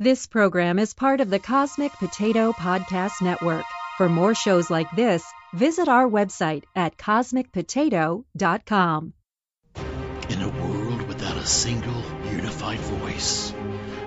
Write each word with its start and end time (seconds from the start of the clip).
This 0.00 0.26
program 0.26 0.78
is 0.78 0.94
part 0.94 1.20
of 1.20 1.28
the 1.28 1.40
Cosmic 1.40 1.90
Potato 1.90 2.52
Podcast 2.52 3.20
Network. 3.20 3.64
For 3.96 4.08
more 4.08 4.32
shows 4.32 4.70
like 4.70 4.88
this, 4.92 5.24
visit 5.52 5.88
our 5.88 6.08
website 6.08 6.62
at 6.76 6.96
cosmicpotato.com. 6.96 9.12
In 10.28 10.40
a 10.40 10.50
world 10.50 11.02
without 11.02 11.36
a 11.36 11.44
single 11.44 12.00
unified 12.30 12.78
voice, 12.78 13.52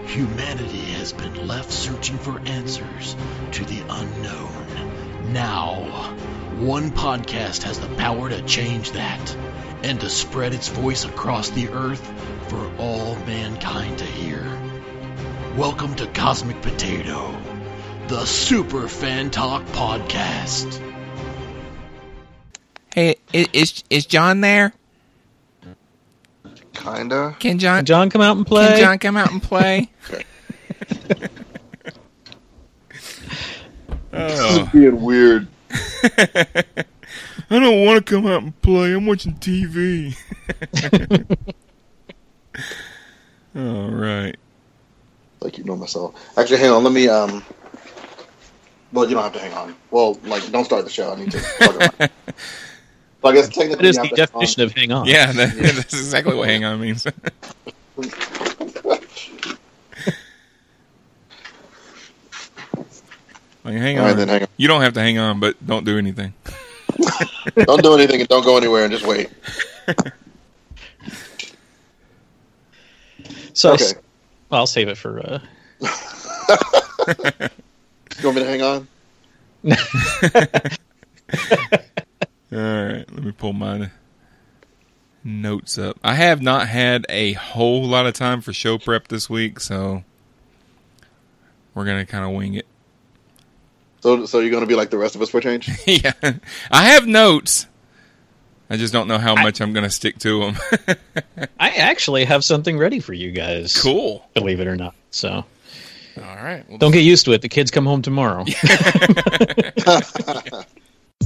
humanity 0.05 0.93
has 0.93 1.11
been 1.11 1.45
left 1.45 1.69
searching 1.69 2.17
for 2.17 2.39
answers 2.39 3.17
to 3.51 3.65
the 3.65 3.83
unknown. 3.89 5.33
Now, 5.33 6.15
one 6.57 6.91
podcast 6.91 7.63
has 7.63 7.81
the 7.81 7.93
power 7.95 8.29
to 8.29 8.41
change 8.43 8.91
that 8.91 9.35
and 9.83 9.99
to 9.99 10.09
spread 10.09 10.53
its 10.53 10.69
voice 10.69 11.03
across 11.03 11.49
the 11.49 11.67
earth 11.67 12.09
for 12.47 12.71
all 12.77 13.17
mankind 13.25 13.97
to 13.97 14.05
hear. 14.05 14.70
Welcome 15.57 15.95
to 15.95 16.07
Cosmic 16.07 16.61
Potato, 16.61 17.35
the 18.07 18.25
Super 18.25 18.87
Fan 18.87 19.29
Talk 19.31 19.63
Podcast. 19.67 20.79
Hey, 22.95 23.15
is 23.33 23.83
is 23.89 24.05
John 24.05 24.41
there? 24.41 24.73
Kinda. 26.73 27.35
Can 27.39 27.59
John 27.59 27.79
Can 27.79 27.85
John 27.85 28.09
come 28.09 28.21
out 28.21 28.37
and 28.37 28.47
play? 28.47 28.67
can 28.67 28.79
John 28.79 28.99
come 28.99 29.17
out 29.17 29.31
and 29.31 29.41
play? 29.43 29.89
Oh. 34.13 34.27
This 34.27 34.57
is 34.57 34.67
being 34.73 35.01
weird. 35.01 35.47
I 35.71 36.75
don't 37.49 37.85
want 37.85 38.05
to 38.05 38.13
come 38.13 38.27
out 38.27 38.43
and 38.43 38.61
play. 38.61 38.91
I'm 38.93 39.05
watching 39.05 39.35
TV. 39.35 40.17
All 43.55 43.89
right. 43.89 44.35
Like 45.41 45.57
you 45.57 45.63
know 45.63 45.75
myself. 45.75 46.13
Actually, 46.37 46.57
hang 46.59 46.69
on. 46.71 46.83
Let 46.83 46.93
me. 46.93 47.07
Um. 47.07 47.43
Well, 48.93 49.07
you 49.07 49.15
don't 49.15 49.23
have 49.23 49.33
to 49.33 49.39
hang 49.39 49.53
on. 49.53 49.75
Well, 49.89 50.19
like, 50.25 50.51
don't 50.51 50.65
start 50.65 50.83
the 50.83 50.91
show. 50.91 51.13
I 51.13 51.19
need 51.19 51.31
to. 51.31 51.39
Talk 51.39 51.75
about 51.75 51.93
it. 51.99 52.11
so 53.21 53.27
I 53.29 53.33
guess 53.33 53.49
technically, 53.55 53.75
That 53.77 53.85
is 53.85 53.95
the 53.95 54.01
have 54.01 54.09
to 54.09 54.15
hang 54.15 54.25
definition 54.27 54.61
of 54.63 54.71
hang 54.73 54.91
on. 54.91 55.07
Yeah, 55.07 55.31
that, 55.31 55.55
that's 55.75 55.93
exactly 55.93 56.35
what 56.35 56.47
hang 56.47 56.63
on 56.65 56.79
means. 56.79 57.05
Like, 63.63 63.75
hang 63.75 63.99
All 63.99 64.05
on. 64.05 64.09
right, 64.09 64.17
then 64.17 64.27
hang 64.27 64.41
on. 64.41 64.47
You 64.57 64.67
don't 64.67 64.81
have 64.81 64.93
to 64.93 64.99
hang 65.01 65.19
on, 65.19 65.39
but 65.39 65.55
don't 65.65 65.85
do 65.85 65.95
anything. 65.97 66.33
Don't 67.55 67.83
do 67.83 67.93
anything 67.93 68.19
and 68.19 68.27
don't 68.27 68.43
go 68.43 68.57
anywhere 68.57 68.83
and 68.85 68.91
just 68.91 69.05
wait. 69.05 69.29
So 73.53 73.73
Okay. 73.73 73.93
S- 74.51 74.57
I'll 74.57 74.67
save 74.67 74.87
it 74.87 74.97
for. 74.97 75.19
Uh, 75.19 75.39
You 78.21 78.27
want 78.27 78.35
me 78.37 78.43
to 78.43 78.49
hang 78.49 78.61
on? 78.61 78.87
All 82.53 82.85
right, 82.87 83.11
let 83.11 83.23
me 83.23 83.31
pull 83.31 83.53
my 83.53 83.89
notes 85.23 85.77
up. 85.77 85.97
I 86.03 86.13
have 86.15 86.41
not 86.41 86.67
had 86.67 87.05
a 87.09 87.33
whole 87.33 87.83
lot 87.85 88.05
of 88.05 88.13
time 88.13 88.41
for 88.41 88.53
show 88.53 88.77
prep 88.77 89.07
this 89.07 89.29
week, 89.29 89.59
so 89.59 90.03
we're 91.73 91.85
gonna 91.85 92.05
kind 92.05 92.25
of 92.25 92.31
wing 92.31 92.53
it. 92.55 92.67
So, 94.01 94.25
so 94.25 94.39
you're 94.39 94.49
going 94.51 94.61
to 94.63 94.67
be 94.67 94.75
like 94.75 94.89
the 94.89 94.97
rest 94.97 95.15
of 95.15 95.21
us 95.21 95.29
for 95.29 95.39
change? 95.41 95.69
yeah, 95.87 96.13
I 96.71 96.85
have 96.85 97.05
notes. 97.05 97.67
I 98.71 98.77
just 98.77 98.93
don't 98.93 99.09
know 99.09 99.17
how 99.17 99.35
much 99.35 99.59
I'm 99.59 99.73
gonna 99.73 99.89
stick 99.89 100.17
to 100.19 100.39
them. 100.39 100.55
I 101.59 101.71
actually 101.71 102.23
have 102.23 102.45
something 102.45 102.77
ready 102.77 103.01
for 103.01 103.11
you 103.11 103.31
guys. 103.31 103.75
cool. 103.81 104.25
Believe 104.33 104.61
it 104.61 104.67
or 104.67 104.77
not. 104.77 104.95
So 105.09 105.29
All 105.29 105.43
right. 106.17 106.63
Well, 106.69 106.77
don't 106.77 106.93
get 106.93 107.03
used 107.03 107.25
to 107.25 107.33
it. 107.33 107.41
The 107.41 107.49
kids 107.49 107.69
come 107.69 107.85
home 107.85 108.01
tomorrow. 108.01 108.45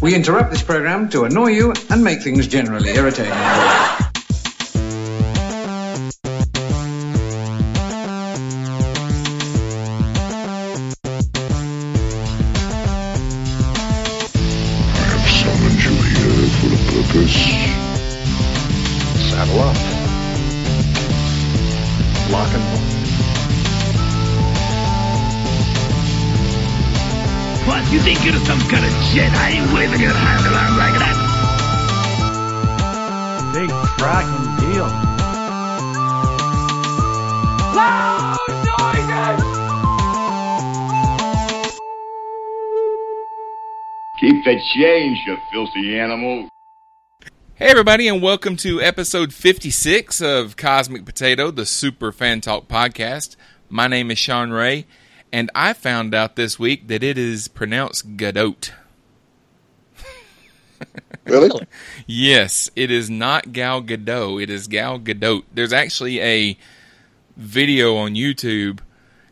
We 0.02 0.14
interrupt 0.14 0.52
this 0.52 0.62
program 0.62 1.10
to 1.12 1.24
annoy 1.24 1.52
you 1.52 1.74
and 1.90 2.04
make 2.04 2.22
things 2.22 2.48
generally 2.48 2.90
irritating. 2.90 3.32
You 27.92 28.00
think 28.00 28.24
you're 28.26 28.34
some 28.46 28.60
kind 28.70 28.86
of 28.86 28.92
Jedi 29.14 29.74
waving 29.74 30.02
your 30.02 30.14
hand 30.14 30.46
around 30.46 30.78
like 30.78 31.00
that? 31.00 31.36
big 33.56 33.70
fracking 33.70 34.60
deal. 34.60 34.86
Loud 37.74 38.38
noises! 38.66 39.42
Keep 44.20 44.44
the 44.44 44.60
change, 44.74 45.20
you 45.26 45.38
filthy 45.54 45.98
animal. 45.98 46.50
Hey, 47.56 47.68
everybody, 47.68 48.10
and 48.10 48.22
welcome 48.22 48.58
to 48.58 48.82
episode 48.82 49.34
56 49.34 50.20
of 50.22 50.58
Cosmic 50.58 51.06
Potato, 51.06 51.50
the 51.50 51.66
Super 51.66 52.12
Fan 52.12 52.42
Talk 52.42 52.68
podcast. 52.68 53.38
My 53.70 53.88
name 53.88 54.12
is 54.12 54.18
Sean 54.18 54.52
Ray, 54.52 54.86
and 55.36 55.52
I 55.54 55.74
found 55.74 56.16
out 56.16 56.38
this 56.38 56.58
week 56.58 56.88
that 56.88 57.04
it 57.04 57.18
is 57.18 57.50
pronounced 57.50 58.16
Godot. 58.16 58.56
Really? 61.26 61.66
Yes, 62.06 62.70
it 62.76 62.92
is 62.92 63.10
not 63.10 63.52
Gal 63.52 63.82
Gadot. 63.82 64.44
It 64.44 64.52
is 64.52 64.68
Gal 64.68 65.00
Gadot. 65.00 65.44
There's 65.52 65.74
actually 65.74 66.22
a 66.22 66.56
video 67.36 67.96
on 67.96 68.14
YouTube 68.14 68.80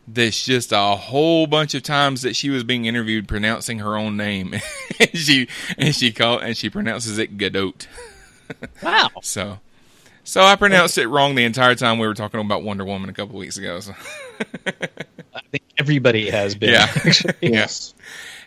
that's 0.08 0.44
just 0.44 0.72
a 0.72 0.96
whole 0.96 1.46
bunch 1.46 1.72
of 1.72 1.84
times 1.84 2.22
that 2.22 2.34
she 2.34 2.50
was 2.50 2.64
being 2.64 2.84
interviewed 2.86 3.28
pronouncing 3.28 3.78
her 3.78 3.96
own 3.96 4.16
name. 4.16 4.54
and 5.00 5.16
she 5.16 5.46
and 5.78 5.94
she 5.94 6.10
called 6.10 6.42
and 6.42 6.56
she 6.56 6.68
pronounces 6.68 7.16
it 7.18 7.38
Gadot. 7.38 7.86
wow. 8.82 9.08
So 9.22 9.60
so 10.24 10.42
I 10.42 10.56
pronounced 10.56 10.98
it 10.98 11.06
wrong 11.06 11.34
the 11.34 11.44
entire 11.44 11.74
time 11.74 11.98
we 11.98 12.06
were 12.06 12.14
talking 12.14 12.40
about 12.40 12.62
Wonder 12.62 12.84
Woman 12.84 13.08
a 13.08 13.12
couple 13.12 13.38
weeks 13.38 13.56
ago. 13.56 13.80
So. 13.80 13.94
I 14.66 15.40
think 15.50 15.64
everybody 15.78 16.30
has 16.30 16.54
been. 16.54 16.70
Yeah. 16.70 17.12
Yes. 17.40 17.94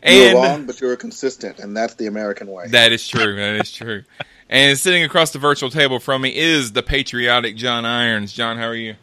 And 0.03 0.15
You're 0.15 0.41
wrong, 0.41 0.65
but 0.65 0.79
you're 0.79 0.95
consistent, 0.95 1.59
and 1.59 1.75
that's 1.75 1.95
the 1.95 2.07
American 2.07 2.47
way. 2.47 2.67
That 2.67 2.91
is 2.91 3.07
true. 3.07 3.35
That 3.35 3.55
is 3.55 3.71
true. 3.71 4.03
And 4.49 4.77
sitting 4.77 5.03
across 5.03 5.31
the 5.31 5.39
virtual 5.39 5.69
table 5.69 5.99
from 5.99 6.21
me 6.21 6.35
is 6.35 6.71
the 6.71 6.83
patriotic 6.83 7.55
John 7.55 7.85
Irons. 7.85 8.31
John, 8.31 8.57
how 8.57 8.67
are 8.67 8.75
you? 8.75 8.95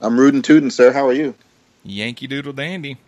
I'm 0.00 0.18
rootin' 0.18 0.42
tootin', 0.42 0.70
sir. 0.70 0.92
How 0.92 1.06
are 1.06 1.12
you? 1.12 1.34
Yankee 1.84 2.26
Doodle 2.26 2.52
Dandy. 2.52 2.98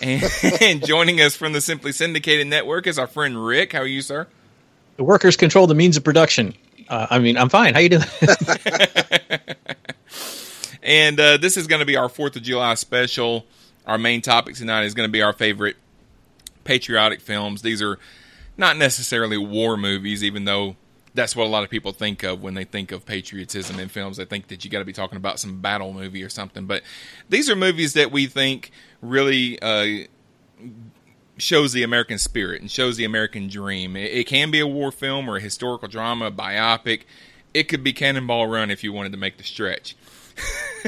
And, 0.00 0.22
and 0.60 0.86
joining 0.86 1.20
us 1.20 1.34
from 1.34 1.52
the 1.52 1.60
Simply 1.60 1.92
Syndicated 1.92 2.46
Network 2.46 2.86
is 2.86 2.98
our 2.98 3.06
friend 3.06 3.44
Rick. 3.44 3.72
How 3.72 3.80
are 3.80 3.86
you, 3.86 4.02
sir? 4.02 4.26
The 4.96 5.04
workers 5.04 5.36
control 5.36 5.66
the 5.66 5.74
means 5.74 5.96
of 5.96 6.04
production. 6.04 6.54
Uh, 6.88 7.06
I 7.10 7.18
mean, 7.18 7.36
I'm 7.36 7.48
fine. 7.48 7.74
How 7.74 7.80
you 7.80 7.90
doing? 7.90 8.04
And 10.88 11.20
uh, 11.20 11.36
this 11.36 11.58
is 11.58 11.66
going 11.66 11.80
to 11.80 11.86
be 11.86 11.96
our 11.96 12.08
4th 12.08 12.36
of 12.36 12.42
July 12.42 12.72
special. 12.74 13.44
Our 13.86 13.98
main 13.98 14.22
topic 14.22 14.54
tonight 14.54 14.84
is 14.84 14.94
going 14.94 15.06
to 15.06 15.12
be 15.12 15.20
our 15.20 15.34
favorite 15.34 15.76
patriotic 16.64 17.20
films. 17.20 17.60
These 17.60 17.82
are 17.82 17.98
not 18.56 18.78
necessarily 18.78 19.36
war 19.36 19.76
movies, 19.76 20.24
even 20.24 20.46
though 20.46 20.76
that's 21.14 21.36
what 21.36 21.44
a 21.44 21.50
lot 21.50 21.62
of 21.62 21.68
people 21.68 21.92
think 21.92 22.22
of 22.22 22.42
when 22.42 22.54
they 22.54 22.64
think 22.64 22.90
of 22.90 23.04
patriotism 23.04 23.78
in 23.78 23.88
films. 23.88 24.16
They 24.16 24.24
think 24.24 24.48
that 24.48 24.64
you 24.64 24.70
got 24.70 24.78
to 24.78 24.86
be 24.86 24.94
talking 24.94 25.18
about 25.18 25.38
some 25.38 25.60
battle 25.60 25.92
movie 25.92 26.22
or 26.22 26.30
something. 26.30 26.64
But 26.64 26.82
these 27.28 27.50
are 27.50 27.56
movies 27.56 27.92
that 27.92 28.10
we 28.10 28.26
think 28.26 28.70
really 29.02 29.60
uh, 29.60 30.06
shows 31.38 31.72
the 31.72 31.82
American 31.82 32.18
spirit 32.18 32.60
and 32.60 32.70
shows 32.70 32.96
the 32.96 33.04
American 33.04 33.48
dream. 33.48 33.96
It, 33.96 34.12
it 34.12 34.26
can 34.26 34.50
be 34.50 34.60
a 34.60 34.66
war 34.66 34.92
film 34.92 35.28
or 35.28 35.36
a 35.36 35.40
historical 35.40 35.88
drama, 35.88 36.26
a 36.26 36.30
biopic. 36.30 37.02
It 37.54 37.64
could 37.64 37.82
be 37.82 37.92
Cannonball 37.92 38.46
Run 38.46 38.70
if 38.70 38.84
you 38.84 38.92
wanted 38.92 39.12
to 39.12 39.18
make 39.18 39.38
the 39.38 39.44
stretch. 39.44 39.96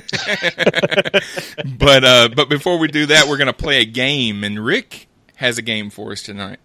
but 1.79 2.05
uh, 2.05 2.29
but 2.35 2.49
before 2.49 2.79
we 2.79 2.89
do 2.89 3.07
that, 3.07 3.29
we're 3.29 3.37
going 3.37 3.49
to 3.49 3.53
play 3.53 3.81
a 3.81 3.85
game, 3.85 4.45
and 4.45 4.65
Rick 4.65 5.09
has 5.37 5.59
a 5.59 5.63
game 5.63 5.91
for 5.91 6.13
us 6.13 6.23
tonight. 6.23 6.59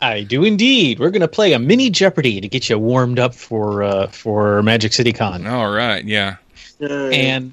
I 0.00 0.22
do 0.22 0.42
indeed. 0.42 0.98
We're 0.98 1.10
going 1.10 1.20
to 1.20 1.28
play 1.28 1.52
a 1.52 1.58
mini 1.58 1.90
Jeopardy 1.90 2.40
to 2.40 2.48
get 2.48 2.68
you 2.68 2.78
warmed 2.78 3.18
up 3.18 3.34
for 3.34 3.82
uh, 3.82 4.06
for 4.08 4.62
Magic 4.62 4.92
City 4.92 5.12
Con. 5.12 5.46
All 5.46 5.70
right, 5.70 6.04
yeah. 6.04 6.36
And 6.80 7.52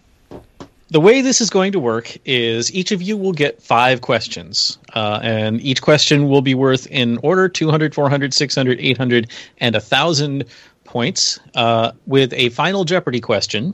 the 0.90 1.00
way 1.00 1.22
this 1.22 1.40
is 1.40 1.50
going 1.50 1.72
to 1.72 1.80
work 1.80 2.18
is 2.26 2.74
each 2.74 2.92
of 2.92 3.02
you 3.02 3.16
will 3.16 3.32
get 3.32 3.62
five 3.62 4.02
questions. 4.02 4.78
Uh, 4.94 5.20
and 5.22 5.62
each 5.62 5.82
question 5.82 6.28
will 6.28 6.42
be 6.42 6.56
worth, 6.56 6.88
in 6.88 7.20
order, 7.22 7.48
200, 7.48 7.94
400, 7.94 8.34
600, 8.34 8.80
800, 8.80 9.32
and 9.60 9.76
1,000 9.76 10.46
points, 10.84 11.40
uh, 11.56 11.92
with 12.08 12.34
a 12.34 12.50
final 12.50 12.86
Jeopardy 12.86 13.22
question. 13.22 13.74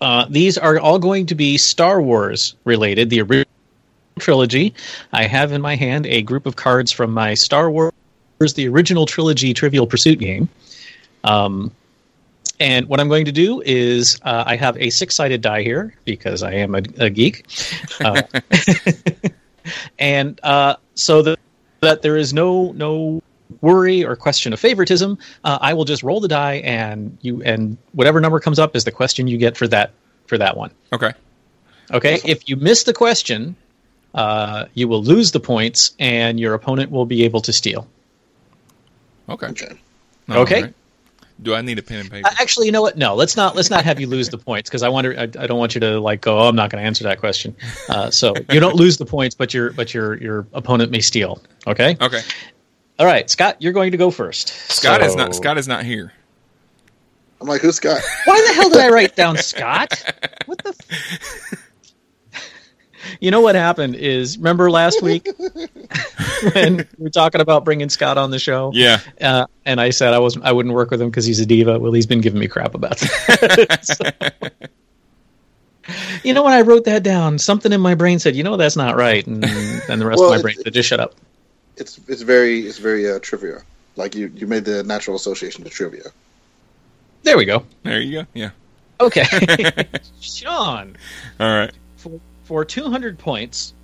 Uh, 0.00 0.26
these 0.28 0.56
are 0.56 0.78
all 0.78 0.98
going 0.98 1.26
to 1.26 1.34
be 1.34 1.58
Star 1.58 2.00
Wars 2.00 2.54
related. 2.64 3.10
The 3.10 3.22
original 3.22 3.50
trilogy. 4.18 4.74
I 5.12 5.26
have 5.26 5.52
in 5.52 5.60
my 5.60 5.74
hand 5.74 6.06
a 6.06 6.22
group 6.22 6.46
of 6.46 6.56
cards 6.56 6.92
from 6.92 7.12
my 7.12 7.34
Star 7.34 7.70
Wars, 7.70 7.92
the 8.54 8.68
original 8.68 9.06
trilogy 9.06 9.52
Trivial 9.54 9.86
Pursuit 9.86 10.18
game. 10.18 10.48
Um, 11.24 11.72
and 12.60 12.86
what 12.88 13.00
I'm 13.00 13.08
going 13.08 13.24
to 13.26 13.32
do 13.32 13.62
is 13.64 14.18
uh, 14.22 14.44
I 14.46 14.56
have 14.56 14.76
a 14.78 14.90
six 14.90 15.14
sided 15.14 15.40
die 15.40 15.62
here 15.62 15.94
because 16.04 16.42
I 16.42 16.52
am 16.52 16.74
a, 16.74 16.82
a 16.98 17.10
geek. 17.10 17.46
Uh, 18.00 18.22
and 19.98 20.40
uh, 20.42 20.76
so 20.94 21.22
that, 21.22 21.38
that 21.80 22.02
there 22.02 22.16
is 22.16 22.32
no 22.32 22.72
no 22.72 23.22
worry 23.60 24.04
or 24.04 24.16
question 24.16 24.52
of 24.52 24.60
favoritism, 24.60 25.18
uh, 25.44 25.58
I 25.60 25.72
will 25.74 25.84
just 25.84 26.02
roll 26.02 26.20
the 26.20 26.28
die 26.28 26.54
and 26.64 27.16
you 27.22 27.42
and 27.42 27.76
whatever 27.92 28.20
number 28.20 28.40
comes 28.40 28.58
up 28.58 28.74
is 28.74 28.84
the 28.84 28.92
question 28.92 29.26
you 29.28 29.38
get 29.38 29.56
for 29.56 29.68
that 29.68 29.92
for 30.26 30.38
that 30.38 30.56
one. 30.56 30.70
Okay. 30.92 31.12
Okay. 31.92 32.20
If 32.24 32.48
you 32.48 32.56
miss 32.56 32.82
the 32.82 32.92
question, 32.92 33.54
uh, 34.14 34.66
you 34.74 34.88
will 34.88 35.02
lose 35.02 35.30
the 35.32 35.40
points 35.40 35.94
and 35.98 36.40
your 36.40 36.54
opponent 36.54 36.90
will 36.90 37.06
be 37.06 37.24
able 37.24 37.40
to 37.42 37.52
steal. 37.52 37.86
Okay. 39.28 39.46
Okay. 39.48 39.72
All 40.28 40.38
Okay. 40.38 40.62
right. 40.62 40.74
Do 41.42 41.54
I 41.54 41.60
need 41.60 41.78
a 41.78 41.82
pen 41.82 42.00
and 42.00 42.10
paper? 42.10 42.26
Uh, 42.26 42.34
actually, 42.40 42.66
you 42.66 42.72
know 42.72 42.80
what? 42.80 42.96
No, 42.96 43.14
let's 43.14 43.36
not 43.36 43.54
let's 43.54 43.68
not 43.68 43.84
have 43.84 44.00
you 44.00 44.06
lose 44.06 44.30
the 44.30 44.38
points 44.38 44.70
because 44.70 44.82
I 44.82 44.88
wonder. 44.88 45.14
I, 45.18 45.22
I 45.22 45.46
don't 45.46 45.58
want 45.58 45.74
you 45.74 45.80
to 45.82 46.00
like 46.00 46.22
go. 46.22 46.38
Oh, 46.38 46.48
I'm 46.48 46.56
not 46.56 46.70
going 46.70 46.82
to 46.82 46.86
answer 46.86 47.04
that 47.04 47.20
question. 47.20 47.54
Uh, 47.88 48.10
so 48.10 48.34
you 48.50 48.58
don't 48.58 48.74
lose 48.74 48.96
the 48.96 49.04
points, 49.04 49.34
but 49.34 49.52
your 49.52 49.72
but 49.72 49.92
your 49.92 50.16
your 50.16 50.46
opponent 50.54 50.90
may 50.90 51.00
steal. 51.00 51.42
Okay. 51.66 51.96
okay. 52.00 52.22
All 52.98 53.04
right, 53.04 53.28
Scott, 53.28 53.56
you're 53.60 53.74
going 53.74 53.90
to 53.90 53.98
go 53.98 54.10
first. 54.10 54.48
Scott 54.48 55.02
is 55.02 55.14
not 55.14 55.34
Scott 55.34 55.58
is 55.58 55.68
not 55.68 55.84
here. 55.84 56.12
I'm 57.40 57.46
like, 57.46 57.60
who's 57.60 57.76
Scott? 57.76 58.00
Why 58.24 58.44
the 58.48 58.54
hell 58.54 58.70
did 58.70 58.78
I 58.78 58.88
write 58.88 59.14
down 59.14 59.36
Scott? 59.36 59.92
What 60.46 60.58
the? 60.58 60.70
F- 60.70 61.62
you 63.20 63.30
know 63.30 63.40
what 63.40 63.54
happened 63.54 63.94
is 63.94 64.38
remember 64.38 64.70
last 64.70 65.02
week 65.02 65.28
when 66.54 66.88
we 66.98 67.06
are 67.06 67.10
talking 67.10 67.40
about 67.40 67.64
bringing 67.64 67.88
Scott 67.88 68.18
on 68.18 68.30
the 68.30 68.38
show. 68.38 68.70
Yeah. 68.74 69.00
Uh, 69.20 69.46
and 69.64 69.80
I 69.80 69.90
said 69.90 70.12
I 70.14 70.18
was 70.18 70.36
I 70.42 70.52
wouldn't 70.52 70.74
work 70.74 70.90
with 70.90 71.00
him 71.00 71.10
because 71.10 71.24
he's 71.26 71.40
a 71.40 71.46
diva. 71.46 71.78
Well, 71.78 71.92
he's 71.92 72.06
been 72.06 72.20
giving 72.20 72.40
me 72.40 72.48
crap 72.48 72.74
about 72.74 72.98
that. 72.98 73.78
So- 73.82 74.36
you 76.24 76.34
know 76.34 76.42
when 76.42 76.52
I 76.52 76.62
wrote 76.62 76.84
that 76.86 77.02
down, 77.04 77.38
something 77.38 77.72
in 77.72 77.80
my 77.80 77.94
brain 77.94 78.18
said, 78.18 78.34
"You 78.34 78.42
know 78.42 78.56
that's 78.56 78.74
not 78.76 78.96
right," 78.96 79.24
and, 79.24 79.44
and 79.44 80.00
the 80.00 80.06
rest 80.06 80.18
Well, 80.18 80.32
of 80.32 80.36
my 80.38 80.42
brain 80.42 80.56
said, 80.56 80.74
"Just 80.74 80.88
shut 80.88 80.98
up." 80.98 81.14
It's 81.76 82.00
it's 82.08 82.22
very 82.22 82.60
it's 82.60 82.78
very 82.78 83.08
uh, 83.08 83.20
trivia. 83.20 83.62
Like 83.94 84.16
you 84.16 84.32
you 84.34 84.48
made 84.48 84.64
the 84.64 84.82
natural 84.82 85.16
association 85.16 85.62
to 85.62 85.70
trivia. 85.70 86.10
There 87.22 87.36
we 87.36 87.44
go. 87.44 87.64
There 87.84 88.00
you 88.00 88.22
go. 88.22 88.26
Yeah. 88.34 88.50
Okay, 89.00 89.24
Sean. 90.20 90.96
All 91.38 91.46
right. 91.58 91.72
for, 91.96 92.20
for 92.44 92.64
200 92.64 93.18
points, 93.18 93.74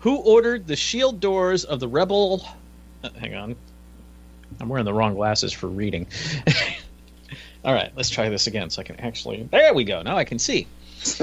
who 0.00 0.16
ordered 0.16 0.66
the 0.66 0.76
shield 0.76 1.20
doors 1.20 1.64
of 1.64 1.80
the 1.80 1.88
rebel? 1.88 2.46
Uh, 3.02 3.10
hang 3.18 3.34
on, 3.34 3.56
I'm 4.60 4.68
wearing 4.68 4.84
the 4.84 4.92
wrong 4.92 5.14
glasses 5.14 5.52
for 5.52 5.68
reading. 5.68 6.06
All 7.64 7.74
right, 7.74 7.92
let's 7.94 8.10
try 8.10 8.28
this 8.28 8.46
again 8.46 8.70
so 8.70 8.80
I 8.80 8.84
can 8.84 8.98
actually. 9.00 9.48
There 9.50 9.74
we 9.74 9.84
go. 9.84 10.02
Now 10.02 10.16
I 10.16 10.24
can 10.24 10.38
see. 10.38 10.66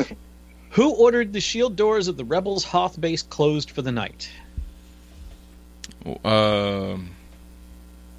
who 0.69 0.94
ordered 0.94 1.33
the 1.33 1.41
shield 1.41 1.75
doors 1.75 2.07
of 2.07 2.18
the 2.18 2.25
rebels' 2.25 2.63
Hoth 2.63 3.00
base 3.00 3.24
closed 3.24 3.71
for 3.71 3.81
the 3.81 3.91
night? 3.91 4.29
Um, 6.23 7.09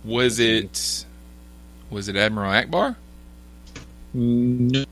was 0.04 0.40
it 0.40 1.04
was 1.90 2.08
it 2.08 2.16
Admiral 2.16 2.52
Ackbar? 2.52 2.96
No, 4.14 4.84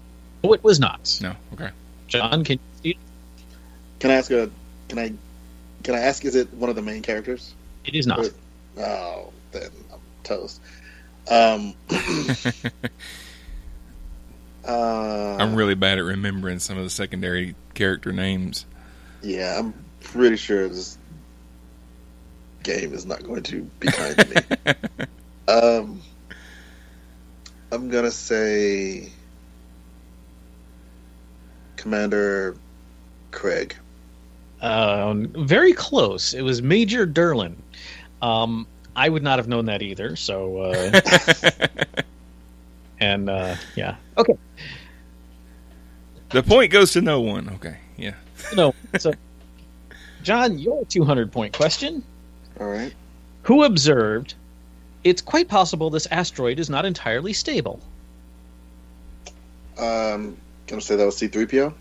it 0.44 0.62
was 0.62 0.78
not. 0.78 1.18
No. 1.20 1.34
Okay. 1.54 1.70
John, 2.08 2.44
can 2.44 2.58
you? 2.82 2.92
See? 2.92 2.98
Can 3.98 4.10
I 4.10 4.14
ask 4.14 4.30
a 4.30 4.50
can 4.88 4.98
I 4.98 5.12
can 5.86 5.94
I 5.94 6.00
ask 6.00 6.24
is 6.24 6.34
it 6.34 6.52
one 6.52 6.68
of 6.68 6.74
the 6.74 6.82
main 6.82 7.00
characters? 7.00 7.54
It 7.84 7.94
is 7.94 8.08
not. 8.08 8.28
Oh, 8.76 9.32
then 9.52 9.70
I'm 9.92 10.00
toast. 10.24 10.60
Um, 11.30 11.74
uh, 14.66 15.36
I'm 15.38 15.54
really 15.54 15.76
bad 15.76 15.98
at 15.98 16.04
remembering 16.04 16.58
some 16.58 16.76
of 16.76 16.82
the 16.82 16.90
secondary 16.90 17.54
character 17.74 18.12
names. 18.12 18.66
yeah, 19.22 19.56
I'm 19.56 19.74
pretty 20.00 20.34
sure 20.34 20.68
this 20.68 20.98
game 22.64 22.92
is 22.92 23.06
not 23.06 23.22
going 23.22 23.44
to 23.44 23.62
be 23.78 23.86
kind 23.86 24.18
to 24.18 24.26
me. 24.26 24.34
um, 25.48 26.02
I'm 27.70 27.88
gonna 27.90 28.10
say 28.10 29.12
Commander 31.76 32.56
Craig. 33.30 33.76
Um, 34.60 35.28
very 35.28 35.72
close. 35.72 36.34
It 36.34 36.42
was 36.42 36.62
Major 36.62 37.06
Derlin. 37.06 37.56
Um, 38.22 38.66
I 38.94 39.08
would 39.08 39.22
not 39.22 39.38
have 39.38 39.48
known 39.48 39.66
that 39.66 39.82
either. 39.82 40.16
So, 40.16 40.58
uh, 40.58 41.00
and 43.00 43.28
uh, 43.28 43.56
yeah, 43.74 43.96
okay. 44.16 44.36
The 46.30 46.42
point 46.42 46.72
goes 46.72 46.92
to 46.92 47.02
no 47.02 47.20
one. 47.20 47.48
Okay. 47.50 47.76
Yeah. 47.96 48.14
No, 48.54 48.74
so 48.98 49.12
John, 50.22 50.58
your 50.58 50.84
200 50.86 51.30
point 51.30 51.52
question: 51.52 52.02
All 52.58 52.66
right. 52.66 52.94
Who 53.42 53.64
observed? 53.64 54.34
It's 55.04 55.22
quite 55.22 55.46
possible 55.46 55.88
this 55.90 56.06
asteroid 56.10 56.58
is 56.58 56.68
not 56.68 56.84
entirely 56.84 57.32
stable. 57.32 57.80
Um, 59.78 60.36
gonna 60.66 60.80
say 60.80 60.96
that 60.96 61.04
was 61.04 61.16
C3PO. 61.16 61.74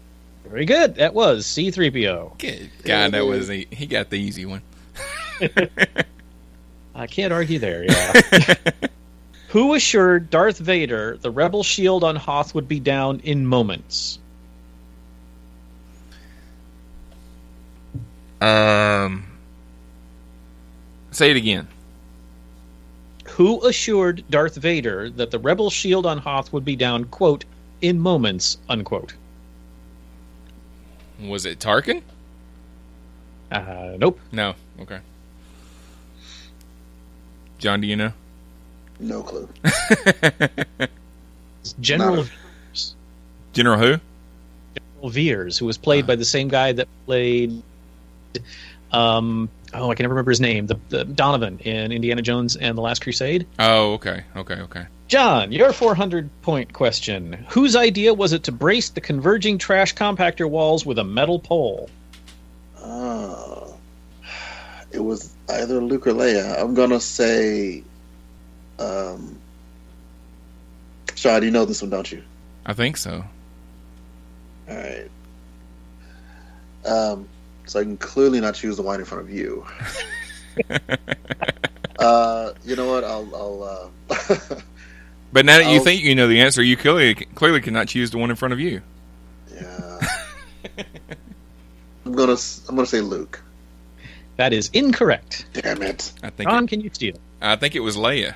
Very 0.49 0.65
good. 0.65 0.95
That 0.95 1.13
was 1.13 1.45
C3PO. 1.45 2.37
Good 2.37 2.69
God, 2.83 3.11
that 3.11 3.25
was 3.25 3.49
a, 3.49 3.65
he 3.71 3.85
got 3.85 4.09
the 4.09 4.19
easy 4.19 4.45
one. 4.45 4.61
I 6.95 7.07
can't 7.07 7.33
argue 7.33 7.59
there. 7.59 7.83
Yeah. 7.83 8.55
Who 9.49 9.73
assured 9.73 10.29
Darth 10.29 10.57
Vader 10.57 11.17
the 11.17 11.31
rebel 11.31 11.63
shield 11.63 12.03
on 12.03 12.15
Hoth 12.15 12.53
would 12.55 12.67
be 12.67 12.79
down 12.79 13.21
in 13.21 13.45
moments? 13.45 14.19
Um, 18.41 19.25
say 21.11 21.31
it 21.31 21.37
again. 21.37 21.67
Who 23.29 23.65
assured 23.65 24.23
Darth 24.29 24.55
Vader 24.55 25.09
that 25.11 25.31
the 25.31 25.39
rebel 25.39 25.69
shield 25.69 26.05
on 26.05 26.17
Hoth 26.17 26.53
would 26.53 26.63
be 26.63 26.75
down, 26.75 27.05
quote, 27.05 27.43
in 27.81 27.99
moments, 27.99 28.57
unquote? 28.69 29.13
Was 31.29 31.45
it 31.45 31.59
Tarkin? 31.59 32.01
Uh, 33.51 33.95
nope. 33.97 34.19
No. 34.31 34.55
Okay. 34.81 34.99
John, 37.57 37.81
do 37.81 37.87
you 37.87 37.95
know? 37.95 38.11
No 38.99 39.23
clue. 39.23 39.49
General, 41.79 42.15
No. 42.15 42.21
Veers. 42.23 42.95
General 43.53 43.77
who? 43.79 43.99
General 44.75 45.09
Veers, 45.09 45.57
who 45.57 45.65
was 45.65 45.77
played 45.77 46.05
by 46.07 46.15
the 46.15 46.25
same 46.25 46.47
guy 46.47 46.71
that 46.73 46.87
played, 47.05 47.61
um, 48.91 49.49
oh, 49.73 49.91
I 49.91 49.95
can 49.95 50.03
never 50.03 50.13
remember 50.13 50.31
his 50.31 50.41
name, 50.41 50.67
the, 50.67 50.79
the 50.89 51.05
Donovan 51.05 51.59
in 51.59 51.91
Indiana 51.91 52.21
Jones 52.21 52.55
and 52.55 52.77
the 52.77 52.81
Last 52.81 53.01
Crusade. 53.01 53.47
Oh, 53.59 53.93
okay. 53.93 54.23
Okay. 54.35 54.55
Okay. 54.55 54.85
John, 55.07 55.51
your 55.51 55.71
400 55.71 56.29
point 56.41 56.73
question. 56.73 57.45
Whose 57.49 57.75
idea 57.75 58.13
was 58.13 58.33
it 58.33 58.43
to 58.43 58.51
brace 58.51 58.89
the 58.89 59.01
converging 59.01 59.59
trash 59.59 59.93
compactor 59.93 60.49
walls 60.49 60.85
with 60.85 60.97
a 60.97 61.03
metal 61.03 61.39
pole? 61.39 61.89
Oh, 62.79 63.77
it 64.91 64.99
was 64.99 65.31
either 65.49 65.79
Luke 65.79 66.07
or 66.07 66.13
Leia. 66.13 66.59
I'm 66.59 66.73
gonna 66.73 66.99
say, 66.99 67.83
um, 68.79 69.37
Shad, 71.13 71.43
you 71.43 71.51
know 71.51 71.65
this 71.65 71.81
one, 71.81 71.91
don't 71.91 72.11
you? 72.11 72.23
I 72.65 72.73
think 72.73 72.97
so. 72.97 73.23
All 74.67 74.75
right. 74.75 75.11
Um, 76.83 77.27
so 77.65 77.79
I 77.79 77.83
can 77.83 77.97
clearly 77.97 78.41
not 78.41 78.55
choose 78.55 78.77
the 78.77 78.83
wine 78.83 78.99
in 78.99 79.05
front 79.05 79.23
of 79.23 79.29
you. 79.29 79.65
uh, 81.99 82.53
you 82.63 82.75
know 82.75 82.87
what? 82.87 83.03
I'll, 83.03 83.35
I'll. 83.35 83.91
Uh, 84.09 84.61
But 85.35 85.45
now 85.45 85.57
that 85.57 85.65
you 85.69 85.79
I'll- 85.79 85.83
think 85.83 86.01
you 86.01 86.15
know 86.15 86.29
the 86.29 86.39
answer, 86.39 86.63
you 86.63 86.77
clearly 86.77 87.13
clearly 87.13 87.59
cannot 87.59 87.89
choose 87.89 88.09
the 88.09 88.17
one 88.17 88.29
in 88.29 88.37
front 88.37 88.53
of 88.53 88.59
you. 88.61 88.81
yeah. 89.53 89.99
I'm 92.05 92.13
gonna. 92.13 92.33
s- 92.33 92.61
I'm 92.69 92.75
gonna 92.75 92.85
say 92.87 93.01
Luke. 93.01 93.41
That 94.37 94.53
is 94.53 94.69
incorrect. 94.71 95.45
Damn 95.53 95.81
it. 95.81 96.13
I 96.23 96.29
think. 96.29 96.49
John, 96.49 96.63
It, 96.63 96.69
can 96.69 96.79
you 96.81 96.89
steal? 96.93 97.17
I 97.41 97.57
think 97.57 97.75
it 97.75 97.81
was 97.81 97.97
Leia. 97.97 98.35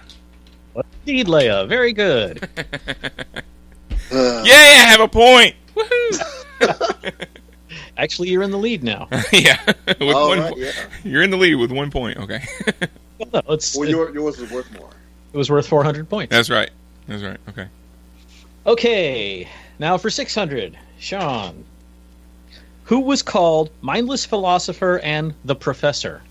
Indeed, 1.05 1.27
Leia. 1.27 1.67
Very 1.69 1.93
good. 1.93 2.47
Uh, 4.11 4.41
Yeah, 4.43 4.53
I 4.55 4.85
have 4.89 5.01
a 5.01 5.07
point. 5.07 5.55
Woohoo! 5.75 7.27
Actually, 7.97 8.29
you're 8.29 8.41
in 8.41 8.49
the 8.49 8.57
lead 8.57 8.83
now. 8.83 9.07
yeah, 9.31 9.59
with 9.87 9.99
one. 10.01 10.39
right, 10.39 10.51
po- 10.53 10.57
yeah. 10.59 10.71
You're 11.03 11.21
in 11.21 11.29
the 11.29 11.37
lead 11.37 11.53
with 11.55 11.71
one 11.71 11.91
point. 11.91 12.17
Okay, 12.17 12.43
No, 13.31 13.41
it's, 13.49 13.77
Well, 13.77 13.87
it, 13.87 14.13
yours 14.15 14.39
is 14.39 14.51
worth 14.51 14.71
more. 14.73 14.89
it 15.31 15.37
was 15.37 15.51
worth 15.51 15.67
400 15.67 16.09
points. 16.09 16.31
that's 16.31 16.49
right. 16.49 16.71
That's 17.09 17.23
right. 17.23 17.39
Okay. 17.49 17.67
Okay. 18.65 19.47
Now 19.79 19.97
for 19.97 20.09
600, 20.09 20.77
Sean. 20.99 21.65
Who 22.85 23.01
was 23.01 23.21
called 23.21 23.71
Mindless 23.81 24.25
Philosopher 24.25 24.99
and 24.99 25.33
the 25.43 25.55
Professor? 25.55 26.21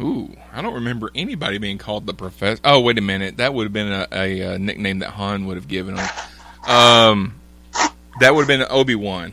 Ooh, 0.00 0.36
I 0.52 0.62
don't 0.62 0.74
remember 0.74 1.10
anybody 1.14 1.58
being 1.58 1.78
called 1.78 2.06
the 2.06 2.12
professor. 2.12 2.60
Oh, 2.64 2.80
wait 2.80 2.98
a 2.98 3.00
minute. 3.00 3.38
That 3.38 3.54
would 3.54 3.64
have 3.64 3.72
been 3.72 3.90
a, 3.90 4.06
a, 4.12 4.42
uh 4.42 4.58
nickname 4.58 4.98
that 4.98 5.10
Han 5.10 5.46
would 5.46 5.56
have 5.56 5.68
given 5.68 5.96
him. 5.96 6.06
Um, 6.66 7.40
that 8.20 8.34
would 8.34 8.42
have 8.42 8.48
been 8.48 8.66
Obi 8.68 8.94
Wan. 8.94 9.32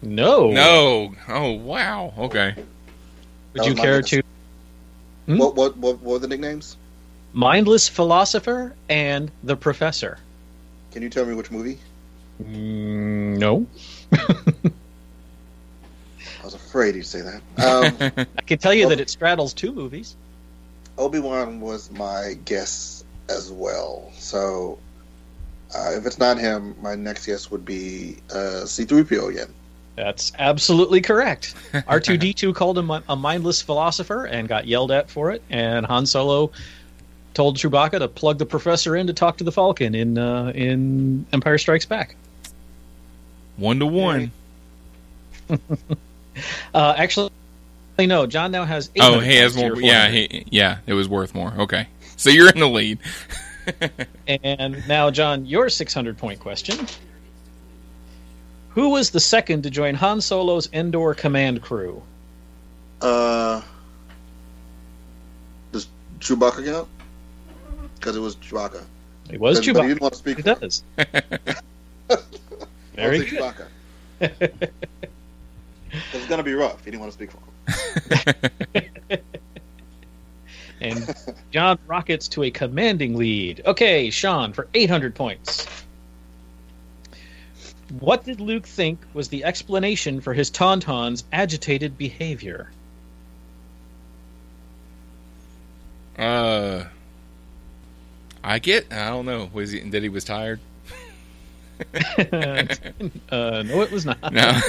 No. 0.00 0.50
No. 0.50 1.14
Oh, 1.28 1.50
wow. 1.52 2.14
Okay. 2.16 2.54
Would 3.54 3.66
you 3.66 3.74
care 3.74 4.00
to? 4.00 4.22
Hmm? 5.30 5.38
What, 5.38 5.54
what 5.54 5.76
what 5.76 6.00
what 6.00 6.14
were 6.14 6.18
the 6.18 6.26
nicknames? 6.26 6.76
Mindless 7.32 7.88
Philosopher 7.88 8.74
and 8.88 9.30
the 9.44 9.54
Professor. 9.54 10.18
Can 10.90 11.02
you 11.02 11.08
tell 11.08 11.24
me 11.24 11.34
which 11.34 11.52
movie? 11.52 11.78
Mm, 12.42 13.38
no. 13.38 13.64
I 14.12 14.34
was 16.42 16.54
afraid 16.54 16.96
you'd 16.96 17.06
say 17.06 17.20
that. 17.20 17.42
Um, 17.64 18.26
I 18.38 18.42
can 18.42 18.58
tell 18.58 18.74
you 18.74 18.88
that 18.88 18.98
it 18.98 19.08
straddles 19.08 19.54
two 19.54 19.72
movies. 19.72 20.16
Obi 20.98 21.20
Wan 21.20 21.60
was 21.60 21.92
my 21.92 22.36
guess 22.44 23.04
as 23.28 23.52
well. 23.52 24.10
So 24.14 24.80
uh, 25.72 25.92
if 25.92 26.06
it's 26.06 26.18
not 26.18 26.38
him, 26.38 26.74
my 26.82 26.96
next 26.96 27.26
guess 27.26 27.52
would 27.52 27.64
be 27.64 28.16
uh, 28.34 28.64
C-3PO 28.64 29.30
again. 29.30 29.54
That's 30.00 30.32
absolutely 30.38 31.02
correct. 31.02 31.54
R2D2 31.72 32.54
called 32.54 32.78
him 32.78 32.90
a 32.90 33.16
mindless 33.16 33.60
philosopher 33.60 34.24
and 34.24 34.48
got 34.48 34.66
yelled 34.66 34.90
at 34.90 35.10
for 35.10 35.30
it, 35.30 35.42
and 35.50 35.84
Han 35.84 36.06
Solo 36.06 36.52
told 37.34 37.58
Chewbacca 37.58 37.98
to 37.98 38.08
plug 38.08 38.38
the 38.38 38.46
professor 38.46 38.96
in 38.96 39.06
to 39.08 39.12
talk 39.12 39.36
to 39.38 39.44
the 39.44 39.52
Falcon 39.52 39.94
in 39.94 40.16
uh, 40.16 40.52
in 40.54 41.26
Empire 41.32 41.58
Strikes 41.58 41.84
Back. 41.84 42.16
One 43.56 43.78
to 43.78 43.86
one. 43.86 44.32
Uh, 46.72 46.94
actually, 46.96 47.30
no. 47.98 48.24
John 48.24 48.52
now 48.52 48.64
has. 48.64 48.88
Oh, 48.98 49.18
he 49.18 49.36
has 49.36 49.56
more. 49.56 49.78
Yeah, 49.78 50.08
he, 50.08 50.46
yeah. 50.48 50.78
It 50.86 50.94
was 50.94 51.08
worth 51.08 51.34
more. 51.34 51.52
Okay, 51.58 51.88
so 52.16 52.30
you're 52.30 52.48
in 52.48 52.60
the 52.60 52.68
lead. 52.68 52.98
And 54.26 54.82
now, 54.88 55.10
John, 55.10 55.44
your 55.44 55.68
600 55.68 56.16
point 56.16 56.40
question. 56.40 56.86
Who 58.70 58.90
was 58.90 59.10
the 59.10 59.20
second 59.20 59.62
to 59.62 59.70
join 59.70 59.94
Han 59.96 60.20
Solo's 60.20 60.68
Endor 60.72 61.14
command 61.14 61.62
crew? 61.62 62.02
Uh, 63.00 63.62
does 65.72 65.88
Chewbacca 66.20 66.64
count? 66.64 66.88
Because 67.96 68.16
it 68.16 68.20
was 68.20 68.36
Chewbacca. 68.36 68.82
It 69.30 69.40
was 69.40 69.58
but 69.58 69.66
He 69.66 69.88
didn't 69.88 70.00
want 70.00 70.14
to 70.14 70.18
speak 70.18 70.38
It 70.38 70.44
does. 70.44 70.82
Very 72.94 73.18
good. 73.20 73.28
Chewbacca. 73.28 73.66
it's 76.12 76.26
gonna 76.28 76.42
be 76.42 76.54
rough. 76.54 76.84
He 76.84 76.90
didn't 76.90 77.00
want 77.00 77.12
to 77.12 77.18
speak 77.18 77.30
for 77.30 77.38
him. 77.38 79.20
And 80.80 81.14
John 81.50 81.78
rockets 81.86 82.28
to 82.28 82.44
a 82.44 82.50
commanding 82.50 83.16
lead. 83.16 83.62
Okay, 83.66 84.10
Sean 84.10 84.52
for 84.52 84.66
800 84.72 85.14
points. 85.14 85.66
What 87.90 88.24
did 88.24 88.40
Luke 88.40 88.66
think 88.66 89.00
was 89.12 89.28
the 89.28 89.44
explanation 89.44 90.20
for 90.20 90.32
his 90.32 90.50
Tauntaun's 90.50 91.24
agitated 91.32 91.98
behavior? 91.98 92.70
Uh, 96.16 96.84
I 98.44 98.58
get. 98.58 98.92
I 98.92 99.08
don't 99.08 99.26
know. 99.26 99.50
Was 99.52 99.72
he 99.72 99.80
that 99.80 100.02
he 100.02 100.08
was 100.08 100.24
tired? 100.24 100.60
uh, 101.98 102.64
no, 103.30 103.80
it 103.80 103.90
was 103.90 104.04
not. 104.04 104.32
No. 104.32 104.52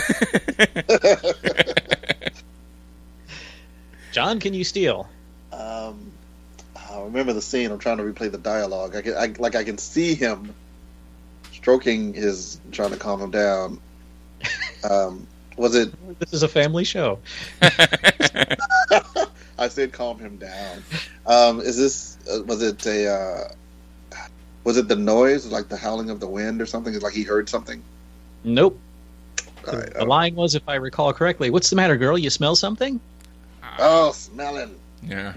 John, 4.12 4.40
can 4.40 4.54
you 4.54 4.64
steal? 4.64 5.10
Um, 5.52 6.12
I 6.76 7.02
remember 7.02 7.34
the 7.34 7.42
scene. 7.42 7.72
I'm 7.72 7.80
trying 7.80 7.98
to 7.98 8.04
replay 8.04 8.32
the 8.32 8.38
dialogue. 8.38 8.96
I 8.96 9.02
can, 9.02 9.16
I, 9.16 9.34
like, 9.38 9.56
I 9.56 9.64
can 9.64 9.78
see 9.78 10.16
him 10.16 10.54
stroking 11.62 12.14
his, 12.14 12.60
trying 12.72 12.92
to 12.92 12.98
calm 12.98 13.22
him 13.22 13.32
down. 13.32 13.80
Um, 14.84 15.28
was 15.58 15.76
it? 15.76 15.94
This 16.20 16.34
is 16.34 16.44
a 16.44 16.48
family 16.48 16.84
show. 16.84 17.20
I 17.62 18.58
said 19.70 19.92
calm 19.92 20.20
him 20.20 20.38
down. 20.38 20.84
Um, 21.26 21.62
is 21.62 21.78
this? 21.78 22.18
Uh, 22.32 22.44
was 22.44 22.62
it 22.62 22.86
a? 22.86 23.12
Uh, 23.12 23.52
was 24.64 24.78
it 24.78 24.88
the 24.88 24.96
noise, 24.96 25.48
like 25.48 25.68
the 25.68 25.78
howling 25.78 26.10
of 26.10 26.20
the 26.20 26.28
wind 26.28 26.62
or 26.62 26.66
something? 26.66 26.94
Is 26.94 27.02
like 27.02 27.14
he 27.14 27.24
heard 27.24 27.50
something. 27.50 27.82
Nope. 28.44 28.80
All 29.68 29.78
right. 29.78 29.94
The 29.94 30.06
line 30.06 30.36
was, 30.36 30.56
if 30.56 30.68
I 30.68 30.76
recall 30.76 31.14
correctly, 31.14 31.50
"What's 31.50 31.70
the 31.70 31.76
matter, 31.76 31.98
girl? 31.98 32.18
You 32.18 32.30
smell 32.30 32.56
something?" 32.56 33.00
Oh, 33.80 34.12
smelling. 34.12 34.76
yeah. 35.04 35.34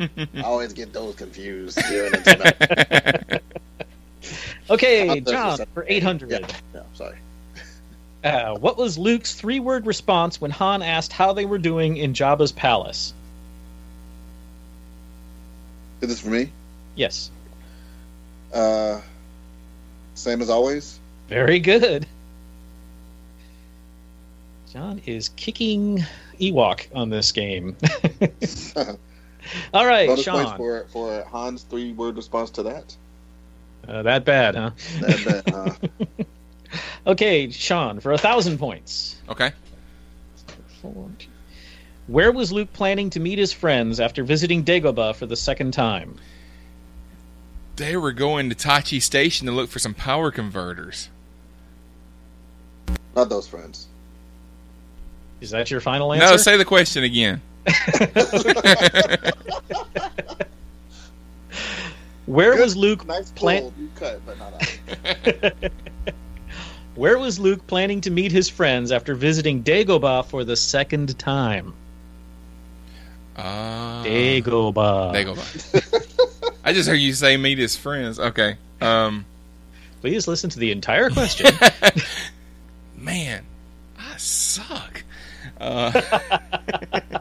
I 0.00 0.42
always 0.42 0.72
get 0.72 0.92
those 0.92 1.14
confused. 1.14 1.78
Hearing 4.68 5.10
and 5.10 5.28
smelling. 5.28 5.52
Okay, 5.52 5.56
John 5.56 5.66
for 5.74 5.84
800. 5.86 6.30
Yeah, 6.30 6.38
yeah. 6.74 6.82
Sorry. 6.94 7.16
Uh, 8.24 8.56
what 8.58 8.76
was 8.76 8.98
Luke's 8.98 9.34
three-word 9.34 9.86
response 9.86 10.40
when 10.40 10.50
Han 10.50 10.82
asked 10.82 11.12
how 11.12 11.32
they 11.32 11.44
were 11.44 11.58
doing 11.58 11.96
in 11.96 12.12
Jabba's 12.12 12.52
palace? 12.52 13.14
Is 16.00 16.08
this 16.08 16.20
for 16.20 16.30
me? 16.30 16.50
Yes. 16.94 17.30
Uh, 18.52 19.00
same 20.14 20.42
as 20.42 20.50
always. 20.50 20.98
Very 21.28 21.60
good. 21.60 22.06
John 24.72 25.00
is 25.06 25.30
kicking 25.30 26.04
Ewok 26.40 26.86
on 26.94 27.10
this 27.10 27.32
game. 27.32 27.76
All 29.72 29.86
right, 29.86 30.08
Bonus 30.08 30.26
points 30.26 30.52
for 30.52 30.86
for 30.92 31.24
Han's 31.30 31.62
three 31.62 31.92
word 31.92 32.16
response 32.16 32.50
to 32.50 32.64
that. 32.64 32.96
Uh, 33.88 34.02
that 34.02 34.24
bad, 34.24 34.54
huh? 34.54 34.70
That, 35.00 35.42
that, 35.44 35.54
uh, 35.54 36.24
Okay, 37.06 37.50
Sean, 37.50 38.00
for 38.00 38.12
a 38.12 38.18
thousand 38.18 38.58
points. 38.58 39.16
Okay. 39.28 39.52
Where 42.08 42.32
was 42.32 42.52
Luke 42.52 42.72
planning 42.72 43.10
to 43.10 43.20
meet 43.20 43.38
his 43.38 43.52
friends 43.52 44.00
after 44.00 44.24
visiting 44.24 44.64
Dagobah 44.64 45.14
for 45.14 45.26
the 45.26 45.36
second 45.36 45.72
time? 45.72 46.16
They 47.76 47.96
were 47.96 48.12
going 48.12 48.50
to 48.50 48.56
Tosche 48.56 49.00
Station 49.00 49.46
to 49.46 49.52
look 49.52 49.70
for 49.70 49.78
some 49.78 49.94
power 49.94 50.30
converters. 50.30 51.08
not 53.14 53.28
those 53.28 53.46
friends. 53.46 53.86
Is 55.40 55.50
that 55.50 55.70
your 55.70 55.80
final 55.80 56.12
answer? 56.12 56.26
No, 56.26 56.36
say 56.38 56.56
the 56.56 56.64
question 56.64 57.04
again. 57.04 57.40
Where 62.26 62.52
Good. 62.52 62.60
was 62.60 62.76
Luke 62.76 63.06
Nice 63.06 63.30
plan- 63.30 63.72
You 63.78 63.88
cut, 63.94 64.20
but 64.26 64.38
not 64.38 64.52
out. 64.54 65.72
Where 66.96 67.18
was 67.18 67.38
Luke 67.38 67.66
planning 67.66 68.00
to 68.02 68.10
meet 68.10 68.32
his 68.32 68.48
friends 68.48 68.90
after 68.90 69.14
visiting 69.14 69.62
Dagobah 69.62 70.26
for 70.26 70.44
the 70.44 70.56
second 70.56 71.18
time? 71.18 71.74
Uh, 73.36 74.02
Dagobah. 74.02 75.12
Dagobah. 75.12 76.52
I 76.64 76.72
just 76.72 76.88
heard 76.88 76.94
you 76.94 77.12
say 77.12 77.36
meet 77.36 77.58
his 77.58 77.76
friends. 77.76 78.18
Okay. 78.18 78.56
Um, 78.80 79.26
Please 80.00 80.26
listen 80.26 80.50
to 80.50 80.58
the 80.58 80.72
entire 80.72 81.10
question. 81.10 81.50
man, 82.96 83.44
I 83.98 84.16
suck. 84.16 85.04
Uh, 85.60 86.18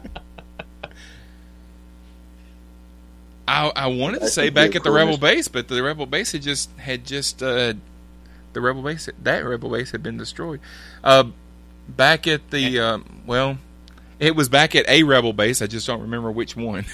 I 3.47 3.71
I 3.75 3.87
wanted 3.87 4.19
to 4.19 4.25
That 4.25 4.31
say 4.31 4.49
back 4.49 4.75
at 4.75 4.83
the 4.83 4.91
Rebel 4.91 5.17
base, 5.17 5.47
but 5.47 5.67
the 5.67 5.81
Rebel 5.83 6.05
base 6.05 6.31
had 6.31 6.41
just 6.41 6.69
had 6.77 7.05
just 7.05 7.43
uh, 7.43 7.73
the 8.53 8.61
Rebel 8.61 8.81
base 8.81 9.09
that 9.23 9.45
Rebel 9.45 9.69
base 9.69 9.91
had 9.91 10.01
been 10.01 10.17
destroyed. 10.17 10.59
Uh, 11.03 11.25
back 11.87 12.27
at 12.27 12.49
the 12.49 12.79
um, 12.79 13.21
well, 13.25 13.57
it 14.19 14.35
was 14.35 14.49
back 14.49 14.75
at 14.75 14.87
a 14.87 15.03
Rebel 15.03 15.33
base. 15.33 15.61
I 15.61 15.67
just 15.67 15.85
don't 15.85 16.01
remember 16.01 16.31
which 16.31 16.55
one. 16.55 16.85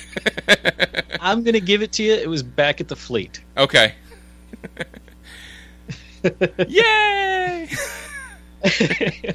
I'm 1.22 1.44
going 1.44 1.54
to 1.54 1.62
give 1.62 1.82
it 1.82 1.94
to 1.94 2.04
you. 2.04 2.14
It 2.14 2.30
was 2.30 2.44
back 2.44 2.82
at 2.82 2.88
the 2.88 2.96
fleet. 2.96 3.42
okay. 3.58 3.94
Yay! 6.68 7.70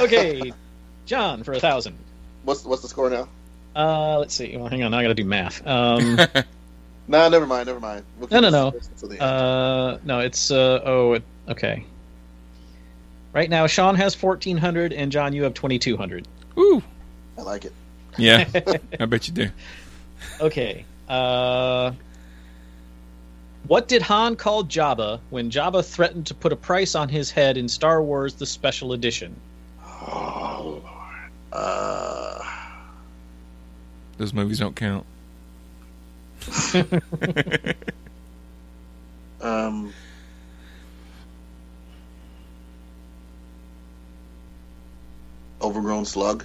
okay, 0.00 0.52
John 1.06 1.42
for 1.42 1.52
a 1.52 1.60
thousand. 1.60 1.96
What's 2.44 2.64
what's 2.64 2.82
the 2.82 2.88
score 2.88 3.08
now? 3.08 3.28
Uh, 3.76 4.18
let's 4.18 4.34
see. 4.34 4.56
Well, 4.56 4.68
hang 4.68 4.82
on. 4.82 4.92
I 4.94 5.02
got 5.02 5.08
to 5.08 5.14
do 5.14 5.24
math. 5.24 5.66
Um, 5.66 6.18
Nah, 7.10 7.28
never 7.30 7.46
mind. 7.46 7.66
Never 7.66 7.80
mind. 7.80 8.04
We'll 8.18 8.28
No, 8.30 8.40
keep 8.42 8.52
no, 8.52 8.70
this 8.70 8.90
till 8.98 9.22
uh, 9.22 9.98
no, 10.04 10.20
it's 10.20 10.50
uh, 10.50 10.82
oh, 10.84 11.14
it, 11.14 11.22
okay. 11.48 11.84
Right 13.32 13.48
now, 13.48 13.66
Sean 13.66 13.94
has 13.94 14.14
fourteen 14.14 14.58
hundred, 14.58 14.92
and 14.92 15.10
John, 15.10 15.32
you 15.32 15.44
have 15.44 15.54
twenty 15.54 15.78
two 15.78 15.96
hundred. 15.96 16.28
Woo! 16.54 16.82
I 17.38 17.42
like 17.42 17.64
it. 17.64 17.72
Yeah, 18.18 18.44
I 19.00 19.06
bet 19.06 19.26
you 19.26 19.32
do. 19.34 19.48
Okay. 20.40 20.84
Uh, 21.08 21.92
What 23.66 23.88
did 23.88 24.02
Han 24.02 24.36
call 24.36 24.64
Jabba 24.64 25.20
when 25.30 25.50
Jabba 25.50 25.82
threatened 25.84 26.26
to 26.26 26.34
put 26.34 26.52
a 26.52 26.56
price 26.56 26.94
on 26.94 27.08
his 27.08 27.30
head 27.30 27.56
in 27.56 27.68
Star 27.70 28.02
Wars: 28.02 28.34
The 28.34 28.44
Special 28.44 28.92
Edition? 28.92 29.34
Oh, 29.82 30.82
Lord. 30.84 31.30
Uh, 31.52 32.07
Those 34.18 34.34
movies 34.34 34.58
don't 34.58 34.76
count. 34.76 35.06
um, 39.40 39.92
overgrown 45.60 46.04
slug. 46.04 46.44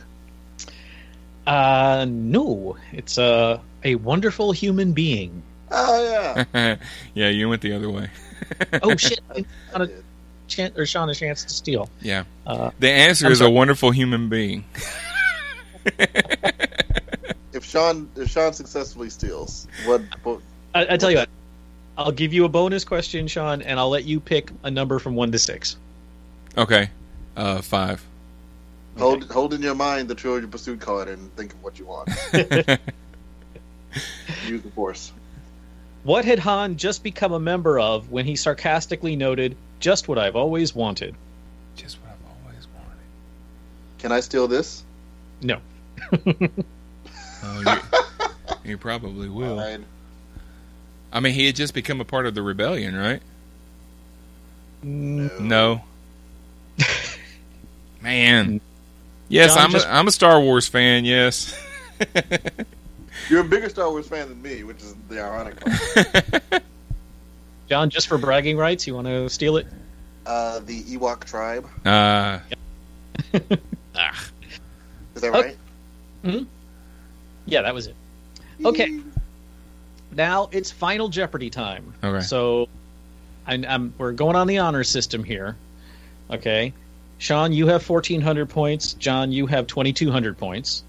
Uh, 1.45 2.05
no, 2.07 2.77
it's 2.91 3.17
a 3.17 3.59
a 3.83 3.95
wonderful 3.95 4.51
human 4.53 4.93
being. 4.93 5.43
Oh 5.71 6.43
yeah. 6.53 6.77
yeah, 7.13 7.29
you 7.29 7.49
went 7.49 7.61
the 7.61 7.73
other 7.73 7.89
way. 7.89 8.09
Oh 8.81 8.95
shit! 8.97 9.19
I 9.29 9.39
I 9.39 9.45
Sean 9.71 9.81
a, 9.81 9.87
did. 9.87 10.03
chan- 10.47 10.73
or 10.77 10.85
Sean 10.85 11.09
a 11.09 11.15
chance 11.15 11.43
to 11.43 11.49
steal. 11.49 11.89
Yeah. 12.01 12.23
Uh, 12.47 12.71
The 12.79 12.89
answer 12.91 13.25
I'm 13.25 13.31
is 13.33 13.41
a 13.41 13.49
wonderful 13.49 13.91
human 13.91 14.29
being. 14.29 14.63
If 17.73 17.79
Sean 17.79 18.07
if 18.15 18.29
Sean 18.29 18.53
successfully 18.53 19.09
steals, 19.09 19.67
what? 19.85 20.03
what 20.21 20.41
I, 20.75 20.93
I 20.93 20.97
tell 20.97 21.09
you 21.09 21.17
what, 21.17 21.29
I'll 21.97 22.11
give 22.11 22.31
you 22.31 22.45
a 22.45 22.49
bonus 22.49 22.85
question, 22.85 23.25
Sean, 23.25 23.63
and 23.63 23.79
I'll 23.79 23.89
let 23.89 24.03
you 24.03 24.19
pick 24.19 24.51
a 24.61 24.69
number 24.69 24.99
from 24.99 25.15
one 25.15 25.31
to 25.31 25.39
six. 25.39 25.75
Okay. 26.55 26.91
Uh, 27.35 27.63
five. 27.63 28.05
hold 28.99 29.23
hold 29.31 29.55
in 29.55 29.63
your 29.63 29.73
mind 29.73 30.07
the 30.07 30.13
Trilogy 30.13 30.45
Pursuit 30.45 30.81
card 30.81 31.07
and 31.07 31.35
think 31.35 31.53
of 31.53 31.63
what 31.63 31.79
you 31.79 31.87
want. 31.87 32.09
Use 34.45 34.61
the 34.61 34.69
Force. 34.75 35.11
What 36.03 36.25
had 36.25 36.37
Han 36.37 36.77
just 36.77 37.01
become 37.01 37.33
a 37.33 37.39
member 37.39 37.79
of 37.79 38.11
when 38.11 38.27
he 38.27 38.35
sarcastically 38.35 39.15
noted, 39.15 39.57
"Just 39.79 40.07
what 40.07 40.19
I've 40.19 40.35
always 40.35 40.75
wanted"? 40.75 41.15
Just 41.75 41.97
what 42.03 42.11
I've 42.11 42.45
always 42.45 42.67
wanted. 42.67 43.01
Can 43.97 44.11
I 44.11 44.19
steal 44.19 44.47
this? 44.47 44.83
No. 45.41 45.57
Oh, 47.43 47.59
you, 47.61 48.27
you 48.71 48.77
probably 48.77 49.29
will. 49.29 49.57
Fine. 49.57 49.85
I 51.11 51.19
mean, 51.19 51.33
he 51.33 51.45
had 51.45 51.55
just 51.55 51.73
become 51.73 52.01
a 52.01 52.05
part 52.05 52.25
of 52.25 52.33
the 52.35 52.41
rebellion, 52.41 52.95
right? 52.95 53.21
Mm, 54.83 55.39
No. 55.41 55.81
Man. 58.01 58.59
Yes, 59.29 59.55
John 59.55 59.65
I'm 59.65 59.71
just- 59.71 59.87
a, 59.87 59.93
I'm 59.93 60.07
a 60.07 60.11
Star 60.11 60.39
Wars 60.41 60.67
fan. 60.67 61.05
Yes. 61.05 61.57
You're 63.29 63.41
a 63.41 63.43
bigger 63.45 63.69
Star 63.69 63.89
Wars 63.89 64.07
fan 64.07 64.27
than 64.27 64.41
me, 64.41 64.63
which 64.63 64.77
is 64.81 64.95
the 65.07 65.21
ironic 65.21 65.59
part. 65.59 66.63
John, 67.69 67.89
just 67.89 68.07
for 68.07 68.17
bragging 68.17 68.57
rights, 68.57 68.85
you 68.87 68.93
want 68.95 69.07
to 69.07 69.29
steal 69.29 69.57
it? 69.57 69.67
Uh, 70.25 70.59
the 70.59 70.81
Ewok 70.83 71.23
tribe. 71.23 71.65
uh, 71.85 72.39
Is 73.33 73.41
that 75.21 75.33
Okay. 75.33 75.55
right? 76.23 76.45
Yeah, 77.45 77.61
that 77.61 77.73
was 77.73 77.87
it. 77.87 77.95
Okay. 78.63 78.99
Now 80.11 80.49
it's 80.51 80.71
Final 80.71 81.09
Jeopardy 81.09 81.49
time. 81.49 81.93
Okay. 82.03 82.23
So, 82.23 82.69
I, 83.47 83.55
I'm, 83.67 83.93
we're 83.97 84.11
going 84.11 84.35
on 84.35 84.47
the 84.47 84.59
honor 84.59 84.83
system 84.83 85.23
here. 85.23 85.55
Okay. 86.29 86.73
Sean, 87.17 87.53
you 87.53 87.67
have 87.67 87.87
1,400 87.87 88.49
points. 88.49 88.93
John, 88.93 89.31
you 89.31 89.47
have 89.47 89.67
2,200 89.67 90.37
points. 90.37 90.83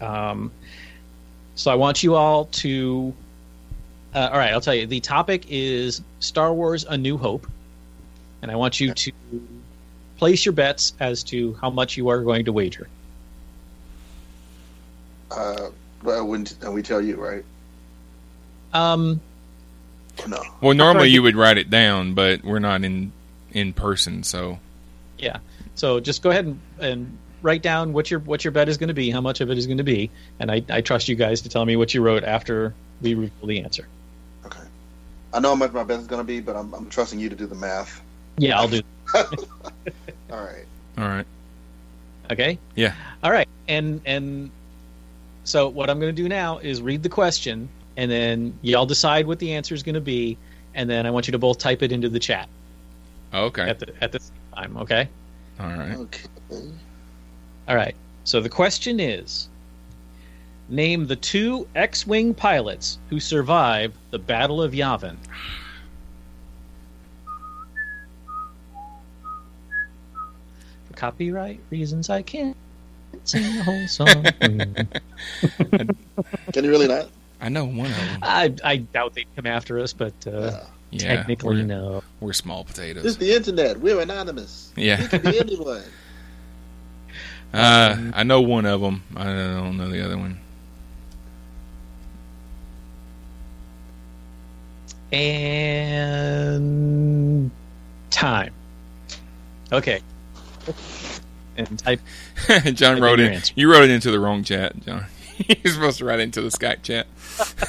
Um, 0.00 0.50
so 1.54 1.70
I 1.70 1.74
want 1.74 2.02
you 2.02 2.14
all 2.14 2.46
to. 2.46 3.14
Uh, 4.14 4.30
all 4.32 4.38
right, 4.38 4.52
I'll 4.52 4.60
tell 4.60 4.74
you. 4.74 4.86
The 4.86 5.00
topic 5.00 5.44
is 5.50 6.02
Star 6.20 6.52
Wars: 6.52 6.84
A 6.88 6.96
New 6.96 7.18
Hope, 7.18 7.46
and 8.42 8.50
I 8.50 8.56
want 8.56 8.80
you 8.80 8.94
to 8.94 9.12
place 10.16 10.44
your 10.44 10.52
bets 10.52 10.94
as 11.00 11.22
to 11.24 11.54
how 11.60 11.70
much 11.70 11.96
you 11.96 12.08
are 12.08 12.22
going 12.22 12.46
to 12.46 12.52
wager. 12.52 12.88
Uh, 15.30 15.70
but 16.02 16.24
wouldn't 16.24 16.56
and 16.62 16.74
we 16.74 16.82
tell 16.82 17.00
you, 17.00 17.16
right? 17.16 17.44
Um, 18.72 19.20
no. 20.26 20.42
well, 20.60 20.74
normally 20.74 21.04
Right. 21.04 21.12
you 21.12 21.22
would 21.22 21.36
write 21.36 21.58
it 21.58 21.70
down, 21.70 22.14
but 22.14 22.44
we're 22.44 22.58
not 22.58 22.84
in 22.84 23.12
in 23.52 23.72
person, 23.72 24.22
so 24.22 24.58
Yeah. 25.18 25.38
So 25.74 25.98
just 26.00 26.22
go 26.22 26.30
ahead 26.30 26.44
and, 26.46 26.60
and 26.78 27.18
write 27.42 27.62
down 27.62 27.92
what 27.92 28.10
your 28.10 28.20
what 28.20 28.44
your 28.44 28.52
bet 28.52 28.68
is 28.68 28.76
going 28.76 28.88
to 28.88 28.94
be, 28.94 29.10
how 29.10 29.20
much 29.20 29.40
of 29.40 29.50
it 29.50 29.58
is 29.58 29.66
going 29.66 29.78
to 29.78 29.84
be, 29.84 30.10
and 30.38 30.50
I, 30.50 30.62
I 30.68 30.80
trust 30.82 31.08
you 31.08 31.16
guys 31.16 31.42
to 31.42 31.48
tell 31.48 31.64
me 31.64 31.76
what 31.76 31.94
you 31.94 32.02
wrote 32.02 32.22
after 32.24 32.74
we 33.00 33.14
reveal 33.14 33.46
the 33.46 33.60
answer. 33.60 33.86
Okay. 34.46 34.60
I 35.32 35.40
know 35.40 35.50
how 35.50 35.54
much 35.54 35.72
my 35.72 35.84
bet 35.84 36.00
is 36.00 36.06
going 36.06 36.20
to 36.20 36.24
be, 36.24 36.40
but 36.40 36.56
I'm, 36.56 36.72
I'm 36.74 36.88
trusting 36.90 37.18
you 37.18 37.28
to 37.28 37.36
do 37.36 37.46
the 37.46 37.54
math. 37.54 38.02
Yeah, 38.36 38.58
I'll 38.58 38.68
do. 38.68 38.82
All 39.14 39.24
right. 40.30 40.64
all 40.98 41.08
right. 41.08 41.26
Okay. 42.30 42.58
Yeah. 42.76 42.94
All 43.24 43.30
right. 43.32 43.48
And 43.66 44.00
and 44.06 44.50
so 45.44 45.68
what 45.68 45.90
I'm 45.90 45.98
going 46.00 46.14
to 46.14 46.22
do 46.22 46.28
now 46.28 46.58
is 46.58 46.82
read 46.82 47.02
the 47.02 47.08
question, 47.08 47.68
and 47.96 48.10
then 48.10 48.58
y'all 48.62 48.86
decide 48.86 49.26
what 49.26 49.38
the 49.38 49.52
answer 49.52 49.74
is 49.74 49.82
going 49.82 49.94
to 49.94 50.00
be, 50.00 50.36
and 50.74 50.88
then 50.88 51.06
I 51.06 51.10
want 51.10 51.26
you 51.26 51.32
to 51.32 51.38
both 51.38 51.58
type 51.58 51.82
it 51.82 51.92
into 51.92 52.08
the 52.08 52.20
chat 52.20 52.48
Okay. 53.32 53.62
at 53.68 53.78
the 53.78 53.92
at 54.00 54.12
the 54.12 54.20
same 54.20 54.36
time. 54.54 54.76
Okay. 54.76 55.08
All 55.58 55.68
right. 55.68 55.96
Okay. 55.96 56.28
All 57.68 57.76
right. 57.76 57.94
So 58.24 58.40
the 58.40 58.48
question 58.48 59.00
is 59.00 59.48
Name 60.70 61.06
the 61.08 61.16
two 61.16 61.66
X 61.74 62.06
Wing 62.06 62.32
pilots 62.32 62.98
who 63.08 63.18
survived 63.18 63.96
the 64.10 64.18
Battle 64.20 64.62
of 64.62 64.72
Yavin. 64.72 65.16
For 70.86 70.94
copyright 70.94 71.60
reasons, 71.70 72.08
I 72.08 72.22
can't 72.22 72.56
sing 73.24 73.42
the 73.56 73.62
whole 73.62 73.86
song. 73.88 74.24
Can 76.52 76.64
you 76.64 76.70
really 76.70 76.88
not? 76.88 77.08
I 77.40 77.48
know 77.48 77.64
one 77.64 77.86
of 77.90 77.96
them. 77.96 78.18
I, 78.22 78.54
I 78.64 78.76
doubt 78.76 79.14
they'd 79.14 79.26
come 79.34 79.46
after 79.46 79.78
us, 79.78 79.92
but 79.92 80.12
uh, 80.26 80.60
Yeah. 80.90 81.16
technically, 81.16 81.56
we're, 81.56 81.62
no. 81.62 82.02
we're 82.20 82.32
small 82.34 82.64
potatoes. 82.64 83.04
It's 83.04 83.16
the 83.16 83.32
internet. 83.34 83.80
We're 83.80 84.00
anonymous. 84.00 84.72
Yeah. 84.76 85.00
We 85.00 85.08
can 85.08 85.22
be 85.22 85.38
anyone. 85.38 85.82
Uh, 87.52 88.12
I 88.14 88.22
know 88.22 88.40
one 88.42 88.64
of 88.64 88.80
them. 88.80 89.02
I 89.16 89.24
don't 89.24 89.76
know 89.76 89.88
the 89.88 90.04
other 90.04 90.16
one. 90.16 90.38
And 95.80 97.50
time. 98.10 98.52
Okay. 99.72 100.00
And 101.56 101.78
type. 101.78 102.00
John 102.74 102.96
in 102.98 103.02
wrote 103.02 103.18
your 103.18 103.30
it. 103.32 103.52
You 103.56 103.70
wrote 103.70 103.84
it 103.84 103.90
into 103.90 104.10
the 104.10 104.20
wrong 104.20 104.42
chat, 104.44 104.78
John. 104.84 105.04
You're 105.48 105.72
supposed 105.74 105.98
to 105.98 106.04
write 106.04 106.20
it 106.20 106.24
into 106.24 106.40
the 106.42 106.48
Skype 106.48 106.82
chat. 106.82 107.06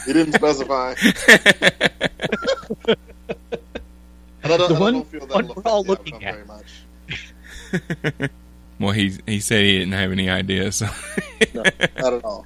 He 0.05 0.13
didn't 0.13 0.33
specify. 0.33 0.93
And 4.43 4.51
I 4.53 4.57
don't, 4.57 4.69
The 4.69 4.75
I 4.75 4.79
one- 4.79 4.93
don't 4.93 5.07
feel 5.07 5.25
that'll 5.27 5.47
one 5.47 5.55
we're 5.55 5.71
all 5.71 5.83
looking 5.83 6.23
at. 6.25 6.33
very 6.35 6.45
much. 6.47 8.29
well, 8.79 8.91
he 8.91 9.17
he 9.27 9.39
said 9.39 9.63
he 9.63 9.77
didn't 9.77 9.93
have 9.93 10.11
any 10.11 10.29
idea, 10.31 10.71
so 10.71 10.87
No, 11.53 11.61
not 11.99 12.13
at 12.13 12.23
all. 12.25 12.45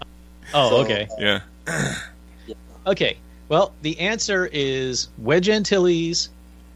Oh, 0.53 0.69
So, 0.69 0.77
okay. 0.83 1.07
uh, 1.17 1.39
yeah. 1.67 1.95
Okay. 2.85 3.17
Well, 3.47 3.71
the 3.81 3.97
answer 3.99 4.49
is 4.51 5.07
Wedge 5.19 5.47
Antilles 5.47 6.29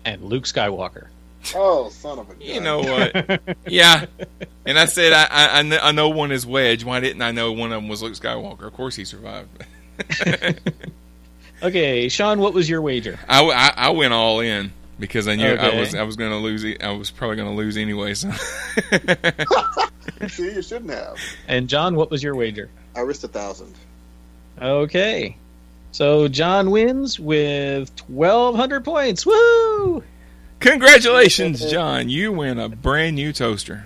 and 0.05 0.21
Luke 0.23 0.45
Skywalker. 0.45 1.07
Oh, 1.56 1.89
son 1.89 2.19
of 2.19 2.30
a 2.30 2.34
gun. 2.34 2.41
You 2.41 2.62
know 2.62 2.80
what? 2.80 3.41
yeah. 3.67 4.06
And 4.65 4.78
I 4.78 4.86
said 4.86 5.13
I 5.13 5.60
I, 5.62 5.89
I 5.89 5.91
know 5.91 6.10
one 6.10 6.32
is 6.32 6.45
Wedge. 6.45 6.84
Why 6.84 6.99
didn't 6.99 7.21
I 7.21 7.32
know 7.32 7.52
one 7.52 7.71
of 7.71 7.82
them 7.82 7.89
was 7.89 8.02
Luke 8.02 8.13
Skywalker? 8.13 8.63
Of 8.63 8.73
course 8.73 8.95
he 8.95 9.06
survived. 9.06 9.49
Okay, 11.62 12.08
Sean, 12.08 12.39
what 12.39 12.54
was 12.54 12.69
your 12.69 12.82
wager? 12.82 13.19
I 13.28 13.73
I 13.75 13.89
went 13.89 14.13
all 14.13 14.39
in 14.39 14.71
because 14.97 15.28
I 15.28 15.36
knew 15.36 15.45
I 15.45 15.78
was 15.80 15.93
I 15.93 16.04
was 16.04 16.15
going 16.15 16.32
to 16.32 16.38
lose. 16.38 16.65
I 16.82 16.91
was 16.91 17.12
probably 17.12 17.36
going 17.36 17.49
to 17.49 17.56
lose 17.56 17.75
anyway. 17.75 18.13
So 18.13 18.32
See, 20.28 20.54
you 20.54 20.62
shouldn't 20.62 20.91
have. 20.91 21.17
And 21.47 21.67
John, 21.67 21.95
what 21.95 22.12
was 22.12 22.23
your 22.23 22.36
wager? 22.36 22.69
I 22.95 23.02
risked 23.02 23.23
a 23.25 23.28
thousand. 23.28 23.73
Okay. 24.62 25.36
So 25.91 26.28
John 26.28 26.71
wins 26.71 27.19
with 27.19 27.89
1,200 28.10 28.86
points. 28.86 29.25
Woo! 29.25 30.04
Congratulations, 30.59 31.65
John! 31.71 32.09
You 32.09 32.31
win 32.31 32.59
a 32.59 32.69
brand 32.69 33.15
new 33.15 33.31
toaster. 33.33 33.85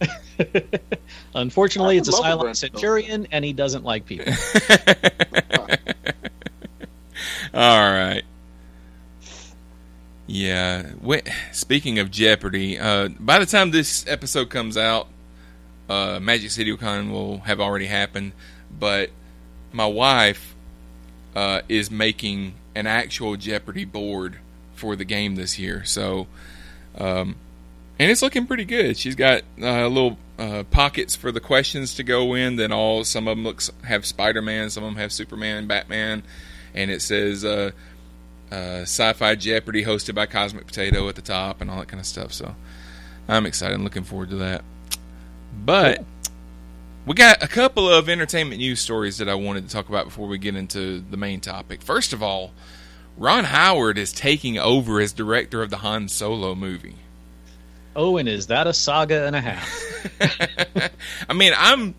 Unfortunately, 1.34 1.96
it's 1.98 2.08
a 2.08 2.12
Cylon 2.12 2.56
centurion, 2.56 3.26
and 3.30 3.44
he 3.44 3.52
doesn't 3.52 3.84
like 3.84 4.06
people. 4.06 4.32
All 7.52 7.90
right. 7.92 8.22
Yeah. 10.26 10.92
Wait, 11.00 11.28
speaking 11.52 11.98
of 11.98 12.10
Jeopardy, 12.10 12.78
uh, 12.78 13.08
by 13.18 13.38
the 13.40 13.46
time 13.46 13.72
this 13.72 14.06
episode 14.06 14.48
comes 14.48 14.76
out, 14.76 15.08
uh, 15.88 16.20
Magic 16.20 16.52
City 16.52 16.74
Con 16.76 17.10
will 17.10 17.38
have 17.40 17.60
already 17.60 17.86
happened. 17.86 18.32
But 18.70 19.10
my 19.72 19.86
wife 19.86 20.54
uh, 21.34 21.62
is 21.68 21.90
making 21.90 22.54
an 22.74 22.86
actual 22.86 23.36
Jeopardy 23.36 23.84
board 23.84 24.38
for 24.80 24.96
the 24.96 25.04
game 25.04 25.36
this 25.36 25.58
year. 25.58 25.84
So, 25.84 26.26
um, 26.96 27.36
and 27.98 28.10
it's 28.10 28.22
looking 28.22 28.46
pretty 28.46 28.64
good. 28.64 28.96
She's 28.96 29.14
got 29.14 29.42
uh, 29.60 29.86
little 29.86 30.18
uh, 30.38 30.64
pockets 30.70 31.14
for 31.14 31.30
the 31.30 31.40
questions 31.40 31.94
to 31.96 32.02
go 32.02 32.34
in. 32.34 32.56
Then 32.56 32.72
all 32.72 33.04
some 33.04 33.28
of 33.28 33.36
them 33.36 33.44
looks 33.44 33.70
have 33.84 34.06
Spider 34.06 34.40
Man, 34.40 34.70
some 34.70 34.82
of 34.82 34.88
them 34.88 35.00
have 35.00 35.12
Superman, 35.12 35.66
Batman, 35.66 36.22
and 36.74 36.90
it 36.90 37.02
says 37.02 37.44
uh, 37.44 37.72
uh, 38.50 38.82
Sci-Fi 38.82 39.34
Jeopardy 39.34 39.84
hosted 39.84 40.14
by 40.14 40.24
Cosmic 40.24 40.66
Potato 40.66 41.08
at 41.08 41.14
the 41.14 41.22
top 41.22 41.60
and 41.60 41.70
all 41.70 41.78
that 41.78 41.88
kind 41.88 42.00
of 42.00 42.06
stuff. 42.06 42.32
So 42.32 42.54
I'm 43.28 43.44
excited. 43.44 43.74
I'm 43.74 43.84
looking 43.84 44.04
forward 44.04 44.30
to 44.30 44.36
that. 44.36 44.64
But 45.62 46.04
we 47.04 47.14
got 47.14 47.42
a 47.42 47.48
couple 47.48 47.88
of 47.88 48.08
entertainment 48.08 48.60
news 48.60 48.80
stories 48.80 49.18
that 49.18 49.28
I 49.28 49.34
wanted 49.34 49.68
to 49.68 49.70
talk 49.70 49.90
about 49.90 50.06
before 50.06 50.26
we 50.26 50.38
get 50.38 50.56
into 50.56 51.00
the 51.00 51.18
main 51.18 51.40
topic. 51.40 51.82
First 51.82 52.14
of 52.14 52.22
all, 52.22 52.52
Ron 53.20 53.44
Howard 53.44 53.98
is 53.98 54.14
taking 54.14 54.58
over 54.58 54.98
as 54.98 55.12
director 55.12 55.62
of 55.62 55.68
the 55.68 55.76
Han 55.76 56.08
Solo 56.08 56.54
movie. 56.54 56.96
Oh, 57.94 58.16
and 58.16 58.26
is 58.26 58.46
that 58.46 58.66
a 58.66 58.72
saga 58.72 59.26
and 59.26 59.36
a 59.36 59.40
half? 59.42 60.90
I 61.28 61.34
mean, 61.34 61.52
I'm 61.54 61.94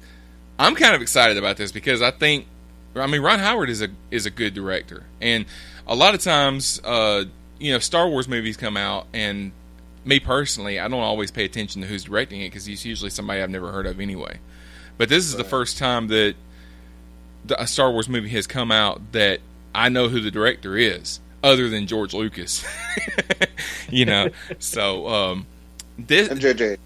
I'm 0.57 0.73
kind 0.73 0.95
of 0.95 1.01
excited 1.03 1.37
about 1.37 1.57
this 1.57 1.71
because 1.71 2.01
I 2.01 2.09
think 2.09 2.47
I 2.95 3.05
mean 3.05 3.21
Ron 3.21 3.37
Howard 3.37 3.69
is 3.69 3.83
a 3.83 3.89
is 4.09 4.25
a 4.25 4.31
good 4.31 4.55
director, 4.55 5.03
and 5.21 5.45
a 5.85 5.93
lot 5.93 6.15
of 6.15 6.21
times, 6.21 6.81
uh, 6.83 7.25
you 7.59 7.71
know, 7.71 7.77
Star 7.77 8.09
Wars 8.09 8.27
movies 8.27 8.57
come 8.57 8.75
out, 8.75 9.05
and 9.13 9.51
me 10.03 10.19
personally, 10.19 10.79
I 10.79 10.87
don't 10.87 11.01
always 11.01 11.29
pay 11.29 11.45
attention 11.45 11.83
to 11.83 11.87
who's 11.87 12.05
directing 12.05 12.41
it 12.41 12.49
because 12.49 12.65
he's 12.65 12.83
usually 12.83 13.11
somebody 13.11 13.43
I've 13.43 13.51
never 13.51 13.71
heard 13.71 13.85
of 13.85 13.99
anyway. 13.99 14.39
But 14.97 15.09
this 15.09 15.25
is 15.25 15.35
the 15.35 15.43
first 15.43 15.77
time 15.77 16.07
that 16.07 16.33
a 17.59 17.67
Star 17.67 17.91
Wars 17.91 18.09
movie 18.09 18.29
has 18.29 18.47
come 18.47 18.71
out 18.71 19.11
that 19.11 19.39
I 19.73 19.89
know 19.89 20.09
who 20.09 20.19
the 20.19 20.31
director 20.31 20.77
is, 20.77 21.19
other 21.43 21.69
than 21.69 21.87
George 21.87 22.13
Lucas. 22.13 22.65
you 23.89 24.05
know, 24.05 24.29
so 24.59 25.07
um, 25.07 25.45
this 25.97 26.29
And 26.29 26.39
JJ. 26.39 26.77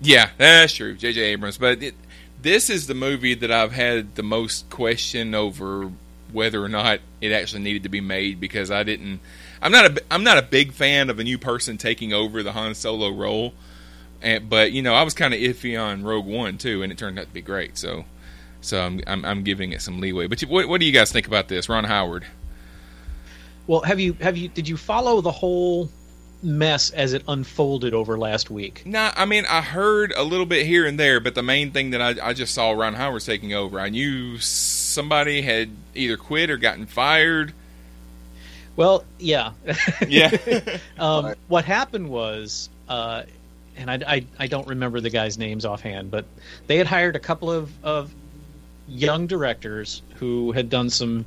yeah, 0.00 0.30
that's 0.38 0.72
true, 0.74 0.94
J.J. 0.94 1.20
Abrams. 1.20 1.58
But 1.58 1.82
it, 1.82 1.94
this 2.40 2.70
is 2.70 2.86
the 2.86 2.94
movie 2.94 3.34
that 3.34 3.50
I've 3.50 3.72
had 3.72 4.14
the 4.14 4.22
most 4.22 4.70
question 4.70 5.34
over 5.34 5.90
whether 6.32 6.62
or 6.62 6.68
not 6.68 7.00
it 7.20 7.32
actually 7.32 7.62
needed 7.62 7.82
to 7.82 7.88
be 7.88 8.00
made 8.00 8.40
because 8.40 8.70
I 8.70 8.82
didn't. 8.82 9.20
I'm 9.60 9.72
not 9.72 9.84
a 9.98 10.02
I'm 10.10 10.24
not 10.24 10.38
a 10.38 10.42
big 10.42 10.72
fan 10.72 11.10
of 11.10 11.18
a 11.18 11.24
new 11.24 11.38
person 11.38 11.76
taking 11.76 12.12
over 12.12 12.42
the 12.42 12.52
Han 12.52 12.74
Solo 12.74 13.10
role, 13.10 13.52
and, 14.22 14.48
but 14.48 14.72
you 14.72 14.80
know 14.80 14.94
I 14.94 15.02
was 15.02 15.12
kind 15.12 15.34
of 15.34 15.40
iffy 15.40 15.80
on 15.80 16.02
Rogue 16.02 16.26
One 16.26 16.56
too, 16.56 16.82
and 16.82 16.90
it 16.92 16.98
turned 16.98 17.18
out 17.18 17.26
to 17.26 17.32
be 17.32 17.42
great. 17.42 17.76
So, 17.76 18.04
so 18.60 18.80
I'm 18.80 19.00
I'm, 19.06 19.24
I'm 19.24 19.42
giving 19.42 19.72
it 19.72 19.82
some 19.82 20.00
leeway. 20.00 20.26
But 20.26 20.40
what 20.42 20.68
what 20.68 20.80
do 20.80 20.86
you 20.86 20.92
guys 20.92 21.12
think 21.12 21.26
about 21.26 21.48
this, 21.48 21.68
Ron 21.68 21.84
Howard? 21.84 22.24
well, 23.70 23.82
have 23.82 24.00
you 24.00 24.14
have 24.14 24.36
you 24.36 24.48
did 24.48 24.68
you 24.68 24.76
follow 24.76 25.20
the 25.20 25.30
whole 25.30 25.88
mess 26.42 26.90
as 26.90 27.12
it 27.12 27.22
unfolded 27.28 27.94
over 27.94 28.18
last 28.18 28.50
week? 28.50 28.82
Nah, 28.84 29.12
I 29.14 29.26
mean 29.26 29.44
I 29.46 29.60
heard 29.60 30.12
a 30.16 30.24
little 30.24 30.44
bit 30.44 30.66
here 30.66 30.86
and 30.86 30.98
there, 30.98 31.20
but 31.20 31.36
the 31.36 31.44
main 31.44 31.70
thing 31.70 31.90
that 31.90 32.02
I, 32.02 32.30
I 32.30 32.32
just 32.32 32.52
saw 32.52 32.72
Ron 32.72 32.94
Howard 32.94 33.22
taking 33.22 33.54
over. 33.54 33.78
I 33.78 33.88
knew 33.88 34.38
somebody 34.38 35.40
had 35.42 35.70
either 35.94 36.16
quit 36.16 36.50
or 36.50 36.56
gotten 36.56 36.86
fired. 36.86 37.52
Well, 38.74 39.04
yeah. 39.20 39.52
Yeah. 40.08 40.36
um, 40.98 41.34
what 41.46 41.64
happened 41.64 42.08
was, 42.08 42.70
uh, 42.88 43.22
and 43.76 43.88
I, 43.88 43.98
I, 44.04 44.26
I 44.36 44.46
don't 44.48 44.66
remember 44.66 45.00
the 45.00 45.10
guys' 45.10 45.38
names 45.38 45.64
offhand, 45.64 46.10
but 46.10 46.24
they 46.66 46.76
had 46.76 46.88
hired 46.88 47.14
a 47.14 47.20
couple 47.20 47.52
of, 47.52 47.70
of 47.84 48.12
young 48.90 49.26
directors 49.26 50.02
who 50.16 50.52
had 50.52 50.68
done 50.68 50.90
some 50.90 51.24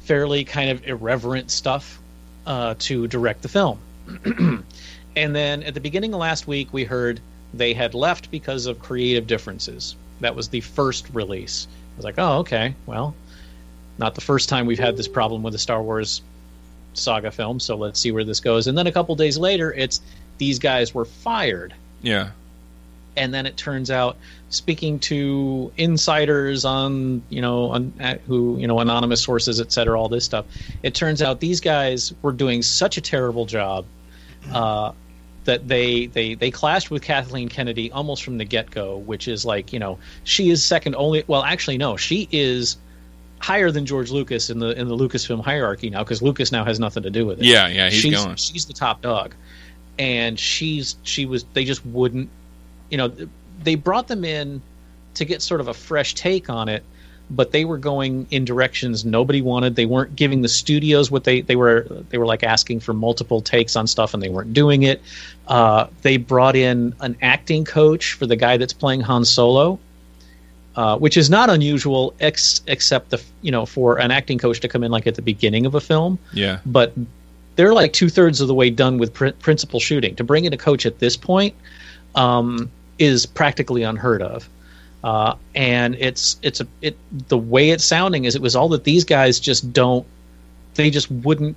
fairly 0.00 0.44
kind 0.44 0.70
of 0.70 0.86
irreverent 0.86 1.50
stuff 1.50 2.00
uh, 2.46 2.74
to 2.78 3.06
direct 3.06 3.42
the 3.42 3.48
film. 3.48 3.78
and 5.16 5.36
then 5.36 5.62
at 5.62 5.74
the 5.74 5.80
beginning 5.80 6.14
of 6.14 6.20
last 6.20 6.46
week, 6.46 6.72
we 6.72 6.84
heard 6.84 7.20
they 7.52 7.74
had 7.74 7.94
left 7.94 8.30
because 8.30 8.66
of 8.66 8.80
creative 8.80 9.26
differences. 9.26 9.96
That 10.20 10.36
was 10.36 10.48
the 10.48 10.60
first 10.60 11.08
release. 11.12 11.66
I 11.70 11.96
was 11.96 12.04
like, 12.04 12.14
oh, 12.18 12.38
okay, 12.38 12.74
well, 12.86 13.14
not 13.98 14.14
the 14.14 14.20
first 14.20 14.48
time 14.48 14.66
we've 14.66 14.78
had 14.78 14.96
this 14.96 15.08
problem 15.08 15.42
with 15.42 15.54
a 15.54 15.58
Star 15.58 15.82
Wars 15.82 16.22
saga 16.94 17.30
film, 17.30 17.60
so 17.60 17.76
let's 17.76 18.00
see 18.00 18.12
where 18.12 18.24
this 18.24 18.40
goes. 18.40 18.66
And 18.66 18.76
then 18.76 18.86
a 18.86 18.92
couple 18.92 19.14
days 19.16 19.36
later, 19.38 19.72
it's 19.72 20.00
these 20.38 20.58
guys 20.58 20.94
were 20.94 21.04
fired. 21.04 21.74
yeah. 22.00 22.30
And 23.16 23.34
then 23.34 23.44
it 23.44 23.56
turns 23.56 23.90
out, 23.90 24.16
speaking 24.50 24.98
to 24.98 25.72
insiders 25.76 26.64
on, 26.64 27.22
you 27.28 27.40
know, 27.40 27.70
on, 27.70 27.92
at- 27.98 28.20
who, 28.22 28.58
you 28.58 28.66
know, 28.66 28.80
anonymous 28.80 29.22
sources, 29.22 29.60
et 29.60 29.72
cetera, 29.72 29.98
all 29.98 30.08
this 30.08 30.24
stuff, 30.24 30.44
it 30.82 30.94
turns 30.94 31.22
out 31.22 31.40
these 31.40 31.60
guys 31.60 32.12
were 32.20 32.32
doing 32.32 32.60
such 32.62 32.96
a 32.96 33.00
terrible 33.00 33.46
job 33.46 33.86
uh, 34.52 34.92
that 35.44 35.66
they, 35.66 36.06
they, 36.06 36.34
they 36.34 36.50
clashed 36.50 36.90
with 36.90 37.02
Kathleen 37.02 37.48
Kennedy 37.48 37.90
almost 37.92 38.22
from 38.24 38.38
the 38.38 38.44
get 38.44 38.70
go, 38.70 38.98
which 38.98 39.28
is 39.28 39.44
like, 39.44 39.72
you 39.72 39.78
know, 39.78 39.98
she 40.24 40.50
is 40.50 40.62
second 40.62 40.96
only. 40.96 41.24
Well, 41.26 41.42
actually, 41.42 41.78
no, 41.78 41.96
she 41.96 42.28
is 42.30 42.76
higher 43.38 43.70
than 43.70 43.86
George 43.86 44.10
Lucas 44.10 44.50
in 44.50 44.58
the 44.58 44.78
in 44.78 44.86
the 44.86 44.96
Lucasfilm 44.96 45.42
hierarchy 45.42 45.88
now 45.88 46.02
because 46.04 46.20
Lucas 46.20 46.52
now 46.52 46.64
has 46.64 46.78
nothing 46.78 47.04
to 47.04 47.10
do 47.10 47.24
with 47.24 47.38
it. 47.38 47.46
Yeah, 47.46 47.68
yeah, 47.68 47.88
he's 47.88 48.00
she's, 48.00 48.14
gone. 48.14 48.36
She's 48.36 48.66
the 48.66 48.74
top 48.74 49.00
dog, 49.00 49.34
and 49.98 50.38
she's 50.38 50.96
she 51.04 51.24
was. 51.24 51.44
They 51.54 51.64
just 51.64 51.84
wouldn't, 51.86 52.28
you 52.90 52.98
know, 52.98 53.10
they 53.62 53.74
brought 53.74 54.08
them 54.08 54.24
in 54.24 54.62
to 55.14 55.24
get 55.24 55.42
sort 55.42 55.60
of 55.60 55.68
a 55.68 55.74
fresh 55.74 56.14
take 56.14 56.48
on 56.48 56.68
it, 56.68 56.82
but 57.30 57.52
they 57.52 57.64
were 57.64 57.78
going 57.78 58.26
in 58.30 58.44
directions 58.44 59.04
nobody 59.04 59.40
wanted. 59.42 59.76
They 59.76 59.86
weren't 59.86 60.16
giving 60.16 60.42
the 60.42 60.48
studios 60.48 61.10
what 61.10 61.24
they 61.24 61.40
they 61.42 61.56
were 61.56 61.86
they 62.10 62.18
were 62.18 62.26
like 62.26 62.42
asking 62.42 62.80
for 62.80 62.92
multiple 62.92 63.40
takes 63.40 63.76
on 63.76 63.86
stuff, 63.86 64.14
and 64.14 64.22
they 64.22 64.28
weren't 64.28 64.52
doing 64.52 64.82
it. 64.84 65.00
Uh, 65.46 65.86
they 66.02 66.16
brought 66.16 66.56
in 66.56 66.94
an 67.00 67.16
acting 67.22 67.64
coach 67.64 68.12
for 68.14 68.26
the 68.26 68.36
guy 68.36 68.56
that's 68.56 68.72
playing 68.72 69.00
Han 69.02 69.24
Solo. 69.24 69.78
Uh, 70.76 70.96
which 70.96 71.16
is 71.16 71.28
not 71.28 71.50
unusual, 71.50 72.14
ex- 72.20 72.62
except 72.68 73.10
the 73.10 73.20
you 73.42 73.50
know 73.50 73.66
for 73.66 73.98
an 73.98 74.12
acting 74.12 74.38
coach 74.38 74.60
to 74.60 74.68
come 74.68 74.84
in 74.84 74.90
like 74.92 75.04
at 75.08 75.16
the 75.16 75.20
beginning 75.22 75.66
of 75.66 75.74
a 75.74 75.80
film 75.80 76.16
Yeah. 76.32 76.60
but 76.64 76.92
they're 77.56 77.74
like 77.74 77.92
two 77.92 78.08
thirds 78.08 78.40
of 78.40 78.46
the 78.46 78.54
way 78.54 78.70
done 78.70 78.96
with 78.96 79.12
pr- 79.12 79.30
principal 79.40 79.80
shooting. 79.80 80.14
To 80.14 80.24
bring 80.24 80.44
in 80.44 80.52
a 80.52 80.56
coach 80.56 80.86
at 80.86 81.00
this 81.00 81.16
point 81.16 81.56
um, 82.14 82.70
is 83.00 83.26
practically 83.26 83.82
unheard 83.82 84.22
of. 84.22 84.48
Uh, 85.02 85.34
and 85.54 85.94
it's 85.96 86.36
it's 86.42 86.60
a 86.60 86.66
it 86.82 86.96
the 87.28 87.38
way 87.38 87.70
it's 87.70 87.84
sounding 87.84 88.26
is 88.26 88.36
it 88.36 88.42
was 88.42 88.54
all 88.54 88.68
that 88.68 88.84
these 88.84 89.02
guys 89.02 89.40
just 89.40 89.72
don't 89.72 90.06
they 90.74 90.90
just 90.90 91.10
wouldn't 91.10 91.56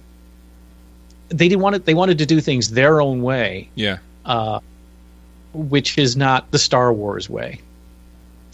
they 1.28 1.50
didn't 1.50 1.62
want 1.62 1.76
it 1.76 1.84
they 1.86 1.94
wanted 1.94 2.18
to 2.20 2.26
do 2.26 2.40
things 2.40 2.72
their 2.72 3.02
own 3.02 3.22
way 3.22 3.70
Yeah. 3.76 3.98
uh, 4.26 4.60
which 5.54 5.98
is 5.98 6.16
not 6.16 6.50
the 6.52 6.58
Star 6.60 6.94
Wars 6.94 7.30
way. 7.30 7.60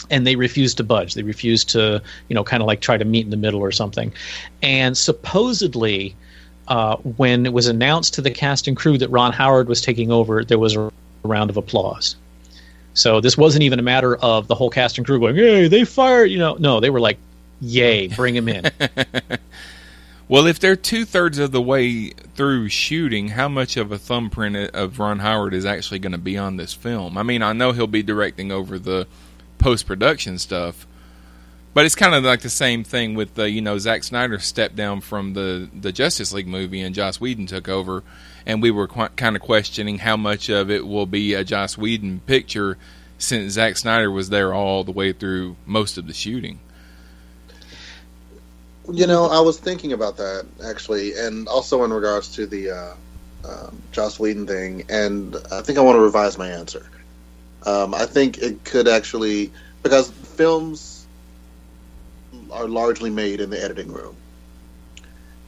And 0.09 0.25
they 0.25 0.35
refused 0.35 0.77
to 0.77 0.83
budge. 0.83 1.13
They 1.13 1.21
refused 1.23 1.69
to, 1.69 2.01
you 2.27 2.33
know, 2.33 2.43
kind 2.43 2.63
of 2.63 2.67
like 2.67 2.81
try 2.81 2.97
to 2.97 3.05
meet 3.05 3.25
in 3.25 3.29
the 3.29 3.37
middle 3.37 3.59
or 3.59 3.71
something. 3.71 4.11
And 4.63 4.97
supposedly, 4.97 6.15
uh, 6.67 6.95
when 6.95 7.45
it 7.45 7.53
was 7.53 7.67
announced 7.67 8.15
to 8.15 8.21
the 8.21 8.31
cast 8.31 8.67
and 8.67 8.75
crew 8.75 8.97
that 8.97 9.09
Ron 9.09 9.33
Howard 9.33 9.67
was 9.69 9.81
taking 9.81 10.11
over, 10.11 10.43
there 10.43 10.57
was 10.57 10.75
a 10.75 10.91
round 11.23 11.51
of 11.51 11.57
applause. 11.57 12.15
So 12.99 13.21
this 13.21 13.37
wasn't 13.37 13.63
even 13.63 13.79
a 13.79 13.83
matter 13.83 14.17
of 14.17 14.47
the 14.47 14.55
whole 14.55 14.69
cast 14.69 14.97
and 14.97 15.07
crew 15.07 15.19
going, 15.19 15.35
"Hey, 15.35 15.67
they 15.67 15.85
fired," 15.85 16.25
you 16.25 16.37
know. 16.37 16.57
No, 16.59 16.79
they 16.79 16.89
were 16.89 16.99
like, 16.99 17.17
"Yay, 17.61 18.07
bring 18.07 18.35
him 18.35 18.49
in." 18.49 18.69
Well, 20.29 20.45
if 20.45 20.59
they're 20.59 20.75
two 20.75 21.05
thirds 21.05 21.39
of 21.39 21.51
the 21.51 21.61
way 21.61 22.11
through 22.35 22.69
shooting, 22.69 23.29
how 23.29 23.47
much 23.49 23.77
of 23.77 23.91
a 23.91 23.97
thumbprint 23.97 24.75
of 24.75 24.99
Ron 24.99 25.17
Howard 25.17 25.55
is 25.55 25.65
actually 25.65 25.97
going 25.97 26.11
to 26.11 26.19
be 26.19 26.37
on 26.37 26.55
this 26.55 26.71
film? 26.71 27.17
I 27.17 27.23
mean, 27.23 27.41
I 27.41 27.51
know 27.53 27.71
he'll 27.71 27.87
be 27.87 28.03
directing 28.03 28.51
over 28.51 28.77
the 28.77 29.07
post 29.57 29.87
production 29.87 30.37
stuff, 30.37 30.85
but 31.73 31.85
it's 31.85 31.95
kind 31.95 32.15
of 32.15 32.23
like 32.23 32.41
the 32.41 32.49
same 32.49 32.83
thing 32.83 33.15
with 33.15 33.35
the 33.35 33.49
you 33.49 33.61
know 33.61 33.77
Zack 33.77 34.03
Snyder 34.03 34.39
stepped 34.39 34.75
down 34.75 35.01
from 35.01 35.33
the 35.33 35.69
the 35.73 35.91
Justice 35.91 36.33
League 36.33 36.47
movie 36.47 36.81
and 36.81 36.95
Joss 36.95 37.19
Whedon 37.19 37.45
took 37.45 37.67
over, 37.67 38.03
and 38.45 38.61
we 38.61 38.71
were 38.71 38.87
kind 38.87 39.35
of 39.35 39.41
questioning 39.41 39.99
how 39.99 40.17
much 40.17 40.49
of 40.49 40.69
it 40.71 40.85
will 40.87 41.05
be 41.05 41.33
a 41.33 41.43
Joss 41.43 41.77
Whedon 41.77 42.21
picture 42.25 42.77
since 43.17 43.53
Zack 43.53 43.77
Snyder 43.77 44.09
was 44.09 44.29
there 44.29 44.53
all 44.53 44.83
the 44.83 44.91
way 44.91 45.11
through 45.11 45.55
most 45.65 45.97
of 45.97 46.07
the 46.07 46.13
shooting. 46.13 46.59
You 48.91 49.05
know, 49.05 49.25
I 49.25 49.41
was 49.41 49.59
thinking 49.59 49.93
about 49.93 50.17
that 50.17 50.47
actually, 50.65 51.13
and 51.13 51.47
also 51.47 51.83
in 51.83 51.93
regards 51.93 52.33
to 52.35 52.47
the 52.47 52.71
uh, 52.71 52.93
um, 53.45 53.81
Joss 53.91 54.19
Whedon 54.19 54.47
thing, 54.47 54.85
and 54.89 55.35
I 55.51 55.61
think 55.61 55.77
I 55.77 55.81
want 55.81 55.97
to 55.97 56.01
revise 56.01 56.37
my 56.37 56.49
answer. 56.49 56.89
Um, 57.65 57.93
I 57.93 58.05
think 58.05 58.39
it 58.39 58.63
could 58.63 58.87
actually 58.87 59.51
because 59.83 60.09
films 60.09 60.98
are 62.51 62.67
largely 62.67 63.09
made 63.09 63.41
in 63.41 63.49
the 63.49 63.63
editing 63.63 63.91
room, 63.91 64.15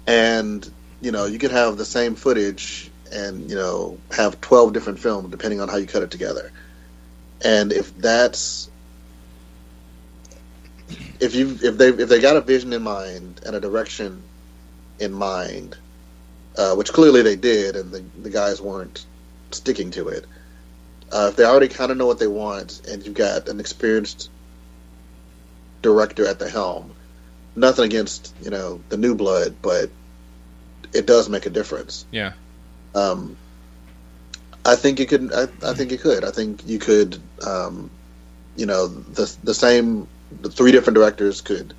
and 0.07 0.69
you 1.01 1.11
know 1.11 1.25
you 1.25 1.39
could 1.39 1.51
have 1.51 1.77
the 1.77 1.85
same 1.85 2.15
footage 2.15 2.89
and 3.11 3.49
you 3.49 3.55
know 3.55 3.97
have 4.11 4.39
twelve 4.41 4.73
different 4.73 4.99
films 4.99 5.29
depending 5.31 5.61
on 5.61 5.67
how 5.67 5.77
you 5.77 5.87
cut 5.87 6.03
it 6.03 6.11
together, 6.11 6.51
and 7.43 7.71
if 7.71 7.95
that's 7.97 8.69
if 11.19 11.35
you 11.35 11.57
if 11.61 11.77
they 11.77 11.89
if 11.89 12.09
they 12.09 12.19
got 12.19 12.35
a 12.35 12.41
vision 12.41 12.73
in 12.73 12.81
mind 12.81 13.41
and 13.45 13.55
a 13.55 13.59
direction 13.59 14.21
in 14.99 15.11
mind 15.11 15.77
uh, 16.57 16.75
which 16.75 16.91
clearly 16.91 17.21
they 17.21 17.35
did, 17.35 17.75
and 17.75 17.91
the 17.91 18.03
the 18.21 18.29
guys 18.29 18.61
weren't 18.61 19.05
sticking 19.51 19.91
to 19.91 20.09
it. 20.09 20.25
Uh, 21.11 21.27
if 21.29 21.35
they 21.35 21.43
already 21.43 21.67
kind 21.67 21.91
of 21.91 21.97
know 21.97 22.05
what 22.05 22.19
they 22.19 22.27
want, 22.27 22.81
and 22.87 23.05
you've 23.05 23.15
got 23.15 23.47
an 23.49 23.59
experienced 23.59 24.29
director 25.81 26.27
at 26.27 26.39
the 26.39 26.49
helm, 26.49 26.93
nothing 27.55 27.85
against 27.85 28.33
you 28.41 28.49
know 28.49 28.81
the 28.89 28.97
new 28.97 29.15
blood, 29.15 29.55
but 29.61 29.89
it 30.93 31.05
does 31.05 31.29
make 31.29 31.45
a 31.45 31.49
difference. 31.49 32.05
Yeah. 32.11 32.33
Um, 32.95 33.37
I 34.65 34.75
think 34.75 34.99
you 34.99 35.05
could. 35.05 35.33
I, 35.33 35.47
I 35.63 35.73
think 35.73 35.91
you 35.91 35.97
could. 35.97 36.23
I 36.23 36.31
think 36.31 36.65
you 36.65 36.79
could. 36.79 37.19
Um, 37.45 37.89
you 38.55 38.65
know, 38.65 38.87
the 38.87 39.33
the 39.43 39.53
same. 39.53 40.07
The 40.41 40.49
three 40.49 40.71
different 40.71 40.95
directors 40.95 41.41
could, 41.41 41.73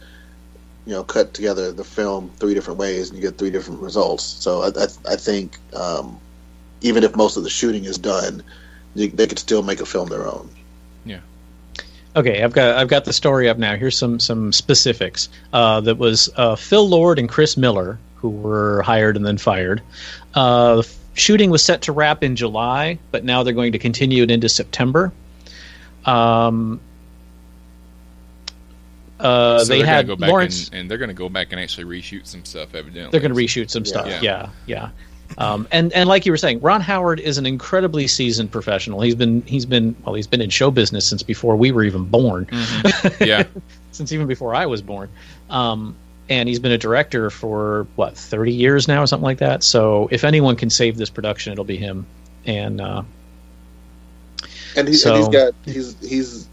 you 0.84 0.92
know, 0.92 1.02
cut 1.04 1.32
together 1.32 1.72
the 1.72 1.84
film 1.84 2.30
three 2.36 2.54
different 2.54 2.78
ways, 2.78 3.08
and 3.08 3.16
you 3.16 3.22
get 3.22 3.38
three 3.38 3.50
different 3.50 3.80
results. 3.80 4.24
So 4.24 4.62
I 4.62 4.68
I, 4.68 5.12
I 5.12 5.16
think 5.16 5.58
um, 5.74 6.20
even 6.80 7.04
if 7.04 7.16
most 7.16 7.36
of 7.36 7.44
the 7.44 7.50
shooting 7.50 7.84
is 7.84 7.98
done, 7.98 8.42
you, 8.94 9.08
they 9.08 9.26
could 9.26 9.38
still 9.38 9.62
make 9.62 9.80
a 9.80 9.86
film 9.86 10.08
their 10.08 10.26
own. 10.26 10.50
Okay, 12.14 12.42
I've 12.42 12.52
got 12.52 12.76
I've 12.76 12.88
got 12.88 13.04
the 13.06 13.12
story 13.12 13.48
up 13.48 13.56
now. 13.58 13.76
Here's 13.76 13.96
some 13.96 14.20
some 14.20 14.52
specifics. 14.52 15.28
Uh, 15.52 15.80
that 15.80 15.96
was 15.96 16.28
uh, 16.36 16.56
Phil 16.56 16.86
Lord 16.86 17.18
and 17.18 17.28
Chris 17.28 17.56
Miller 17.56 17.98
who 18.16 18.28
were 18.30 18.82
hired 18.82 19.16
and 19.16 19.24
then 19.26 19.38
fired. 19.38 19.82
Uh, 20.34 20.82
shooting 21.14 21.50
was 21.50 21.62
set 21.62 21.82
to 21.82 21.92
wrap 21.92 22.22
in 22.22 22.36
July, 22.36 22.98
but 23.10 23.24
now 23.24 23.42
they're 23.42 23.54
going 23.54 23.72
to 23.72 23.78
continue 23.78 24.22
it 24.22 24.30
into 24.30 24.48
September. 24.48 25.10
Um, 26.04 26.80
uh, 29.18 29.60
so 29.60 29.64
they 29.64 29.78
they're 29.78 29.86
had 29.86 30.06
gonna 30.06 30.16
go 30.16 30.20
back 30.20 30.30
Lawrence. 30.30 30.68
and, 30.68 30.80
and 30.80 30.90
they're 30.90 30.98
going 30.98 31.08
to 31.08 31.14
go 31.14 31.28
back 31.28 31.52
and 31.52 31.60
actually 31.60 31.84
reshoot 31.84 32.26
some 32.26 32.44
stuff. 32.44 32.74
Evidently, 32.74 33.10
They're 33.10 33.26
going 33.26 33.34
to 33.34 33.40
reshoot 33.40 33.70
some 33.70 33.84
Yeah. 33.84 33.88
stuff. 33.88 34.06
Yeah. 34.06 34.20
Yeah, 34.22 34.48
yeah. 34.66 34.88
Um, 35.38 35.66
and 35.72 35.92
and 35.92 36.08
like 36.08 36.26
you 36.26 36.32
were 36.32 36.36
saying, 36.38 36.60
Ron 36.60 36.80
Howard 36.80 37.20
is 37.20 37.38
an 37.38 37.46
incredibly 37.46 38.06
seasoned 38.06 38.50
professional. 38.50 39.00
He's 39.00 39.14
been 39.14 39.42
he's 39.42 39.66
been 39.66 39.94
well, 40.04 40.14
he's 40.14 40.26
been 40.26 40.40
in 40.40 40.50
show 40.50 40.70
business 40.70 41.06
since 41.06 41.22
before 41.22 41.56
we 41.56 41.72
were 41.72 41.84
even 41.84 42.04
born. 42.04 42.46
Mm-hmm. 42.46 43.24
Yeah, 43.24 43.44
since 43.92 44.12
even 44.12 44.26
before 44.26 44.54
I 44.54 44.66
was 44.66 44.82
born. 44.82 45.08
Um, 45.50 45.96
and 46.28 46.48
he's 46.48 46.60
been 46.60 46.72
a 46.72 46.78
director 46.78 47.30
for 47.30 47.86
what 47.96 48.16
thirty 48.16 48.52
years 48.52 48.88
now, 48.88 49.02
or 49.02 49.06
something 49.06 49.24
like 49.24 49.38
that. 49.38 49.62
So 49.62 50.08
if 50.10 50.24
anyone 50.24 50.56
can 50.56 50.70
save 50.70 50.96
this 50.96 51.10
production, 51.10 51.52
it'll 51.52 51.64
be 51.64 51.76
him. 51.76 52.06
And 52.46 52.80
uh, 52.80 53.02
And, 54.76 54.88
he, 54.88 54.94
So- 54.94 55.14
and 55.14 55.18
he's 55.18 55.28
got 55.28 55.54
he's 55.64 55.96
he's 56.08 56.48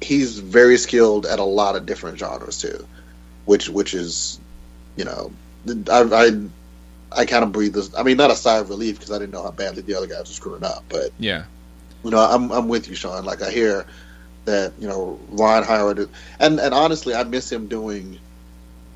he's 0.00 0.38
very 0.38 0.78
skilled 0.78 1.26
at 1.26 1.38
a 1.38 1.44
lot 1.44 1.76
of 1.76 1.86
different 1.86 2.18
genres 2.18 2.60
too, 2.60 2.86
which 3.44 3.68
which 3.68 3.94
is, 3.94 4.38
you 4.96 5.04
know, 5.04 5.32
I 5.90 6.02
I, 6.02 6.30
I 7.12 7.24
kind 7.24 7.44
of 7.44 7.52
breathe 7.52 7.74
this. 7.74 7.94
I 7.96 8.02
mean, 8.02 8.16
not 8.16 8.30
a 8.30 8.36
sigh 8.36 8.58
of 8.58 8.68
relief 8.68 8.96
because 8.96 9.10
I 9.10 9.18
didn't 9.18 9.32
know 9.32 9.42
how 9.42 9.50
badly 9.50 9.82
the 9.82 9.94
other 9.94 10.06
guys 10.06 10.20
were 10.20 10.26
screwing 10.26 10.64
up, 10.64 10.84
but 10.88 11.10
yeah, 11.18 11.44
you 12.04 12.10
know, 12.10 12.18
I'm 12.18 12.50
I'm 12.52 12.68
with 12.68 12.88
you, 12.88 12.94
Sean. 12.94 13.24
Like 13.24 13.42
I 13.42 13.50
hear 13.50 13.86
that 14.44 14.72
you 14.78 14.88
know 14.88 15.18
Ron 15.30 15.62
Howard, 15.64 16.08
and 16.38 16.60
and 16.60 16.74
honestly, 16.74 17.14
I 17.14 17.24
miss 17.24 17.50
him 17.50 17.66
doing, 17.68 18.18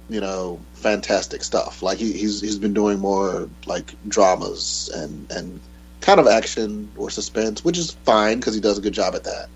you 0.09 0.21
know, 0.21 0.61
fantastic 0.75 1.43
stuff. 1.43 1.83
Like 1.83 1.99
he, 1.99 2.13
he's 2.13 2.41
he's 2.41 2.59
been 2.59 2.75
doing 2.75 2.99
more 2.99 3.49
like 3.67 3.95
dramas 4.09 4.91
and 4.95 5.31
and 5.31 5.61
kind 6.01 6.21
of 6.21 6.27
action 6.27 6.91
or 6.97 7.11
suspense, 7.11 7.65
which 7.65 7.79
is 7.79 7.93
fine 8.05 8.39
because 8.39 8.55
he 8.55 8.61
does 8.61 8.79
a 8.79 8.83
good 8.83 8.95
job 8.95 9.15
at 9.15 9.25
that. 9.25 9.49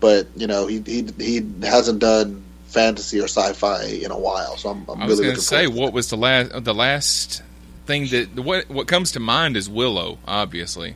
But 0.00 0.28
you 0.36 0.46
know, 0.46 0.66
he 0.66 0.80
he 0.80 1.06
he 1.18 1.46
hasn't 1.62 1.98
done 1.98 2.42
fantasy 2.66 3.20
or 3.20 3.24
sci-fi 3.24 3.84
in 3.84 4.10
a 4.10 4.18
while, 4.18 4.56
so 4.56 4.70
I'm, 4.70 4.84
I'm 4.88 5.02
I 5.02 5.06
was 5.06 5.18
really 5.18 5.28
going 5.28 5.36
to 5.36 5.42
say, 5.42 5.66
what 5.66 5.92
was 5.92 6.10
the 6.10 6.16
last 6.16 6.64
the 6.64 6.74
last 6.74 7.42
thing 7.86 8.06
that 8.08 8.34
what 8.36 8.68
what 8.70 8.86
comes 8.88 9.12
to 9.12 9.20
mind 9.20 9.56
is 9.56 9.68
Willow, 9.68 10.18
obviously. 10.26 10.94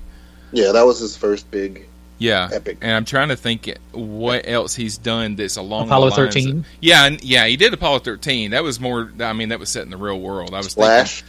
Yeah, 0.52 0.72
that 0.72 0.86
was 0.86 0.98
his 1.00 1.16
first 1.16 1.50
big. 1.50 1.86
Yeah, 2.18 2.48
Epic. 2.50 2.78
and 2.80 2.92
I'm 2.92 3.04
trying 3.04 3.28
to 3.28 3.36
think 3.36 3.76
what 3.92 4.48
else 4.48 4.74
he's 4.74 4.96
done 4.96 5.36
that's 5.36 5.56
along 5.56 5.88
Apollo 5.88 6.10
the 6.10 6.20
lines 6.22 6.34
13? 6.34 6.58
of- 6.60 6.66
yeah, 6.80 7.04
and, 7.04 7.22
yeah, 7.22 7.46
he 7.46 7.56
did 7.58 7.74
Apollo 7.74 7.98
13. 8.00 8.52
That 8.52 8.62
was 8.62 8.80
more. 8.80 9.12
I 9.20 9.34
mean, 9.34 9.50
that 9.50 9.58
was 9.60 9.68
set 9.68 9.82
in 9.82 9.90
the 9.90 9.98
real 9.98 10.18
world. 10.18 10.54
I 10.54 10.58
was 10.58 10.72
Flash. 10.72 11.22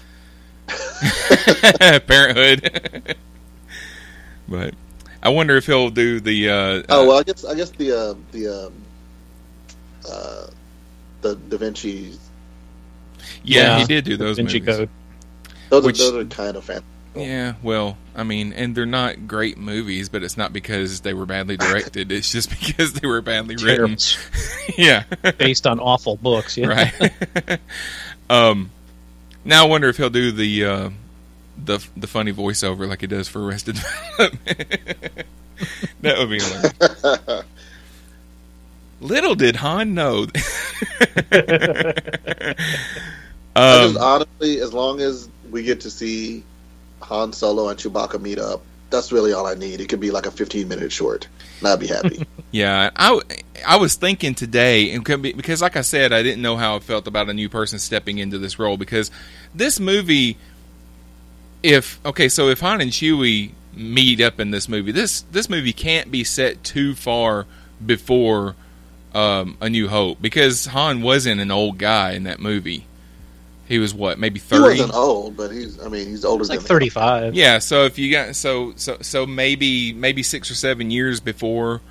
thinking 0.68 2.00
Parenthood, 2.08 3.16
but 4.48 4.74
I 5.22 5.30
wonder 5.30 5.58
if 5.58 5.66
he'll 5.66 5.90
do 5.90 6.20
the. 6.22 6.50
Uh, 6.50 6.84
Oh 6.90 7.04
uh, 7.04 7.08
well, 7.08 7.20
I 7.20 7.24
guess 7.24 7.44
I 7.44 7.54
guess 7.56 7.70
the 7.72 7.92
uh, 7.92 8.14
the 8.32 8.68
um, 8.68 8.74
uh, 10.10 10.48
the 11.22 11.36
Da 11.36 11.58
Vinci 11.58 12.14
yeah, 13.44 13.62
Yeah. 13.62 13.80
he 13.80 13.86
did 13.86 14.06
do 14.06 14.16
those 14.18 14.38
Vinci 14.38 14.60
movies. 14.60 14.78
Code. 14.78 14.90
Those 15.70 15.84
Which- 15.86 16.00
are 16.00 16.12
those 16.12 16.26
are 16.26 16.26
kind 16.26 16.56
of 16.58 16.64
fan. 16.66 16.84
Yeah, 17.16 17.54
well, 17.64 17.98
I 18.16 18.22
mean, 18.24 18.54
and 18.54 18.76
they're 18.76 18.86
not 18.86 19.28
great 19.28 19.58
movies, 19.58 20.08
but 20.08 20.22
it's 20.22 20.38
not 20.38 20.54
because 20.54 21.02
they 21.02 21.16
were 21.16 21.26
badly 21.26 21.58
directed. 21.58 22.12
it's 22.12 22.32
just 22.32 22.50
because 22.60 22.94
they 22.94 23.08
were 23.08 23.22
badly 23.22 23.56
written. 23.56 23.98
yeah, 24.78 25.04
based 25.38 25.66
on 25.66 25.80
awful 25.80 26.16
books. 26.16 26.58
Yeah. 26.58 26.68
right. 26.68 27.60
um, 28.30 28.70
now 29.44 29.66
I 29.66 29.68
wonder 29.68 29.90
if 29.90 29.98
he'll 29.98 30.12
do 30.12 30.32
the 30.32 30.66
uh, 30.66 30.90
the 31.64 31.84
the 31.96 32.08
funny 32.08 32.32
voiceover 32.34 32.88
like 32.88 33.02
he 33.02 33.08
does 33.08 33.28
for 33.28 33.44
Arrested 33.44 33.76
Development. 34.18 35.26
that 36.02 36.18
would 36.20 36.30
be 36.30 36.40
hilarious. 36.40 37.44
Little 39.02 39.36
did 39.36 39.56
Han 39.58 39.94
know. 39.96 40.28
I 43.56 43.72
um, 43.74 43.94
just 43.94 43.98
honestly, 43.98 44.60
as 44.60 44.74
long 44.74 45.02
as 45.02 45.30
we 45.52 45.64
get 45.64 45.82
to 45.82 45.90
see 45.90 46.44
Han 47.02 47.34
Solo 47.34 47.70
and 47.70 47.80
Chewbacca 47.80 48.22
meet 48.22 48.40
up, 48.40 48.62
that's 48.90 49.12
really 49.12 49.34
all 49.34 49.46
I 49.46 49.54
need. 49.54 49.82
It 49.82 49.90
could 49.90 50.00
be 50.00 50.12
like 50.12 50.26
a 50.26 50.32
15 50.32 50.68
minute 50.68 50.92
short, 50.92 51.28
and 51.60 51.68
I'd 51.68 51.80
be 51.80 51.88
happy. 51.88 52.26
Yeah, 52.50 52.92
I, 52.96 53.20
I 53.68 53.76
was 53.76 53.96
thinking 53.96 54.34
today, 54.34 54.92
and 54.92 55.04
be- 55.04 55.34
because 55.34 55.62
like 55.62 55.76
I 55.76 55.82
said, 55.82 56.14
I 56.14 56.24
didn't 56.24 56.42
know 56.42 56.56
how 56.56 56.78
I 56.78 56.80
felt 56.80 57.06
about 57.06 57.30
a 57.30 57.34
new 57.34 57.50
person 57.50 57.78
stepping 57.78 58.20
into 58.20 58.38
this 58.38 58.58
role 58.58 58.78
because 58.78 59.12
this 59.54 59.82
movie, 59.82 60.38
if 61.62 62.00
okay, 62.06 62.30
so 62.30 62.48
if 62.48 62.62
Han 62.62 62.80
and 62.80 62.92
Chewie 62.92 63.52
meet 63.76 64.22
up 64.22 64.40
in 64.40 64.52
this 64.52 64.70
movie, 64.70 64.94
this 64.94 65.24
this 65.24 65.50
movie 65.50 65.74
can't 65.74 66.10
be 66.10 66.24
set 66.24 66.64
too 66.64 66.96
far 66.96 67.46
before 67.86 68.56
um, 69.14 69.58
A 69.60 69.70
New 69.70 69.90
Hope 69.90 70.22
because 70.22 70.68
Han 70.68 71.02
wasn't 71.02 71.42
an 71.42 71.52
old 71.52 71.78
guy 71.78 72.14
in 72.14 72.24
that 72.24 72.40
movie. 72.40 72.87
He 73.68 73.80
was 73.80 73.94
what, 73.94 74.18
maybe 74.20 74.40
thirty? 74.40 74.62
he 74.76 74.80
thirty? 74.80 74.80
wasn't 74.82 74.94
old, 74.98 75.36
but 75.38 75.52
he's 75.52 75.80
I 75.84 75.90
mean 75.90 76.08
he's 76.08 76.24
older 76.24 76.42
It's 76.42 76.50
like 76.50 76.60
than 76.60 76.64
me. 76.64 76.68
thirty-five. 76.70 77.34
Yeah, 77.36 77.60
so 77.60 77.84
if 77.86 77.98
you 78.00 78.12
got 78.12 78.36
so 78.36 78.74
so 78.78 78.98
so 79.02 79.26
maybe 79.26 79.92
maybe 79.94 80.24
six 80.24 80.50
or 80.50 80.56
seven 80.56 80.90
years 80.92 81.20
before 81.20 81.82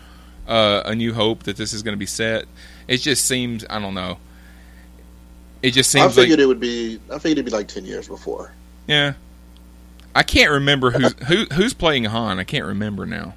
uh, 0.48 0.82
a 0.86 0.94
New 0.94 1.12
Hope 1.12 1.42
that 1.44 1.56
this 1.56 1.72
is 1.72 1.82
going 1.82 1.92
to 1.94 1.98
be 1.98 2.06
set, 2.06 2.46
it 2.88 2.98
just 2.98 3.26
seems 3.26 3.64
I 3.68 3.78
don't 3.80 3.94
know. 3.94 4.18
It 5.62 5.72
just 5.72 5.90
seems 5.90 6.16
I 6.16 6.22
figured 6.22 6.38
it 6.40 6.46
would 6.46 6.60
be. 6.60 6.98
I 7.10 7.18
figured 7.18 7.32
it'd 7.38 7.44
be 7.46 7.50
like 7.50 7.68
10 7.68 7.84
years 7.84 8.08
before. 8.08 8.52
yeah. 8.86 9.14
I 10.14 10.22
can't 10.22 10.50
remember 10.50 10.92
who's 10.92 11.12
who 11.28 11.44
who's 11.52 11.74
playing 11.74 12.04
Han. 12.04 12.38
I 12.38 12.44
can't 12.44 12.64
remember 12.64 13.04
now. 13.04 13.34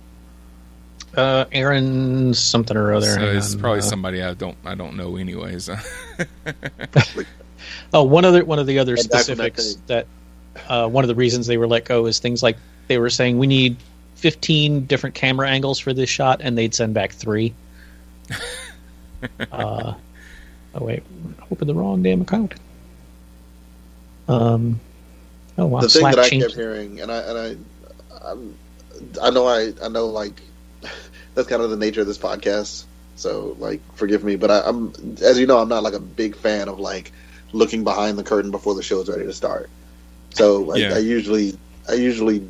Uh, 1.13 1.43
Aaron 1.51 2.33
something 2.33 2.77
or 2.77 2.93
other. 2.93 3.05
So 3.15 3.21
it's 3.25 3.53
on. 3.55 3.59
probably 3.59 3.79
Uh, 3.79 3.81
somebody 3.81 4.21
I 4.23 4.33
don't 4.33 4.57
I 4.63 4.75
don't 4.75 4.95
know 4.95 5.17
anyways. 5.17 5.69
Oh, 7.93 8.03
one 8.03 8.25
other 8.25 8.43
one 8.45 8.59
of 8.59 8.67
the 8.67 8.79
other 8.79 8.95
And 8.95 9.09
back 9.09 9.11
that 9.11 9.23
specifics 9.23 9.75
that 9.87 10.07
uh, 10.67 10.87
one 10.87 11.03
of 11.03 11.07
the 11.07 11.15
reasons 11.15 11.47
they 11.47 11.57
were 11.57 11.67
let 11.67 11.85
go 11.85 12.05
is 12.05 12.19
things 12.19 12.43
like 12.43 12.57
they 12.87 12.97
were 12.97 13.09
saying 13.09 13.37
we 13.37 13.47
need 13.47 13.77
15 14.15 14.85
different 14.85 15.15
camera 15.15 15.49
angles 15.49 15.79
for 15.79 15.93
this 15.93 16.09
shot, 16.09 16.41
and 16.41 16.57
they'd 16.57 16.75
send 16.75 16.93
back 16.93 17.11
three. 17.13 17.53
uh, 19.51 19.93
oh 20.75 20.83
wait, 20.83 21.03
open 21.51 21.67
the 21.67 21.73
wrong 21.73 22.03
damn 22.03 22.21
account. 22.21 22.53
Um, 24.27 24.79
oh 25.57 25.65
wow, 25.65 25.81
the 25.81 25.89
thing 25.89 26.01
Slack 26.01 26.15
that 26.15 26.25
I 26.25 26.29
changed. 26.29 26.47
kept 26.47 26.57
hearing, 26.57 27.01
and 27.01 27.11
I 27.11 27.17
and 27.19 27.37
I, 27.37 28.29
I'm, 28.29 28.55
I 29.21 29.29
know 29.29 29.47
I 29.47 29.73
I 29.81 29.87
know 29.87 30.07
like 30.07 30.41
that's 31.33 31.47
kind 31.47 31.61
of 31.61 31.69
the 31.69 31.77
nature 31.77 32.01
of 32.01 32.07
this 32.07 32.17
podcast. 32.17 32.83
So 33.15 33.55
like, 33.59 33.81
forgive 33.95 34.23
me, 34.23 34.35
but 34.35 34.51
I, 34.51 34.61
I'm 34.65 34.93
as 35.21 35.39
you 35.39 35.47
know, 35.47 35.59
I'm 35.59 35.69
not 35.69 35.83
like 35.83 35.93
a 35.93 35.99
big 35.99 36.35
fan 36.35 36.67
of 36.67 36.79
like 36.79 37.11
looking 37.51 37.83
behind 37.83 38.17
the 38.17 38.23
curtain 38.23 38.51
before 38.51 38.75
the 38.75 38.83
show 38.83 38.99
is 39.01 39.09
ready 39.09 39.25
to 39.25 39.33
start. 39.33 39.69
So 40.31 40.57
like, 40.57 40.81
Yeah. 40.81 40.95
I 40.95 40.99
usually 40.99 41.57
I 41.87 41.93
usually 41.93 42.47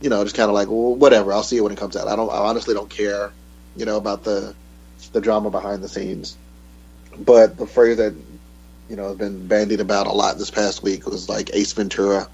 you 0.00 0.10
know 0.10 0.22
just 0.24 0.36
kind 0.36 0.48
of 0.48 0.54
like 0.54 0.68
well 0.68 0.94
whatever 0.94 1.32
I'll 1.32 1.42
see 1.42 1.56
it 1.56 1.60
when 1.62 1.72
it 1.72 1.78
comes 1.78 1.96
out. 1.96 2.08
I 2.08 2.16
don't 2.16 2.30
I 2.30 2.38
honestly 2.38 2.74
don't 2.74 2.90
care 2.90 3.32
you 3.76 3.84
know 3.84 3.96
about 3.96 4.24
the 4.24 4.54
the 5.12 5.20
drama 5.20 5.50
behind 5.50 5.82
the 5.82 5.88
scenes. 5.88 6.36
But 7.18 7.56
the 7.56 7.66
phrase 7.66 7.96
that 7.96 8.14
you 8.88 8.96
know 8.96 9.08
has 9.08 9.16
been 9.16 9.46
bandied 9.46 9.80
about 9.80 10.06
a 10.06 10.12
lot 10.12 10.38
this 10.38 10.50
past 10.50 10.82
week 10.82 11.06
was 11.06 11.28
like 11.28 11.50
Ace 11.54 11.72
Ventura. 11.72 12.28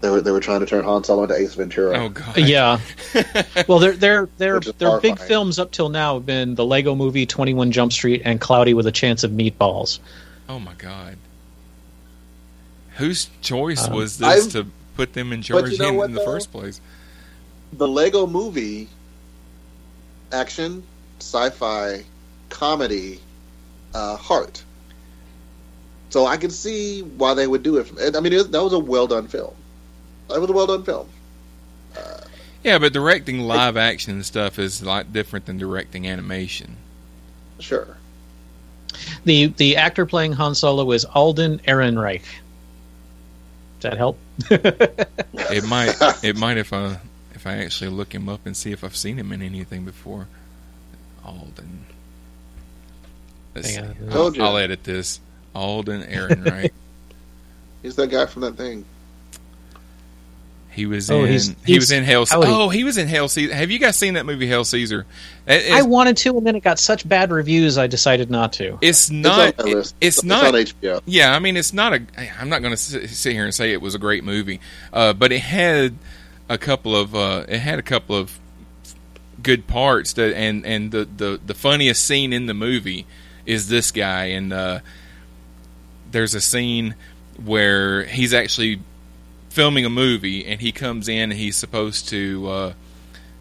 They 0.00 0.08
were 0.08 0.22
they 0.22 0.30
were 0.30 0.40
trying 0.40 0.60
to 0.60 0.66
turn 0.66 0.84
Han 0.84 1.04
Solo 1.04 1.24
into 1.24 1.34
Ace 1.36 1.54
Ventura. 1.54 1.98
oh 2.04 2.08
god. 2.08 2.38
Yeah. 2.38 2.80
well, 3.68 3.78
their 3.78 3.92
their 3.92 4.28
their 4.38 4.60
their 4.60 5.00
big 5.00 5.18
films 5.18 5.58
up 5.58 5.72
till 5.72 5.90
now 5.90 6.14
have 6.14 6.24
been 6.24 6.54
the 6.54 6.64
Lego 6.64 6.94
Movie, 6.94 7.26
Twenty 7.26 7.52
One 7.52 7.70
Jump 7.70 7.92
Street, 7.92 8.22
and 8.24 8.40
Cloudy 8.40 8.72
with 8.72 8.86
a 8.86 8.92
Chance 8.92 9.24
of 9.24 9.30
Meatballs. 9.30 9.98
Oh 10.50 10.58
my 10.58 10.74
god. 10.74 11.16
Whose 12.96 13.30
choice 13.40 13.86
Um, 13.86 13.92
was 13.94 14.18
this 14.18 14.46
I've- 14.46 14.50
to 14.52 14.66
put 14.96 15.12
them 15.12 15.32
in 15.32 15.42
charge 15.42 15.70
you 15.70 15.78
know 15.78 15.88
in, 15.90 15.94
what, 15.96 16.04
in 16.06 16.12
the 16.14 16.18
though? 16.20 16.24
first 16.26 16.50
place? 16.50 16.80
the 17.72 17.86
Lego 17.86 18.26
movie, 18.26 18.88
action, 20.32 20.82
sci-fi, 21.20 22.04
comedy, 22.48 23.20
uh, 23.94 24.16
heart. 24.16 24.64
So 26.08 26.26
I 26.26 26.36
can 26.36 26.50
see 26.50 27.02
why 27.02 27.34
they 27.34 27.46
would 27.46 27.62
do 27.62 27.76
it. 27.76 28.16
I 28.16 28.18
mean, 28.18 28.32
it, 28.32 28.50
that 28.50 28.60
was 28.64 28.72
a 28.72 28.78
well 28.80 29.06
done 29.06 29.28
film. 29.28 29.54
That 30.28 30.40
was 30.40 30.50
a 30.50 30.52
well 30.52 30.66
done 30.66 30.82
film. 30.82 31.08
Yeah, 32.64 32.78
but 32.80 32.92
directing 32.92 33.38
live 33.38 33.76
action 33.76 34.20
stuff 34.24 34.58
is 34.58 34.82
a 34.82 34.84
lot 34.84 35.12
different 35.12 35.46
than 35.46 35.56
directing 35.56 36.08
animation. 36.08 36.76
Sure. 37.60 37.96
The 39.24 39.46
the 39.46 39.76
actor 39.76 40.06
playing 40.06 40.32
Han 40.32 40.54
Solo 40.54 40.90
is 40.92 41.04
Alden 41.04 41.60
Ehrenreich. 41.60 42.22
Does 43.80 43.90
that 43.90 43.96
help? 43.96 44.18
It 45.52 45.64
might 45.64 45.96
it 46.22 46.36
might 46.36 46.58
if 46.58 46.72
I 46.72 46.98
if 47.34 47.46
I 47.46 47.56
actually 47.56 47.90
look 47.90 48.14
him 48.14 48.28
up 48.28 48.46
and 48.46 48.56
see 48.56 48.70
if 48.70 48.84
I've 48.84 48.96
seen 48.96 49.16
him 49.16 49.32
in 49.32 49.42
anything 49.42 49.84
before. 49.84 50.28
Alden. 51.24 51.86
Hang 53.54 53.78
on. 53.78 53.96
I'll, 54.12 54.42
I'll 54.42 54.56
edit 54.56 54.84
this. 54.84 55.20
Alden 55.54 56.04
Aaron, 56.04 56.44
right? 56.44 56.72
He's 57.82 57.96
that 57.96 58.08
guy 58.08 58.26
from 58.26 58.42
that 58.42 58.56
thing. 58.56 58.84
He 60.72 60.86
was 60.86 61.10
Oh, 61.10 61.24
in. 61.24 61.30
he's- 61.30 61.54
he 61.66 61.74
was 61.78 61.90
in 61.90 62.04
Hell. 62.04 62.24
how 62.26 62.42
Oh, 62.42 62.68
he 62.68 62.84
was 62.84 62.96
in 62.96 63.08
Hail 63.08 63.28
Caesar. 63.28 63.52
Have 63.54 63.70
you 63.72 63.78
guys 63.80 63.96
seen 63.96 64.14
that 64.14 64.24
movie 64.24 64.46
Hail 64.46 64.64
Caesar? 64.64 65.04
It- 65.46 65.72
I 65.72 65.82
wanted 65.82 66.16
to, 66.18 66.36
and 66.38 66.46
then 66.46 66.54
it 66.54 66.62
got 66.62 66.78
such 66.78 67.08
bad 67.08 67.32
reviews, 67.32 67.76
I 67.76 67.86
decided 67.88 68.30
not 68.30 68.52
to. 68.54 68.78
it's 68.80 69.10
not. 69.10 69.48
it's 69.48 69.60
on 69.60 69.68
it- 69.68 69.76
it's 69.76 69.94
It's 70.00 70.24
not. 70.24 70.44
on 70.46 70.54
HBO. 70.54 71.00
Yeah, 71.06 71.34
I 71.34 71.38
mean, 71.40 71.56
it's 71.56 71.72
not 71.72 71.92
a. 71.94 72.00
I'm 72.40 72.48
not 72.48 72.62
going 72.62 72.72
to 72.72 72.76
sit 72.78 73.32
here 73.32 73.44
and 73.44 73.54
say 73.54 73.72
it 73.72 73.82
was 73.82 73.94
a 73.94 73.98
great 73.98 74.22
movie, 74.24 74.60
uh, 74.92 75.12
but 75.12 75.32
it 75.32 75.40
had 75.40 75.94
a 76.48 76.56
couple 76.56 76.94
of. 76.96 77.14
Uh, 77.14 77.44
it 77.48 77.58
had 77.58 77.78
a 77.78 77.82
couple 77.82 78.14
of 78.16 78.38
good 79.42 79.66
parts 79.66 80.12
that, 80.12 80.36
and 80.36 80.64
and 80.64 80.92
the, 80.92 81.08
the 81.16 81.40
the 81.44 81.54
funniest 81.54 82.04
scene 82.06 82.32
in 82.32 82.46
the 82.46 82.54
movie 82.54 83.06
is 83.44 83.68
this 83.68 83.90
guy, 83.90 84.26
and 84.26 84.52
uh, 84.52 84.78
there's 86.12 86.34
a 86.34 86.40
scene 86.40 86.94
where 87.44 88.04
he's 88.04 88.34
actually 88.34 88.80
filming 89.50 89.84
a 89.84 89.90
movie, 89.90 90.46
and 90.46 90.60
he 90.60 90.72
comes 90.72 91.08
in, 91.08 91.30
and 91.30 91.32
he's 91.34 91.56
supposed 91.56 92.08
to. 92.08 92.48
Uh, 92.48 92.72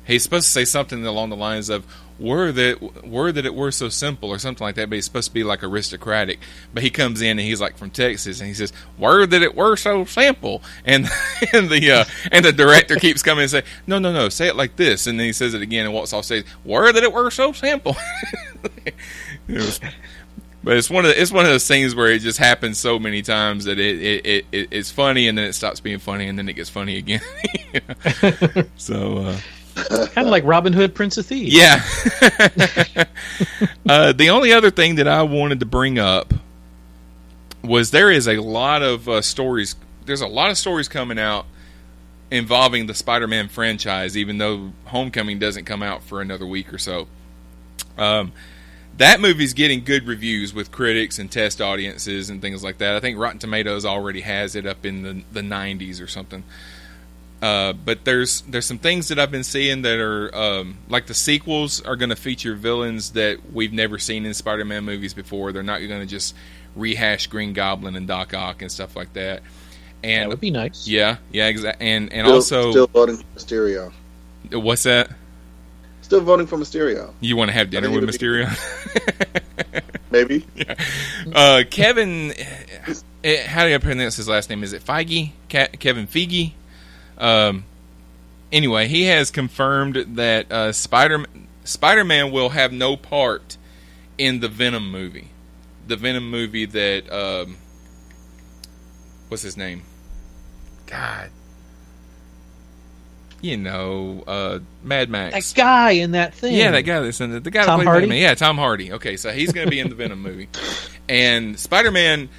he's 0.06 0.24
supposed 0.24 0.46
to 0.48 0.52
say 0.52 0.66
something 0.66 1.06
along 1.06 1.30
the 1.30 1.36
lines 1.38 1.70
of 1.70 1.86
were 2.20 2.52
that 2.52 3.06
were 3.08 3.32
that 3.32 3.46
it 3.46 3.56
were 3.56 3.72
so 3.72 3.88
simple 3.88 4.30
or 4.30 4.38
something 4.38 4.66
like 4.66 4.76
that 4.76 4.90
but 4.90 4.96
he's 4.96 5.06
supposed 5.06 5.30
to 5.30 5.34
be 5.34 5.42
like 5.46 5.64
aristocratic 5.64 6.38
but 6.74 6.84
he 6.84 6.90
comes 6.90 7.22
in 7.22 7.30
and 7.30 7.40
he's 7.40 7.62
like 7.62 7.78
from 7.78 7.90
texas 7.90 8.42
and 8.42 8.48
he 8.50 8.54
says 8.54 8.74
were 8.98 9.26
that 9.26 9.42
it 9.42 9.56
were 9.56 9.78
so 9.78 10.04
simple 10.04 10.62
and 10.84 11.06
and 11.54 11.70
the 11.70 11.90
uh, 11.90 12.04
and 12.30 12.44
the 12.44 12.52
director 12.52 12.98
keeps 12.98 13.24
coming 13.24 13.44
and 13.44 13.52
say 13.52 13.64
no 13.88 14.00
no 14.00 14.12
no 14.12 14.28
say 14.28 14.50
it 14.50 14.58
like 14.58 14.76
this 14.76 15.08
and 15.08 15.18
then 15.18 15.28
he 15.28 15.32
says 15.32 15.54
it 15.54 15.62
again 15.62 15.86
and 15.86 15.94
walks 15.94 16.12
off 16.12 16.26
stage 16.26 16.44
were 16.66 16.92
that 16.92 17.04
it 17.04 17.14
were 17.14 17.32
so 17.32 17.54
simple 17.54 17.96
It 19.48 19.56
was- 19.56 19.80
but 20.64 20.78
it's 20.78 20.90
one 20.90 21.06
of 21.06 21.12
the, 21.12 21.22
it's 21.22 21.32
one 21.32 21.46
of 21.46 21.52
those 21.52 21.68
things 21.68 21.96
where 21.96 22.08
it 22.08 22.20
just 22.20 22.38
happens 22.38 22.78
so 22.78 23.00
many 23.00 23.22
times 23.22 23.66
that 23.66 23.80
it, 23.80 24.02
it, 24.02 24.26
it, 24.26 24.46
it 24.52 24.68
it's 24.72 24.92
funny 24.92 25.28
and 25.28 25.38
then 25.38 25.46
it 25.46 25.54
stops 25.54 25.80
being 25.80 26.00
funny 26.00 26.28
and 26.28 26.38
then 26.38 26.50
it 26.50 26.54
gets 26.54 26.70
funny 26.70 26.98
again 26.98 27.22
so 28.78 29.18
uh 29.18 29.40
kind 29.84 30.28
of 30.28 30.28
like 30.28 30.44
Robin 30.44 30.74
Hood, 30.74 30.96
Prince 30.96 31.18
of 31.18 31.26
Thieves. 31.26 31.54
yeah. 31.54 31.84
uh, 33.90 34.14
the 34.14 34.30
only 34.30 34.54
other 34.54 34.72
thing 34.72 34.96
that 34.96 35.08
I 35.08 35.24
wanted 35.24 35.60
to 35.62 35.66
bring 35.66 36.00
up 36.00 36.34
was 37.64 37.92
there 37.92 38.12
is 38.12 38.28
a 38.28 38.38
lot 38.38 38.82
of 38.82 39.08
uh, 39.08 39.22
stories. 39.22 39.76
There's 40.06 40.22
a 40.22 40.28
lot 40.28 40.50
of 40.50 40.58
stories 40.58 40.88
coming 40.88 41.20
out 41.20 41.46
involving 42.32 42.88
the 42.88 42.94
Spider-Man 42.94 43.50
franchise, 43.50 44.18
even 44.18 44.38
though 44.38 44.72
Homecoming 44.86 45.40
doesn't 45.40 45.66
come 45.66 45.84
out 45.84 46.04
for 46.04 46.22
another 46.22 46.46
week 46.46 46.74
or 46.74 46.78
so. 46.78 47.08
Um, 47.98 48.32
that 49.00 49.22
movie's 49.22 49.54
getting 49.54 49.84
good 49.84 50.06
reviews 50.06 50.54
with 50.54 50.72
critics 50.72 51.20
and 51.20 51.32
test 51.32 51.62
audiences 51.62 52.30
and 52.30 52.42
things 52.42 52.64
like 52.64 52.78
that. 52.80 52.96
I 52.96 53.00
think 53.00 53.18
Rotten 53.18 53.40
Tomatoes 53.40 53.86
already 53.86 54.22
has 54.22 54.56
it 54.56 54.66
up 54.66 54.86
in 54.86 55.02
the 55.04 55.24
the 55.32 55.42
90s 55.42 56.02
or 56.02 56.08
something. 56.08 56.44
Uh, 57.42 57.72
but 57.72 58.04
there's 58.04 58.42
there's 58.42 58.66
some 58.66 58.78
things 58.78 59.08
that 59.08 59.18
I've 59.18 59.32
been 59.32 59.46
seeing 59.46 59.84
that 59.84 59.98
are 60.00 60.36
um, 60.36 60.78
like 60.90 61.08
the 61.08 61.14
sequels 61.14 61.82
are 61.82 61.96
going 61.96 62.10
to 62.10 62.16
feature 62.18 62.54
villains 62.56 63.12
that 63.12 63.38
we've 63.54 63.72
never 63.72 63.98
seen 63.98 64.26
in 64.26 64.34
Spider-Man 64.34 64.84
movies 64.84 65.14
before. 65.14 65.54
They're 65.54 65.64
not 65.64 65.80
going 65.80 66.02
to 66.02 66.06
just 66.06 66.36
rehash 66.76 67.28
Green 67.28 67.54
Goblin 67.54 67.96
and 67.96 68.06
Doc 68.06 68.34
Ock 68.34 68.62
and 68.62 68.70
stuff 68.70 68.98
like 68.98 69.14
that. 69.14 69.42
And 70.04 70.24
That 70.24 70.30
would 70.30 70.42
be 70.42 70.52
nice. 70.52 70.86
yeah, 70.86 71.18
yeah, 71.32 71.48
exactly. 71.48 71.88
And 71.88 72.12
and 72.12 72.26
Still, 72.26 72.36
also, 72.36 72.72
still 72.72 72.88
voting 72.88 73.16
for 73.16 73.24
Mysterio. 73.38 73.94
what's 74.52 74.84
that? 74.84 75.10
Still 76.10 76.22
voting 76.22 76.48
for 76.48 76.58
Mysterio. 76.58 77.14
You 77.20 77.38
want 77.38 77.50
to 77.50 77.54
have 77.54 77.70
dinner 77.70 77.92
with 77.92 78.04
Mysterio? 78.04 78.50
Maybe. 80.12 80.44
uh, 81.36 81.62
Kevin, 81.70 82.34
eh, 83.24 83.46
how 83.46 83.64
do 83.64 83.76
I 83.76 83.78
pronounce 83.78 84.16
his 84.16 84.28
last 84.28 84.50
name? 84.50 84.64
Is 84.64 84.74
it 84.74 84.84
Feige? 84.84 85.34
Ke- 85.50 85.78
Kevin 85.78 86.08
Feige? 86.08 86.54
Um, 87.20 87.64
anyway, 88.52 88.88
he 88.88 89.04
has 89.04 89.30
confirmed 89.30 89.98
that 90.16 90.52
uh, 90.52 90.72
Spider 90.72 91.28
Spider 91.64 92.04
Man 92.04 92.32
will 92.32 92.50
have 92.50 92.74
no 92.74 92.98
part 92.98 93.58
in 94.18 94.40
the 94.40 94.48
Venom 94.48 94.90
movie. 94.90 95.28
The 95.86 95.96
Venom 95.96 96.28
movie 96.32 96.66
that 96.66 97.08
um, 97.14 97.58
what's 99.28 99.44
his 99.44 99.56
name? 99.56 99.84
God, 100.88 101.30
you 103.42 103.58
know, 103.58 104.24
uh, 104.28 104.60
Mad 104.84 105.10
Max. 105.10 105.54
That 105.54 105.58
guy 105.58 105.92
in 105.92 106.12
that 106.12 106.34
thing. 106.34 106.56
Yeah, 106.56 106.72
that 106.72 106.82
guy 106.82 107.00
that's 107.00 107.22
in 107.22 107.34
it. 107.34 107.44
The 107.44 107.52
guy 107.52 107.66
that 107.66 107.76
played 107.76 107.88
Hardy? 107.88 108.08
Venom. 108.08 108.22
Yeah, 108.22 108.34
Tom 108.36 108.58
Hardy. 108.58 108.94
Okay, 108.94 109.18
so 109.18 109.32
he's 109.32 109.52
going 109.52 109.66
to 109.66 109.72
be 109.72 109.80
in 109.80 109.90
the 109.90 109.96
Venom 109.96 110.22
movie. 110.22 110.50
And 111.08 111.60
Spider 111.60 111.92
Man, 111.92 112.30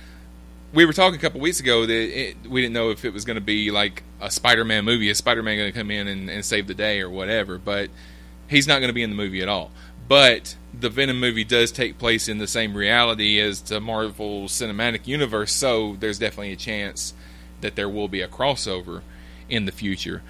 we 0.73 0.85
were 0.85 0.93
talking 0.93 1.19
a 1.19 1.23
couple 1.23 1.41
weeks 1.41 1.61
ago 1.61 1.87
that 1.87 1.93
it, 2.21 2.37
we 2.49 2.61
didn't 2.61 2.75
know 2.75 2.91
if 2.91 3.05
it 3.05 3.13
was 3.13 3.25
going 3.25 3.37
to 3.37 3.41
be 3.41 3.71
like 3.71 4.03
a 4.21 4.31
Spider 4.31 4.65
Man 4.65 4.85
movie. 4.85 5.09
Is 5.09 5.19
Spider 5.19 5.43
Man 5.43 5.57
going 5.57 5.73
to 5.73 5.79
come 5.79 5.91
in 5.91 6.09
and, 6.09 6.31
and 6.31 6.45
save 6.45 6.67
the 6.67 6.75
day 6.75 7.01
or 7.01 7.11
whatever? 7.11 7.59
But 7.59 7.91
he's 8.49 8.67
not 8.67 8.81
going 8.81 8.89
to 8.89 8.95
be 8.95 9.03
in 9.03 9.11
the 9.11 9.17
movie 9.17 9.43
at 9.43 9.49
all. 9.49 9.71
But 10.09 10.57
the 10.75 10.91
Venom 10.91 11.21
movie 11.21 11.45
does 11.45 11.71
take 11.71 11.99
place 11.99 12.29
in 12.29 12.39
the 12.39 12.49
same 12.49 12.77
reality 12.77 13.39
as 13.39 13.61
the 13.63 13.81
Marvel 13.81 14.45
Cinematic 14.45 15.07
Universe, 15.07 15.53
so 15.53 15.97
there's 16.01 16.19
definitely 16.19 16.53
a 16.53 16.57
chance 16.57 17.15
that 17.61 17.77
there 17.77 17.89
will 17.89 18.09
be 18.09 18.21
a 18.21 18.29
crossover 18.29 19.03
in 19.49 19.67
the 19.67 19.73
future. 19.73 20.23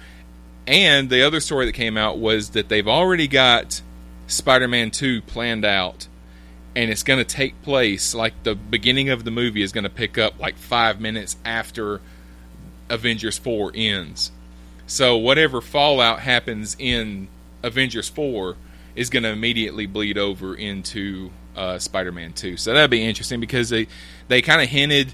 And 0.67 1.09
the 1.09 1.23
other 1.23 1.39
story 1.39 1.65
that 1.65 1.73
came 1.73 1.97
out 1.97 2.17
was 2.17 2.51
that 2.51 2.69
they've 2.69 2.87
already 2.87 3.27
got 3.27 3.81
Spider 4.27 4.67
Man 4.67 4.91
2 4.91 5.21
planned 5.23 5.65
out. 5.65 6.07
And 6.75 6.89
it's 6.89 7.03
going 7.03 7.19
to 7.19 7.25
take 7.25 7.61
place, 7.63 8.15
like 8.15 8.43
the 8.43 8.55
beginning 8.55 9.09
of 9.09 9.25
the 9.25 9.31
movie 9.31 9.61
is 9.61 9.73
going 9.73 9.83
to 9.83 9.89
pick 9.89 10.17
up 10.17 10.39
like 10.39 10.57
five 10.57 11.01
minutes 11.01 11.35
after 11.43 11.99
Avengers 12.89 13.37
4 13.37 13.73
ends. 13.75 14.31
So 14.87 15.17
whatever 15.17 15.59
fallout 15.59 16.21
happens 16.21 16.77
in 16.79 17.27
Avengers 17.61 18.07
4 18.07 18.55
is 18.95 19.09
going 19.09 19.23
to 19.23 19.29
immediately 19.29 19.85
bleed 19.85 20.17
over 20.17 20.55
into 20.55 21.31
uh, 21.57 21.77
Spider 21.77 22.11
Man 22.13 22.31
2. 22.31 22.55
So 22.55 22.73
that'd 22.73 22.89
be 22.89 23.03
interesting 23.03 23.41
because 23.41 23.69
they, 23.69 23.87
they 24.29 24.41
kind 24.41 24.61
of 24.61 24.69
hinted 24.69 25.13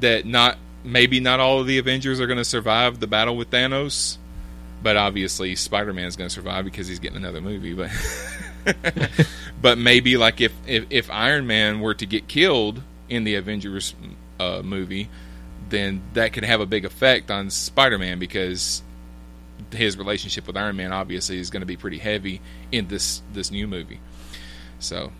that 0.00 0.26
not 0.26 0.58
maybe 0.82 1.20
not 1.20 1.40
all 1.40 1.60
of 1.60 1.66
the 1.66 1.78
Avengers 1.78 2.20
are 2.20 2.26
going 2.26 2.38
to 2.38 2.44
survive 2.44 3.00
the 3.00 3.06
battle 3.06 3.36
with 3.36 3.50
Thanos 3.50 4.18
but 4.82 4.96
obviously 4.96 5.54
Spider-Man 5.54 6.06
is 6.06 6.16
going 6.16 6.28
to 6.28 6.34
survive 6.34 6.64
because 6.64 6.86
he's 6.88 6.98
getting 6.98 7.16
another 7.16 7.40
movie. 7.40 7.74
But 7.74 7.90
but 9.60 9.78
maybe 9.78 10.16
like 10.16 10.40
if, 10.40 10.52
if 10.66 10.86
if 10.90 11.10
Iron 11.10 11.46
Man 11.46 11.80
were 11.80 11.94
to 11.94 12.06
get 12.06 12.28
killed 12.28 12.82
in 13.08 13.24
the 13.24 13.36
Avengers 13.36 13.94
uh, 14.38 14.62
movie, 14.62 15.08
then 15.68 16.02
that 16.14 16.32
could 16.32 16.44
have 16.44 16.60
a 16.60 16.66
big 16.66 16.84
effect 16.84 17.30
on 17.30 17.50
Spider-Man 17.50 18.18
because 18.18 18.82
his 19.72 19.96
relationship 19.96 20.46
with 20.46 20.56
Iron 20.56 20.76
Man 20.76 20.92
obviously 20.92 21.38
is 21.38 21.50
going 21.50 21.60
to 21.60 21.66
be 21.66 21.76
pretty 21.76 21.98
heavy 21.98 22.40
in 22.70 22.88
this 22.88 23.22
this 23.32 23.50
new 23.50 23.66
movie. 23.66 24.00
So, 24.78 25.12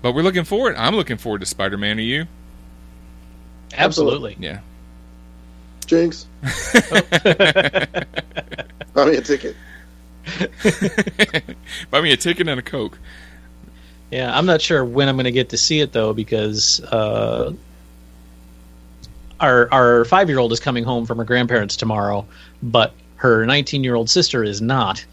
but 0.00 0.12
we're 0.12 0.22
looking 0.22 0.44
forward. 0.44 0.76
I'm 0.76 0.96
looking 0.96 1.18
forward 1.18 1.40
to 1.40 1.46
Spider-Man. 1.46 1.98
Are 1.98 2.02
you? 2.02 2.26
Absolutely. 3.74 4.36
Yeah. 4.38 4.60
Jinx. 5.86 6.26
Buy 8.94 9.06
me 9.06 9.16
a 9.16 9.22
ticket. 9.22 9.56
Buy 11.90 12.00
me 12.00 12.12
a 12.12 12.16
ticket 12.16 12.48
and 12.48 12.58
a 12.60 12.62
coke. 12.62 12.98
Yeah, 14.10 14.36
I'm 14.36 14.46
not 14.46 14.60
sure 14.60 14.84
when 14.84 15.08
I'm 15.08 15.16
going 15.16 15.24
to 15.24 15.32
get 15.32 15.48
to 15.50 15.56
see 15.56 15.80
it 15.80 15.92
though 15.92 16.12
because 16.12 16.80
uh, 16.80 17.52
our 19.40 19.72
our 19.72 20.04
five 20.04 20.28
year 20.28 20.38
old 20.38 20.52
is 20.52 20.60
coming 20.60 20.84
home 20.84 21.06
from 21.06 21.18
her 21.18 21.24
grandparents 21.24 21.76
tomorrow, 21.76 22.26
but 22.62 22.92
her 23.16 23.46
19 23.46 23.84
year 23.84 23.94
old 23.94 24.10
sister 24.10 24.44
is 24.44 24.60
not. 24.60 25.04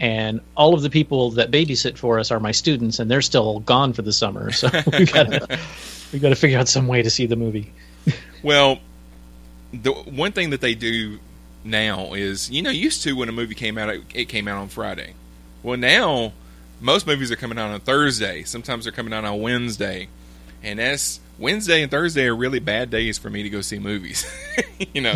And 0.00 0.40
all 0.56 0.74
of 0.74 0.82
the 0.82 0.88
people 0.88 1.32
that 1.32 1.50
babysit 1.50 1.98
for 1.98 2.18
us 2.18 2.30
are 2.30 2.40
my 2.40 2.52
students, 2.52 2.98
and 2.98 3.10
they're 3.10 3.20
still 3.20 3.60
gone 3.60 3.92
for 3.92 4.00
the 4.00 4.14
summer. 4.14 4.50
So 4.50 4.68
we 4.98 5.04
got 5.04 5.24
to 5.24 5.58
we 6.12 6.18
got 6.18 6.30
to 6.30 6.36
figure 6.36 6.58
out 6.58 6.68
some 6.68 6.86
way 6.86 7.02
to 7.02 7.10
see 7.10 7.26
the 7.26 7.36
movie. 7.36 7.72
Well, 8.42 8.80
the 9.72 9.92
one 9.92 10.32
thing 10.32 10.50
that 10.50 10.60
they 10.60 10.74
do 10.74 11.18
now 11.62 12.14
is 12.14 12.50
you 12.50 12.62
know 12.62 12.70
used 12.70 13.02
to 13.02 13.12
when 13.12 13.28
a 13.28 13.32
movie 13.32 13.54
came 13.54 13.76
out 13.76 13.90
it, 13.90 14.02
it 14.14 14.24
came 14.26 14.48
out 14.48 14.58
on 14.58 14.68
Friday. 14.68 15.14
Well, 15.62 15.76
now 15.76 16.32
most 16.80 17.06
movies 17.06 17.30
are 17.30 17.36
coming 17.36 17.58
out 17.58 17.70
on 17.70 17.80
Thursday. 17.80 18.42
Sometimes 18.44 18.84
they're 18.84 18.92
coming 18.92 19.12
out 19.12 19.24
on 19.24 19.40
Wednesday, 19.40 20.08
and 20.62 20.78
that's 20.78 21.20
Wednesday 21.38 21.82
and 21.82 21.90
Thursday 21.90 22.26
are 22.26 22.36
really 22.36 22.58
bad 22.58 22.90
days 22.90 23.18
for 23.18 23.30
me 23.30 23.42
to 23.42 23.50
go 23.50 23.60
see 23.60 23.78
movies. 23.78 24.24
you 24.94 25.00
know, 25.00 25.14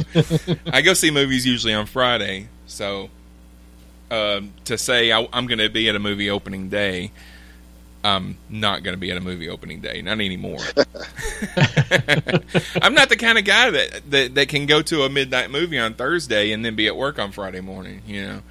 I 0.66 0.82
go 0.82 0.94
see 0.94 1.10
movies 1.10 1.46
usually 1.46 1.74
on 1.74 1.86
Friday, 1.86 2.48
so 2.66 3.10
um, 4.10 4.52
to 4.66 4.78
say 4.78 5.12
I, 5.12 5.26
I'm 5.32 5.46
going 5.46 5.58
to 5.58 5.68
be 5.68 5.88
at 5.88 5.96
a 5.96 5.98
movie 5.98 6.30
opening 6.30 6.68
day. 6.68 7.10
I'm 8.04 8.36
not 8.50 8.82
going 8.82 8.92
to 8.94 8.98
be 9.00 9.10
at 9.10 9.16
a 9.16 9.20
movie 9.20 9.48
opening 9.48 9.80
day, 9.80 10.02
not 10.02 10.12
anymore. 10.20 10.58
I'm 12.82 12.94
not 12.94 13.08
the 13.08 13.16
kind 13.18 13.38
of 13.38 13.44
guy 13.44 13.70
that, 13.70 14.10
that 14.10 14.34
that 14.34 14.48
can 14.48 14.66
go 14.66 14.82
to 14.82 15.02
a 15.04 15.08
midnight 15.08 15.50
movie 15.50 15.78
on 15.78 15.94
Thursday 15.94 16.52
and 16.52 16.64
then 16.64 16.74
be 16.76 16.86
at 16.86 16.96
work 16.96 17.18
on 17.18 17.32
Friday 17.32 17.60
morning. 17.60 18.02
You 18.06 18.22
know, 18.26 18.42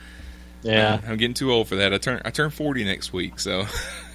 Yeah. 0.63 0.99
I'm 1.07 1.17
getting 1.17 1.35
too 1.35 1.51
old 1.51 1.67
for 1.67 1.75
that. 1.75 1.93
I 1.93 1.97
turn 1.99 2.21
I 2.25 2.31
turn 2.31 2.49
40 2.49 2.83
next 2.83 3.13
week, 3.13 3.39
so 3.39 3.65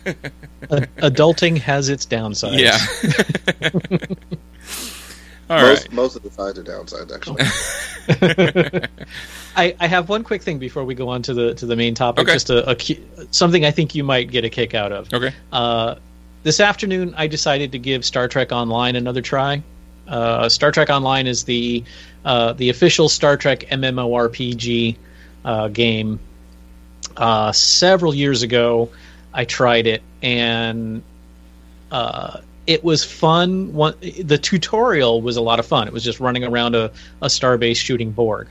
Adulting 0.64 1.58
has 1.58 1.88
its 1.88 2.04
downsides. 2.06 2.58
yeah. 2.58 2.78
All 5.50 5.60
most 5.60 5.84
right. 5.84 5.92
most 5.92 6.16
of 6.16 6.22
the 6.22 6.30
sides 6.30 6.58
are 6.58 6.64
downsides 6.64 7.14
actually. 7.14 7.42
I, 9.56 9.74
I 9.80 9.86
have 9.86 10.08
one 10.08 10.22
quick 10.24 10.42
thing 10.42 10.58
before 10.58 10.84
we 10.84 10.94
go 10.94 11.08
on 11.08 11.22
to 11.22 11.34
the 11.34 11.54
to 11.54 11.66
the 11.66 11.76
main 11.76 11.94
topic. 11.94 12.22
Okay. 12.22 12.34
Just 12.34 12.50
a, 12.50 12.70
a 12.70 12.76
something 13.30 13.64
I 13.64 13.70
think 13.70 13.94
you 13.94 14.04
might 14.04 14.30
get 14.30 14.44
a 14.44 14.50
kick 14.50 14.74
out 14.74 14.92
of. 14.92 15.12
Okay. 15.12 15.34
Uh, 15.50 15.96
this 16.42 16.60
afternoon, 16.60 17.14
I 17.16 17.26
decided 17.26 17.72
to 17.72 17.78
give 17.78 18.04
Star 18.04 18.28
Trek 18.28 18.52
Online 18.52 18.96
another 18.96 19.22
try. 19.22 19.62
Uh, 20.06 20.48
Star 20.48 20.70
Trek 20.70 20.90
Online 20.90 21.26
is 21.26 21.44
the 21.44 21.84
uh, 22.24 22.52
the 22.52 22.70
official 22.70 23.08
Star 23.08 23.36
Trek 23.36 23.60
MMORPG 23.70 24.96
uh, 25.44 25.68
game. 25.68 26.20
Uh, 27.16 27.52
several 27.52 28.14
years 28.14 28.42
ago, 28.42 28.90
I 29.32 29.44
tried 29.44 29.86
it, 29.86 30.02
and 30.22 31.02
uh, 31.90 32.40
it 32.68 32.84
was 32.84 33.02
fun. 33.02 33.72
One, 33.72 33.94
the 34.22 34.36
tutorial 34.38 35.22
was 35.22 35.36
a 35.36 35.40
lot 35.40 35.58
of 35.58 35.64
fun. 35.66 35.88
It 35.88 35.92
was 35.92 36.04
just 36.04 36.20
running 36.20 36.44
around 36.44 36.74
a, 36.76 36.92
a 37.22 37.26
starbase 37.26 37.78
shooting 37.78 38.12
Borg. 38.12 38.46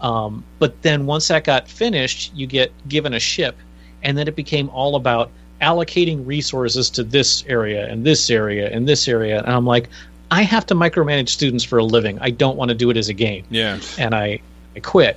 Um, 0.00 0.42
but 0.58 0.82
then 0.82 1.06
once 1.06 1.28
that 1.28 1.44
got 1.44 1.68
finished, 1.68 2.32
you 2.34 2.48
get 2.48 2.72
given 2.88 3.14
a 3.14 3.20
ship, 3.20 3.56
and 4.02 4.18
then 4.18 4.26
it 4.26 4.34
became 4.34 4.68
all 4.70 4.96
about 4.96 5.30
allocating 5.60 6.26
resources 6.26 6.90
to 6.90 7.04
this 7.04 7.44
area 7.46 7.86
and 7.88 8.04
this 8.04 8.28
area 8.30 8.68
and 8.68 8.88
this 8.88 9.06
area. 9.06 9.38
And 9.38 9.48
I'm 9.54 9.64
like, 9.64 9.88
I 10.32 10.42
have 10.42 10.66
to 10.66 10.74
micromanage 10.74 11.28
students 11.28 11.62
for 11.62 11.78
a 11.78 11.84
living. 11.84 12.18
I 12.20 12.30
don't 12.30 12.56
want 12.56 12.70
to 12.70 12.74
do 12.74 12.90
it 12.90 12.96
as 12.96 13.08
a 13.08 13.14
game 13.14 13.44
Yeah. 13.48 13.78
and 13.96 14.12
I, 14.12 14.40
I 14.74 14.80
quit. 14.80 15.16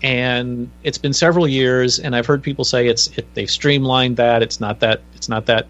And 0.00 0.70
it's 0.84 0.98
been 0.98 1.12
several 1.12 1.48
years, 1.48 1.98
and 1.98 2.14
I've 2.14 2.26
heard 2.26 2.40
people 2.42 2.64
say 2.64 2.86
it's 2.86 3.08
it, 3.18 3.26
they've 3.34 3.50
streamlined 3.50 4.16
that. 4.18 4.42
It's 4.42 4.60
not 4.60 4.78
that 4.80 5.00
it's 5.16 5.28
not 5.28 5.46
that 5.46 5.66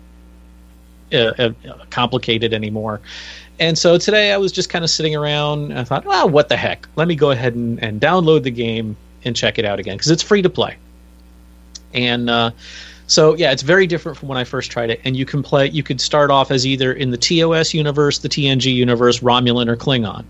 uh, 1.13 1.17
uh, 1.17 1.53
complicated 1.91 2.53
anymore. 2.53 3.01
And 3.59 3.77
so 3.77 3.99
today 3.99 4.33
I 4.33 4.39
was 4.39 4.53
just 4.53 4.71
kind 4.71 4.85
of 4.85 4.91
sitting 4.91 5.15
around. 5.15 5.73
I 5.77 5.85
thought, 5.85 6.05
well, 6.05 6.29
what 6.29 6.49
the 6.49 6.57
heck? 6.57 6.89
Let 6.97 7.09
me 7.09 7.15
go 7.15 7.31
ahead 7.31 7.55
and, 7.55 7.83
and 7.83 8.01
download 8.01 8.43
the 8.43 8.51
game 8.51 8.97
and 9.25 9.37
check 9.37 9.59
it 9.59 9.65
out 9.65 9.79
again 9.79 9.97
because 9.97 10.11
it's 10.11 10.23
free 10.23 10.43
to 10.43 10.51
play. 10.51 10.77
And 11.93 12.31
uh, 12.31 12.53
so 13.07 13.35
yeah, 13.35 13.53
it's 13.53 13.63
very 13.63 13.87
different 13.87 14.17
from 14.17 14.29
when 14.29 14.39
I 14.39 14.45
first 14.45 14.71
tried 14.71 14.91
it. 14.91 15.01
And 15.05 15.17
you 15.17 15.27
can 15.27 15.43
play. 15.43 15.69
You 15.69 15.83
could 15.83 16.01
start 16.01 16.31
off 16.31 16.51
as 16.51 16.67
either 16.67 16.93
in 16.93 17.11
the 17.11 17.19
TOS 17.19 17.75
universe, 17.75 18.19
the 18.19 18.29
TNG 18.29 18.73
universe, 18.73 19.21
Romulan, 19.21 19.69
or 19.69 19.77
Klingon. 19.77 20.25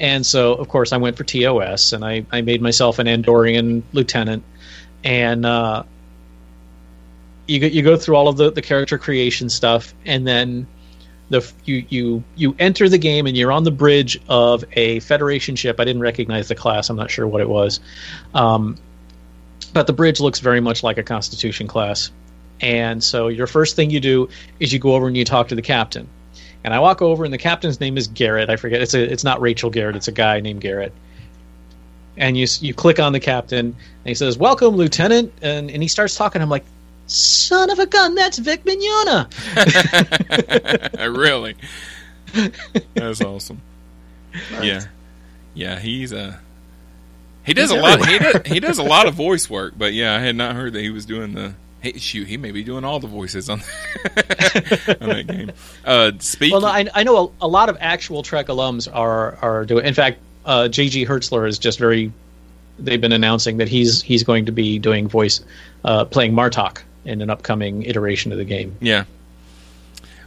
And 0.00 0.24
so, 0.24 0.54
of 0.54 0.68
course, 0.68 0.92
I 0.92 0.96
went 0.96 1.16
for 1.16 1.24
TOS, 1.24 1.92
and 1.92 2.04
I, 2.04 2.24
I 2.30 2.40
made 2.40 2.62
myself 2.62 3.00
an 3.00 3.08
Andorian 3.08 3.82
lieutenant. 3.92 4.44
And 5.02 5.44
uh, 5.44 5.82
you 7.48 7.58
go, 7.58 7.66
you 7.66 7.82
go 7.82 7.96
through 7.96 8.14
all 8.14 8.28
of 8.28 8.36
the, 8.36 8.52
the 8.52 8.62
character 8.62 8.98
creation 8.98 9.48
stuff, 9.48 9.94
and 10.04 10.26
then 10.26 10.66
the 11.30 11.50
you 11.64 11.84
you 11.88 12.24
you 12.36 12.54
enter 12.58 12.88
the 12.88 12.98
game, 12.98 13.26
and 13.26 13.36
you're 13.36 13.50
on 13.50 13.64
the 13.64 13.70
bridge 13.70 14.20
of 14.28 14.64
a 14.72 15.00
Federation 15.00 15.56
ship. 15.56 15.80
I 15.80 15.84
didn't 15.84 16.02
recognize 16.02 16.48
the 16.48 16.54
class. 16.54 16.90
I'm 16.90 16.96
not 16.96 17.10
sure 17.10 17.26
what 17.26 17.40
it 17.40 17.48
was, 17.48 17.80
um, 18.34 18.76
but 19.72 19.86
the 19.86 19.92
bridge 19.92 20.20
looks 20.20 20.40
very 20.40 20.60
much 20.60 20.82
like 20.82 20.98
a 20.98 21.02
Constitution 21.02 21.66
class. 21.66 22.10
And 22.60 23.02
so, 23.02 23.28
your 23.28 23.46
first 23.46 23.76
thing 23.76 23.90
you 23.90 24.00
do 24.00 24.28
is 24.60 24.72
you 24.72 24.78
go 24.78 24.94
over 24.94 25.06
and 25.06 25.16
you 25.16 25.24
talk 25.24 25.48
to 25.48 25.54
the 25.54 25.62
captain. 25.62 26.08
And 26.64 26.74
I 26.74 26.80
walk 26.80 27.00
over, 27.00 27.24
and 27.24 27.32
the 27.32 27.38
captain's 27.38 27.80
name 27.80 27.96
is 27.96 28.08
Garrett. 28.08 28.50
I 28.50 28.56
forget. 28.56 28.82
It's 28.82 28.94
a. 28.94 29.00
It's 29.00 29.24
not 29.24 29.40
Rachel 29.40 29.70
Garrett. 29.70 29.96
It's 29.96 30.08
a 30.08 30.12
guy 30.12 30.40
named 30.40 30.60
Garrett. 30.60 30.92
And 32.16 32.36
you 32.36 32.46
you 32.60 32.74
click 32.74 32.98
on 32.98 33.12
the 33.12 33.20
captain, 33.20 33.66
and 33.66 33.76
he 34.04 34.14
says, 34.14 34.36
"Welcome, 34.36 34.76
Lieutenant." 34.76 35.32
And 35.40 35.70
and 35.70 35.82
he 35.82 35.88
starts 35.88 36.16
talking. 36.16 36.42
I'm 36.42 36.50
like, 36.50 36.64
"Son 37.08 37.70
of 37.70 37.78
a 37.78 37.86
gun, 37.86 38.14
that's 38.14 38.38
Vic 38.38 38.64
Mignogna." 38.64 39.28
really? 41.16 41.56
That's 42.94 43.20
awesome. 43.24 43.60
Nice. 44.52 44.64
Yeah. 44.64 44.84
Yeah, 45.54 45.78
he's 45.80 46.12
uh 46.12 46.36
he 47.44 47.54
does 47.54 47.70
He's 47.70 47.78
a 47.78 47.82
lot 47.82 48.06
he 48.06 48.18
does, 48.18 48.42
he 48.46 48.60
does 48.60 48.78
a 48.78 48.82
lot 48.82 49.08
of 49.08 49.14
voice 49.14 49.48
work, 49.50 49.74
but 49.76 49.92
yeah, 49.92 50.14
I 50.14 50.20
had 50.20 50.36
not 50.36 50.54
heard 50.54 50.74
that 50.74 50.82
he 50.82 50.90
was 50.90 51.06
doing 51.06 51.34
the 51.34 51.54
hey, 51.80 51.98
shoot, 51.98 52.28
he 52.28 52.36
may 52.36 52.50
be 52.50 52.62
doing 52.62 52.84
all 52.84 53.00
the 53.00 53.06
voices 53.06 53.48
on, 53.48 53.60
on 55.00 55.08
that 55.08 55.24
game. 55.26 55.50
Uh 55.84 56.12
speaking 56.20 56.52
Well, 56.52 56.60
no, 56.60 56.68
I, 56.68 56.86
I 56.94 57.02
know 57.02 57.32
a, 57.40 57.46
a 57.46 57.48
lot 57.48 57.68
of 57.68 57.76
actual 57.80 58.22
Trek 58.22 58.46
alums 58.46 58.88
are 58.92 59.36
are 59.36 59.64
doing. 59.64 59.86
In 59.86 59.94
fact, 59.94 60.18
uh, 60.44 60.68
J.G. 60.68 61.06
Hertzler 61.06 61.46
is 61.46 61.58
just 61.58 61.78
very. 61.78 62.12
They've 62.78 63.00
been 63.00 63.12
announcing 63.12 63.56
that 63.56 63.68
he's 63.68 64.00
he's 64.02 64.22
going 64.22 64.46
to 64.46 64.52
be 64.52 64.78
doing 64.78 65.08
voice, 65.08 65.44
uh, 65.84 66.04
playing 66.04 66.32
Martok 66.32 66.82
in 67.08 67.22
an 67.22 67.30
upcoming 67.30 67.84
iteration 67.84 68.32
of 68.32 68.38
the 68.38 68.44
game. 68.44 68.76
Yeah. 68.80 69.04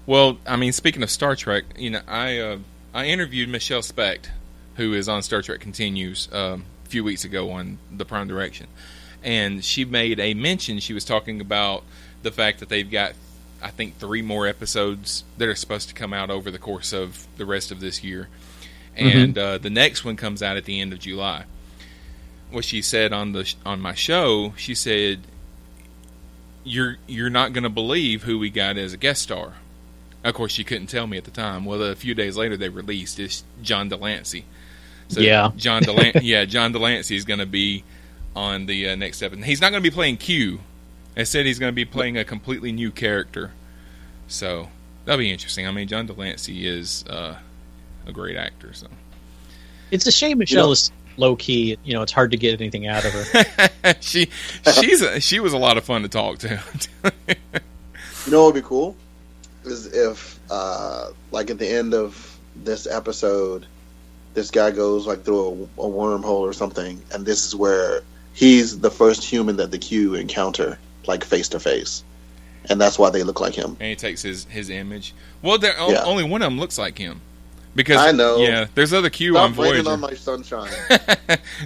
Well, 0.05 0.39
I 0.47 0.55
mean, 0.55 0.73
speaking 0.73 1.03
of 1.03 1.11
Star 1.11 1.35
Trek, 1.35 1.63
you 1.77 1.91
know, 1.91 2.01
I 2.07 2.39
uh, 2.39 2.57
I 2.93 3.05
interviewed 3.05 3.49
Michelle 3.49 3.83
Specht, 3.83 4.31
who 4.75 4.93
is 4.93 5.07
on 5.07 5.21
Star 5.21 5.41
Trek 5.41 5.59
Continues, 5.59 6.27
um, 6.33 6.65
a 6.85 6.89
few 6.89 7.03
weeks 7.03 7.23
ago 7.23 7.51
on 7.51 7.77
the 7.91 8.03
Prime 8.03 8.27
Direction, 8.27 8.67
and 9.23 9.63
she 9.63 9.85
made 9.85 10.19
a 10.19 10.33
mention. 10.33 10.79
She 10.79 10.93
was 10.93 11.05
talking 11.05 11.39
about 11.39 11.83
the 12.23 12.31
fact 12.31 12.59
that 12.59 12.69
they've 12.69 12.89
got, 12.89 13.13
I 13.61 13.69
think, 13.69 13.97
three 13.97 14.23
more 14.23 14.47
episodes 14.47 15.23
that 15.37 15.47
are 15.47 15.55
supposed 15.55 15.87
to 15.89 15.93
come 15.93 16.13
out 16.13 16.31
over 16.31 16.49
the 16.49 16.59
course 16.59 16.93
of 16.93 17.27
the 17.37 17.45
rest 17.45 17.71
of 17.71 17.79
this 17.79 18.03
year, 18.03 18.27
and 18.95 19.37
uh, 19.37 19.59
the 19.59 19.69
next 19.69 20.03
one 20.03 20.15
comes 20.15 20.41
out 20.41 20.57
at 20.57 20.65
the 20.65 20.81
end 20.81 20.93
of 20.93 20.99
July. 20.99 21.45
What 22.49 22.65
she 22.65 22.81
said 22.81 23.13
on 23.13 23.33
the 23.33 23.53
on 23.65 23.79
my 23.79 23.93
show, 23.93 24.55
she 24.57 24.73
said, 24.73 25.21
"You're 26.63 26.97
you're 27.07 27.29
not 27.29 27.53
going 27.53 27.63
to 27.63 27.69
believe 27.69 28.23
who 28.23 28.37
we 28.39 28.49
got 28.49 28.77
as 28.77 28.93
a 28.93 28.97
guest 28.97 29.21
star." 29.21 29.53
Of 30.23 30.35
course, 30.35 30.57
you 30.59 30.63
couldn't 30.65 30.87
tell 30.87 31.07
me 31.07 31.17
at 31.17 31.23
the 31.23 31.31
time. 31.31 31.65
Well, 31.65 31.81
a 31.81 31.95
few 31.95 32.13
days 32.13 32.37
later, 32.37 32.55
they 32.55 32.69
released 32.69 33.19
it's 33.19 33.43
John 33.63 33.89
de 33.89 33.95
Lancie. 33.97 34.45
So 35.07 35.19
Yeah. 35.19 35.51
John 35.57 35.81
Delan- 35.83 36.21
yeah, 36.23 36.45
John 36.45 36.71
de 36.71 36.77
Lancie 36.79 37.15
is 37.15 37.25
going 37.25 37.39
to 37.39 37.45
be 37.47 37.83
on 38.35 38.67
the 38.67 38.89
uh, 38.89 38.95
next 38.95 39.21
episode. 39.23 39.43
He's 39.45 39.59
not 39.61 39.71
going 39.71 39.81
to 39.83 39.89
be 39.89 39.93
playing 39.93 40.17
Q. 40.17 40.59
I 41.17 41.23
said 41.23 41.45
he's 41.47 41.57
going 41.59 41.71
to 41.71 41.75
be 41.75 41.85
playing 41.85 42.17
a 42.17 42.23
completely 42.23 42.71
new 42.71 42.91
character. 42.91 43.51
So 44.27 44.69
that'll 45.05 45.17
be 45.19 45.31
interesting. 45.31 45.67
I 45.67 45.71
mean, 45.71 45.87
John 45.87 46.05
de 46.05 46.13
Lancie 46.13 46.65
is 46.67 47.03
uh, 47.09 47.37
a 48.05 48.11
great 48.11 48.37
actor. 48.37 48.73
So 48.73 48.87
It's 49.89 50.05
a 50.05 50.11
shame 50.11 50.37
Michelle 50.37 50.67
know- 50.67 50.71
is 50.73 50.91
low 51.17 51.35
key. 51.35 51.77
You 51.83 51.93
know, 51.93 52.01
it's 52.01 52.11
hard 52.11 52.31
to 52.31 52.37
get 52.37 52.59
anything 52.59 52.87
out 52.87 53.03
of 53.05 53.13
her. 53.13 53.95
she 54.01 54.29
she's 54.73 55.01
a, 55.01 55.19
she 55.19 55.39
was 55.39 55.53
a 55.53 55.57
lot 55.57 55.77
of 55.77 55.83
fun 55.83 56.01
to 56.03 56.09
talk 56.09 56.39
to. 56.39 56.61
You 58.25 58.31
know 58.31 58.43
what 58.43 58.53
would 58.53 58.61
be 58.61 58.67
cool 58.67 58.95
is 59.63 59.87
if, 59.87 60.39
uh, 60.51 61.09
like 61.31 61.49
at 61.49 61.57
the 61.57 61.67
end 61.67 61.93
of 61.95 62.37
this 62.55 62.85
episode, 62.85 63.65
this 64.35 64.51
guy 64.51 64.69
goes 64.71 65.07
like 65.07 65.23
through 65.23 65.67
a, 65.77 65.81
a 65.81 65.89
wormhole 65.89 66.41
or 66.41 66.53
something, 66.53 67.01
and 67.11 67.25
this 67.25 67.47
is 67.47 67.55
where 67.55 68.01
he's 68.33 68.79
the 68.79 68.91
first 68.91 69.23
human 69.23 69.57
that 69.57 69.71
the 69.71 69.79
Q 69.79 70.13
encounter, 70.13 70.77
like 71.07 71.23
face 71.23 71.49
to 71.49 71.59
face, 71.59 72.03
and 72.69 72.79
that's 72.79 72.99
why 72.99 73.09
they 73.09 73.23
look 73.23 73.39
like 73.41 73.55
him. 73.55 73.75
and 73.79 73.89
he 73.89 73.95
takes 73.95 74.21
his 74.21 74.45
his 74.45 74.69
image. 74.69 75.15
Well, 75.41 75.57
there 75.57 75.73
Yeah. 75.75 76.03
only 76.03 76.23
one 76.23 76.43
of 76.43 76.45
them 76.45 76.59
looks 76.59 76.77
like 76.77 76.99
him. 76.99 77.21
Because 77.73 77.97
I 77.97 78.11
know. 78.11 78.37
Yeah, 78.37 78.67
there's 78.75 78.91
other 78.93 79.09
Q 79.09 79.33
Stop 79.33 79.51
on 79.51 79.55
raining 79.55 79.83
Voyager. 79.83 79.89
on 79.91 79.99
my 80.01 80.13
sunshine, 80.13 80.71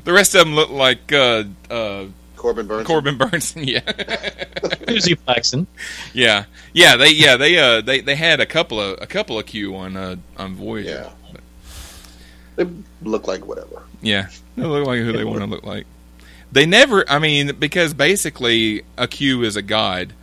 the 0.04 0.14
rest 0.14 0.36
of 0.36 0.46
them 0.46 0.54
look 0.56 0.70
like 0.70 1.12
uh, 1.12 1.44
uh, 1.70 2.06
Corbin 2.36 2.68
Burns. 2.68 2.86
Corbin 2.88 3.18
Bernsen. 3.18 3.66
Yeah, 3.68 3.80
Suzie 4.86 5.18
Plakson. 5.28 5.66
yeah, 6.14 6.46
yeah. 6.74 6.96
They 6.96 7.10
yeah 7.10 7.38
they 7.38 7.58
uh 7.58 7.82
they, 7.82 8.02
they 8.02 8.16
had 8.16 8.40
a 8.40 8.46
couple 8.46 8.80
of 8.80 9.02
a 9.02 9.08
couple 9.08 9.40
of 9.40 9.48
Q 9.48 9.76
on 9.76 9.98
uh 9.98 10.18
on 10.38 10.54
Voyager. 10.56 11.12
Yeah, 11.34 11.40
they 12.56 12.68
look 13.02 13.28
like 13.28 13.46
whatever. 13.48 13.84
Yeah, 14.02 14.28
they 14.56 14.64
look 14.64 14.86
like 14.86 15.00
who 15.00 15.12
they 15.12 15.24
want 15.24 15.40
to 15.40 15.48
look 15.48 15.64
like. 15.64 15.88
They 16.52 16.68
never. 16.68 17.04
I 17.10 17.18
mean, 17.18 17.56
because 17.56 17.96
basically 17.96 18.84
a 18.98 19.08
Q 19.08 19.42
is 19.44 19.56
a 19.56 19.64
god, 19.64 20.14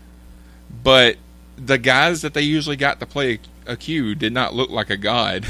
but 0.84 1.16
the 1.56 1.78
guys 1.78 2.22
that 2.22 2.34
they 2.34 2.42
usually 2.42 2.76
got 2.76 3.00
to 3.00 3.06
play 3.06 3.34
a 3.34 3.38
Q 3.78 4.14
did 4.14 4.32
not 4.32 4.54
look 4.54 4.70
like 4.70 4.90
a 4.90 4.96
god. 4.96 5.46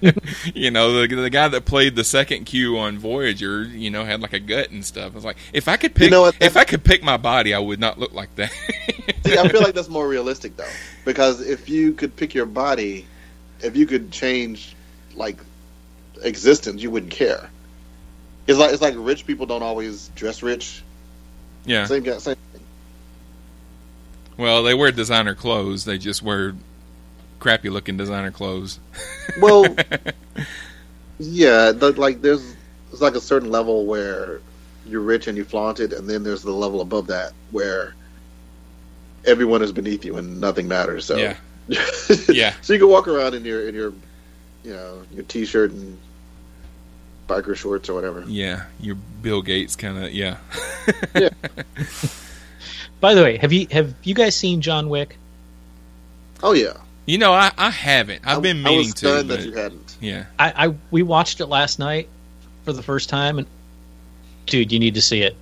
you 0.54 0.70
know, 0.70 0.92
the 0.92 1.14
the 1.14 1.30
guy 1.30 1.48
that 1.48 1.64
played 1.64 1.96
the 1.96 2.04
second 2.04 2.44
Q 2.44 2.78
on 2.78 2.98
Voyager, 2.98 3.64
you 3.64 3.90
know, 3.90 4.04
had 4.04 4.20
like 4.20 4.32
a 4.32 4.40
gut 4.40 4.70
and 4.70 4.84
stuff. 4.84 5.12
I 5.12 5.14
was 5.14 5.24
like, 5.24 5.36
if 5.52 5.68
I 5.68 5.76
could 5.76 5.94
pick, 5.94 6.10
know 6.10 6.22
what, 6.22 6.36
if 6.40 6.56
I 6.56 6.64
could 6.64 6.84
pick 6.84 7.02
my 7.02 7.16
body, 7.16 7.54
I 7.54 7.58
would 7.58 7.80
not 7.80 7.98
look 7.98 8.12
like 8.12 8.34
that. 8.36 8.52
See, 9.24 9.38
I 9.38 9.48
feel 9.48 9.62
like 9.62 9.74
that's 9.74 9.88
more 9.88 10.06
realistic 10.06 10.56
though, 10.56 10.68
because 11.04 11.40
if 11.40 11.68
you 11.68 11.92
could 11.92 12.14
pick 12.14 12.34
your 12.34 12.46
body, 12.46 13.06
if 13.60 13.76
you 13.76 13.86
could 13.86 14.10
change 14.10 14.74
like 15.14 15.38
existence, 16.22 16.82
you 16.82 16.90
wouldn't 16.90 17.12
care. 17.12 17.50
It's 18.46 18.58
like 18.58 18.72
it's 18.72 18.82
like 18.82 18.94
rich 18.96 19.26
people 19.26 19.46
don't 19.46 19.62
always 19.62 20.08
dress 20.08 20.42
rich. 20.42 20.82
yeah. 21.64 21.86
Same 21.86 22.02
guy, 22.02 22.18
same. 22.18 22.36
Well, 24.36 24.62
they 24.64 24.74
wear 24.74 24.90
designer 24.90 25.34
clothes. 25.34 25.84
They 25.84 25.96
just 25.96 26.22
wear 26.22 26.54
crappy 27.44 27.68
looking 27.68 27.98
designer 27.98 28.30
clothes. 28.30 28.80
Well, 29.40 29.64
yeah, 31.18 31.72
the, 31.72 31.92
like 31.96 32.22
there's 32.22 32.54
it's 32.92 33.00
like 33.00 33.14
a 33.16 33.20
certain 33.20 33.50
level 33.50 33.84
where 33.84 34.40
you're 34.86 35.00
rich 35.00 35.26
and 35.26 35.36
you 35.36 35.44
flaunt 35.44 35.80
it, 35.80 35.92
and 35.92 36.08
then 36.08 36.22
there's 36.22 36.42
the 36.42 36.52
level 36.52 36.80
above 36.80 37.08
that 37.08 37.32
where 37.50 37.94
everyone 39.24 39.60
is 39.60 39.72
beneath 39.72 40.04
you 40.04 40.16
and 40.18 40.40
nothing 40.40 40.68
matters. 40.68 41.04
So 41.04 41.16
Yeah. 41.16 41.36
Yeah. 42.28 42.54
so 42.62 42.72
you 42.74 42.78
can 42.78 42.88
walk 42.88 43.08
around 43.08 43.34
in 43.34 43.44
your 43.44 43.68
in 43.68 43.74
your 43.74 43.92
you 44.62 44.72
know 44.72 45.02
your 45.12 45.24
t-shirt 45.24 45.72
and 45.72 45.98
biker 47.28 47.56
shorts 47.56 47.88
or 47.88 47.94
whatever. 47.94 48.24
Yeah, 48.26 48.64
your 48.80 48.94
Bill 49.20 49.42
Gates 49.42 49.74
kind 49.74 50.02
of 50.02 50.12
yeah. 50.12 50.36
Yeah. 51.14 51.30
By 53.00 53.14
the 53.14 53.22
way, 53.22 53.36
have 53.38 53.52
you 53.52 53.66
have 53.70 53.94
you 54.04 54.14
guys 54.14 54.36
seen 54.36 54.60
John 54.60 54.88
Wick? 54.88 55.18
Oh 56.42 56.52
yeah, 56.52 56.74
You 57.06 57.18
know, 57.18 57.32
I, 57.32 57.50
I 57.58 57.70
haven't. 57.70 58.22
I've 58.26 58.40
been 58.42 58.58
I, 58.58 58.60
I 58.60 58.64
meaning 58.72 58.78
was 58.86 58.94
to. 58.94 58.98
stunned 58.98 59.28
but- 59.28 59.40
that 59.40 59.46
you 59.46 59.52
hadn't. 59.52 59.96
yeah. 60.00 60.24
I, 60.38 60.66
I 60.68 60.74
we 60.90 61.02
watched 61.02 61.40
it 61.40 61.46
last 61.46 61.78
night 61.78 62.08
for 62.64 62.72
the 62.72 62.82
first 62.82 63.08
time, 63.08 63.38
and 63.38 63.46
dude, 64.46 64.72
you 64.72 64.78
need 64.78 64.94
to 64.94 65.02
see 65.02 65.20
it. 65.22 65.36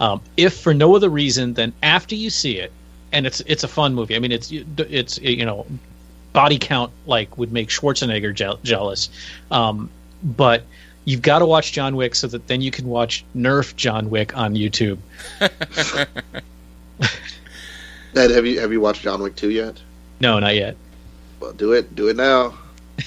Um, 0.00 0.20
if 0.36 0.58
for 0.58 0.72
no 0.74 0.96
other 0.96 1.08
reason 1.10 1.54
than 1.54 1.72
after 1.82 2.14
you 2.14 2.30
see 2.30 2.58
it, 2.58 2.72
and 3.12 3.26
it's 3.26 3.40
it's 3.46 3.62
a 3.62 3.68
fun 3.68 3.94
movie. 3.94 4.16
I 4.16 4.18
mean, 4.20 4.32
it's 4.32 4.50
it's 4.50 5.18
you 5.20 5.44
know, 5.44 5.66
body 6.32 6.58
count 6.58 6.90
like 7.06 7.36
would 7.36 7.52
make 7.52 7.68
Schwarzenegger 7.68 8.34
je- 8.34 8.58
jealous, 8.64 9.10
um, 9.50 9.90
but 10.24 10.64
you've 11.04 11.20
got 11.22 11.40
to 11.40 11.46
watch 11.46 11.72
John 11.72 11.94
Wick 11.94 12.14
so 12.14 12.26
that 12.28 12.46
then 12.46 12.62
you 12.62 12.70
can 12.70 12.86
watch 12.88 13.22
Nerf 13.36 13.76
John 13.76 14.08
Wick 14.08 14.34
on 14.36 14.54
YouTube. 14.54 14.98
Ed, 18.14 18.30
have 18.30 18.46
you 18.46 18.60
have 18.60 18.72
you 18.72 18.80
watched 18.80 19.02
John 19.02 19.22
Wick 19.22 19.36
two 19.36 19.50
yet? 19.50 19.80
No, 20.20 20.38
not 20.38 20.54
yet. 20.54 20.76
Well, 21.42 21.52
do 21.52 21.72
it, 21.72 21.96
do 21.96 22.06
it 22.06 22.14
now. 22.14 22.56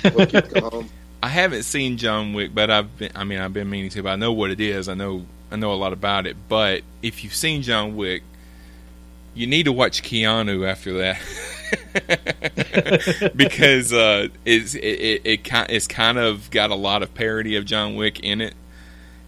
I 1.24 1.30
haven't 1.30 1.64
seen 1.64 1.96
John 1.96 2.34
Wick, 2.34 2.54
but 2.54 2.70
I've 2.70 2.98
been. 2.98 3.12
I 3.16 3.24
mean, 3.24 3.40
I've 3.40 3.54
been 3.54 3.70
meaning 3.70 3.90
to. 3.92 4.04
But 4.04 4.10
I 4.10 4.18
know 4.18 4.34
what 4.34 4.52
it 4.52 4.60
is. 4.60 4.90
I 4.90 4.94
know. 4.94 5.26
I 5.50 5.56
know 5.56 5.72
a 5.72 5.76
lot 5.76 5.94
about 5.94 6.28
it. 6.28 6.36
But 6.50 6.84
if 7.02 7.24
you've 7.24 7.34
seen 7.34 7.62
John 7.62 7.96
Wick, 7.96 8.24
you 9.36 9.48
need 9.48 9.64
to 9.64 9.72
watch 9.72 10.04
Keanu 10.04 10.68
after 10.68 10.98
that, 10.98 11.22
because 13.38 13.94
uh, 13.94 14.28
it's 14.44 14.76
it, 14.76 14.84
it, 14.84 15.22
it, 15.24 15.50
it's 15.70 15.88
kind 15.88 16.18
of 16.18 16.52
got 16.52 16.72
a 16.72 16.76
lot 16.76 17.04
of 17.04 17.14
parody 17.14 17.56
of 17.56 17.64
John 17.64 17.96
Wick 17.96 18.20
in 18.20 18.42
it, 18.42 18.54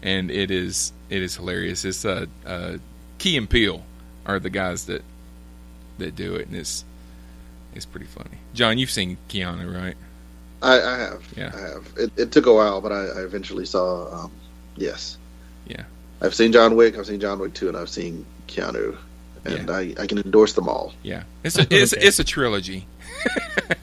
and 0.02 0.30
it 0.30 0.50
is 0.50 0.92
it 1.08 1.22
is 1.22 1.34
hilarious. 1.34 1.82
It's 1.86 2.04
uh, 2.04 2.26
uh 2.44 2.76
Key 3.16 3.38
and 3.38 3.48
Peele 3.48 3.82
are 4.26 4.38
the 4.38 4.50
guys 4.50 4.84
that 4.84 5.02
that 5.96 6.14
do 6.14 6.34
it, 6.34 6.48
and 6.48 6.56
it's 6.56 6.84
it's 7.74 7.86
pretty 7.86 8.06
funny. 8.06 8.38
John, 8.58 8.76
you've 8.76 8.90
seen 8.90 9.16
Keanu, 9.28 9.72
right? 9.72 9.94
I, 10.62 10.82
I 10.82 10.98
have. 10.98 11.22
Yeah. 11.36 11.52
I 11.54 11.60
have. 11.60 11.86
It, 11.96 12.12
it 12.16 12.32
took 12.32 12.46
a 12.46 12.52
while, 12.52 12.80
but 12.80 12.90
I, 12.90 13.04
I 13.04 13.20
eventually 13.22 13.64
saw. 13.64 14.24
Um, 14.24 14.32
yes. 14.74 15.16
Yeah. 15.68 15.84
I've 16.20 16.34
seen 16.34 16.50
John 16.50 16.74
Wick. 16.74 16.98
I've 16.98 17.06
seen 17.06 17.20
John 17.20 17.38
Wick 17.38 17.54
two, 17.54 17.68
and 17.68 17.76
I've 17.76 17.88
seen 17.88 18.26
Keanu, 18.48 18.98
and 19.44 19.70
I, 19.70 19.94
I 19.96 20.08
can 20.08 20.18
endorse 20.18 20.54
them 20.54 20.68
all. 20.68 20.92
Yeah, 21.04 21.22
it's 21.44 21.56
a 21.56 21.66
it's, 21.70 21.94
Okay. 21.94 22.04
it's 22.04 22.18
a 22.18 22.24
trilogy. 22.24 22.88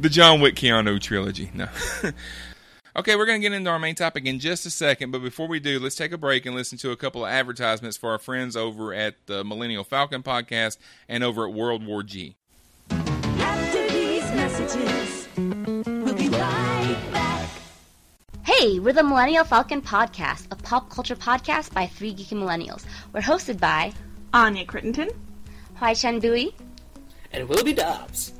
the 0.00 0.08
John 0.08 0.40
Wick 0.40 0.56
Keanu 0.56 1.00
trilogy. 1.00 1.52
No. 1.54 1.68
okay, 2.96 3.14
we're 3.14 3.26
going 3.26 3.40
to 3.40 3.48
get 3.48 3.54
into 3.54 3.70
our 3.70 3.78
main 3.78 3.94
topic 3.94 4.26
in 4.26 4.40
just 4.40 4.66
a 4.66 4.70
second, 4.70 5.12
but 5.12 5.22
before 5.22 5.46
we 5.46 5.60
do, 5.60 5.78
let's 5.78 5.94
take 5.94 6.10
a 6.10 6.18
break 6.18 6.44
and 6.46 6.56
listen 6.56 6.78
to 6.78 6.90
a 6.90 6.96
couple 6.96 7.24
of 7.24 7.30
advertisements 7.30 7.96
for 7.96 8.10
our 8.10 8.18
friends 8.18 8.56
over 8.56 8.92
at 8.92 9.14
the 9.26 9.44
Millennial 9.44 9.84
Falcon 9.84 10.24
podcast 10.24 10.78
and 11.08 11.22
over 11.22 11.46
at 11.46 11.54
World 11.54 11.86
War 11.86 12.02
G. 12.02 12.34
After 14.58 14.76
these 14.76 15.28
messages, 15.36 15.86
we'll 15.86 16.14
be 16.14 16.28
right 16.30 16.98
back. 17.12 17.48
Hey, 18.42 18.80
we're 18.80 18.92
the 18.92 19.04
Millennial 19.04 19.44
Falcon 19.44 19.80
Podcast, 19.80 20.48
a 20.50 20.56
pop 20.56 20.90
culture 20.90 21.14
podcast 21.14 21.72
by 21.72 21.86
three 21.86 22.12
geeky 22.12 22.32
millennials. 22.32 22.84
We're 23.12 23.20
hosted 23.20 23.60
by 23.60 23.92
Anya 24.34 24.66
Crittenton. 24.66 25.14
Hwai 25.78 26.00
Chen 26.00 26.18
Bui, 26.18 26.56
and 27.32 27.48
Willoughby 27.48 27.72
Dobbs. 27.72 28.32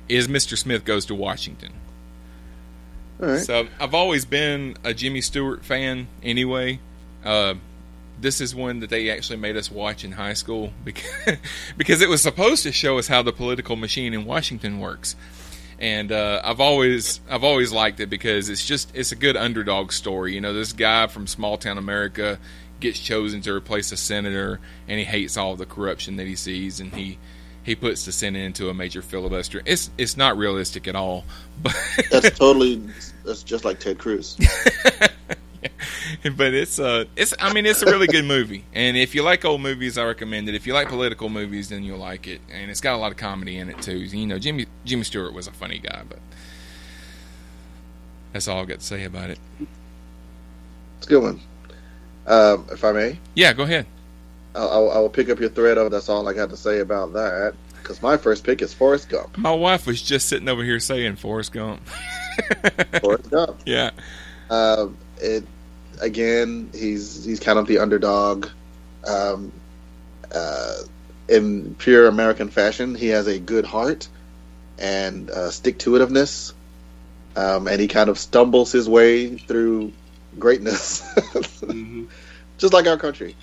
is 0.08 0.28
Mr. 0.28 0.56
Smith 0.56 0.86
Goes 0.86 1.08
to 1.08 1.16
Washington. 1.16 1.72
So 3.40 3.68
I've 3.80 3.94
always 3.94 4.26
been 4.26 4.76
a 4.84 4.94
Jimmy 4.94 5.22
Stewart 5.22 5.64
fan 5.64 6.08
anyway. 6.22 6.80
Uh, 7.24 7.56
this 8.20 8.42
is 8.42 8.56
one 8.56 8.80
that 8.80 8.90
they 8.90 9.10
actually 9.10 9.38
made 9.38 9.58
us 9.58 9.70
watch 9.70 10.04
in 10.04 10.14
high 10.14 10.34
school 10.34 10.72
because, 10.84 11.38
because 11.78 12.02
it 12.02 12.10
was 12.10 12.22
supposed 12.22 12.64
to 12.64 12.72
show 12.72 12.98
us 12.98 13.08
how 13.08 13.22
the 13.22 13.34
political 13.34 13.76
machine 13.76 14.14
in 14.14 14.26
Washington 14.26 14.80
works. 14.80 15.16
And 15.78 16.12
uh, 16.12 16.42
I've 16.44 16.62
always 16.62 17.20
I've 17.30 17.44
always 17.44 17.74
liked 17.74 18.00
it 18.00 18.10
because 18.10 18.48
it's 18.48 18.66
just 18.66 18.96
it's 18.96 19.12
a 19.12 19.16
good 19.16 19.36
underdog 19.36 19.92
story. 19.92 20.34
You 20.34 20.40
know, 20.40 20.54
this 20.54 20.72
guy 20.72 21.08
from 21.08 21.28
small 21.28 21.58
town 21.58 21.78
America 21.78 22.40
gets 22.80 23.00
chosen 23.00 23.42
to 23.42 23.54
replace 23.54 23.92
a 23.92 23.98
senator, 23.98 24.62
and 24.88 25.00
he 25.00 25.06
hates 25.06 25.36
all 25.36 25.58
the 25.58 25.66
corruption 25.66 26.16
that 26.16 26.28
he 26.28 26.36
sees, 26.36 26.80
and 26.80 26.94
he 26.94 27.18
he 27.66 27.76
puts 27.76 28.06
the 28.06 28.12
Senate 28.12 28.44
into 28.44 28.70
a 28.70 28.74
major 28.74 29.02
filibuster. 29.02 29.62
It's 29.66 29.90
it's 29.98 30.16
not 30.16 30.38
realistic 30.38 30.88
at 30.88 30.96
all, 30.96 31.26
but 31.62 31.76
That's 32.12 32.38
totally. 32.38 32.82
That's 33.26 33.42
just 33.42 33.66
like 33.66 33.80
Ted 33.80 33.98
Cruz. 33.98 34.38
but 36.38 36.54
it's 36.54 36.78
uh 36.78 37.06
it's 37.16 37.34
I 37.40 37.52
mean 37.54 37.66
it's 37.66 37.82
a 37.82 37.88
really 37.88 38.06
good 38.06 38.24
movie. 38.26 38.66
And 38.74 38.96
if 38.96 39.16
you 39.16 39.24
like 39.24 39.44
old 39.44 39.62
movies, 39.62 39.98
I 39.98 40.06
recommend 40.06 40.48
it. 40.48 40.54
If 40.54 40.68
you 40.68 40.76
like 40.76 40.90
political 40.90 41.28
movies, 41.28 41.70
then 41.70 41.84
you'll 41.84 41.98
like 41.98 42.28
it. 42.28 42.40
And 42.54 42.70
it's 42.70 42.82
got 42.82 42.94
a 42.94 42.98
lot 42.98 43.12
of 43.12 43.18
comedy 43.18 43.58
in 43.58 43.70
it 43.70 43.82
too. 43.82 43.98
You 43.98 44.28
know, 44.28 44.38
Jimmy 44.38 44.68
Jimmy 44.86 45.04
Stewart 45.04 45.34
was 45.34 45.48
a 45.48 45.52
funny 45.52 45.80
guy, 45.80 46.04
but 46.08 46.20
that's 48.32 48.48
all 48.48 48.60
I've 48.60 48.68
got 48.68 48.80
to 48.82 48.86
say 48.86 49.06
about 49.06 49.32
it. 49.32 49.40
It's 51.00 51.08
a 51.08 51.10
good 51.10 51.24
one. 51.24 51.42
Um, 52.28 52.68
if 52.72 52.84
I 52.84 52.92
may, 52.92 53.20
Yeah, 53.34 53.54
go 53.54 53.64
ahead. 53.64 53.88
I'll, 54.56 54.92
I'll, 54.92 55.10
pick 55.10 55.30
up 55.30 55.40
your 55.40 55.50
thread 55.50 55.78
of 55.78 55.92
that's 55.92 56.10
all 56.10 56.28
I 56.28 56.34
got 56.34 56.50
to 56.50 56.58
say 56.58 56.80
about 56.80 57.14
that. 57.14 57.56
Because 57.82 58.02
my 58.02 58.18
first 58.18 58.44
pick 58.44 58.62
is 58.62 58.74
Forrest 58.74 59.10
Gump. 59.10 59.38
My 59.38 59.52
wife 59.52 59.86
was 59.86 60.02
just 60.02 60.28
sitting 60.28 60.50
over 60.50 60.64
here 60.64 60.80
saying 60.80 61.18
Forrest 61.18 61.52
Gump. 61.52 61.82
Forrest 63.02 63.30
Gump. 63.30 63.60
Yeah. 63.66 63.92
Um, 64.50 64.98
it 65.18 65.46
again. 66.02 66.72
He's 66.74 67.24
he's 67.24 67.40
kind 67.40 67.60
of 67.60 67.68
the 67.68 67.80
underdog. 67.80 68.48
Um, 69.08 69.52
uh, 70.34 70.78
in 71.28 71.76
pure 71.76 72.08
American 72.08 72.50
fashion, 72.50 72.96
he 72.96 73.08
has 73.08 73.28
a 73.28 73.40
good 73.40 73.66
heart 73.66 74.08
and 74.78 75.30
uh, 75.30 75.52
stick 75.52 75.80
to 75.80 75.92
itiveness, 75.92 76.54
um, 77.36 77.68
and 77.68 77.80
he 77.80 77.88
kind 77.88 78.10
of 78.10 78.18
stumbles 78.18 78.72
his 78.72 78.90
way 78.90 79.38
through 79.38 79.94
greatness, 80.38 81.04
just 82.58 82.74
like 82.74 82.88
our 82.88 82.98
country. 82.98 83.36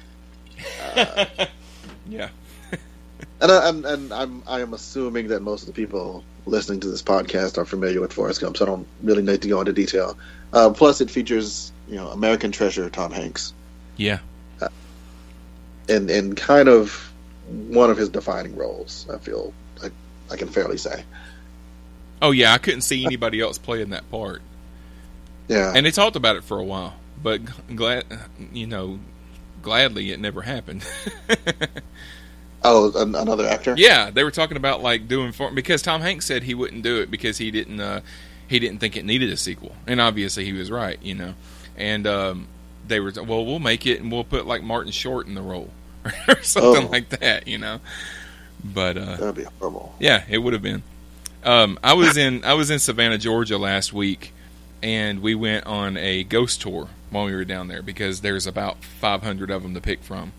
Uh, 0.97 1.27
Yeah. 2.09 2.29
and, 3.41 3.51
I, 3.53 3.69
and 3.69 3.85
and 3.87 4.13
I'm 4.13 4.43
I 4.47 4.61
am 4.61 4.75
assuming 4.75 5.29
that 5.29 5.41
most 5.41 5.63
of 5.63 5.67
the 5.69 5.73
people 5.73 6.25
listening 6.47 6.81
to 6.81 6.89
this 6.89 7.03
podcast 7.03 7.57
are 7.57 7.65
familiar 7.65 8.01
with 8.01 8.13
Forrest 8.13 8.41
Gump, 8.41 8.57
so 8.57 8.65
I 8.65 8.69
don't 8.69 8.87
really 9.03 9.23
need 9.23 9.41
to 9.43 9.49
go 9.49 9.61
into 9.61 9.73
detail. 9.73 10.19
Uh, 10.53 10.71
plus, 10.71 11.01
it 11.01 11.11
features 11.11 11.73
you 11.89 11.95
know 11.97 12.09
American 12.09 12.51
treasure 12.53 12.91
Tom 12.91 13.13
Hanks 13.13 13.55
Yeah. 13.97 14.19
and 15.89 16.11
in 16.11 16.35
kind 16.35 16.69
of 16.69 17.13
one 17.69 17.91
of 17.91 17.97
his 17.97 18.09
defining 18.09 18.57
roles. 18.57 19.07
I 19.13 19.19
feel 19.19 19.53
like 19.83 19.93
I 20.31 20.37
can 20.37 20.49
fairly 20.49 20.77
say. 20.79 21.05
Oh 22.21 22.31
yeah, 22.31 22.53
I 22.53 22.59
couldn't 22.59 22.83
see 22.83 23.05
anybody 23.05 23.41
else 23.41 23.59
playing 23.59 23.91
that 23.91 24.09
part. 24.11 24.43
Yeah. 25.49 25.73
And 25.75 25.85
they 25.87 25.91
talked 25.91 26.17
about 26.17 26.37
it 26.37 26.45
for 26.45 26.59
a 26.59 26.65
while, 26.65 26.95
but 27.23 27.41
glad 27.75 28.05
you 28.53 28.67
know, 28.67 28.99
gladly 29.63 30.11
it 30.13 30.21
never 30.21 30.43
happened. 30.43 30.85
Oh, 32.65 32.93
an, 32.97 33.17
another 33.17 33.45
actor. 33.49 33.75
yeah, 33.77 34.11
they 34.11 34.23
were 34.23 34.31
talking 34.31 34.57
about 34.57 34.83
like 34.83 35.09
doing 35.09 35.33
for 35.33 35.51
because 35.51 35.83
Tom 35.83 36.01
Hanks 36.01 36.27
said 36.27 36.45
he 36.45 36.55
wouldn't 36.55 36.85
do 36.85 37.01
it 37.01 37.11
because 37.11 37.37
he 37.39 37.51
didn't 37.51 37.81
uh, 37.81 38.03
he 38.47 38.61
didn't 38.61 38.79
think 38.79 38.97
it 38.97 39.05
needed 39.05 39.31
a 39.31 39.37
sequel, 39.37 39.75
and 39.85 40.01
obviously 40.01 40.45
he 40.45 40.53
was 40.53 40.71
right, 40.71 40.97
you 41.03 41.15
know. 41.17 41.35
And 41.77 42.07
um, 42.07 42.47
they 42.87 43.01
were 43.01 43.13
well, 43.17 43.45
we'll 43.45 43.59
make 43.59 43.85
it 43.85 44.01
and 44.01 44.13
we'll 44.13 44.23
put 44.23 44.47
like 44.47 44.63
Martin 44.63 44.93
Short 44.93 45.27
in 45.27 45.35
the 45.35 45.43
role 45.43 45.71
or 46.29 46.41
something 46.43 46.87
Oh. 46.87 46.91
like 46.93 47.09
that, 47.09 47.49
you 47.49 47.59
know. 47.59 47.81
But 48.63 48.97
uh, 48.97 49.17
That'd 49.17 49.35
be 49.35 49.45
horrible. 49.59 49.97
yeah, 49.99 50.23
it 50.29 50.39
would 50.39 50.53
have 50.53 50.63
been. 50.63 50.85
Um, 51.43 51.81
I 51.83 51.95
was 51.95 52.17
in 52.17 52.45
I 52.45 52.55
was 52.55 52.71
in 52.71 52.79
Savannah, 52.79 53.19
Georgia 53.19 53.59
last 53.59 53.93
week, 53.93 54.33
and 54.83 55.21
we 55.21 55.35
went 55.35 55.67
on 55.67 55.97
a 55.97 56.25
ghost 56.25 56.61
tour 56.63 56.89
while 57.11 57.27
we 57.27 57.35
were 57.35 57.45
down 57.45 57.69
there 57.69 57.83
because 57.83 58.21
there's 58.21 58.47
about 58.47 58.83
500 58.83 59.51
of 59.51 59.63
them 59.63 59.75
to 59.75 59.81
pick 59.81 60.03
from, 60.03 60.33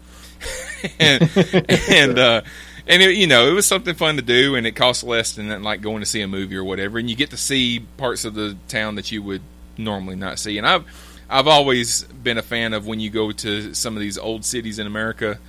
and 1.00 1.30
and 1.89 2.20
uh, 2.20 2.41
and 2.88 3.02
it, 3.02 3.16
you 3.16 3.28
know 3.28 3.48
it 3.48 3.54
was 3.54 3.66
something 3.66 3.96
fun 3.96 4.16
to 4.18 4.22
do, 4.22 4.56
and 4.56 4.68
it 4.68 4.76
costs 4.76 5.04
less 5.04 5.34
than 5.34 5.64
like 5.64 5.82
going 5.82 6.02
to 6.02 6.06
see 6.06 6.22
a 6.22 6.28
movie 6.28 6.56
or 6.56 6.64
whatever, 6.64 6.98
and 6.98 7.10
you 7.10 7.16
get 7.16 7.30
to 7.32 7.38
see 7.38 7.86
parts 7.98 8.26
of 8.26 8.34
the 8.34 8.58
town 8.68 8.96
that 8.96 9.12
you 9.12 9.22
would 9.24 9.41
normally 9.78 10.16
not 10.16 10.39
see. 10.39 10.58
And 10.58 10.68
I've 10.68 10.86
I've 11.30 11.48
always 11.48 12.04
been 12.04 12.38
a 12.38 12.44
fan 12.44 12.74
of 12.74 12.86
when 12.86 13.00
you 13.00 13.10
go 13.10 13.32
to 13.32 13.74
some 13.74 13.96
of 13.96 14.02
these 14.02 14.18
old 14.18 14.46
cities 14.46 14.80
in 14.80 14.88
America 14.88 15.39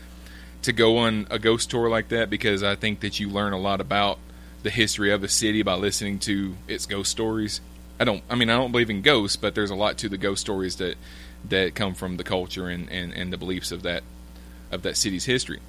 to 0.62 0.72
go 0.72 0.98
on 0.98 1.26
a 1.30 1.38
ghost 1.38 1.70
tour 1.70 1.88
like 1.90 2.08
that 2.08 2.30
because 2.30 2.62
I 2.62 2.74
think 2.74 3.00
that 3.00 3.20
you 3.20 3.28
learn 3.28 3.52
a 3.52 3.58
lot 3.58 3.80
about 3.82 4.18
the 4.62 4.70
history 4.70 5.12
of 5.12 5.22
a 5.22 5.28
city 5.28 5.62
by 5.62 5.74
listening 5.74 6.18
to 6.20 6.54
its 6.66 6.86
ghost 6.86 7.10
stories. 7.10 7.60
I 7.98 8.04
don't 8.04 8.22
I 8.28 8.34
mean 8.34 8.50
I 8.50 8.56
don't 8.56 8.72
believe 8.72 8.90
in 8.90 9.02
ghosts, 9.02 9.36
but 9.36 9.54
there's 9.54 9.70
a 9.70 9.74
lot 9.74 9.98
to 9.98 10.08
the 10.08 10.18
ghost 10.18 10.40
stories 10.40 10.76
that 10.76 10.96
that 11.48 11.74
come 11.74 11.94
from 11.94 12.16
the 12.16 12.24
culture 12.24 12.68
and, 12.68 12.90
and, 12.90 13.12
and 13.12 13.32
the 13.32 13.36
beliefs 13.36 13.70
of 13.70 13.82
that 13.82 14.02
of 14.70 14.82
that 14.82 14.96
city's 14.96 15.24
history. 15.24 15.60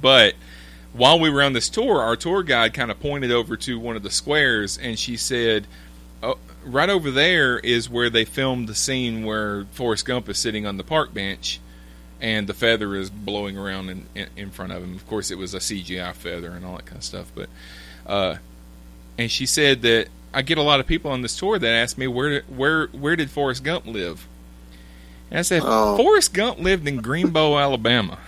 But 0.00 0.34
while 0.92 1.18
we 1.18 1.30
were 1.30 1.42
on 1.42 1.52
this 1.52 1.68
tour, 1.68 2.00
our 2.00 2.16
tour 2.16 2.42
guide 2.42 2.74
kind 2.74 2.90
of 2.90 3.00
pointed 3.00 3.30
over 3.30 3.56
to 3.56 3.78
one 3.78 3.96
of 3.96 4.02
the 4.02 4.10
squares 4.10 4.78
and 4.78 4.98
she 4.98 5.16
said, 5.16 5.66
oh, 6.22 6.38
right 6.64 6.88
over 6.88 7.10
there 7.10 7.58
is 7.58 7.88
where 7.88 8.10
they 8.10 8.24
filmed 8.24 8.68
the 8.68 8.74
scene 8.74 9.24
where 9.24 9.64
Forrest 9.72 10.04
Gump 10.04 10.28
is 10.28 10.38
sitting 10.38 10.66
on 10.66 10.76
the 10.76 10.84
park 10.84 11.12
bench 11.12 11.60
and 12.20 12.46
the 12.46 12.54
feather 12.54 12.94
is 12.94 13.10
blowing 13.10 13.58
around 13.58 13.90
in, 13.90 14.06
in, 14.14 14.28
in 14.36 14.50
front 14.50 14.72
of 14.72 14.82
him. 14.82 14.94
Of 14.94 15.06
course, 15.06 15.30
it 15.30 15.38
was 15.38 15.54
a 15.54 15.58
CGI 15.58 16.14
feather 16.14 16.50
and 16.50 16.64
all 16.64 16.76
that 16.76 16.86
kind 16.86 16.98
of 16.98 17.04
stuff. 17.04 17.30
But, 17.34 17.48
uh, 18.06 18.36
and 19.18 19.30
she 19.30 19.46
said 19.46 19.82
that 19.82 20.08
I 20.36 20.42
get 20.42 20.58
a 20.58 20.62
lot 20.62 20.80
of 20.80 20.86
people 20.86 21.10
on 21.10 21.22
this 21.22 21.34
tour 21.34 21.58
that 21.58 21.70
ask 21.70 21.96
me 21.96 22.06
where 22.06 22.28
did, 22.28 22.58
where 22.58 22.88
where 22.88 23.16
did 23.16 23.30
Forrest 23.30 23.64
Gump 23.64 23.86
live? 23.86 24.28
And 25.30 25.38
I 25.38 25.42
said 25.42 25.62
Oh. 25.64 25.96
Forrest 25.96 26.34
Gump 26.34 26.58
lived 26.58 26.86
in 26.86 27.00
Greenbow, 27.00 27.58
Alabama. 27.58 28.18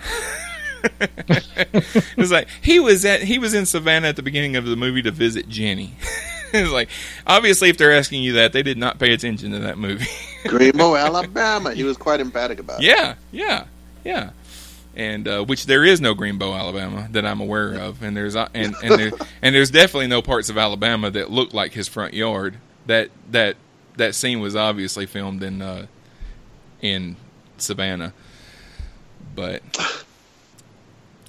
it 0.99 2.17
was 2.17 2.31
like 2.31 2.47
he 2.61 2.79
was 2.79 3.05
at 3.05 3.21
he 3.21 3.37
was 3.37 3.53
in 3.53 3.67
Savannah 3.67 4.07
at 4.07 4.15
the 4.15 4.23
beginning 4.23 4.55
of 4.55 4.65
the 4.65 4.75
movie 4.75 5.03
to 5.03 5.11
visit 5.11 5.47
Jenny. 5.49 5.93
it 6.53 6.63
was 6.63 6.71
like 6.71 6.89
obviously 7.27 7.69
if 7.69 7.77
they're 7.77 7.95
asking 7.95 8.23
you 8.23 8.33
that 8.33 8.53
they 8.53 8.63
did 8.63 8.77
not 8.79 8.97
pay 8.97 9.13
attention 9.13 9.51
to 9.51 9.59
that 9.59 9.77
movie. 9.77 10.05
Greenbow, 10.45 10.99
Alabama. 11.05 11.75
He 11.75 11.83
was 11.83 11.95
quite 11.95 12.19
emphatic 12.19 12.59
about 12.59 12.81
it. 12.81 12.87
Yeah, 12.87 13.15
yeah, 13.31 13.65
yeah. 14.03 14.31
And 14.99 15.29
uh, 15.29 15.45
which 15.45 15.65
there 15.65 15.85
is 15.85 16.01
no 16.01 16.13
Greenbow, 16.13 16.59
Alabama, 16.59 17.07
that 17.11 17.25
I'm 17.25 17.39
aware 17.39 17.73
of, 17.75 18.03
and 18.03 18.17
there's 18.17 18.35
uh, 18.35 18.49
and 18.53 18.75
and, 18.83 18.99
there, 18.99 19.11
and 19.41 19.55
there's 19.55 19.71
definitely 19.71 20.07
no 20.07 20.21
parts 20.21 20.49
of 20.49 20.57
Alabama 20.57 21.09
that 21.11 21.31
look 21.31 21.53
like 21.53 21.71
his 21.71 21.87
front 21.87 22.13
yard. 22.13 22.57
That 22.85 23.09
that 23.31 23.55
that 23.95 24.13
scene 24.13 24.41
was 24.41 24.57
obviously 24.57 25.05
filmed 25.05 25.41
in 25.41 25.61
uh, 25.61 25.85
in 26.81 27.15
Savannah, 27.57 28.11
but 29.35 29.63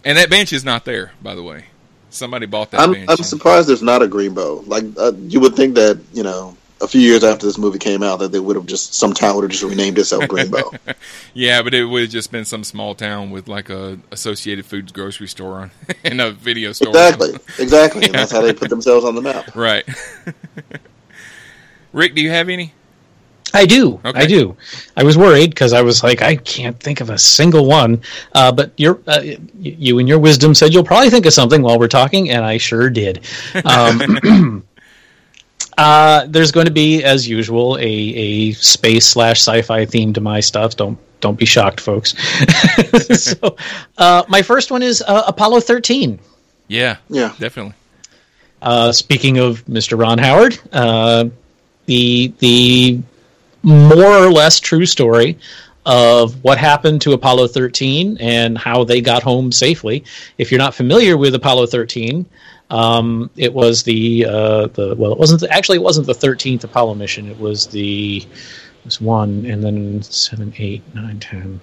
and 0.05 0.19
that 0.19 0.31
bench 0.31 0.53
is 0.53 0.65
not 0.65 0.85
there, 0.85 1.13
by 1.23 1.37
the 1.37 1.43
way. 1.45 1.67
Somebody 2.11 2.47
bought 2.47 2.73
that 2.73 2.81
I'm 2.81 2.91
bench. 2.91 3.09
I'm 3.09 3.19
surprised 3.19 3.69
there's 3.69 3.85
not 3.85 4.03
a 4.03 4.09
Greenbow. 4.09 4.67
Like 4.67 4.83
uh, 4.97 5.13
you 5.29 5.39
would 5.39 5.55
think 5.55 5.77
that 5.77 6.01
you 6.13 6.25
know 6.25 6.57
a 6.81 6.89
few 6.89 7.01
years 7.01 7.23
after 7.25 7.47
this 7.47 7.59
movie 7.59 7.79
came 7.79 8.03
out 8.03 8.19
that 8.21 8.33
they 8.33 8.41
would 8.41 8.57
have 8.57 8.67
just 8.67 8.95
some 8.95 9.13
town 9.13 9.37
would 9.37 9.43
have 9.43 9.51
just 9.51 9.63
renamed 9.63 9.99
itself 9.99 10.25
Greenbow. 10.25 10.79
yeah, 11.35 11.63
but 11.63 11.75
it 11.75 11.85
would 11.85 12.03
have 12.03 12.11
just 12.11 12.33
been 12.33 12.45
some 12.45 12.65
small 12.65 12.95
town 12.95 13.31
with 13.31 13.49
like 13.49 13.69
a 13.71 13.99
Associated 14.11 14.65
Foods 14.67 14.93
grocery 14.93 15.29
store 15.29 15.57
on 15.61 15.71
and 16.05 16.21
a 16.21 16.33
video 16.33 16.73
store. 16.73 16.89
exactly, 16.89 17.31
exactly, 17.59 18.05
and 18.07 18.15
that's 18.15 18.33
how 18.33 18.41
they 18.41 18.53
put 18.55 18.71
themselves 18.71 19.05
on 19.05 19.15
the 19.15 19.23
map. 19.23 19.55
Right. 19.55 19.85
Rick, 21.93 22.15
do 22.15 22.23
you 22.23 22.31
have 22.31 22.49
any? 22.49 22.73
I 23.53 23.67
do. 23.67 24.01
Okay. 24.05 24.21
I 24.21 24.27
do. 24.27 24.57
I 24.97 25.03
was 25.03 25.19
worried 25.19 25.51
because 25.51 25.73
I 25.73 25.83
was 25.83 26.05
like, 26.05 26.23
I 26.23 26.37
can't 26.37 26.79
think 26.79 27.01
of 27.01 27.11
a 27.11 27.19
single 27.19 27.67
one. 27.67 28.01
Uh, 28.33 28.53
but 28.53 28.73
your, 28.77 29.01
uh, 29.09 29.21
y- 29.25 29.39
you 29.55 29.99
and 29.99 30.09
your 30.09 30.21
wisdom 30.21 30.55
said 30.55 30.73
you'll 30.73 30.85
probably 30.85 31.11
think 31.11 31.27
of 31.27 31.33
something 31.33 31.61
while 31.61 31.77
we're 31.77 31.89
talking, 31.89 32.31
and 32.31 32.45
I 32.45 32.59
sure 32.59 32.89
did. 32.91 33.27
Um, 33.65 34.65
uh, 35.81 36.27
there's 36.29 36.53
going 36.53 36.67
to 36.67 36.73
be, 36.73 37.03
as 37.03 37.27
usual, 37.27 37.79
a, 37.79 37.83
a 37.83 38.53
space 38.53 39.07
slash 39.07 39.39
sci-fi 39.39 39.87
theme 39.87 40.13
to 40.13 40.21
my 40.21 40.41
stuff. 40.41 40.77
Don't 40.77 40.99
don't 41.21 41.39
be 41.39 41.47
shocked, 41.47 41.81
folks. 41.81 42.15
so, 43.19 43.57
uh, 43.97 44.25
my 44.29 44.43
first 44.43 44.71
one 44.71 44.83
is 44.83 45.03
uh, 45.03 45.25
Apollo 45.27 45.61
13. 45.61 46.19
Yeah. 46.69 46.97
Yeah. 47.09 47.35
Definitely. 47.39 47.75
Uh, 48.61 48.93
speaking 48.93 49.39
of 49.39 49.65
Mr. 49.65 49.99
Ron 49.99 50.19
Howard, 50.19 50.59
uh, 50.71 51.27
the 51.87 52.33
the 52.41 53.01
more 53.63 54.05
or 54.05 54.31
less 54.31 54.61
true 54.61 54.85
story 54.85 55.39
of 55.87 56.45
what 56.45 56.59
happened 56.59 57.01
to 57.03 57.15
Apollo 57.15 57.49
13 57.49 58.19
and 58.21 58.59
how 58.59 58.85
they 58.85 59.01
got 59.01 59.23
home 59.23 59.51
safely. 59.51 60.05
If 60.37 60.51
you're 60.53 60.59
not 60.59 60.75
familiar 60.75 61.17
with 61.17 61.35
Apollo 61.35 61.67
13, 61.67 62.27
um, 62.71 63.31
it 63.37 63.53
was 63.53 63.83
the 63.83 64.25
uh, 64.27 64.67
the 64.69 64.95
well, 64.97 65.13
it 65.13 65.19
wasn't 65.19 65.41
the, 65.41 65.51
actually 65.51 65.77
it 65.77 65.83
wasn't 65.83 66.07
the 66.07 66.15
13th 66.15 66.65
Apollo 66.65 66.95
mission. 66.95 67.29
It 67.29 67.39
was 67.39 67.67
the 67.67 68.19
it 68.19 68.85
was 68.85 69.01
one 69.01 69.45
and 69.47 69.63
then 69.63 70.03
seven, 70.03 70.53
eight, 70.59 70.83
nine, 70.95 71.21
ten. 71.21 71.61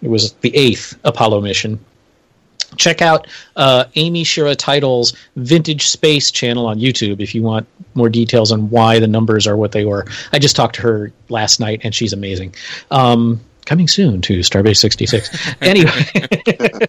It 0.00 0.08
was 0.08 0.32
the 0.34 0.54
eighth 0.56 0.98
Apollo 1.04 1.40
mission 1.40 1.84
check 2.76 3.02
out 3.02 3.26
uh, 3.56 3.84
Amy 3.94 4.24
Shira 4.24 4.54
Teitel's 4.54 5.14
Vintage 5.36 5.88
Space 5.88 6.30
channel 6.30 6.66
on 6.66 6.78
YouTube 6.78 7.20
if 7.20 7.34
you 7.34 7.42
want 7.42 7.66
more 7.94 8.08
details 8.08 8.52
on 8.52 8.70
why 8.70 8.98
the 8.98 9.06
numbers 9.06 9.46
are 9.46 9.56
what 9.56 9.72
they 9.72 9.84
were. 9.84 10.06
I 10.32 10.38
just 10.38 10.56
talked 10.56 10.76
to 10.76 10.82
her 10.82 11.12
last 11.28 11.60
night 11.60 11.80
and 11.82 11.94
she's 11.94 12.12
amazing. 12.12 12.54
Um, 12.90 13.40
coming 13.64 13.88
soon 13.88 14.20
to 14.22 14.40
Starbase 14.40 14.78
66. 14.78 15.54
anyway, 15.60 15.90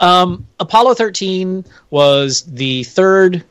um, 0.00 0.46
Apollo 0.60 0.94
13 0.94 1.64
was 1.90 2.42
the 2.42 2.84
third 2.84 3.44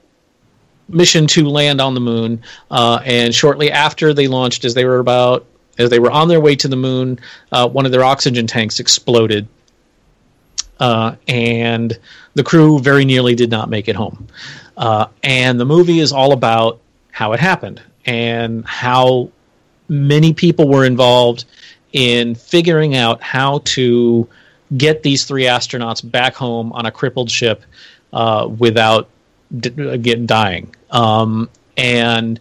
mission 0.88 1.28
to 1.28 1.47
land 1.47 1.82
on 1.82 1.93
the 1.93 1.99
moon, 1.99 2.41
uh, 2.72 2.99
and 3.03 3.34
shortly 3.34 3.72
after 3.72 4.13
they 4.13 4.28
launched, 4.28 4.66
as 4.66 4.74
they 4.74 4.86
were 4.86 4.99
about 4.99 5.45
as 5.78 5.89
they 5.89 5.99
were 5.99 6.11
on 6.11 6.30
their 6.30 6.39
way 6.39 6.55
to 6.55 6.68
the 6.70 6.76
moon, 6.76 7.20
uh, 7.51 7.68
one 7.68 7.86
of 7.86 7.91
their 7.91 8.03
oxygen 8.03 8.47
tanks 8.47 8.80
exploded, 8.80 9.47
uh, 10.80 11.16
and 11.28 11.99
the 12.34 12.43
crew 12.43 12.80
very 12.80 13.03
nearly 13.03 13.36
did 13.36 13.49
not 13.49 13.70
make 13.70 13.88
it 13.88 13.95
home. 13.95 14.28
Uh, 14.78 15.07
and 15.24 15.59
the 15.59 15.66
movie 15.66 15.99
is 15.99 16.11
all 16.11 16.32
about 16.32 16.80
how 17.11 17.34
it 17.34 17.39
happened 17.39 17.82
and 18.05 18.66
how 18.66 19.30
many 19.88 20.34
people 20.34 20.68
were 20.68 20.86
involved 20.86 21.45
in 21.93 22.36
figuring 22.36 22.95
out 22.95 23.22
how 23.22 23.59
to 23.63 24.28
get 24.76 25.03
these 25.03 25.26
three 25.26 25.43
astronauts 25.43 26.09
back 26.09 26.36
home 26.36 26.72
on 26.74 26.86
a 26.86 26.91
crippled 26.91 27.30
ship 27.30 27.63
uh, 28.13 28.47
without 28.57 29.09
d- 29.57 29.97
get 29.97 30.26
dying. 30.26 30.74
Um, 30.91 31.49
and 31.78 32.39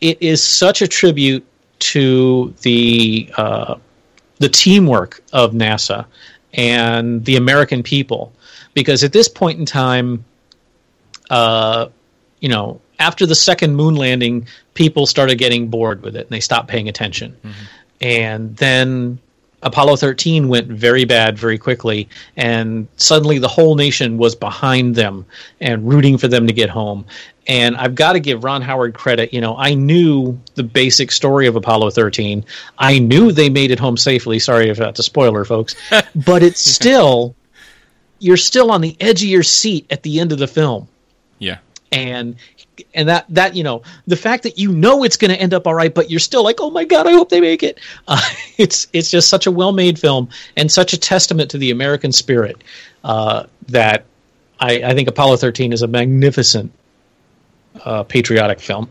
it 0.00 0.20
is 0.20 0.42
such 0.42 0.82
a 0.82 0.88
tribute 0.88 1.46
to 1.78 2.54
the 2.62 3.30
uh, 3.36 3.76
the 4.38 4.48
teamwork 4.48 5.22
of 5.32 5.52
NASA 5.52 6.06
and 6.52 7.24
the 7.24 7.36
American 7.36 7.82
people, 7.82 8.32
because 8.74 9.04
at 9.04 9.12
this 9.12 9.28
point 9.28 9.58
in 9.58 9.66
time, 9.66 10.24
uh, 11.30 11.88
you 12.40 12.48
know, 12.48 12.80
after 12.98 13.24
the 13.26 13.34
second 13.34 13.76
moon 13.76 13.94
landing, 13.94 14.46
people 14.74 15.06
started 15.06 15.36
getting 15.36 15.68
bored 15.68 16.02
with 16.02 16.16
it 16.16 16.22
and 16.22 16.30
they 16.30 16.40
stopped 16.40 16.68
paying 16.68 16.88
attention. 16.88 17.36
And 18.00 18.56
then 18.56 19.18
Apollo 19.62 19.96
13 19.96 20.48
went 20.48 20.68
very 20.68 21.04
bad 21.04 21.38
very 21.38 21.58
quickly, 21.58 22.08
and 22.36 22.88
suddenly 22.96 23.38
the 23.38 23.48
whole 23.48 23.74
nation 23.74 24.16
was 24.16 24.34
behind 24.34 24.94
them 24.94 25.26
and 25.60 25.86
rooting 25.86 26.16
for 26.16 26.28
them 26.28 26.46
to 26.46 26.52
get 26.52 26.70
home. 26.70 27.04
And 27.46 27.76
I've 27.76 27.94
got 27.94 28.12
to 28.14 28.20
give 28.20 28.44
Ron 28.44 28.62
Howard 28.62 28.94
credit. 28.94 29.34
You 29.34 29.40
know, 29.40 29.56
I 29.56 29.74
knew 29.74 30.38
the 30.54 30.62
basic 30.62 31.10
story 31.12 31.46
of 31.46 31.56
Apollo 31.56 31.90
13. 31.90 32.44
I 32.78 32.98
knew 33.00 33.32
they 33.32 33.50
made 33.50 33.70
it 33.70 33.78
home 33.78 33.96
safely. 33.96 34.38
Sorry 34.38 34.68
if 34.70 34.78
that's 34.78 35.00
a 35.00 35.02
spoiler, 35.02 35.44
folks. 35.44 35.74
but 36.14 36.42
it's 36.42 36.60
still, 36.60 37.34
you're 38.18 38.36
still 38.36 38.70
on 38.70 38.80
the 38.80 38.96
edge 39.00 39.22
of 39.22 39.28
your 39.28 39.42
seat 39.42 39.86
at 39.90 40.02
the 40.04 40.20
end 40.20 40.32
of 40.32 40.38
the 40.38 40.46
film 40.46 40.88
Yeah. 41.38 41.58
and 41.92 42.36
and 42.94 43.08
that 43.08 43.24
that 43.28 43.54
you 43.56 43.62
know 43.62 43.82
the 44.06 44.16
fact 44.16 44.42
that 44.42 44.58
you 44.58 44.72
know 44.72 45.04
it's 45.04 45.16
going 45.16 45.30
to 45.30 45.40
end 45.40 45.54
up 45.54 45.66
all 45.66 45.74
right 45.74 45.94
but 45.94 46.10
you're 46.10 46.20
still 46.20 46.44
like 46.44 46.56
oh 46.60 46.70
my 46.70 46.84
god 46.84 47.06
i 47.06 47.12
hope 47.12 47.28
they 47.28 47.40
make 47.40 47.62
it 47.62 47.78
uh, 48.08 48.20
it's 48.58 48.86
it's 48.92 49.10
just 49.10 49.28
such 49.28 49.46
a 49.46 49.50
well 49.50 49.72
made 49.72 49.98
film 49.98 50.28
and 50.56 50.70
such 50.70 50.92
a 50.92 50.98
testament 50.98 51.50
to 51.50 51.58
the 51.58 51.70
american 51.70 52.12
spirit 52.12 52.62
uh, 53.04 53.44
that 53.68 54.04
I, 54.60 54.82
I 54.82 54.94
think 54.94 55.08
apollo 55.08 55.36
13 55.36 55.72
is 55.72 55.82
a 55.82 55.86
magnificent 55.86 56.72
uh, 57.84 58.02
patriotic 58.02 58.60
film 58.60 58.90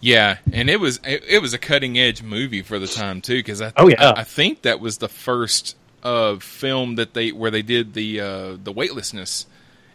Yeah, 0.00 0.38
and 0.52 0.68
it 0.68 0.80
was 0.80 0.98
it, 1.04 1.22
it 1.28 1.38
was 1.40 1.54
a 1.54 1.58
cutting 1.58 1.96
edge 1.98 2.22
movie 2.22 2.62
for 2.62 2.78
the 2.80 2.88
time 2.88 3.20
too 3.20 3.36
because 3.36 3.62
I 3.62 3.72
Oh, 3.76 3.88
yeah. 3.88 4.10
I, 4.10 4.20
I 4.20 4.24
think 4.24 4.62
that 4.62 4.80
was 4.80 4.98
the 4.98 5.08
first 5.08 5.76
uh, 6.02 6.36
film 6.38 6.96
that 6.96 7.14
they 7.14 7.30
where 7.30 7.50
they 7.52 7.62
did 7.62 7.94
the 7.94 8.20
uh, 8.20 8.56
the 8.62 8.72
weightlessness 8.72 9.46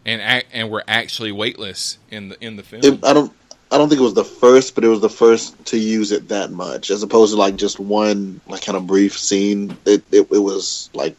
and 0.04 0.20
ac- 0.20 0.46
and 0.52 0.70
were 0.70 0.84
actually 0.86 1.32
weightless 1.32 1.98
in 2.10 2.30
the 2.30 2.44
in 2.44 2.56
the 2.56 2.62
film. 2.62 2.82
It, 2.84 3.04
I 3.04 3.12
don't. 3.12 3.32
I 3.70 3.76
don't 3.76 3.90
think 3.90 4.00
it 4.00 4.04
was 4.04 4.14
the 4.14 4.24
first, 4.24 4.74
but 4.74 4.82
it 4.82 4.88
was 4.88 5.02
the 5.02 5.10
first 5.10 5.66
to 5.66 5.78
use 5.78 6.10
it 6.10 6.28
that 6.28 6.50
much, 6.50 6.90
as 6.90 7.02
opposed 7.02 7.34
to 7.34 7.38
like 7.38 7.56
just 7.56 7.78
one 7.78 8.40
like 8.46 8.64
kind 8.64 8.76
of 8.76 8.86
brief 8.86 9.18
scene. 9.18 9.76
It 9.84 10.02
it, 10.10 10.32
it 10.32 10.42
was 10.42 10.88
like 10.94 11.16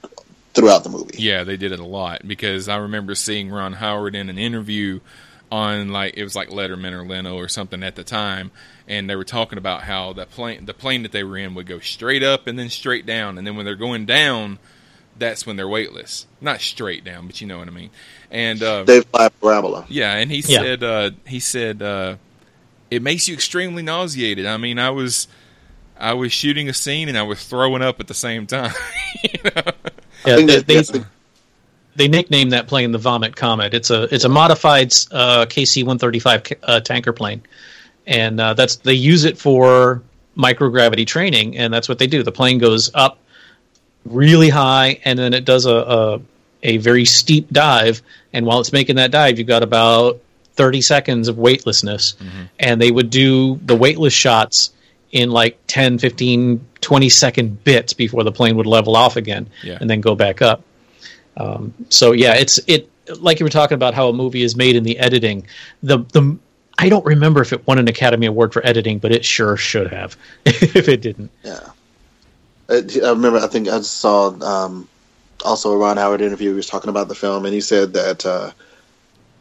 throughout 0.53 0.83
the 0.83 0.89
movie. 0.89 1.15
Yeah, 1.17 1.43
they 1.43 1.57
did 1.57 1.71
it 1.71 1.79
a 1.79 1.85
lot 1.85 2.27
because 2.27 2.67
I 2.67 2.77
remember 2.77 3.13
seeing 3.15 3.49
Ron 3.51 3.73
Howard 3.73 4.15
in 4.15 4.29
an 4.29 4.37
interview 4.37 4.99
on 5.51 5.89
like 5.89 6.15
it 6.17 6.23
was 6.23 6.35
like 6.35 6.49
Letterman 6.49 6.91
or 6.91 7.05
Leno 7.05 7.35
or 7.35 7.47
something 7.47 7.83
at 7.83 7.95
the 7.95 8.03
time, 8.03 8.51
and 8.87 9.09
they 9.09 9.15
were 9.15 9.23
talking 9.23 9.57
about 9.57 9.83
how 9.83 10.13
the 10.13 10.25
plane 10.25 10.65
the 10.65 10.73
plane 10.73 11.03
that 11.03 11.11
they 11.11 11.23
were 11.23 11.37
in 11.37 11.53
would 11.55 11.67
go 11.67 11.79
straight 11.79 12.23
up 12.23 12.47
and 12.47 12.57
then 12.57 12.69
straight 12.69 13.05
down, 13.05 13.37
and 13.37 13.45
then 13.45 13.55
when 13.55 13.65
they're 13.65 13.75
going 13.75 14.05
down, 14.05 14.59
that's 15.19 15.45
when 15.45 15.55
they're 15.55 15.67
weightless. 15.67 16.25
Not 16.41 16.61
straight 16.61 17.03
down, 17.03 17.27
but 17.27 17.39
you 17.41 17.47
know 17.47 17.59
what 17.59 17.67
I 17.67 17.71
mean. 17.71 17.89
And 18.31 18.61
uh, 18.63 18.83
They 18.83 19.01
fly 19.01 19.29
parabola. 19.29 19.85
yeah, 19.89 20.13
and 20.15 20.31
he 20.31 20.37
Yeah. 20.39 20.59
said 20.61 20.83
uh, 20.83 21.11
he 21.27 21.39
said 21.39 21.81
uh, 21.81 22.15
it 22.89 23.01
makes 23.01 23.27
you 23.27 23.33
extremely 23.33 23.83
nauseated. 23.83 24.45
I 24.45 24.57
mean, 24.57 24.79
I 24.79 24.89
was 24.91 25.27
I 25.99 26.13
was 26.13 26.31
shooting 26.31 26.69
a 26.69 26.73
scene 26.73 27.09
and 27.09 27.17
I 27.17 27.23
was 27.23 27.43
throwing 27.43 27.81
up 27.81 27.99
at 27.99 28.07
the 28.07 28.13
same 28.13 28.47
time. 28.47 28.71
you 29.23 29.39
know? 29.43 29.51
Yeah, 30.25 30.35
think 30.35 30.49
they, 30.49 30.59
that- 30.81 30.87
they, 30.93 31.01
they 31.95 32.07
nicknamed 32.07 32.53
that 32.53 32.67
plane 32.67 32.91
the 32.91 32.97
Vomit 32.97 33.35
Comet. 33.35 33.73
It's 33.73 33.89
a 33.89 34.03
it's 34.13 34.23
a 34.23 34.29
modified 34.29 34.93
uh, 35.11 35.45
KC 35.47 35.85
one 35.85 35.97
thirty 35.99 36.19
five 36.19 36.43
uh, 36.63 36.79
tanker 36.79 37.11
plane, 37.13 37.41
and 38.07 38.39
uh, 38.39 38.53
that's 38.53 38.77
they 38.77 38.93
use 38.93 39.25
it 39.25 39.37
for 39.37 40.01
microgravity 40.37 41.05
training, 41.05 41.57
and 41.57 41.73
that's 41.73 41.89
what 41.89 41.99
they 41.99 42.07
do. 42.07 42.23
The 42.23 42.31
plane 42.31 42.57
goes 42.59 42.91
up 42.93 43.17
really 44.05 44.49
high, 44.49 44.99
and 45.05 45.17
then 45.17 45.33
it 45.33 45.45
does 45.45 45.65
a, 45.65 45.75
a 45.75 46.21
a 46.63 46.77
very 46.77 47.05
steep 47.05 47.49
dive, 47.51 48.01
and 48.33 48.45
while 48.45 48.59
it's 48.59 48.73
making 48.73 48.97
that 48.97 49.11
dive, 49.11 49.37
you've 49.39 49.47
got 49.47 49.63
about 49.63 50.19
thirty 50.53 50.81
seconds 50.81 51.27
of 51.27 51.37
weightlessness, 51.37 52.15
and 52.59 52.81
they 52.81 52.91
would 52.91 53.09
do 53.09 53.55
the 53.65 53.75
weightless 53.75 54.13
shots 54.13 54.71
in 55.11 55.31
like 55.31 55.57
10 55.65 55.97
15 55.97 56.63
20 56.81 57.09
second 57.09 57.63
bits 57.63 57.93
before 57.93 58.23
the 58.23 58.31
plane 58.31 58.55
would 58.57 58.67
level 58.67 58.95
off 58.95 59.15
again 59.15 59.49
Yeah. 59.63 59.79
and 59.81 59.89
then 59.89 60.01
go 60.01 60.13
back 60.13 60.43
up 60.43 60.61
um, 61.35 61.73
so 61.89 62.11
yeah, 62.11 62.35
it's 62.35 62.59
it 62.67 62.89
like 63.19 63.39
you 63.39 63.45
were 63.45 63.49
talking 63.49 63.73
about 63.75 63.93
how 63.95 64.09
a 64.09 64.13
movie 64.13 64.43
is 64.43 64.55
made 64.55 64.75
in 64.75 64.83
the 64.83 64.99
editing. 64.99 65.47
The 65.81 65.99
the 66.13 66.37
I 66.77 66.89
don't 66.89 67.05
remember 67.05 67.41
if 67.41 67.53
it 67.53 67.65
won 67.65 67.79
an 67.79 67.87
Academy 67.87 68.27
Award 68.27 68.53
for 68.53 68.63
editing, 68.65 68.99
but 68.99 69.11
it 69.11 69.25
sure 69.25 69.57
should 69.57 69.87
have 69.91 70.15
if 70.45 70.87
it 70.87 71.01
didn't. 71.01 71.31
Yeah. 71.43 71.59
I 72.69 72.83
I 73.03 73.09
remember. 73.09 73.39
I 73.39 73.47
think 73.47 73.67
I 73.67 73.81
saw 73.81 74.29
um, 74.41 74.87
also 75.43 75.71
a 75.71 75.77
Ron 75.77 75.97
Howard 75.97 76.21
interview. 76.21 76.49
He 76.49 76.55
was 76.55 76.67
talking 76.67 76.89
about 76.89 77.07
the 77.07 77.15
film, 77.15 77.45
and 77.45 77.53
he 77.53 77.61
said 77.61 77.93
that 77.93 78.25
uh, 78.25 78.51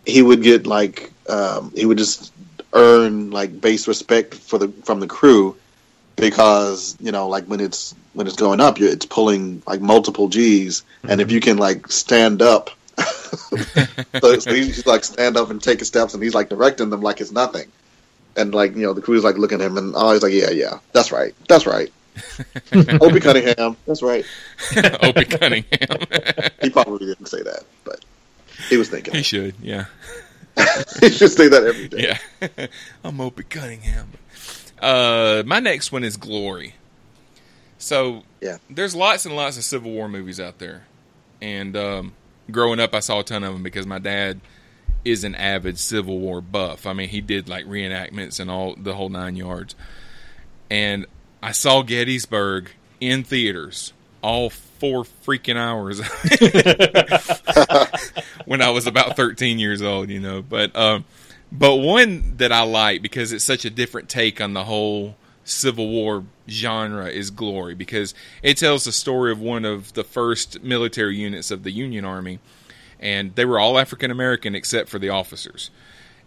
he 0.07 0.23
would 0.23 0.43
get 0.43 0.67
like 0.67 1.13
um, 1.29 1.73
he 1.75 1.85
would 1.85 1.99
just 1.99 2.33
earn 2.73 3.31
like 3.31 3.61
base 3.61 3.89
respect 3.89 4.35
for 4.35 4.59
the 4.59 4.69
from 4.85 5.01
the 5.01 5.07
crew 5.07 5.57
because 6.17 6.97
you 7.01 7.13
know 7.13 7.29
like 7.29 7.45
when 7.45 7.61
it's 7.61 7.95
when 8.15 8.27
it's 8.27 8.37
going 8.37 8.61
up, 8.61 8.79
you're, 8.79 8.91
it's 8.91 9.07
pulling 9.07 9.63
like 9.67 9.81
multiple 9.81 10.29
G's, 10.29 10.83
and 11.05 11.21
if 11.21 11.31
you 11.31 11.41
can 11.41 11.59
like 11.59 11.91
stand 11.91 12.43
up. 12.43 12.71
so, 12.99 14.39
so 14.39 14.53
he's 14.53 14.87
like 14.87 15.05
stand 15.05 15.37
up 15.37 15.51
and 15.51 15.63
take 15.63 15.79
his 15.79 15.89
steps, 15.89 16.15
and 16.15 16.23
he's 16.23 16.35
like 16.35 16.49
directing 16.49 16.91
them 16.91 17.01
like 17.01 17.21
it's 17.21 17.31
nothing, 17.31 17.71
and 18.37 18.55
like 18.55 18.75
you 18.75 18.83
know 18.83 18.93
the 18.93 19.03
crew's 19.03 19.25
like 19.25 19.39
looking 19.39 19.61
at 19.61 19.67
him, 19.67 19.79
and 19.79 19.95
oh, 19.95 20.13
he's 20.13 20.23
like, 20.23 20.33
yeah, 20.33 20.51
yeah, 20.51 20.79
that's 20.93 21.13
right, 21.13 21.35
that's 21.47 21.67
right. 21.67 21.93
Opie 23.01 23.21
Cunningham. 23.21 23.77
That's 23.87 24.03
right. 24.03 24.25
Opie 25.03 25.25
Cunningham. 25.25 25.99
he 26.63 26.71
probably 26.71 27.07
didn't 27.07 27.27
say 27.27 27.43
that, 27.43 27.65
but 27.85 28.05
he 28.69 28.77
was 28.77 28.89
thinking. 28.89 29.15
he 29.15 29.23
should, 29.23 29.55
yeah. 29.61 29.87
he 31.01 31.11
should 31.11 31.31
say 31.31 31.49
that 31.49 31.65
every 31.65 31.89
day. 31.89 32.17
Yeah. 32.41 32.67
I'm 33.05 33.21
Opie 33.21 33.45
Cunningham. 33.45 34.13
Uh, 34.81 35.43
my 35.47 35.61
next 35.61 35.93
one 35.93 36.05
is 36.05 36.17
Glory. 36.17 36.75
So, 37.79 38.25
Yeah. 38.41 38.59
there's 38.69 38.95
lots 38.95 39.25
and 39.25 39.37
lots 39.37 39.57
of 39.57 39.65
Civil 39.65 39.93
War 39.93 40.09
movies 40.09 40.41
out 40.41 40.59
there. 40.59 40.87
And 41.41 41.77
um, 41.77 42.13
growing 42.51 42.81
up, 42.81 42.95
I 42.95 43.01
saw 43.01 43.21
a 43.21 43.25
ton 43.25 43.45
of 43.45 43.53
them 43.53 43.63
because 43.63 43.87
my 43.87 43.99
dad 43.99 44.41
is 45.05 45.23
an 45.25 45.35
avid 45.37 45.79
Civil 45.79 46.19
War 46.19 46.41
buff. 46.41 46.87
I 46.87 46.93
mean, 46.93 47.09
he 47.09 47.21
did 47.21 47.49
like 47.49 47.65
reenactments 47.67 48.41
and 48.41 48.51
all 48.51 48.75
the 48.77 48.95
whole 48.95 49.09
nine 49.09 49.37
yards. 49.37 49.77
And 50.71 51.07
I 51.43 51.53
saw 51.53 51.83
Gettysburg 51.83 52.71
in 53.01 53.25
theaters 53.25 53.93
all 54.23 54.51
four 54.51 55.05
freaking 55.05 55.57
hours 55.57 56.01
when 58.47 58.63
I 58.63 58.71
was 58.71 58.87
about 58.87 59.17
13 59.17 59.59
years 59.59 59.83
old, 59.83 60.11
you 60.11 60.21
know. 60.21 60.43
But 60.43 60.75
um, 60.77 61.05
but 61.51 61.77
one 61.77 62.37
that 62.39 62.53
I 62.53 62.63
like 62.63 63.03
because 63.03 63.33
it's 63.33 63.45
such 63.45 63.65
a 63.65 63.71
different 63.71 64.09
take 64.09 64.41
on 64.41 64.55
the 64.55 64.65
whole 64.65 65.17
Civil 65.45 65.89
War 65.89 66.25
genre 66.49 67.07
is 67.07 67.31
Glory 67.31 67.75
because 67.75 68.15
it 68.43 68.57
tells 68.57 68.85
the 68.85 68.93
story 68.93 69.33
of 69.33 69.41
one 69.41 69.65
of 69.65 69.93
the 69.95 70.05
first 70.05 70.63
military 70.63 71.17
units 71.17 71.51
of 71.51 71.63
the 71.63 71.71
Union 71.71 72.05
Army, 72.05 72.39
and 73.01 73.35
they 73.35 73.45
were 73.45 73.59
all 73.59 73.79
African 73.79 74.11
American 74.11 74.55
except 74.55 74.89
for 74.89 74.99
the 74.99 75.09
officers. 75.09 75.71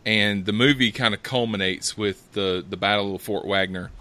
And 0.04 0.46
the 0.46 0.54
movie 0.54 0.92
kind 0.92 1.14
of 1.14 1.22
culminates 1.22 1.96
with 1.96 2.32
the 2.34 2.66
the 2.68 2.78
Battle 2.78 3.16
of 3.16 3.22
Fort 3.22 3.46
Wagner. 3.46 3.92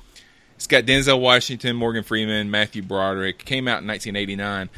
It's 0.61 0.67
got 0.67 0.85
Denzel 0.85 1.19
Washington, 1.19 1.75
Morgan 1.75 2.03
Freeman, 2.03 2.51
Matthew 2.51 2.83
Broderick. 2.83 3.47
Came 3.47 3.67
out 3.67 3.81
in 3.81 3.89
1989, 3.89 4.69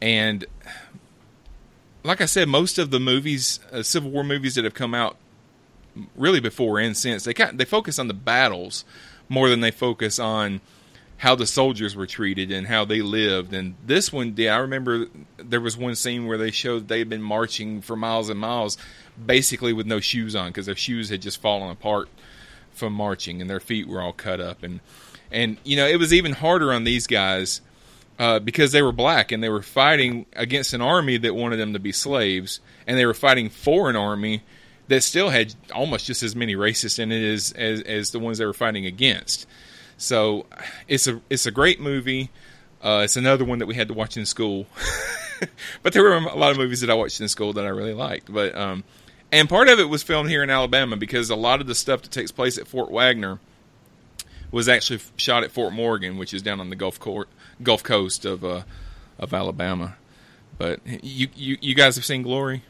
and 0.00 0.44
like 2.04 2.20
I 2.20 2.26
said, 2.26 2.46
most 2.46 2.78
of 2.78 2.92
the 2.92 3.00
movies, 3.00 3.58
uh, 3.72 3.82
Civil 3.82 4.12
War 4.12 4.22
movies 4.22 4.54
that 4.54 4.62
have 4.62 4.74
come 4.74 4.94
out, 4.94 5.16
really 6.14 6.38
before 6.38 6.78
and 6.78 6.96
since, 6.96 7.24
they 7.24 7.34
kind 7.34 7.58
they 7.58 7.64
focus 7.64 7.98
on 7.98 8.06
the 8.06 8.14
battles 8.14 8.84
more 9.28 9.48
than 9.48 9.58
they 9.58 9.72
focus 9.72 10.20
on 10.20 10.60
how 11.16 11.34
the 11.34 11.48
soldiers 11.48 11.96
were 11.96 12.06
treated 12.06 12.52
and 12.52 12.68
how 12.68 12.84
they 12.84 13.02
lived. 13.02 13.52
And 13.52 13.74
this 13.84 14.12
one 14.12 14.34
did. 14.34 14.50
I 14.50 14.58
remember 14.58 15.06
there 15.36 15.60
was 15.60 15.76
one 15.76 15.96
scene 15.96 16.28
where 16.28 16.38
they 16.38 16.52
showed 16.52 16.86
they 16.86 17.00
had 17.00 17.08
been 17.08 17.22
marching 17.22 17.80
for 17.80 17.96
miles 17.96 18.28
and 18.28 18.38
miles, 18.38 18.78
basically 19.26 19.72
with 19.72 19.86
no 19.86 19.98
shoes 19.98 20.36
on 20.36 20.50
because 20.50 20.66
their 20.66 20.76
shoes 20.76 21.08
had 21.08 21.22
just 21.22 21.42
fallen 21.42 21.72
apart 21.72 22.08
from 22.70 22.92
marching, 22.92 23.40
and 23.40 23.50
their 23.50 23.58
feet 23.58 23.88
were 23.88 24.00
all 24.00 24.12
cut 24.12 24.40
up, 24.40 24.62
and 24.62 24.78
and 25.30 25.56
you 25.64 25.76
know 25.76 25.86
it 25.86 25.96
was 25.96 26.12
even 26.12 26.32
harder 26.32 26.72
on 26.72 26.84
these 26.84 27.06
guys 27.06 27.60
uh, 28.18 28.38
because 28.38 28.72
they 28.72 28.82
were 28.82 28.92
black 28.92 29.32
and 29.32 29.42
they 29.42 29.48
were 29.48 29.62
fighting 29.62 30.26
against 30.34 30.72
an 30.72 30.80
army 30.80 31.16
that 31.16 31.34
wanted 31.34 31.56
them 31.56 31.72
to 31.72 31.78
be 31.78 31.92
slaves, 31.92 32.60
and 32.86 32.98
they 32.98 33.06
were 33.06 33.14
fighting 33.14 33.48
for 33.48 33.90
an 33.90 33.96
army 33.96 34.42
that 34.88 35.02
still 35.02 35.30
had 35.30 35.54
almost 35.74 36.06
just 36.06 36.22
as 36.22 36.36
many 36.36 36.54
racists 36.54 36.98
in 36.98 37.10
it 37.10 37.24
as 37.24 37.52
as, 37.52 37.80
as 37.82 38.10
the 38.10 38.18
ones 38.18 38.38
they 38.38 38.46
were 38.46 38.52
fighting 38.52 38.86
against. 38.86 39.46
So 39.96 40.46
it's 40.88 41.06
a 41.06 41.20
it's 41.30 41.46
a 41.46 41.50
great 41.50 41.80
movie. 41.80 42.30
Uh, 42.82 43.00
it's 43.02 43.16
another 43.16 43.44
one 43.44 43.60
that 43.60 43.66
we 43.66 43.74
had 43.74 43.88
to 43.88 43.94
watch 43.94 44.16
in 44.16 44.26
school, 44.26 44.66
but 45.82 45.94
there 45.94 46.02
were 46.02 46.16
a 46.16 46.36
lot 46.36 46.50
of 46.50 46.58
movies 46.58 46.82
that 46.82 46.90
I 46.90 46.94
watched 46.94 47.20
in 47.20 47.28
school 47.28 47.54
that 47.54 47.64
I 47.64 47.68
really 47.68 47.94
liked. 47.94 48.30
But 48.32 48.54
um, 48.54 48.84
and 49.32 49.48
part 49.48 49.68
of 49.68 49.80
it 49.80 49.88
was 49.88 50.02
filmed 50.02 50.28
here 50.28 50.42
in 50.42 50.50
Alabama 50.50 50.96
because 50.96 51.30
a 51.30 51.36
lot 51.36 51.60
of 51.60 51.66
the 51.66 51.74
stuff 51.74 52.02
that 52.02 52.10
takes 52.10 52.30
place 52.30 52.58
at 52.58 52.68
Fort 52.68 52.90
Wagner 52.90 53.40
was 54.54 54.68
actually 54.68 55.00
shot 55.16 55.42
at 55.42 55.50
Fort 55.50 55.72
Morgan, 55.72 56.16
which 56.16 56.32
is 56.32 56.40
down 56.40 56.60
on 56.60 56.70
the 56.70 56.76
Gulf 56.76 57.00
Court, 57.00 57.28
Gulf 57.62 57.82
Coast 57.82 58.24
of 58.24 58.44
uh, 58.44 58.62
of 59.18 59.34
Alabama. 59.34 59.96
But 60.56 60.80
you, 60.86 61.26
you 61.34 61.58
you 61.60 61.74
guys 61.74 61.96
have 61.96 62.04
seen 62.04 62.22
Glory? 62.22 62.62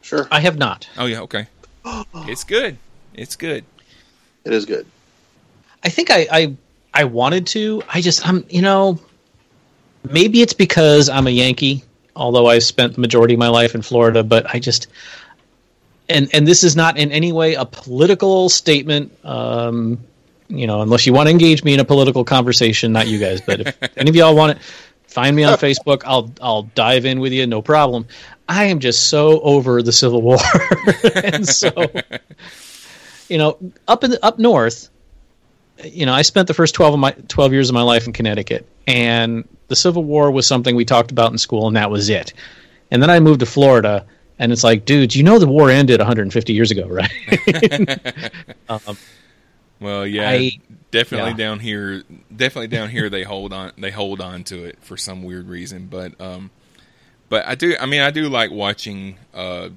Sure. 0.00 0.28
I 0.30 0.40
have 0.40 0.56
not. 0.56 0.88
Oh 0.96 1.06
yeah, 1.06 1.22
okay. 1.22 1.48
it's 1.84 2.44
good. 2.44 2.78
It's 3.14 3.34
good. 3.34 3.64
It 4.44 4.52
is 4.52 4.64
good. 4.64 4.86
I 5.82 5.88
think 5.88 6.10
I, 6.10 6.28
I 6.30 6.56
I 6.94 7.04
wanted 7.04 7.48
to. 7.48 7.82
I 7.88 8.00
just 8.00 8.26
I'm 8.26 8.44
you 8.48 8.62
know 8.62 9.00
maybe 10.08 10.40
it's 10.40 10.52
because 10.52 11.08
I'm 11.08 11.26
a 11.26 11.30
Yankee, 11.30 11.82
although 12.14 12.46
I 12.46 12.60
spent 12.60 12.94
the 12.94 13.00
majority 13.00 13.34
of 13.34 13.40
my 13.40 13.48
life 13.48 13.74
in 13.74 13.82
Florida, 13.82 14.22
but 14.22 14.46
I 14.54 14.60
just 14.60 14.86
and 16.08 16.32
and 16.32 16.46
this 16.46 16.62
is 16.62 16.76
not 16.76 16.96
in 16.96 17.10
any 17.10 17.32
way 17.32 17.54
a 17.54 17.64
political 17.64 18.48
statement. 18.48 19.12
Um, 19.24 19.98
you 20.50 20.66
know, 20.66 20.82
unless 20.82 21.06
you 21.06 21.12
want 21.12 21.28
to 21.28 21.30
engage 21.30 21.64
me 21.64 21.74
in 21.74 21.80
a 21.80 21.84
political 21.84 22.24
conversation, 22.24 22.92
not 22.92 23.06
you 23.06 23.18
guys, 23.18 23.40
but 23.40 23.60
if 23.60 23.78
any 23.96 24.10
of 24.10 24.16
y'all 24.16 24.34
want 24.34 24.56
it, 24.56 24.62
find 25.06 25.34
me 25.34 25.44
on 25.44 25.56
Facebook. 25.58 26.02
I'll 26.04 26.32
I'll 26.40 26.64
dive 26.74 27.04
in 27.04 27.20
with 27.20 27.32
you, 27.32 27.46
no 27.46 27.62
problem. 27.62 28.06
I 28.48 28.64
am 28.64 28.80
just 28.80 29.08
so 29.08 29.40
over 29.40 29.82
the 29.82 29.92
Civil 29.92 30.22
War, 30.22 30.38
and 31.14 31.46
so 31.46 31.70
you 33.28 33.38
know, 33.38 33.58
up 33.86 34.02
in 34.02 34.10
the, 34.10 34.24
up 34.24 34.38
north, 34.38 34.90
you 35.84 36.04
know, 36.04 36.12
I 36.12 36.22
spent 36.22 36.48
the 36.48 36.54
first 36.54 36.74
twelve 36.74 36.94
of 36.94 37.00
my 37.00 37.12
twelve 37.28 37.52
years 37.52 37.70
of 37.70 37.74
my 37.74 37.82
life 37.82 38.06
in 38.06 38.12
Connecticut, 38.12 38.66
and 38.86 39.48
the 39.68 39.76
Civil 39.76 40.04
War 40.04 40.30
was 40.30 40.46
something 40.46 40.74
we 40.74 40.84
talked 40.84 41.12
about 41.12 41.30
in 41.32 41.38
school, 41.38 41.68
and 41.68 41.76
that 41.76 41.90
was 41.90 42.08
it. 42.08 42.32
And 42.90 43.00
then 43.00 43.08
I 43.08 43.20
moved 43.20 43.40
to 43.40 43.46
Florida, 43.46 44.04
and 44.40 44.50
it's 44.50 44.64
like, 44.64 44.84
dude, 44.84 45.14
you 45.14 45.22
know, 45.22 45.38
the 45.38 45.46
war 45.46 45.70
ended 45.70 46.00
150 46.00 46.52
years 46.52 46.72
ago, 46.72 46.88
right? 46.88 47.12
um, 48.68 48.96
Well, 49.80 50.06
yeah, 50.06 50.30
I- 50.30 50.58
definitely 50.90 51.30
yeah. 51.30 51.36
down 51.36 51.58
here. 51.60 52.02
Definitely 52.34 52.68
down 52.68 52.90
here, 52.90 53.08
they 53.08 53.22
hold 53.22 53.52
on. 53.52 53.72
They 53.78 53.90
hold 53.90 54.20
on 54.20 54.44
to 54.44 54.64
it 54.64 54.78
for 54.82 54.96
some 54.96 55.22
weird 55.22 55.48
reason. 55.48 55.86
But, 55.86 56.20
um, 56.20 56.50
but 57.28 57.46
I 57.46 57.54
do. 57.54 57.74
I 57.80 57.86
mean, 57.86 58.02
I 58.02 58.10
do 58.10 58.28
like 58.28 58.50
watching 58.50 59.16
uh, 59.32 59.70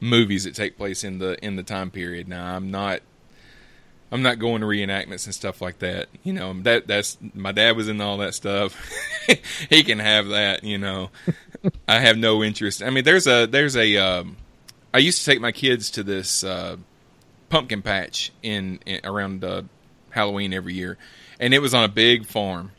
movies 0.00 0.44
that 0.44 0.54
take 0.54 0.76
place 0.76 1.04
in 1.04 1.18
the 1.18 1.42
in 1.44 1.56
the 1.56 1.62
time 1.62 1.90
period. 1.90 2.28
Now, 2.28 2.56
I'm 2.56 2.70
not. 2.70 3.00
I'm 4.12 4.22
not 4.22 4.38
going 4.38 4.60
to 4.60 4.66
reenactments 4.66 5.24
and 5.24 5.34
stuff 5.34 5.60
like 5.60 5.80
that. 5.80 6.08
You 6.22 6.34
know, 6.34 6.52
that 6.62 6.86
that's 6.86 7.18
my 7.34 7.52
dad 7.52 7.76
was 7.76 7.88
in 7.88 8.00
all 8.00 8.18
that 8.18 8.34
stuff. 8.34 8.76
he 9.70 9.82
can 9.82 9.98
have 9.98 10.28
that. 10.28 10.62
You 10.62 10.78
know, 10.78 11.10
I 11.88 12.00
have 12.00 12.16
no 12.16 12.42
interest. 12.42 12.82
I 12.82 12.90
mean, 12.90 13.04
there's 13.04 13.26
a 13.26 13.46
there's 13.46 13.76
a. 13.76 13.96
Um, 13.96 14.36
I 14.92 14.98
used 14.98 15.18
to 15.18 15.24
take 15.24 15.40
my 15.40 15.52
kids 15.52 15.90
to 15.92 16.02
this. 16.02 16.44
Uh, 16.44 16.76
pumpkin 17.54 17.82
patch 17.82 18.32
in, 18.42 18.80
in 18.84 18.98
around 19.04 19.44
uh, 19.44 19.62
Halloween 20.10 20.52
every 20.52 20.74
year, 20.74 20.98
and 21.38 21.54
it 21.54 21.60
was 21.60 21.72
on 21.72 21.84
a 21.84 21.88
big 21.88 22.26
farm. 22.26 22.72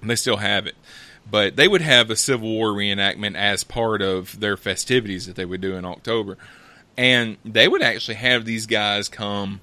And 0.00 0.08
they 0.08 0.14
still 0.14 0.36
have 0.36 0.68
it, 0.68 0.76
but 1.28 1.56
they 1.56 1.66
would 1.66 1.80
have 1.80 2.10
a 2.10 2.16
Civil 2.16 2.48
War 2.48 2.68
reenactment 2.68 3.34
as 3.34 3.64
part 3.64 4.02
of 4.02 4.38
their 4.38 4.56
festivities 4.56 5.26
that 5.26 5.34
they 5.34 5.44
would 5.44 5.60
do 5.60 5.74
in 5.74 5.84
October, 5.84 6.38
and 6.96 7.38
they 7.44 7.66
would 7.66 7.82
actually 7.82 8.14
have 8.14 8.44
these 8.44 8.66
guys 8.66 9.08
come 9.08 9.60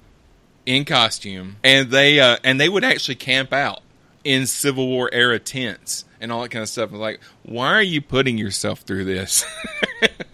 in 0.66 0.84
costume, 0.84 1.56
and 1.64 1.90
they 1.90 2.20
uh, 2.20 2.36
and 2.44 2.60
they 2.60 2.68
would 2.68 2.84
actually 2.84 3.14
camp 3.14 3.54
out 3.54 3.80
in 4.22 4.46
Civil 4.46 4.86
War 4.86 5.08
era 5.14 5.38
tents 5.38 6.04
and 6.20 6.30
all 6.30 6.42
that 6.42 6.50
kind 6.50 6.62
of 6.62 6.68
stuff. 6.68 6.92
I'm 6.92 6.98
like, 6.98 7.20
why 7.42 7.68
are 7.68 7.82
you 7.82 8.02
putting 8.02 8.36
yourself 8.36 8.80
through 8.80 9.06
this? 9.06 9.46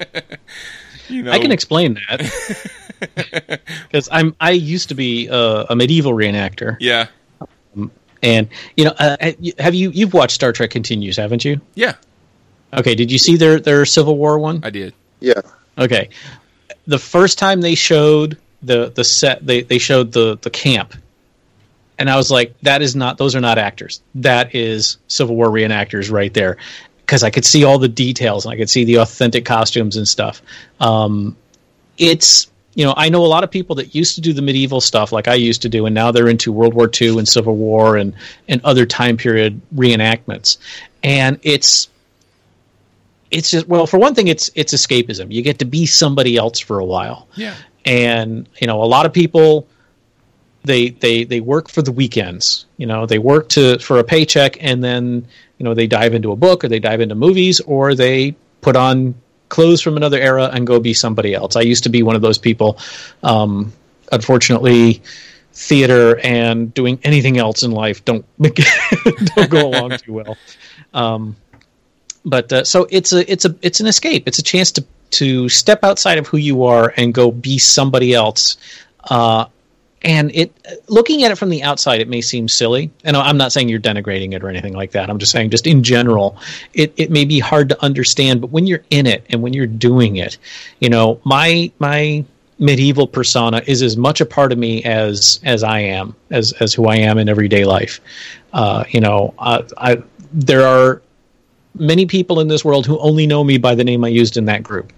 you 1.09 1.23
know, 1.23 1.31
I 1.31 1.39
can 1.39 1.53
explain 1.53 2.01
that 2.09 2.73
because 3.01 4.09
I'm 4.11 4.35
I 4.41 4.51
used 4.53 4.89
to 4.89 4.95
be 4.95 5.29
uh, 5.29 5.67
a 5.69 5.77
medieval 5.77 6.13
reenactor, 6.13 6.77
yeah, 6.81 7.07
and 8.23 8.49
you 8.77 8.85
know, 8.85 8.95
uh, 8.99 9.17
have 9.59 9.75
you 9.75 9.91
you've 9.91 10.15
watched 10.15 10.35
Star 10.35 10.53
Trek 10.53 10.71
Continues, 10.71 11.17
haven't 11.17 11.45
you? 11.45 11.61
yeah, 11.75 11.95
Okay, 12.73 12.95
did 12.95 13.11
you 13.11 13.19
see 13.19 13.37
their 13.37 13.61
their 13.61 13.85
Civil 13.85 14.17
War 14.17 14.39
one? 14.39 14.61
I 14.63 14.71
did. 14.71 14.95
Yeah. 15.21 15.41
Okay, 15.79 16.11
the 16.87 16.99
first 16.99 17.39
time 17.39 17.61
they 17.61 17.75
showed 17.75 18.37
the 18.63 18.91
the 18.91 19.05
set, 19.05 19.45
they 19.47 19.63
they 19.63 19.79
showed 19.79 20.13
the 20.13 20.37
the 20.43 20.51
camp, 20.51 20.95
and 21.99 22.11
I 22.11 22.17
was 22.17 22.31
like, 22.31 22.55
that 22.63 22.83
is 22.83 22.97
not 22.97 23.17
those 23.19 23.35
are 23.37 23.41
not 23.41 23.59
actors. 23.59 24.03
That 24.17 24.55
is 24.55 24.99
Civil 25.07 25.37
War 25.37 25.49
reenactors 25.49 26.11
right 26.11 26.35
there, 26.35 26.57
because 27.01 27.23
I 27.23 27.31
could 27.31 27.45
see 27.45 27.65
all 27.65 27.79
the 27.79 27.89
details 27.89 28.45
and 28.45 28.53
I 28.53 28.57
could 28.57 28.69
see 28.69 28.85
the 28.85 28.97
authentic 28.97 29.45
costumes 29.45 29.97
and 29.97 30.07
stuff. 30.09 30.43
Um, 30.81 31.37
it's 31.97 32.51
you 32.79 32.85
know 32.85 32.95
I 32.97 33.09
know 33.09 33.25
a 33.25 33.27
lot 33.27 33.43
of 33.43 33.51
people 33.51 33.75
that 33.77 33.93
used 33.93 34.15
to 34.15 34.21
do 34.21 34.33
the 34.33 34.41
medieval 34.41 34.81
stuff 34.81 35.11
like 35.11 35.27
I 35.27 35.35
used 35.35 35.63
to 35.63 35.69
do, 35.69 35.87
and 35.87 35.95
now 35.95 36.13
they're 36.13 36.29
into 36.29 36.53
World 36.53 36.75
War 36.75 36.89
II 36.89 37.19
and 37.19 37.27
Civil 37.27 37.57
War 37.57 37.97
and 37.97 38.15
and 38.47 38.61
other 38.63 38.87
time 38.87 39.17
period 39.17 39.61
reenactments, 39.75 40.59
and 41.03 41.41
it's 41.43 41.89
it's 43.33 43.51
just 43.51 43.67
well 43.67 43.85
for 43.85 43.99
one 43.99 44.15
thing 44.15 44.29
it's 44.29 44.49
it's 44.55 44.73
escapism. 44.73 45.33
You 45.33 45.43
get 45.43 45.59
to 45.59 45.65
be 45.65 45.87
somebody 45.87 46.37
else 46.37 46.61
for 46.61 46.79
a 46.79 46.85
while. 46.85 47.27
Yeah. 47.35 47.57
and 47.85 48.49
you 48.61 48.69
know 48.69 48.81
a 48.81 48.87
lot 48.87 49.07
of 49.07 49.13
people 49.13 49.67
they 50.63 50.91
they 50.91 51.25
they 51.25 51.41
work 51.41 51.69
for 51.69 51.83
the 51.83 51.93
weekends 51.93 52.67
you 52.77 52.87
know 52.87 53.07
they 53.07 53.19
work 53.19 53.49
to 53.49 53.79
for 53.79 53.99
a 53.99 54.05
paycheck 54.05 54.57
and 54.61 54.85
then 54.85 55.27
you 55.59 55.65
know 55.65 55.75
they 55.75 55.87
dive 55.87 56.15
into 56.15 56.31
a 56.31 56.37
book 56.37 56.63
or 56.63 56.69
they 56.69 56.79
dive 56.79 57.01
into 57.01 57.15
movies 57.15 57.61
or 57.61 57.95
they 57.95 58.37
put 58.61 58.77
on 58.77 59.15
clothes 59.49 59.81
from 59.81 59.97
another 59.97 60.19
era 60.19 60.51
and 60.53 60.67
go 60.67 60.81
be 60.81 60.95
somebody 60.95 61.35
else 61.35 61.57
i 61.57 61.61
used 61.61 61.85
to 61.85 61.89
be 61.89 62.03
one 62.03 62.17
of 62.17 62.23
those 62.23 62.39
people 62.39 62.79
um 63.23 63.73
unfortunately 64.13 65.03
theater 65.53 66.19
and 66.21 66.73
doing 66.73 66.99
anything 67.03 67.39
else 67.39 67.63
in 67.63 67.71
life 67.71 68.05
don't 68.05 68.25
don't 68.41 69.51
go 69.51 69.69
along 69.69 69.97
too 69.99 70.13
well 70.13 70.37
um 70.95 71.37
but 72.29 72.53
uh, 72.53 72.65
so 72.65 72.87
it's 72.91 73.13
a 73.13 73.31
it's 73.31 73.45
a 73.45 73.57
it's 73.63 73.81
an 73.81 73.87
escape. 73.87 74.29
It's 74.29 74.39
a 74.39 74.43
chance 74.43 74.71
to 74.73 74.85
to 75.11 75.49
step 75.49 75.83
outside 75.83 76.19
of 76.19 76.27
who 76.27 76.37
you 76.37 76.65
are 76.65 76.93
and 76.97 77.15
go 77.15 77.31
be 77.31 77.59
somebody 77.59 78.13
else. 78.13 78.59
Uh, 79.05 79.47
and 80.03 80.31
it 80.35 80.83
looking 80.89 81.25
at 81.25 81.33
it 81.33 81.37
from 81.37 81.51
the 81.51 81.63
outside, 81.63 82.01
it 82.01 82.09
may 82.09 82.21
seem 82.21 82.49
silly. 82.49 82.91
And 83.05 83.17
I'm 83.17 83.37
not 83.37 83.53
saying 83.53 83.69
you're 83.69 83.81
denigrating 83.81 84.33
it 84.33 84.43
or 84.43 84.49
anything 84.49 84.75
like 84.75 84.93
that. 84.93 85.11
I'm 85.11 85.19
just 85.19 85.33
saying, 85.33 85.51
just 85.51 85.67
in 85.67 85.83
general, 85.83 86.37
it 86.75 86.93
it 86.97 87.11
may 87.11 87.25
be 87.25 87.39
hard 87.39 87.69
to 87.71 87.85
understand. 87.85 88.41
But 88.41 88.51
when 88.51 88.67
you're 88.67 88.85
in 88.91 89.07
it 89.07 89.25
and 89.31 89.43
when 89.43 89.53
you're 89.53 89.67
doing 89.67 90.17
it, 90.17 90.39
you 90.81 90.89
know, 90.89 91.21
my 91.25 91.71
my 91.79 92.25
medieval 92.61 93.07
persona 93.07 93.63
is 93.67 93.83
as 93.83 93.97
much 93.97 94.21
a 94.21 94.27
part 94.27 94.53
of 94.53 94.59
me 94.59 94.83
as 94.85 95.41
as 95.45 95.63
I 95.63 95.81
am 95.81 96.15
as 96.31 96.53
as 96.61 96.75
who 96.75 96.87
I 96.87 96.97
am 96.97 97.19
in 97.19 97.29
everyday 97.29 97.65
life. 97.65 98.01
Uh, 98.53 98.85
you 98.91 99.01
know, 99.01 99.35
I 99.39 100.03
there 100.33 100.67
are 100.67 101.03
many 101.75 102.07
people 102.07 102.41
in 102.41 102.49
this 102.49 102.65
world 102.65 102.87
who 102.87 102.99
only 102.99 103.27
know 103.27 103.45
me 103.45 103.59
by 103.59 103.75
the 103.75 103.85
name 103.85 104.05
I 104.05 104.09
used 104.09 104.37
in 104.37 104.45
that 104.47 104.63
group. 104.63 104.93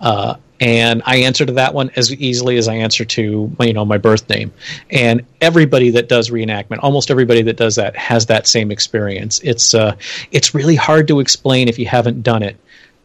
Uh, 0.00 0.36
and 0.60 1.02
I 1.04 1.16
answer 1.16 1.44
to 1.44 1.52
that 1.52 1.74
one 1.74 1.90
as 1.96 2.12
easily 2.14 2.56
as 2.56 2.68
I 2.68 2.74
answer 2.74 3.04
to 3.04 3.54
you 3.60 3.72
know 3.72 3.84
my 3.84 3.98
birth 3.98 4.28
name. 4.28 4.52
And 4.90 5.24
everybody 5.40 5.90
that 5.90 6.08
does 6.08 6.30
reenactment, 6.30 6.78
almost 6.82 7.10
everybody 7.10 7.42
that 7.42 7.56
does 7.56 7.76
that, 7.76 7.94
has 7.96 8.26
that 8.26 8.46
same 8.46 8.70
experience. 8.70 9.40
It's 9.40 9.74
uh, 9.74 9.96
it's 10.32 10.54
really 10.54 10.76
hard 10.76 11.08
to 11.08 11.20
explain 11.20 11.68
if 11.68 11.78
you 11.78 11.86
haven't 11.86 12.22
done 12.22 12.42
it, 12.42 12.56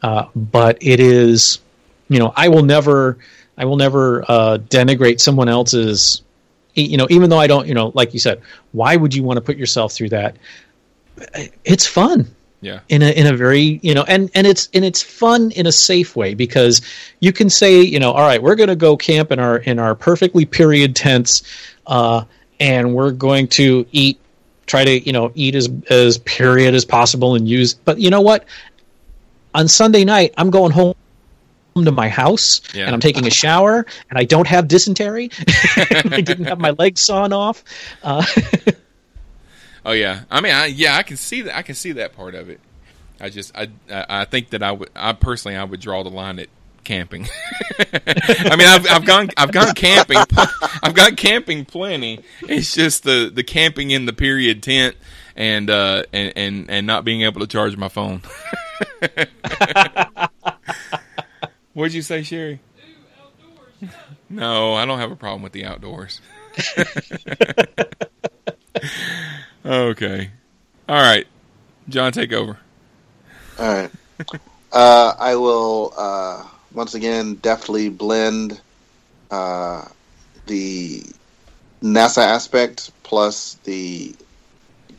uh, 0.02 0.26
but 0.36 0.78
it 0.82 1.00
is. 1.00 1.60
You 2.08 2.20
know, 2.20 2.34
I 2.36 2.50
will 2.50 2.64
never, 2.64 3.18
I 3.58 3.64
will 3.64 3.78
never 3.78 4.24
uh, 4.24 4.58
denigrate 4.70 5.22
someone 5.22 5.48
else's. 5.48 6.22
You 6.74 6.98
know, 6.98 7.08
even 7.10 7.30
though 7.30 7.38
I 7.38 7.48
don't, 7.48 7.68
you 7.68 7.74
know, 7.74 7.92
like 7.96 8.14
you 8.14 8.20
said, 8.20 8.42
why 8.72 8.96
would 8.96 9.14
you 9.14 9.24
want 9.24 9.38
to 9.38 9.42
put 9.42 9.58
yourself 9.58 9.92
through 9.92 10.10
that? 10.10 10.38
It's 11.66 11.86
fun 11.86 12.34
Yeah. 12.62 12.82
in 12.90 13.02
a 13.02 13.10
in 13.10 13.26
a 13.26 13.36
very 13.36 13.80
you 13.82 13.94
know 13.96 14.04
and 14.08 14.30
and 14.36 14.46
it's 14.46 14.70
and 14.74 14.86
it's 14.86 15.02
fun 15.02 15.50
in 15.52 15.66
a 15.66 15.72
safe 15.72 16.16
way 16.16 16.36
because 16.36 16.82
you 17.20 17.34
can 17.34 17.50
say 17.50 17.82
you 17.82 18.00
know 18.00 18.12
all 18.12 18.22
right 18.22 18.42
we're 18.42 18.56
going 18.56 18.70
to 18.70 18.76
go 18.76 18.96
camp 18.96 19.32
in 19.32 19.40
our 19.40 19.58
in 19.58 19.80
our 19.80 19.96
perfectly 19.96 20.46
period 20.46 20.96
tents 20.96 21.42
uh 21.88 22.24
and 22.60 22.94
we're 22.94 23.12
going 23.12 23.48
to 23.48 23.86
eat 23.92 24.20
try 24.68 24.86
to 24.86 25.00
you 25.04 25.12
know 25.12 25.32
eat 25.34 25.56
as 25.56 25.70
as 25.90 26.20
period 26.20 26.76
as 26.76 26.86
possible 26.86 27.34
and 27.34 27.50
use 27.50 27.74
but 27.74 27.98
you 28.00 28.12
know 28.12 28.22
what 28.22 28.46
on 29.56 29.68
Sunday 29.68 30.06
night 30.06 30.32
I'm 30.38 30.52
going 30.52 30.72
home 30.72 30.94
to 31.84 31.92
my 31.92 32.10
house 32.10 32.62
Yeah. 32.74 32.86
and 32.86 32.94
I'm 32.94 33.00
taking 33.02 33.26
a 33.26 33.32
shower 33.32 33.86
and 34.10 34.20
I 34.20 34.26
don't 34.26 34.48
have 34.48 34.68
dysentery. 34.68 35.32
I 35.78 36.22
didn't 36.22 36.46
have 36.46 36.60
my 36.60 36.72
legs 36.72 37.06
sawn 37.06 37.32
off. 37.34 37.64
Uh, 38.04 38.26
Oh 39.86 39.92
yeah, 39.94 40.24
I 40.30 40.42
mean, 40.42 40.54
I, 40.54 40.66
yeah, 40.68 40.96
I 40.96 41.04
can 41.04 41.18
see 41.18 41.44
that. 41.44 41.58
I 41.58 41.62
can 41.62 41.76
see 41.76 41.94
that 41.94 42.16
part 42.16 42.36
of 42.36 42.50
it. 42.50 42.60
I 43.20 43.30
just, 43.30 43.56
I, 43.56 43.70
I 43.90 44.26
think 44.26 44.50
that 44.50 44.64
I 44.64 44.72
would, 44.72 44.90
I 44.96 45.14
personally, 45.14 45.56
I 45.56 45.64
would 45.64 45.80
draw 45.80 46.04
the 46.04 46.10
line 46.10 46.40
at 46.40 46.48
camping. 46.84 47.28
I 47.80 48.56
mean, 48.56 48.68
I've, 48.68 48.90
I've 48.90 49.06
gone, 49.06 49.30
I've 49.38 49.52
gone 49.52 49.74
camping, 49.74 50.18
I've 50.84 50.94
gone 50.94 51.16
camping 51.16 51.66
plenty. 51.66 52.24
It's 52.42 52.74
just 52.74 53.04
the 53.04 53.32
the 53.34 53.44
camping 53.44 53.92
in 53.92 54.06
the 54.06 54.14
period 54.14 54.64
tent 54.64 54.96
and 55.36 55.70
uh 55.70 56.04
and 56.12 56.34
and 56.36 56.70
and 56.70 56.88
not 56.88 57.06
being 57.06 57.22
able 57.22 57.42
to 57.42 57.48
charge 57.48 57.78
my 57.78 57.90
phone. 57.90 58.22
What'd 61.74 61.94
you 61.94 62.02
say, 62.02 62.24
Sherry? 62.24 62.60
No, 64.30 64.74
I 64.74 64.86
don't 64.86 65.00
have 65.00 65.12
a 65.12 65.16
problem 65.16 65.42
with 65.42 65.54
the 65.54 65.66
outdoors. 65.66 66.22
okay. 69.66 70.30
All 70.90 71.02
right. 71.02 71.28
John, 71.90 72.12
take 72.12 72.34
over. 72.34 72.58
All 73.60 73.74
right. 73.74 73.92
Uh, 74.74 75.14
I 75.20 75.36
will 75.36 75.94
uh, 75.98 76.46
once 76.74 76.94
again 76.94 77.34
deftly 77.36 77.90
blend 77.90 78.62
uh, 79.30 79.84
the 80.46 81.04
NASA 81.84 82.20
aspect 82.24 82.90
plus 83.04 83.56
the 83.66 84.16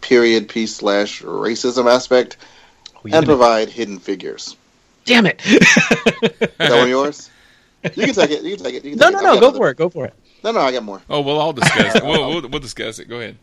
period 0.02 0.50
piece 0.50 0.76
slash 0.76 1.22
racism 1.22 1.90
aspect, 1.90 2.36
you're 3.02 3.04
and 3.04 3.12
gonna- 3.12 3.26
provide 3.26 3.70
hidden 3.70 3.98
figures. 3.98 4.58
damn 5.06 5.24
it! 5.24 5.40
Is 5.46 5.58
that 6.58 6.70
one 6.70 6.90
yours? 6.90 7.30
You 7.82 7.88
can 8.04 8.14
take 8.14 8.30
it. 8.30 8.42
You 8.42 8.56
can 8.56 8.64
take 8.66 8.74
it. 8.74 8.84
You 8.84 8.90
can 8.90 8.98
no, 8.98 9.06
take 9.10 9.22
no, 9.22 9.32
it. 9.32 9.34
no. 9.36 9.40
Go 9.40 9.48
other- 9.48 9.56
for 9.56 9.70
it. 9.70 9.76
Go 9.78 9.88
for 9.88 10.04
it. 10.04 10.14
No, 10.44 10.50
no, 10.52 10.60
I 10.60 10.70
got 10.70 10.82
more. 10.82 11.00
Oh, 11.08 11.22
well, 11.22 11.40
I'll 11.40 11.54
discuss 11.54 11.94
it. 11.94 12.04
We'll, 12.04 12.28
we'll, 12.28 12.46
we'll 12.50 12.60
discuss 12.60 12.98
it. 12.98 13.08
Go 13.08 13.20
ahead. 13.20 13.38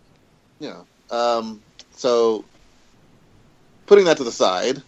Yeah. 0.60 0.82
Um, 1.12 1.62
so, 1.92 2.46
putting 3.88 4.06
that 4.06 4.18
to 4.18 4.24
the 4.24 4.32
side, 4.32 4.82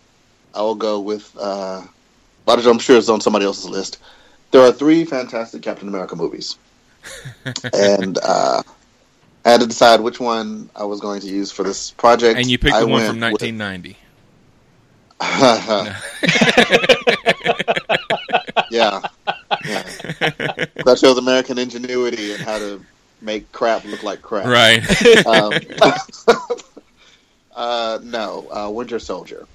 I 0.53 0.61
will 0.61 0.75
go 0.75 0.99
with, 0.99 1.35
uh, 1.39 1.83
I'm 2.47 2.79
sure 2.79 2.97
it's 2.97 3.09
on 3.09 3.21
somebody 3.21 3.45
else's 3.45 3.69
list. 3.69 3.99
There 4.51 4.61
are 4.61 4.71
three 4.71 5.05
fantastic 5.05 5.61
Captain 5.61 5.87
America 5.87 6.15
movies. 6.15 6.57
and 7.73 8.17
uh, 8.21 8.61
I 9.45 9.49
had 9.49 9.61
to 9.61 9.67
decide 9.67 10.01
which 10.01 10.19
one 10.19 10.69
I 10.75 10.83
was 10.83 10.99
going 10.99 11.21
to 11.21 11.27
use 11.27 11.51
for 11.51 11.63
this 11.63 11.91
project. 11.91 12.37
And 12.37 12.49
you 12.49 12.57
picked 12.57 12.75
I 12.75 12.81
the 12.81 12.87
one 12.87 13.05
from 13.05 13.19
with- 13.19 13.41
1990. 13.41 13.97
yeah. 18.71 19.01
yeah. 19.65 19.83
That 20.83 20.97
shows 20.99 21.17
American 21.17 21.59
ingenuity 21.59 22.33
and 22.33 22.41
how 22.41 22.57
to 22.57 22.83
make 23.21 23.51
crap 23.51 23.85
look 23.85 24.03
like 24.03 24.21
crap. 24.21 24.45
Right. 24.47 24.83
um, 25.25 25.53
uh, 27.55 27.99
no, 28.03 28.47
uh, 28.51 28.69
Winter 28.69 28.99
Soldier. 28.99 29.47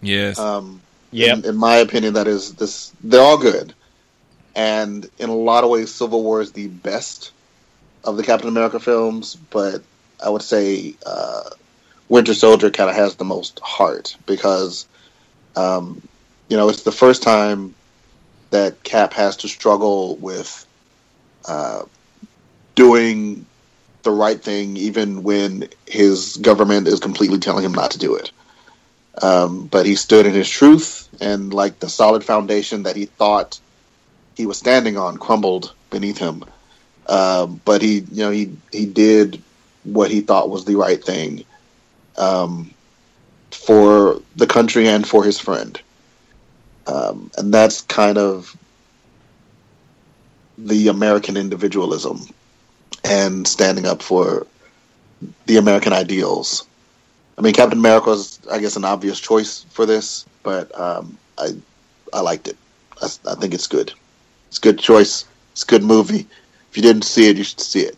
Yes. 0.00 0.38
Um, 0.38 0.80
Yep. 1.12 1.38
in, 1.38 1.44
in 1.50 1.56
my 1.56 1.76
opinion, 1.76 2.14
that 2.14 2.26
is 2.26 2.54
this. 2.54 2.90
They're 3.04 3.20
all 3.20 3.36
good, 3.36 3.74
and 4.56 5.08
in 5.18 5.28
a 5.28 5.34
lot 5.34 5.62
of 5.62 5.68
ways, 5.70 5.94
Civil 5.94 6.22
War 6.22 6.40
is 6.40 6.52
the 6.52 6.68
best 6.68 7.32
of 8.02 8.16
the 8.16 8.22
Captain 8.22 8.48
America 8.48 8.80
films. 8.80 9.36
But 9.36 9.82
I 10.24 10.30
would 10.30 10.42
say 10.42 10.94
uh, 11.04 11.50
Winter 12.08 12.34
Soldier 12.34 12.70
kind 12.70 12.88
of 12.88 12.96
has 12.96 13.16
the 13.16 13.24
most 13.24 13.60
heart 13.60 14.16
because, 14.26 14.86
um, 15.54 16.00
you 16.48 16.56
know, 16.56 16.70
it's 16.70 16.82
the 16.82 16.92
first 16.92 17.22
time 17.22 17.74
that 18.50 18.82
Cap 18.82 19.12
has 19.14 19.36
to 19.38 19.48
struggle 19.48 20.16
with 20.16 20.66
uh, 21.46 21.82
doing 22.74 23.46
the 24.02 24.10
right 24.10 24.42
thing, 24.42 24.76
even 24.76 25.22
when 25.22 25.68
his 25.86 26.36
government 26.38 26.88
is 26.88 27.00
completely 27.00 27.38
telling 27.38 27.64
him 27.64 27.72
not 27.72 27.92
to 27.92 27.98
do 27.98 28.14
it. 28.14 28.30
Um, 29.20 29.66
but 29.66 29.86
he 29.86 29.94
stood 29.94 30.26
in 30.26 30.34
his 30.34 30.48
truth, 30.48 31.08
and 31.20 31.52
like 31.52 31.78
the 31.78 31.88
solid 31.88 32.24
foundation 32.24 32.84
that 32.84 32.96
he 32.96 33.04
thought 33.04 33.60
he 34.36 34.46
was 34.46 34.58
standing 34.58 34.96
on 34.96 35.18
crumbled 35.18 35.74
beneath 35.90 36.18
him. 36.18 36.44
Um, 37.06 37.60
but 37.64 37.82
he, 37.82 38.00
you 38.10 38.24
know, 38.24 38.30
he 38.30 38.56
he 38.72 38.86
did 38.86 39.42
what 39.84 40.10
he 40.10 40.20
thought 40.20 40.48
was 40.48 40.64
the 40.64 40.76
right 40.76 41.02
thing 41.02 41.44
um, 42.16 42.72
for 43.50 44.20
the 44.36 44.46
country 44.46 44.88
and 44.88 45.06
for 45.06 45.22
his 45.24 45.38
friend, 45.38 45.80
um, 46.86 47.30
and 47.36 47.52
that's 47.52 47.82
kind 47.82 48.16
of 48.16 48.56
the 50.56 50.88
American 50.88 51.36
individualism 51.36 52.26
and 53.04 53.46
standing 53.46 53.86
up 53.86 54.02
for 54.02 54.46
the 55.46 55.56
American 55.56 55.92
ideals. 55.92 56.66
I 57.38 57.40
mean, 57.40 57.54
Captain 57.54 57.78
America 57.78 58.10
is, 58.10 58.40
I 58.50 58.58
guess, 58.58 58.76
an 58.76 58.84
obvious 58.84 59.18
choice 59.20 59.64
for 59.70 59.86
this, 59.86 60.26
but 60.42 60.78
um, 60.78 61.18
I 61.38 61.50
I 62.12 62.20
liked 62.20 62.48
it. 62.48 62.56
I, 63.00 63.06
I 63.26 63.34
think 63.34 63.54
it's 63.54 63.66
good. 63.66 63.92
It's 64.48 64.58
a 64.58 64.60
good 64.60 64.78
choice. 64.78 65.24
It's 65.52 65.62
a 65.62 65.66
good 65.66 65.82
movie. 65.82 66.26
If 66.70 66.76
you 66.76 66.82
didn't 66.82 67.02
see 67.02 67.28
it, 67.28 67.36
you 67.36 67.44
should 67.44 67.60
see 67.60 67.80
it. 67.80 67.96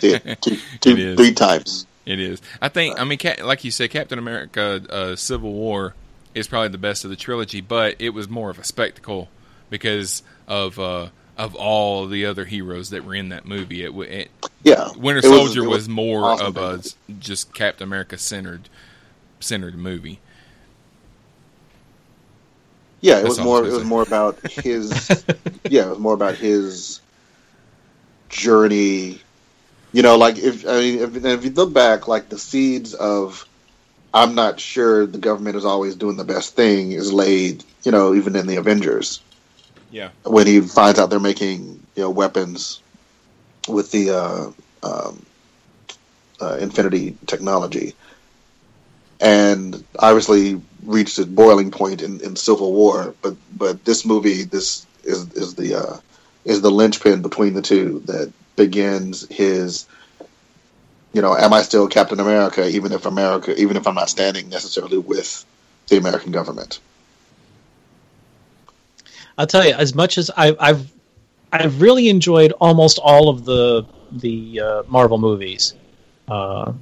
see 0.00 0.14
it 0.14 0.38
two, 0.42 0.56
two, 0.80 0.96
is. 0.96 1.16
three 1.16 1.32
times. 1.32 1.86
It 2.06 2.20
is. 2.20 2.40
I 2.60 2.68
think. 2.68 2.98
I 3.00 3.04
mean, 3.04 3.18
like 3.42 3.64
you 3.64 3.70
said, 3.70 3.90
Captain 3.90 4.18
America: 4.18 4.82
uh, 4.90 5.16
Civil 5.16 5.52
War 5.52 5.94
is 6.34 6.48
probably 6.48 6.68
the 6.68 6.78
best 6.78 7.04
of 7.04 7.10
the 7.10 7.16
trilogy, 7.16 7.60
but 7.60 7.96
it 7.98 8.10
was 8.10 8.28
more 8.28 8.50
of 8.50 8.58
a 8.58 8.64
spectacle 8.64 9.28
because 9.68 10.22
of 10.46 10.78
uh, 10.78 11.08
of 11.36 11.54
all 11.54 12.06
the 12.06 12.26
other 12.26 12.44
heroes 12.44 12.90
that 12.90 13.04
were 13.04 13.14
in 13.14 13.30
that 13.30 13.46
movie. 13.46 13.84
It, 13.84 13.92
it 13.94 14.30
Yeah, 14.62 14.90
Winter 14.96 15.18
it 15.24 15.30
was- 15.30 15.38
Soldier 15.38 15.64
it 15.64 15.68
was, 15.68 15.78
was 15.78 15.88
more 15.88 16.24
awesome 16.24 16.46
of 16.46 16.56
a 16.56 16.82
just 17.18 17.54
Captain 17.54 17.86
America 17.86 18.18
centered 18.18 18.68
centered 19.40 19.76
movie. 19.76 20.20
Yeah, 23.00 23.18
it 23.18 23.22
That's 23.22 23.38
was 23.38 23.40
more. 23.40 23.66
It 23.66 23.72
was 23.72 23.84
more 23.84 24.02
about 24.02 24.38
his. 24.50 25.24
yeah, 25.68 25.86
it 25.86 25.90
was 25.90 25.98
more 25.98 26.14
about 26.14 26.34
his 26.34 27.00
journey. 28.28 29.20
You 29.92 30.02
know, 30.02 30.16
like 30.18 30.38
if 30.38 30.66
I 30.66 30.80
mean, 30.80 30.98
if, 30.98 31.24
if 31.24 31.44
you 31.44 31.50
look 31.50 31.72
back, 31.72 32.08
like 32.08 32.28
the 32.28 32.38
seeds 32.38 32.92
of, 32.92 33.48
I'm 34.12 34.34
not 34.34 34.60
sure 34.60 35.06
the 35.06 35.18
government 35.18 35.56
is 35.56 35.64
always 35.64 35.96
doing 35.96 36.16
the 36.16 36.24
best 36.24 36.54
thing 36.54 36.92
is 36.92 37.10
laid. 37.12 37.64
You 37.84 37.92
know, 37.92 38.14
even 38.14 38.36
in 38.36 38.46
the 38.46 38.56
Avengers, 38.56 39.22
Yeah. 39.90 40.10
when 40.24 40.46
he 40.46 40.60
finds 40.60 40.98
out 40.98 41.10
they're 41.10 41.20
making 41.20 41.80
you 41.96 42.02
know 42.02 42.10
weapons 42.10 42.80
with 43.68 43.90
the 43.90 44.10
uh, 44.10 44.50
um, 44.82 45.26
uh, 46.40 46.56
Infinity 46.60 47.16
technology, 47.26 47.94
and 49.20 49.84
obviously 49.98 50.60
reached 50.84 51.18
its 51.18 51.28
boiling 51.28 51.70
point 51.70 52.02
in, 52.02 52.20
in 52.20 52.36
Civil 52.36 52.72
War. 52.72 53.14
But 53.22 53.36
but 53.56 53.84
this 53.84 54.04
movie, 54.04 54.44
this 54.44 54.86
is 55.04 55.32
is 55.32 55.54
the 55.54 55.74
uh, 55.74 55.96
is 56.44 56.62
the 56.62 56.70
linchpin 56.70 57.22
between 57.22 57.54
the 57.54 57.62
two 57.62 58.02
that 58.06 58.32
begins 58.56 59.28
his. 59.28 59.86
You 61.12 61.22
know, 61.22 61.36
am 61.36 61.52
I 61.52 61.62
still 61.62 61.88
Captain 61.88 62.20
America, 62.20 62.68
even 62.68 62.92
if 62.92 63.04
America, 63.04 63.54
even 63.60 63.76
if 63.76 63.86
I'm 63.88 63.96
not 63.96 64.08
standing 64.08 64.48
necessarily 64.48 64.98
with 64.98 65.44
the 65.88 65.96
American 65.96 66.30
government? 66.30 66.78
I'll 69.40 69.46
tell 69.46 69.64
you, 69.64 69.72
as 69.72 69.94
much 69.94 70.18
as 70.18 70.30
I, 70.36 70.54
I've 70.60 70.92
I've 71.50 71.80
really 71.80 72.10
enjoyed 72.10 72.52
almost 72.60 72.98
all 72.98 73.30
of 73.30 73.46
the 73.46 73.86
the 74.12 74.60
uh, 74.60 74.82
Marvel 74.86 75.16
movies. 75.16 75.74
Uh, 76.28 76.72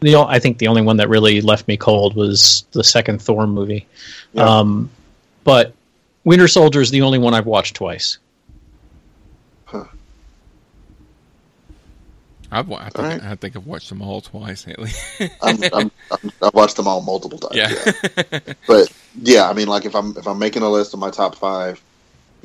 the 0.00 0.14
o- 0.14 0.24
I 0.26 0.38
think 0.38 0.56
the 0.56 0.68
only 0.68 0.80
one 0.82 0.96
that 0.96 1.10
really 1.10 1.42
left 1.42 1.68
me 1.68 1.76
cold 1.76 2.16
was 2.16 2.64
the 2.72 2.82
second 2.82 3.20
Thor 3.20 3.46
movie. 3.46 3.86
Yeah. 4.32 4.44
Um, 4.44 4.88
but 5.44 5.74
Winter 6.24 6.48
Soldier 6.48 6.80
is 6.80 6.90
the 6.90 7.02
only 7.02 7.18
one 7.18 7.34
I've 7.34 7.46
watched 7.46 7.76
twice. 7.76 8.16
I've, 12.50 12.70
I 12.70 12.84
think, 12.84 12.98
All 12.98 13.04
right. 13.04 13.22
I 13.22 13.34
think 13.34 13.56
I've 13.56 13.66
watched 13.66 13.88
them 13.88 14.00
all 14.00 14.20
twice 14.20 14.66
at 14.68 14.78
least. 14.78 15.20
I'm, 15.42 15.62
I'm, 15.64 15.90
I'm, 16.10 16.32
I've 16.40 16.54
watched 16.54 16.76
them 16.76 16.86
all 16.86 17.02
multiple 17.02 17.38
times. 17.38 17.56
Yeah. 17.56 18.38
but 18.66 18.92
yeah, 19.20 19.50
I 19.50 19.52
mean, 19.52 19.66
like 19.66 19.84
if 19.84 19.94
I'm 19.94 20.16
if 20.16 20.26
I'm 20.28 20.38
making 20.38 20.62
a 20.62 20.70
list 20.70 20.94
of 20.94 21.00
my 21.00 21.10
top 21.10 21.34
five, 21.34 21.82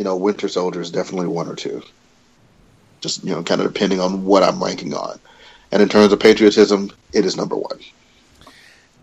you 0.02 0.06
know, 0.06 0.16
Winter 0.16 0.47
Soldier 0.47 0.82
is 0.82 0.89
definitely 0.89 1.28
one 1.28 1.47
or 1.47 1.54
two. 1.54 1.84
Just 3.02 3.24
you 3.24 3.36
know, 3.36 3.43
kind 3.43 3.62
of 3.62 3.72
depending 3.72 3.99
on 3.99 4.26
what 4.26 4.41
I'm 4.41 4.62
ranking 4.62 4.95
on. 4.95 5.20
And 5.72 5.80
in 5.80 5.89
terms 5.89 6.12
of 6.12 6.20
patriotism, 6.20 6.89
it 7.14 7.24
is 7.24 7.38
number 7.38 7.56
one. 7.56 7.78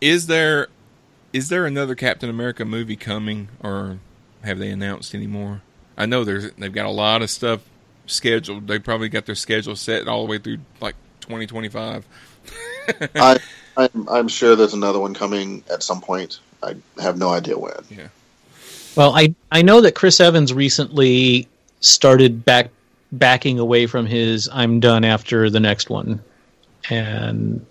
Is 0.01 0.27
there 0.27 0.67
is 1.33 1.51
there 1.51 1.67
another 1.67 1.95
Captain 1.95 2.29
America 2.29 2.65
movie 2.65 2.97
coming, 2.97 3.47
or 3.63 4.01
have 4.43 4.59
they 4.59 4.71
announced 4.71 5.15
any 5.15 5.29
more? 5.29 5.63
I 5.97 6.07
know 6.07 6.25
there's 6.25 6.51
they've 6.55 6.73
got 6.73 6.87
a 6.87 6.91
lot 6.91 7.23
of 7.23 7.31
stuff 7.31 7.61
scheduled. 8.07 8.67
They 8.67 8.81
probably 8.81 9.09
got 9.09 9.25
their 9.25 9.37
schedule 9.37 9.77
set 9.77 10.09
all 10.09 10.27
the 10.27 10.31
way 10.33 10.39
through 10.39 10.59
like 10.81 10.97
2025. 11.21 12.05
I 13.15 13.39
I'm, 13.77 14.09
I'm 14.09 14.27
sure 14.27 14.57
there's 14.57 14.75
another 14.75 14.99
one 14.99 15.15
coming 15.15 15.63
at 15.71 15.85
some 15.85 16.01
point. 16.01 16.41
I 16.61 16.75
have 17.01 17.17
no 17.17 17.29
idea 17.29 17.57
when. 17.57 17.85
Yeah. 17.89 18.09
Well, 18.99 19.17
I 19.17 19.33
I 19.53 19.63
know 19.63 19.81
that 19.83 19.95
Chris 19.95 20.21
Evans 20.21 20.53
recently 20.53 21.47
started 21.81 22.45
back 22.45 22.71
backing 23.13 23.61
away 23.61 23.87
from 23.87 24.07
his 24.07 24.49
"I'm 24.53 24.81
done 24.81 25.05
after 25.05 25.49
the 25.51 25.61
next 25.61 25.89
one," 25.89 26.21
and 26.91 27.65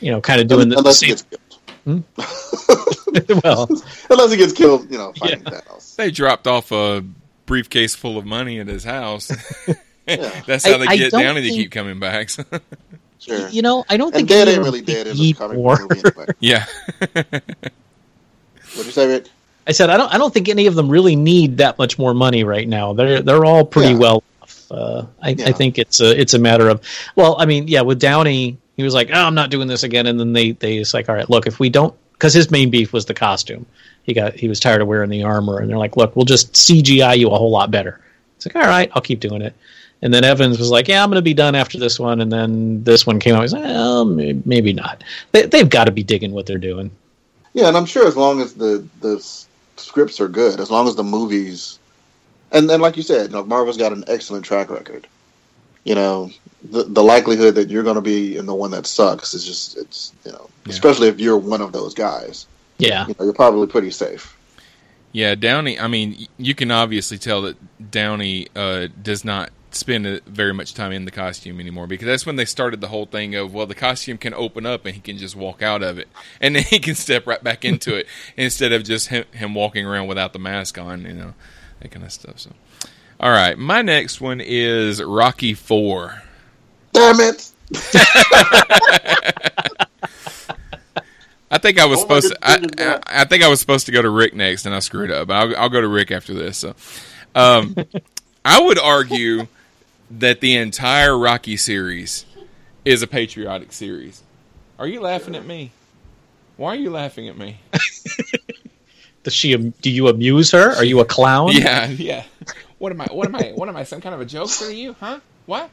you 0.00 0.10
know, 0.10 0.22
kind 0.22 0.40
of 0.40 0.48
doing 0.48 0.70
the 0.70 0.78
unless 0.78 1.00
he 1.00 1.14
same. 1.14 1.16
gets 1.16 1.24
killed. 1.28 2.04
Hmm? 3.26 3.40
well, 3.44 3.68
unless 4.08 4.30
he 4.30 4.36
gets 4.38 4.54
killed, 4.54 4.90
you 4.90 4.96
know, 4.96 5.12
fighting 5.12 5.40
Thanos. 5.44 5.94
They 5.96 6.10
dropped 6.10 6.46
off 6.46 6.72
a 6.72 7.04
briefcase 7.44 7.94
full 7.94 8.16
of 8.16 8.24
money 8.24 8.60
at 8.60 8.66
his 8.66 8.84
house. 8.84 9.28
That's 10.06 10.64
how 10.66 10.76
I- 10.76 10.86
they 10.86 10.96
get 10.98 11.10
don't 11.12 11.20
Downey 11.22 11.42
to 11.42 11.48
think- 11.48 11.60
keep 11.60 11.70
coming 11.70 12.00
back. 12.00 12.30
Sure. 13.18 13.48
You 13.50 13.60
know, 13.60 13.84
I 13.90 13.98
don't 13.98 14.14
And 14.14 14.26
think 14.26 14.28
dead 14.30 14.48
ain't 14.48 14.62
really 14.62 14.80
dead 14.80 15.06
in 15.08 15.16
need 15.18 15.34
the 15.36 15.38
comic 15.38 15.56
more. 15.58 15.76
movie 15.80 16.00
anyway. 16.06 16.26
yeah. 16.40 16.64
What'd 17.00 17.42
you 18.86 18.90
say, 18.92 19.06
Rick? 19.08 19.26
I 19.68 19.72
said 19.72 19.90
I 19.90 19.96
don't. 19.96 20.12
I 20.12 20.18
don't 20.18 20.32
think 20.32 20.48
any 20.48 20.66
of 20.66 20.74
them 20.74 20.88
really 20.88 21.14
need 21.14 21.58
that 21.58 21.78
much 21.78 21.98
more 21.98 22.14
money 22.14 22.42
right 22.44 22.66
now. 22.66 22.94
They're 22.94 23.20
they're 23.22 23.44
all 23.44 23.64
pretty 23.64 23.92
Yeah. 23.92 23.98
well 23.98 24.22
off. 24.42 24.64
Uh, 24.70 25.06
I, 25.22 25.30
I 25.30 25.52
think 25.52 25.78
it's 25.78 26.00
a 26.00 26.18
it's 26.18 26.34
a 26.34 26.38
matter 26.38 26.68
of 26.68 26.82
well, 27.16 27.36
I 27.38 27.46
mean, 27.46 27.68
yeah, 27.68 27.82
with 27.82 28.00
Downey, 28.00 28.56
he 28.76 28.82
was 28.82 28.94
like, 28.94 29.10
oh, 29.12 29.20
I'm 29.26 29.34
not 29.34 29.50
doing 29.50 29.68
this 29.68 29.82
again, 29.82 30.06
and 30.06 30.18
then 30.18 30.32
they 30.32 30.52
they 30.52 30.78
it's 30.78 30.94
like, 30.94 31.08
all 31.08 31.14
right, 31.14 31.28
look, 31.28 31.46
if 31.46 31.60
we 31.60 31.68
don't, 31.68 31.94
because 32.12 32.32
his 32.32 32.50
main 32.50 32.70
beef 32.70 32.92
was 32.92 33.04
the 33.06 33.14
costume. 33.14 33.66
He 34.04 34.14
got 34.14 34.34
he 34.34 34.48
was 34.48 34.58
tired 34.58 34.80
of 34.80 34.88
wearing 34.88 35.10
the 35.10 35.24
armor, 35.24 35.58
and 35.58 35.68
they're 35.68 35.76
like, 35.78 35.96
look, 35.96 36.16
we'll 36.16 36.24
just 36.24 36.54
CGI 36.54 37.18
you 37.18 37.28
a 37.28 37.36
whole 37.36 37.50
lot 37.50 37.70
better. 37.70 38.00
It's 38.36 38.46
like, 38.46 38.56
all 38.56 38.62
right, 38.70 38.90
I'll 38.94 39.02
keep 39.02 39.20
doing 39.20 39.42
it. 39.42 39.54
And 40.00 40.14
then 40.14 40.22
Evans 40.22 40.60
was 40.60 40.70
like, 40.70 40.86
"Yeah, 40.86 41.02
I'm 41.02 41.10
going 41.10 41.16
to 41.16 41.22
be 41.22 41.34
done 41.34 41.56
after 41.56 41.76
this 41.76 41.98
one." 41.98 42.20
And 42.20 42.30
then 42.32 42.84
this 42.84 43.04
one 43.04 43.18
came 43.18 43.34
out. 43.34 43.42
He's 43.42 43.52
like, 43.52 43.64
"Well, 43.64 44.04
maybe 44.04 44.72
not." 44.72 45.02
They, 45.32 45.46
they've 45.46 45.68
got 45.68 45.86
to 45.86 45.90
be 45.90 46.04
digging 46.04 46.30
what 46.30 46.46
they're 46.46 46.56
doing. 46.56 46.92
Yeah, 47.52 47.66
and 47.66 47.76
I'm 47.76 47.84
sure 47.84 48.06
as 48.06 48.14
long 48.16 48.40
as 48.40 48.54
the 48.54 48.86
the 49.00 49.18
scripts 49.78 50.20
are 50.20 50.28
good, 50.28 50.60
as 50.60 50.70
long 50.70 50.88
as 50.88 50.96
the 50.96 51.04
movies, 51.04 51.78
and 52.52 52.70
and 52.70 52.82
like 52.82 52.96
you 52.96 53.02
said, 53.02 53.30
you 53.30 53.36
know, 53.36 53.44
Marvel's 53.44 53.76
got 53.76 53.92
an 53.92 54.04
excellent 54.06 54.44
track 54.44 54.70
record. 54.70 55.06
You 55.84 55.94
know, 55.94 56.30
the 56.62 56.84
the 56.84 57.02
likelihood 57.02 57.54
that 57.54 57.70
you're 57.70 57.82
going 57.82 57.96
to 57.96 58.00
be 58.00 58.36
in 58.36 58.46
the 58.46 58.54
one 58.54 58.70
that 58.72 58.86
sucks 58.86 59.34
is 59.34 59.44
just 59.44 59.76
it's 59.76 60.12
you 60.24 60.32
know, 60.32 60.48
especially 60.66 61.08
if 61.08 61.20
you're 61.20 61.38
one 61.38 61.62
of 61.62 61.72
those 61.72 61.94
guys. 61.94 62.46
Yeah, 62.78 63.08
You 63.08 63.14
know, 63.18 63.24
you're 63.24 63.34
probably 63.34 63.66
pretty 63.66 63.90
safe. 63.90 64.36
Yeah, 65.12 65.34
Downey. 65.34 65.80
I 65.80 65.88
mean, 65.88 66.28
you 66.36 66.54
can 66.54 66.70
obviously 66.70 67.18
tell 67.18 67.42
that 67.42 67.90
Downey 67.90 68.48
uh, 68.54 68.88
does 69.02 69.24
not 69.24 69.50
spend 69.70 70.22
very 70.24 70.52
much 70.54 70.74
time 70.74 70.92
in 70.92 71.04
the 71.04 71.10
costume 71.10 71.60
anymore 71.60 71.86
because 71.86 72.06
that's 72.06 72.24
when 72.24 72.36
they 72.36 72.44
started 72.44 72.80
the 72.80 72.88
whole 72.88 73.06
thing 73.06 73.34
of 73.34 73.52
well, 73.52 73.66
the 73.66 73.74
costume 73.74 74.18
can 74.18 74.34
open 74.34 74.66
up 74.66 74.86
and 74.86 74.94
he 74.94 75.00
can 75.00 75.18
just 75.18 75.36
walk 75.36 75.62
out 75.62 75.82
of 75.82 75.98
it, 75.98 76.08
and 76.40 76.56
then 76.56 76.62
he 76.70 76.78
can 76.78 76.94
step 76.94 77.26
right 77.26 77.42
back 77.42 77.64
into 77.64 77.94
it 77.94 78.06
instead 78.36 78.72
of 78.72 78.84
just 78.84 79.08
him, 79.08 79.24
him 79.32 79.54
walking 79.54 79.86
around 79.86 80.06
without 80.06 80.32
the 80.32 80.38
mask 80.38 80.78
on, 80.78 81.02
you 81.02 81.12
know, 81.12 81.34
that 81.80 81.90
kind 81.90 82.04
of 82.04 82.12
stuff. 82.12 82.38
So, 82.40 82.50
all 83.20 83.30
right, 83.30 83.58
my 83.58 83.82
next 83.82 84.20
one 84.20 84.40
is 84.40 85.02
Rocky 85.02 85.54
Four. 85.54 86.22
Damn 86.92 87.20
it! 87.20 87.50
I 91.50 91.56
think 91.58 91.78
I 91.78 91.86
was 91.86 91.98
Oh 91.98 92.02
supposed 92.02 92.28
to. 92.28 92.38
I. 92.42 92.58
I, 92.78 93.22
I 93.22 93.24
think 93.24 93.42
I 93.42 93.48
was 93.48 93.60
supposed 93.60 93.86
to 93.86 93.92
go 93.92 94.02
to 94.02 94.10
Rick 94.10 94.34
next, 94.34 94.66
and 94.66 94.74
I 94.74 94.80
screwed 94.80 95.10
up. 95.10 95.30
I'll, 95.30 95.56
I'll 95.56 95.68
go 95.68 95.80
to 95.80 95.88
Rick 95.88 96.10
after 96.10 96.34
this. 96.34 96.58
So, 96.58 96.74
um, 97.34 97.74
I 98.44 98.60
would 98.60 98.78
argue 98.78 99.46
that 100.10 100.40
the 100.40 100.56
entire 100.56 101.16
Rocky 101.16 101.56
series 101.56 102.24
is 102.84 103.02
a 103.02 103.06
patriotic 103.06 103.72
series. 103.72 104.22
Are 104.78 104.86
you 104.86 105.00
laughing 105.00 105.34
at 105.34 105.44
me? 105.44 105.72
Why 106.56 106.70
are 106.70 106.76
you 106.76 106.90
laughing 106.90 107.28
at 107.28 107.36
me? 107.36 107.60
Does 109.22 109.34
she? 109.34 109.56
Do 109.56 109.90
you 109.90 110.08
amuse 110.08 110.50
her? 110.52 110.70
Are 110.76 110.84
you 110.84 111.00
a 111.00 111.04
clown? 111.04 111.52
Yeah, 111.52 111.86
yeah. 111.86 112.24
What 112.78 112.92
am 112.92 113.00
I? 113.00 113.06
What 113.06 113.26
am 113.26 113.36
I? 113.36 113.52
What 113.54 113.68
am 113.68 113.76
I? 113.76 113.82
Some 113.84 114.00
kind 114.00 114.14
of 114.14 114.20
a 114.20 114.24
jokester 114.24 114.68
to 114.68 114.74
you? 114.74 114.96
Huh? 114.98 115.20
What? 115.46 115.70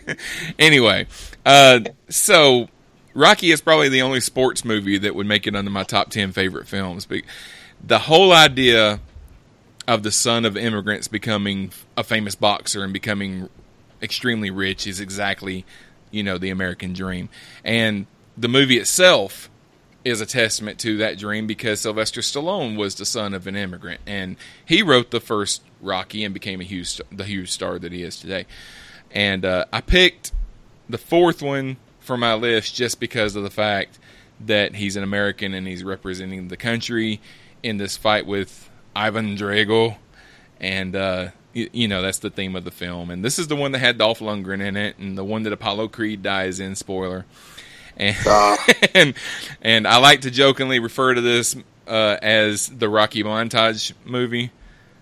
anyway, 0.58 1.06
uh, 1.44 1.80
so 2.08 2.68
Rocky 3.14 3.50
is 3.50 3.60
probably 3.60 3.88
the 3.88 4.02
only 4.02 4.20
sports 4.20 4.64
movie 4.64 4.98
that 4.98 5.14
would 5.14 5.26
make 5.26 5.46
it 5.46 5.54
under 5.54 5.70
my 5.70 5.82
top 5.82 6.10
ten 6.10 6.32
favorite 6.32 6.66
films. 6.66 7.04
But 7.04 7.22
the 7.84 7.98
whole 8.00 8.32
idea 8.32 9.00
of 9.86 10.02
the 10.02 10.10
son 10.10 10.44
of 10.44 10.56
immigrants 10.56 11.08
becoming 11.08 11.72
a 11.96 12.04
famous 12.04 12.34
boxer 12.34 12.84
and 12.84 12.92
becoming 12.92 13.48
extremely 14.02 14.50
rich 14.50 14.86
is 14.86 15.00
exactly, 15.00 15.64
you 16.10 16.22
know, 16.22 16.38
the 16.38 16.50
American 16.50 16.92
dream. 16.92 17.28
And 17.64 18.06
the 18.36 18.48
movie 18.48 18.78
itself 18.78 19.50
is 20.04 20.20
a 20.20 20.26
testament 20.26 20.78
to 20.80 20.96
that 20.98 21.18
dream 21.18 21.46
because 21.46 21.80
Sylvester 21.80 22.20
Stallone 22.20 22.76
was 22.76 22.94
the 22.94 23.04
son 23.04 23.34
of 23.34 23.46
an 23.46 23.56
immigrant 23.56 24.00
and 24.06 24.36
he 24.64 24.82
wrote 24.82 25.10
the 25.10 25.20
first 25.20 25.62
Rocky 25.80 26.24
and 26.24 26.32
became 26.32 26.60
a 26.60 26.64
huge 26.64 27.00
the 27.10 27.24
huge 27.24 27.50
star 27.50 27.78
that 27.78 27.92
he 27.92 28.02
is 28.02 28.18
today. 28.18 28.46
And 29.10 29.44
uh, 29.44 29.66
I 29.72 29.80
picked 29.80 30.32
the 30.88 30.98
fourth 30.98 31.42
one 31.42 31.76
for 32.00 32.16
my 32.16 32.34
list 32.34 32.74
just 32.74 33.00
because 33.00 33.36
of 33.36 33.42
the 33.42 33.50
fact 33.50 33.98
that 34.40 34.76
he's 34.76 34.96
an 34.96 35.02
American 35.02 35.52
and 35.52 35.66
he's 35.66 35.84
representing 35.84 36.48
the 36.48 36.56
country 36.56 37.20
in 37.62 37.76
this 37.76 37.96
fight 37.96 38.26
with 38.26 38.70
Ivan 38.94 39.36
Drago, 39.36 39.96
and 40.60 40.94
uh, 40.94 41.28
you, 41.52 41.68
you 41.72 41.88
know 41.88 42.02
that's 42.02 42.18
the 42.18 42.30
theme 42.30 42.56
of 42.56 42.64
the 42.64 42.70
film. 42.70 43.10
And 43.10 43.24
this 43.24 43.38
is 43.38 43.48
the 43.48 43.56
one 43.56 43.72
that 43.72 43.78
had 43.78 43.98
Dolph 43.98 44.20
Lundgren 44.20 44.60
in 44.60 44.76
it, 44.76 44.98
and 44.98 45.16
the 45.16 45.24
one 45.24 45.42
that 45.44 45.52
Apollo 45.52 45.88
Creed 45.88 46.22
dies 46.22 46.60
in. 46.60 46.74
Spoiler. 46.74 47.24
And 47.96 48.16
and, 48.94 49.14
and 49.60 49.86
I 49.86 49.98
like 49.98 50.22
to 50.22 50.30
jokingly 50.30 50.78
refer 50.78 51.14
to 51.14 51.20
this 51.20 51.56
uh, 51.86 52.16
as 52.22 52.68
the 52.68 52.88
Rocky 52.88 53.22
montage 53.22 53.92
movie 54.04 54.50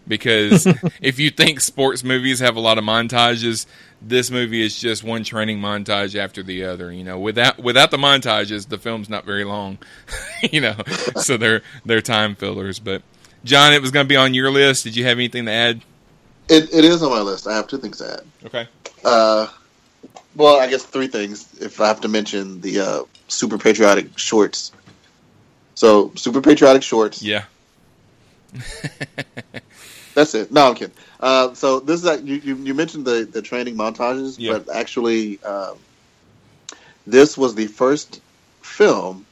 because 0.09 0.67
if 1.01 1.19
you 1.19 1.31
think 1.31 1.61
sports 1.61 2.05
movies 2.05 2.41
have 2.41 2.57
a 2.57 2.61
lot 2.61 2.79
of 2.79 2.85
montages, 2.85 3.67
this 4.01 4.31
movie 4.31 4.65
is 4.65 4.79
just 4.79 5.03
one 5.03 5.25
training 5.25 5.59
montage 5.59 6.17
after 6.17 6.43
the 6.43 6.65
other. 6.65 6.93
You 6.93 7.05
know, 7.05 7.19
without 7.19 7.59
without 7.59 7.91
the 7.91 7.97
montages, 7.97 8.69
the 8.69 8.79
film's 8.79 9.09
not 9.09 9.25
very 9.25 9.45
long. 9.45 9.79
you 10.53 10.61
know, 10.61 10.77
so 11.17 11.37
they're 11.37 11.63
they're 11.85 12.03
time 12.03 12.35
fillers. 12.35 12.79
But 12.79 13.03
John, 13.45 13.73
it 13.73 13.83
was 13.83 13.91
going 13.91 14.05
to 14.05 14.09
be 14.09 14.17
on 14.17 14.35
your 14.35 14.51
list. 14.51 14.85
Did 14.85 14.97
you 14.97 15.05
have 15.05 15.19
anything 15.19 15.47
to 15.47 15.53
add? 15.53 15.83
It 16.49 16.73
it 16.73 16.85
is 16.85 17.03
on 17.03 17.11
my 17.11 17.21
list. 17.21 17.47
I 17.47 17.55
have 17.57 17.67
two 17.67 17.79
things 17.79 17.99
to 17.99 18.13
add. 18.15 18.47
Okay. 18.47 18.69
Uh, 19.05 19.49
well, 20.37 20.61
I 20.61 20.67
guess 20.69 20.85
three 20.85 21.09
things. 21.09 21.49
If 21.61 21.81
I 21.81 21.89
have 21.89 22.01
to 22.03 22.09
mention 22.09 22.61
the 22.61 22.81
uh, 22.81 23.03
super 23.29 23.59
patriotic 23.59 24.17
shorts. 24.19 24.73
So 25.75 26.13
super 26.15 26.41
patriotic 26.41 26.83
shorts. 26.83 27.23
Yeah. 27.23 27.45
That's 30.15 30.35
it. 30.35 30.51
No, 30.51 30.69
I'm 30.69 30.75
kidding. 30.75 30.95
Uh, 31.21 31.53
so 31.55 31.81
this 31.81 32.03
is 32.05 32.23
you, 32.23 32.37
you 32.37 32.57
you 32.57 32.75
mentioned 32.75 33.05
the 33.05 33.29
the 33.31 33.43
training 33.43 33.77
montages, 33.77 34.37
Yeah. 34.39 34.53
but 34.59 34.75
actually, 34.75 35.43
um, 35.43 35.77
this 37.07 37.37
was 37.37 37.55
the 37.55 37.67
first 37.67 38.21
film. 38.63 39.27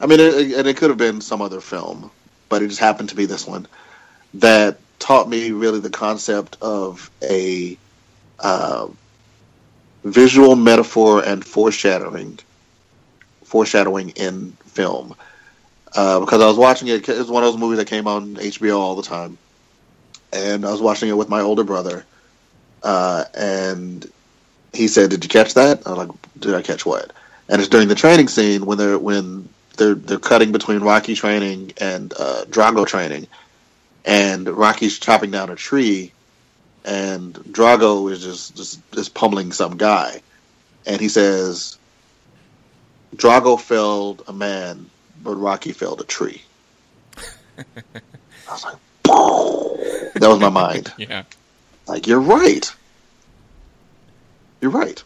I 0.00 0.06
mean, 0.06 0.20
it, 0.20 0.52
and 0.58 0.66
it 0.68 0.76
could 0.76 0.90
have 0.90 0.98
been 0.98 1.20
some 1.20 1.42
other 1.42 1.60
film, 1.60 2.10
but 2.48 2.62
it 2.62 2.68
just 2.68 2.80
happened 2.80 3.08
to 3.10 3.16
be 3.16 3.26
this 3.26 3.46
one 3.46 3.66
that 4.34 4.78
taught 5.00 5.28
me 5.28 5.50
really 5.50 5.80
the 5.80 5.90
concept 5.90 6.56
of 6.62 7.10
a 7.22 7.76
uh, 8.38 8.86
visual 10.04 10.54
metaphor 10.54 11.24
and 11.24 11.44
foreshadowing, 11.44 12.38
foreshadowing 13.44 14.10
in 14.10 14.52
film. 14.66 15.16
Uh, 15.96 16.20
because 16.20 16.40
I 16.40 16.46
was 16.46 16.56
watching 16.56 16.86
it, 16.86 17.08
it 17.08 17.18
was 17.18 17.28
one 17.28 17.42
of 17.42 17.52
those 17.52 17.60
movies 17.60 17.78
that 17.78 17.88
came 17.88 18.06
on 18.06 18.36
HBO 18.36 18.78
all 18.78 18.94
the 18.94 19.02
time 19.02 19.36
and 20.32 20.64
I 20.64 20.70
was 20.70 20.80
watching 20.80 21.08
it 21.08 21.16
with 21.16 21.28
my 21.28 21.40
older 21.40 21.64
brother, 21.64 22.04
uh, 22.82 23.24
and 23.34 24.10
he 24.72 24.88
said, 24.88 25.10
"Did 25.10 25.24
you 25.24 25.28
catch 25.28 25.54
that?" 25.54 25.86
I 25.86 25.90
was 25.90 25.98
like, 25.98 26.16
"Did 26.38 26.54
I 26.54 26.62
catch 26.62 26.86
what?" 26.86 27.12
And 27.48 27.60
it's 27.60 27.68
during 27.68 27.88
the 27.88 27.94
training 27.94 28.28
scene 28.28 28.64
when 28.66 28.78
they're 28.78 28.98
when 28.98 29.48
they're 29.76 29.94
they're 29.94 30.18
cutting 30.18 30.52
between 30.52 30.80
Rocky 30.80 31.14
training 31.14 31.72
and 31.78 32.12
uh, 32.18 32.44
Drago 32.48 32.86
training, 32.86 33.26
and 34.04 34.48
Rocky's 34.48 34.98
chopping 34.98 35.30
down 35.30 35.50
a 35.50 35.56
tree, 35.56 36.12
and 36.84 37.34
Drago 37.34 38.10
is 38.10 38.22
just 38.22 38.56
just, 38.56 38.92
just 38.92 39.14
pummeling 39.14 39.52
some 39.52 39.76
guy, 39.76 40.22
and 40.86 41.00
he 41.00 41.08
says, 41.08 41.78
"Drago 43.16 43.60
felled 43.60 44.24
a 44.28 44.32
man, 44.32 44.88
but 45.22 45.34
Rocky 45.34 45.72
felled 45.72 46.00
a 46.00 46.04
tree." 46.04 46.42
I 47.58 47.62
was 48.48 48.64
like, 48.64 48.76
Boom! 49.02 49.78
that 50.14 50.28
was 50.28 50.40
my 50.40 50.48
mind. 50.48 50.92
Yeah. 50.98 51.24
Like 51.86 52.06
you're 52.06 52.20
right. 52.20 52.72
You're 54.60 54.70
right. 54.70 55.02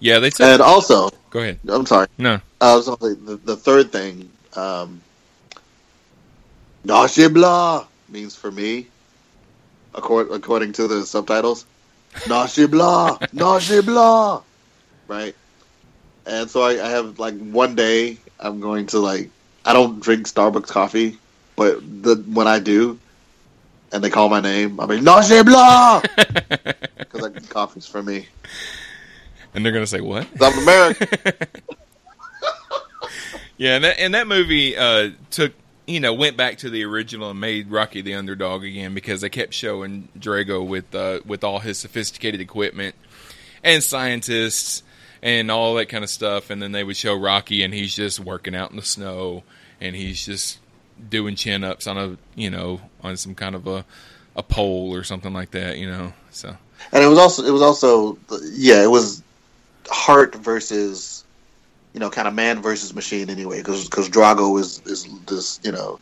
Yeah, 0.00 0.18
they 0.18 0.30
said. 0.30 0.54
And 0.54 0.62
also, 0.62 1.10
Go 1.30 1.40
ahead. 1.40 1.58
I'm 1.68 1.86
sorry. 1.86 2.08
No. 2.18 2.40
I 2.60 2.74
was 2.74 2.86
say 2.86 3.14
the, 3.14 3.40
the 3.44 3.56
third 3.56 3.92
thing. 3.92 4.30
Um, 4.54 5.00
blah 6.84 7.86
means 8.12 8.36
for 8.36 8.50
me, 8.50 8.86
according, 9.94 10.34
according 10.34 10.72
to 10.74 10.86
the 10.86 11.04
subtitles. 11.04 11.66
Nashi 12.28 12.66
blah, 12.66 13.18
Nashi 13.32 13.80
blah, 13.80 14.42
right? 15.08 15.34
And 16.26 16.50
so 16.50 16.62
I, 16.62 16.72
I 16.84 16.90
have 16.90 17.18
like 17.18 17.38
one 17.38 17.74
day 17.74 18.18
I'm 18.38 18.60
going 18.60 18.86
to 18.88 18.98
like 18.98 19.30
I 19.64 19.72
don't 19.72 19.98
drink 20.00 20.26
Starbucks 20.26 20.68
coffee, 20.68 21.16
but 21.56 21.80
the 22.02 22.16
when 22.28 22.46
I 22.46 22.58
do, 22.58 22.98
and 23.92 24.04
they 24.04 24.10
call 24.10 24.28
my 24.28 24.40
name, 24.40 24.78
I'll 24.78 24.86
be 24.86 25.00
no 25.00 25.22
c'est 25.22 25.42
blah 25.42 26.02
because 26.98 27.22
like, 27.22 27.48
coffee's 27.48 27.86
for 27.86 28.02
me. 28.02 28.28
And 29.54 29.64
they're 29.64 29.72
gonna 29.72 29.86
say 29.86 30.02
what? 30.02 30.26
I'm 30.40 30.58
American. 30.58 31.08
Yeah, 33.62 33.76
and 33.76 33.84
that, 33.84 34.00
and 34.00 34.14
that 34.14 34.26
movie 34.26 34.76
uh, 34.76 35.10
took 35.30 35.52
you 35.86 36.00
know 36.00 36.14
went 36.14 36.36
back 36.36 36.58
to 36.58 36.70
the 36.70 36.84
original 36.84 37.30
and 37.30 37.40
made 37.40 37.70
Rocky 37.70 38.02
the 38.02 38.14
underdog 38.14 38.64
again 38.64 38.94
because 38.94 39.20
they 39.20 39.28
kept 39.28 39.54
showing 39.54 40.08
Drago 40.18 40.66
with 40.66 40.94
uh, 40.94 41.20
with 41.26 41.44
all 41.44 41.58
his 41.58 41.78
sophisticated 41.78 42.40
equipment 42.40 42.94
and 43.62 43.82
scientists 43.82 44.82
and 45.22 45.50
all 45.50 45.74
that 45.74 45.86
kind 45.86 46.02
of 46.02 46.10
stuff, 46.10 46.50
and 46.50 46.60
then 46.60 46.72
they 46.72 46.82
would 46.82 46.96
show 46.96 47.14
Rocky 47.14 47.62
and 47.62 47.72
he's 47.72 47.94
just 47.94 48.18
working 48.18 48.54
out 48.54 48.70
in 48.70 48.76
the 48.76 48.82
snow 48.82 49.44
and 49.80 49.94
he's 49.94 50.24
just 50.24 50.58
doing 51.08 51.34
chin 51.36 51.64
ups 51.64 51.86
on 51.86 51.98
a 51.98 52.16
you 52.34 52.50
know 52.50 52.80
on 53.02 53.16
some 53.16 53.34
kind 53.34 53.54
of 53.54 53.66
a 53.66 53.84
a 54.34 54.42
pole 54.42 54.94
or 54.94 55.04
something 55.04 55.32
like 55.32 55.50
that, 55.50 55.78
you 55.78 55.90
know. 55.90 56.12
So 56.30 56.56
and 56.92 57.04
it 57.04 57.08
was 57.08 57.18
also 57.18 57.44
it 57.44 57.50
was 57.50 57.62
also 57.62 58.18
yeah 58.52 58.82
it 58.82 58.90
was 58.90 59.22
heart 59.88 60.34
versus 60.34 61.21
you 61.94 62.00
know 62.00 62.10
kind 62.10 62.26
of 62.28 62.34
man 62.34 62.62
versus 62.62 62.94
machine 62.94 63.30
anyway 63.30 63.58
because 63.58 63.84
because 63.84 64.08
Drago 64.08 64.58
is 64.58 64.80
is 64.86 65.06
this 65.26 65.60
you 65.62 65.72
know 65.72 66.00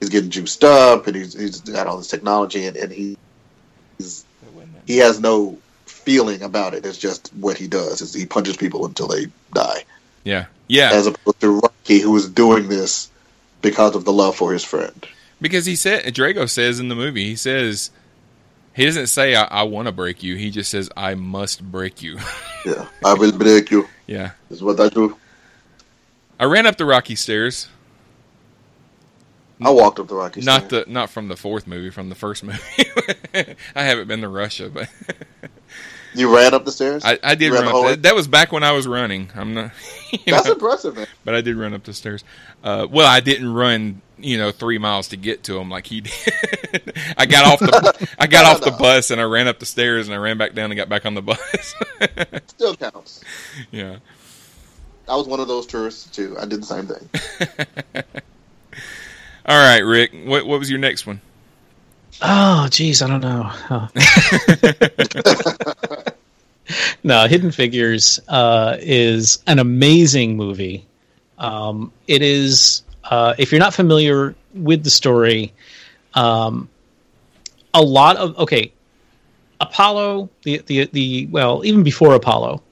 he's 0.00 0.08
getting 0.08 0.30
juiced 0.30 0.64
up 0.64 1.06
and 1.06 1.16
he's 1.16 1.34
he's 1.34 1.60
got 1.60 1.86
all 1.86 1.98
this 1.98 2.08
technology 2.08 2.66
and, 2.66 2.76
and 2.76 2.92
he 2.92 3.16
he's, 3.98 4.24
he 4.86 4.98
has 4.98 5.20
no 5.20 5.58
feeling 5.86 6.42
about 6.42 6.74
it. 6.74 6.86
It's 6.86 6.98
just 6.98 7.28
what 7.34 7.58
he 7.58 7.68
does 7.68 8.00
is 8.00 8.14
he 8.14 8.26
punches 8.26 8.56
people 8.56 8.86
until 8.86 9.08
they 9.08 9.26
die. 9.52 9.84
Yeah, 10.24 10.46
yeah. 10.66 10.90
as 10.92 11.06
opposed 11.06 11.40
to 11.40 11.60
Rocky 11.60 12.00
who 12.00 12.16
is 12.16 12.28
doing 12.28 12.68
this 12.68 13.10
because 13.62 13.94
of 13.94 14.04
the 14.04 14.12
love 14.12 14.36
for 14.36 14.52
his 14.52 14.64
friend. 14.64 15.06
Because 15.40 15.66
he 15.66 15.76
said, 15.76 16.04
Drago 16.14 16.48
says 16.48 16.80
in 16.80 16.88
the 16.88 16.96
movie, 16.96 17.24
he 17.24 17.36
says, 17.36 17.90
he 18.74 18.84
doesn't 18.84 19.06
say, 19.06 19.36
I, 19.36 19.44
I 19.44 19.62
want 19.62 19.86
to 19.86 19.92
break 19.92 20.22
you. 20.22 20.34
He 20.34 20.50
just 20.50 20.70
says, 20.70 20.90
I 20.96 21.14
must 21.14 21.62
break 21.62 22.02
you. 22.02 22.18
yeah. 22.66 22.88
I 23.04 23.14
will 23.14 23.32
break 23.32 23.70
you. 23.70 23.86
Yeah. 24.06 24.32
is 24.50 24.62
what 24.62 24.80
I 24.80 24.88
do 24.88 25.16
I 26.38 26.44
ran 26.44 26.66
up 26.66 26.76
the 26.76 26.84
rocky 26.84 27.14
stairs. 27.14 27.68
I 29.60 29.70
walked 29.70 29.98
up 29.98 30.06
the 30.06 30.14
Rocky 30.14 30.40
Not 30.40 30.66
stairs. 30.66 30.86
the 30.86 30.92
not 30.92 31.10
from 31.10 31.28
the 31.28 31.36
fourth 31.36 31.66
movie, 31.66 31.90
from 31.90 32.08
the 32.08 32.14
first 32.14 32.44
movie. 32.44 32.60
I 33.74 33.82
haven't 33.82 34.06
been 34.06 34.20
to 34.20 34.28
Russia, 34.28 34.70
but 34.70 34.88
you 36.14 36.34
ran 36.34 36.54
up 36.54 36.64
the 36.64 36.70
stairs 36.70 37.04
I, 37.04 37.18
I 37.22 37.34
did 37.34 37.52
run 37.52 37.66
up. 37.66 37.86
That, 37.86 38.02
that 38.02 38.14
was 38.14 38.28
back 38.28 38.52
when 38.52 38.62
I 38.62 38.72
was 38.72 38.86
running. 38.86 39.30
I'm 39.34 39.54
not. 39.54 39.72
that's 40.26 40.46
know, 40.46 40.52
impressive 40.52 40.96
man 40.96 41.06
but 41.24 41.34
I 41.34 41.40
did 41.40 41.56
run 41.56 41.74
up 41.74 41.82
the 41.82 41.92
stairs. 41.92 42.24
Uh, 42.62 42.86
well, 42.88 43.06
I 43.06 43.20
didn't 43.20 43.52
run, 43.52 44.00
you 44.16 44.38
know, 44.38 44.52
three 44.52 44.78
miles 44.78 45.08
to 45.08 45.16
get 45.16 45.42
to 45.44 45.58
him 45.58 45.70
like 45.70 45.86
he 45.86 46.02
did. 46.02 46.12
I 47.16 47.26
got 47.26 47.44
off 47.44 47.58
the 47.58 48.08
I 48.18 48.28
got 48.28 48.44
off 48.44 48.60
the 48.64 48.76
bus 48.78 49.10
and 49.10 49.20
I 49.20 49.24
ran 49.24 49.48
up 49.48 49.58
the 49.58 49.66
stairs 49.66 50.06
and 50.06 50.14
I 50.14 50.18
ran 50.18 50.38
back 50.38 50.54
down 50.54 50.70
and 50.70 50.76
got 50.76 50.88
back 50.88 51.04
on 51.04 51.14
the 51.14 51.22
bus. 51.22 51.74
still 52.46 52.76
counts 52.76 53.22
yeah. 53.70 53.98
I 55.08 55.16
was 55.16 55.26
one 55.26 55.40
of 55.40 55.48
those 55.48 55.66
tourists 55.66 56.14
too 56.14 56.36
I 56.38 56.46
did 56.46 56.62
the 56.62 56.66
same 56.66 56.86
thing 56.86 58.04
All 59.48 59.56
right, 59.56 59.80
Rick. 59.80 60.12
What 60.26 60.46
what 60.46 60.58
was 60.58 60.68
your 60.68 60.78
next 60.78 61.06
one? 61.06 61.22
Oh, 62.20 62.68
geez, 62.70 63.00
I 63.00 63.06
don't 63.08 63.22
know. 63.22 63.50
Oh. 63.70 63.88
no, 67.02 67.26
Hidden 67.26 67.52
Figures 67.52 68.20
uh, 68.28 68.76
is 68.78 69.42
an 69.46 69.58
amazing 69.58 70.36
movie. 70.36 70.84
Um, 71.38 71.92
it 72.08 72.20
is, 72.20 72.82
uh, 73.04 73.36
if 73.38 73.50
you're 73.50 73.58
not 73.58 73.72
familiar 73.72 74.34
with 74.52 74.84
the 74.84 74.90
story, 74.90 75.54
um, 76.12 76.68
a 77.72 77.80
lot 77.80 78.16
of 78.18 78.36
okay, 78.38 78.70
Apollo, 79.62 80.28
the 80.42 80.58
the 80.66 80.90
the 80.92 81.26
well, 81.30 81.64
even 81.64 81.82
before 81.84 82.12
Apollo, 82.14 82.62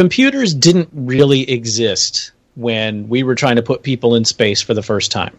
computers 0.00 0.54
didn't 0.54 0.88
really 0.94 1.42
exist 1.50 2.32
when 2.56 3.06
we 3.10 3.22
were 3.22 3.34
trying 3.34 3.56
to 3.56 3.62
put 3.62 3.82
people 3.82 4.14
in 4.14 4.24
space 4.24 4.62
for 4.62 4.72
the 4.72 4.82
first 4.82 5.12
time. 5.12 5.36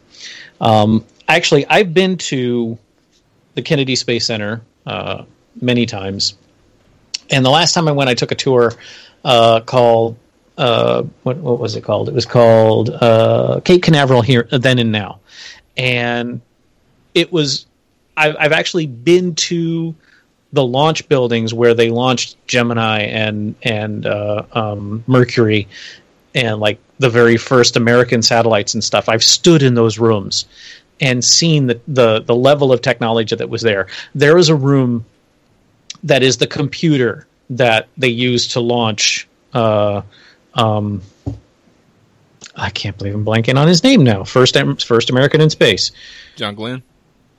Um, 0.59 1.03
actually, 1.27 1.65
I've 1.65 1.95
been 1.95 2.15
to 2.29 2.77
the 3.55 3.63
Kennedy 3.63 3.95
Space 3.95 4.27
Center 4.27 4.61
uh, 4.85 5.23
many 5.59 5.88
times, 5.88 6.35
and 7.31 7.43
the 7.43 7.49
last 7.49 7.73
time 7.73 7.88
I 7.88 7.91
went, 7.91 8.11
I 8.11 8.13
took 8.13 8.31
a 8.31 8.35
tour 8.35 8.73
uh, 9.25 9.61
called 9.61 10.19
uh, 10.59 11.05
what, 11.23 11.38
what 11.38 11.57
was 11.57 11.75
it 11.75 11.83
called? 11.83 12.07
It 12.07 12.13
was 12.13 12.27
called 12.27 12.91
uh, 12.91 13.61
Cape 13.65 13.81
Canaveral 13.81 14.21
here 14.21 14.47
then 14.51 14.77
and 14.77 14.91
now, 14.91 15.21
and 15.75 16.39
it 17.15 17.31
was. 17.31 17.65
I've, 18.15 18.35
I've 18.38 18.51
actually 18.51 18.85
been 18.85 19.33
to 19.35 19.95
the 20.53 20.65
launch 20.65 21.07
buildings 21.07 21.53
where 21.53 21.73
they 21.73 21.90
launched 21.90 22.36
Gemini 22.48 23.02
and 23.02 23.56
and 23.64 24.06
uh, 24.06 24.44
um, 24.52 25.03
Mercury 25.07 25.68
and 26.36 26.60
like 26.60 26.80
the 26.99 27.10
very 27.10 27.38
first 27.38 27.76
American 27.76 28.22
satellites 28.22 28.73
and 28.73 28.84
stuff. 28.84 29.10
I've 29.10 29.23
stood 29.23 29.64
in 29.64 29.73
those 29.73 29.98
rooms 29.99 30.45
and 30.99 31.23
seen 31.23 31.68
the, 31.68 31.82
the 31.88 32.22
the 32.22 32.36
level 32.36 32.72
of 32.72 32.82
technology 32.82 33.36
that 33.36 33.49
was 33.49 33.61
there. 33.61 33.88
There 34.14 34.38
is 34.38 34.49
a 34.49 34.56
room 34.56 35.06
that 36.03 36.23
is 36.23 36.38
the 36.38 36.48
computer 36.48 37.28
that 37.52 37.88
they 37.98 38.10
used 38.10 38.52
to 38.52 38.60
launch. 38.60 39.28
Uh, 39.53 40.02
um, 40.53 41.02
I 42.56 42.69
can't 42.69 42.98
believe 42.98 43.15
I'm 43.15 43.26
blanking 43.26 43.57
on 43.57 43.68
his 43.68 43.84
name 43.84 44.03
now. 44.03 44.23
First, 44.23 44.57
first 44.84 45.10
American 45.10 45.41
in 45.41 45.49
space. 45.49 45.91
John 46.36 46.56
Glenn. 46.56 46.84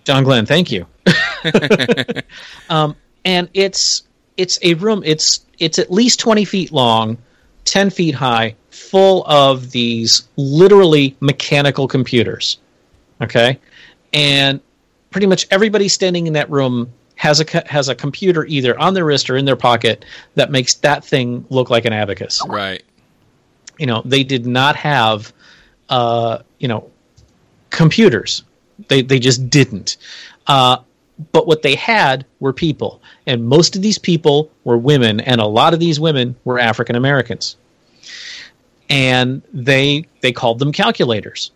John 0.04 0.24
Glenn, 0.24 0.46
thank 0.46 0.72
you. 0.72 0.86
um, 2.70 2.96
and 3.24 3.48
it's 3.54 4.02
it's 4.36 4.58
a 4.62 4.74
room. 4.74 5.02
It's 5.04 5.44
it's 5.58 5.78
at 5.78 5.90
least 5.90 6.18
twenty 6.20 6.44
feet 6.44 6.72
long, 6.72 7.18
ten 7.64 7.90
feet 7.90 8.14
high, 8.14 8.54
full 8.70 9.24
of 9.26 9.70
these 9.70 10.28
literally 10.36 11.16
mechanical 11.20 11.86
computers. 11.86 12.58
Okay, 13.20 13.58
and 14.12 14.60
pretty 15.10 15.26
much 15.26 15.46
everybody 15.50 15.88
standing 15.88 16.26
in 16.26 16.32
that 16.32 16.50
room 16.50 16.92
has 17.22 17.40
a 17.40 17.68
has 17.68 17.88
a 17.88 17.94
computer 17.94 18.44
either 18.46 18.76
on 18.80 18.94
their 18.94 19.04
wrist 19.04 19.30
or 19.30 19.36
in 19.36 19.44
their 19.44 19.54
pocket 19.54 20.04
that 20.34 20.50
makes 20.50 20.74
that 20.74 21.04
thing 21.04 21.44
look 21.50 21.70
like 21.70 21.84
an 21.84 21.92
abacus. 21.92 22.42
Right. 22.48 22.82
You 23.78 23.86
know, 23.86 24.02
they 24.04 24.24
did 24.24 24.44
not 24.44 24.74
have, 24.74 25.32
uh, 25.88 26.38
you 26.58 26.66
know, 26.66 26.90
computers. 27.70 28.42
They 28.88 29.02
they 29.02 29.18
just 29.18 29.50
didn't. 29.50 29.96
Uh, 30.46 30.78
but 31.30 31.46
what 31.46 31.62
they 31.62 31.74
had 31.74 32.26
were 32.40 32.52
people, 32.52 33.00
and 33.26 33.44
most 33.44 33.76
of 33.76 33.82
these 33.82 33.98
people 33.98 34.50
were 34.64 34.76
women, 34.76 35.20
and 35.20 35.40
a 35.40 35.46
lot 35.46 35.74
of 35.74 35.80
these 35.80 36.00
women 36.00 36.34
were 36.44 36.58
African 36.58 36.96
Americans. 36.96 37.56
And 38.88 39.42
they 39.52 40.06
they 40.20 40.32
called 40.32 40.58
them 40.58 40.72
calculators, 40.72 41.50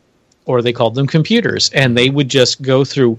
or 0.44 0.62
they 0.62 0.72
called 0.72 0.94
them 0.94 1.06
computers, 1.06 1.70
and 1.70 1.96
they 1.96 2.10
would 2.10 2.28
just 2.28 2.62
go 2.62 2.84
through 2.84 3.18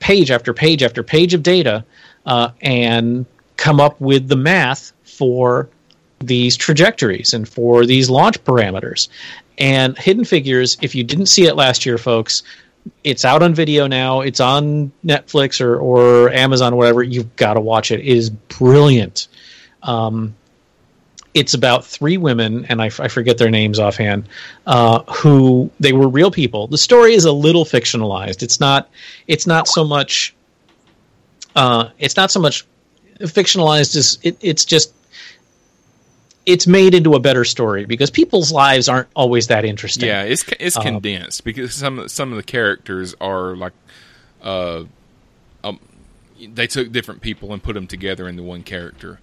page 0.00 0.30
after 0.30 0.52
page 0.52 0.82
after 0.82 1.02
page 1.02 1.34
of 1.34 1.42
data 1.42 1.84
uh, 2.26 2.50
and 2.60 3.26
come 3.56 3.80
up 3.80 4.00
with 4.00 4.28
the 4.28 4.36
math 4.36 4.92
for 5.04 5.68
these 6.20 6.56
trajectories 6.56 7.34
and 7.34 7.48
for 7.48 7.86
these 7.86 8.10
launch 8.10 8.42
parameters. 8.44 9.08
And 9.58 9.96
Hidden 9.96 10.24
Figures, 10.24 10.76
if 10.82 10.94
you 10.94 11.04
didn't 11.04 11.26
see 11.26 11.46
it 11.46 11.54
last 11.54 11.86
year, 11.86 11.98
folks, 11.98 12.42
it's 13.02 13.24
out 13.24 13.42
on 13.42 13.54
video 13.54 13.86
now. 13.86 14.20
It's 14.20 14.40
on 14.40 14.92
Netflix 15.04 15.60
or, 15.60 15.76
or 15.76 16.30
Amazon 16.30 16.72
or 16.72 16.76
whatever. 16.76 17.02
You've 17.02 17.36
got 17.36 17.54
to 17.54 17.60
watch 17.60 17.90
it. 17.90 18.00
It 18.00 18.06
is 18.06 18.30
brilliant. 18.30 19.28
Um, 19.82 20.34
it's 21.34 21.54
about 21.54 21.84
three 21.84 22.16
women, 22.16 22.64
and 22.66 22.80
I, 22.80 22.88
forget 22.88 23.38
their 23.38 23.50
names 23.50 23.80
offhand, 23.80 24.28
uh, 24.66 25.02
who 25.12 25.70
they 25.80 25.92
were 25.92 26.08
real 26.08 26.30
people. 26.30 26.68
The 26.68 26.78
story 26.78 27.14
is 27.14 27.24
a 27.24 27.32
little 27.32 27.64
fictionalized. 27.64 28.42
It's 28.42 28.60
not. 28.60 28.88
It's 29.26 29.46
not 29.46 29.66
so 29.66 29.84
much. 29.84 30.34
Uh, 31.56 31.90
it's 31.98 32.16
not 32.16 32.30
so 32.30 32.40
much 32.40 32.64
fictionalized 33.18 33.96
as 33.96 34.18
it, 34.22 34.36
it's 34.40 34.64
just. 34.64 34.92
It's 36.46 36.66
made 36.66 36.94
into 36.94 37.14
a 37.14 37.20
better 37.20 37.44
story 37.44 37.86
because 37.86 38.10
people's 38.10 38.52
lives 38.52 38.88
aren't 38.88 39.08
always 39.16 39.46
that 39.46 39.64
interesting. 39.64 40.08
Yeah, 40.08 40.22
it's 40.24 40.44
it's 40.60 40.76
Um, 40.76 40.82
condensed 40.82 41.42
because 41.44 41.72
some 41.74 42.06
some 42.08 42.30
of 42.32 42.36
the 42.36 42.42
characters 42.42 43.14
are 43.20 43.56
like, 43.56 43.72
uh, 44.42 44.84
um, 45.62 45.78
they 46.52 46.66
took 46.66 46.92
different 46.92 47.22
people 47.22 47.52
and 47.52 47.62
put 47.62 47.72
them 47.74 47.86
together 47.86 48.28
into 48.28 48.42
one 48.42 48.62
character 48.62 49.20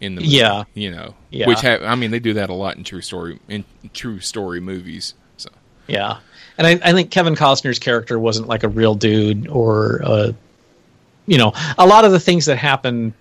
in 0.00 0.14
the 0.14 0.22
movie, 0.22 0.34
Yeah. 0.36 0.64
you 0.74 0.90
know, 0.90 1.14
Yeah. 1.30 1.46
which 1.46 1.60
have 1.60 1.82
I 1.82 1.94
mean 1.94 2.10
they 2.10 2.18
do 2.20 2.32
that 2.34 2.48
a 2.48 2.54
lot 2.54 2.76
in 2.76 2.84
true 2.84 3.02
story 3.02 3.38
in 3.48 3.64
true 3.92 4.20
story 4.20 4.60
movies. 4.60 5.12
So 5.36 5.50
Yeah, 5.86 6.16
and 6.56 6.66
I, 6.66 6.80
I 6.82 6.92
think 6.92 7.10
Kevin 7.10 7.34
Costner's 7.36 7.78
character 7.78 8.18
wasn't 8.18 8.48
like 8.48 8.62
a 8.64 8.68
real 8.68 8.94
dude, 8.94 9.46
or 9.48 10.00
uh, 10.04 10.32
you 11.26 11.36
know, 11.38 11.52
a 11.78 11.86
lot 11.86 12.04
of 12.06 12.12
the 12.12 12.18
things 12.20 12.46
that 12.46 12.56
happen 12.56 13.12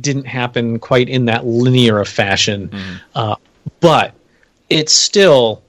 didn't 0.00 0.26
happen 0.26 0.78
quite 0.78 1.08
in 1.08 1.24
that 1.26 1.46
linear 1.46 1.98
of 1.98 2.08
fashion. 2.08 2.70
Uh, 3.14 3.36
but 3.80 4.14
it's 4.68 4.92
still 4.92 5.62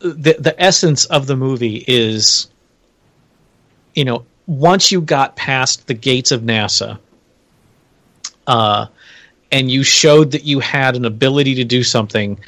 the 0.00 0.34
the 0.38 0.54
essence 0.58 1.04
of 1.06 1.26
the 1.26 1.36
movie 1.36 1.84
is, 1.86 2.48
you 3.94 4.04
know, 4.04 4.24
once 4.46 4.90
you 4.90 5.00
got 5.00 5.36
past 5.36 5.86
the 5.86 5.94
gates 5.94 6.32
of 6.32 6.42
NASA, 6.42 6.98
uh, 8.46 8.86
and 9.52 9.70
you 9.70 9.82
showed 9.84 10.32
that 10.32 10.44
you 10.44 10.60
had 10.60 10.96
an 10.96 11.04
ability 11.04 11.54
to 11.56 11.64
do 11.64 11.82
something, 11.84 12.38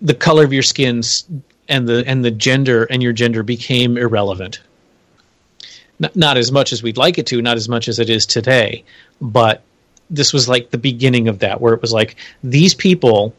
the 0.00 0.14
color 0.14 0.44
of 0.44 0.52
your 0.52 0.62
skin 0.62 1.02
and 1.68 1.88
the 1.88 2.04
and 2.06 2.24
the 2.24 2.30
gender 2.30 2.84
and 2.84 3.02
your 3.02 3.12
gender 3.12 3.42
became 3.42 3.96
irrelevant. 3.96 4.60
Not, 5.98 6.14
not 6.16 6.36
as 6.36 6.52
much 6.52 6.72
as 6.72 6.82
we'd 6.82 6.96
like 6.96 7.18
it 7.18 7.26
to, 7.26 7.40
not 7.40 7.56
as 7.56 7.68
much 7.68 7.88
as 7.88 7.98
it 7.98 8.10
is 8.10 8.26
today, 8.26 8.84
but 9.20 9.62
this 10.10 10.32
was 10.32 10.48
like 10.48 10.70
the 10.70 10.78
beginning 10.78 11.28
of 11.28 11.38
that, 11.40 11.60
where 11.60 11.74
it 11.74 11.82
was 11.82 11.92
like 11.92 12.16
these 12.44 12.74
people 12.74 13.34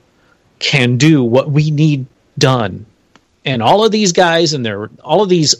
can 0.59 0.97
do 0.97 1.23
what 1.23 1.51
we 1.51 1.71
need 1.71 2.05
done, 2.37 2.85
and 3.45 3.61
all 3.61 3.85
of 3.85 3.91
these 3.91 4.11
guys 4.11 4.53
and 4.53 4.65
their 4.65 4.89
all 5.03 5.21
of 5.21 5.29
these 5.29 5.55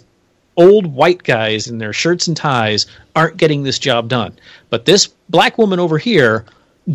old 0.58 0.88
white 0.88 1.22
guys 1.24 1.68
in 1.68 1.78
their 1.78 1.94
shirts 1.94 2.28
and 2.28 2.36
ties 2.36 2.88
aren't 3.16 3.38
getting 3.38 3.64
this 3.64 3.80
job 3.80 4.10
done. 4.10 4.38
But 4.70 4.86
this 4.86 5.08
black 5.30 5.58
woman 5.58 5.80
over 5.80 5.98
here 5.98 6.46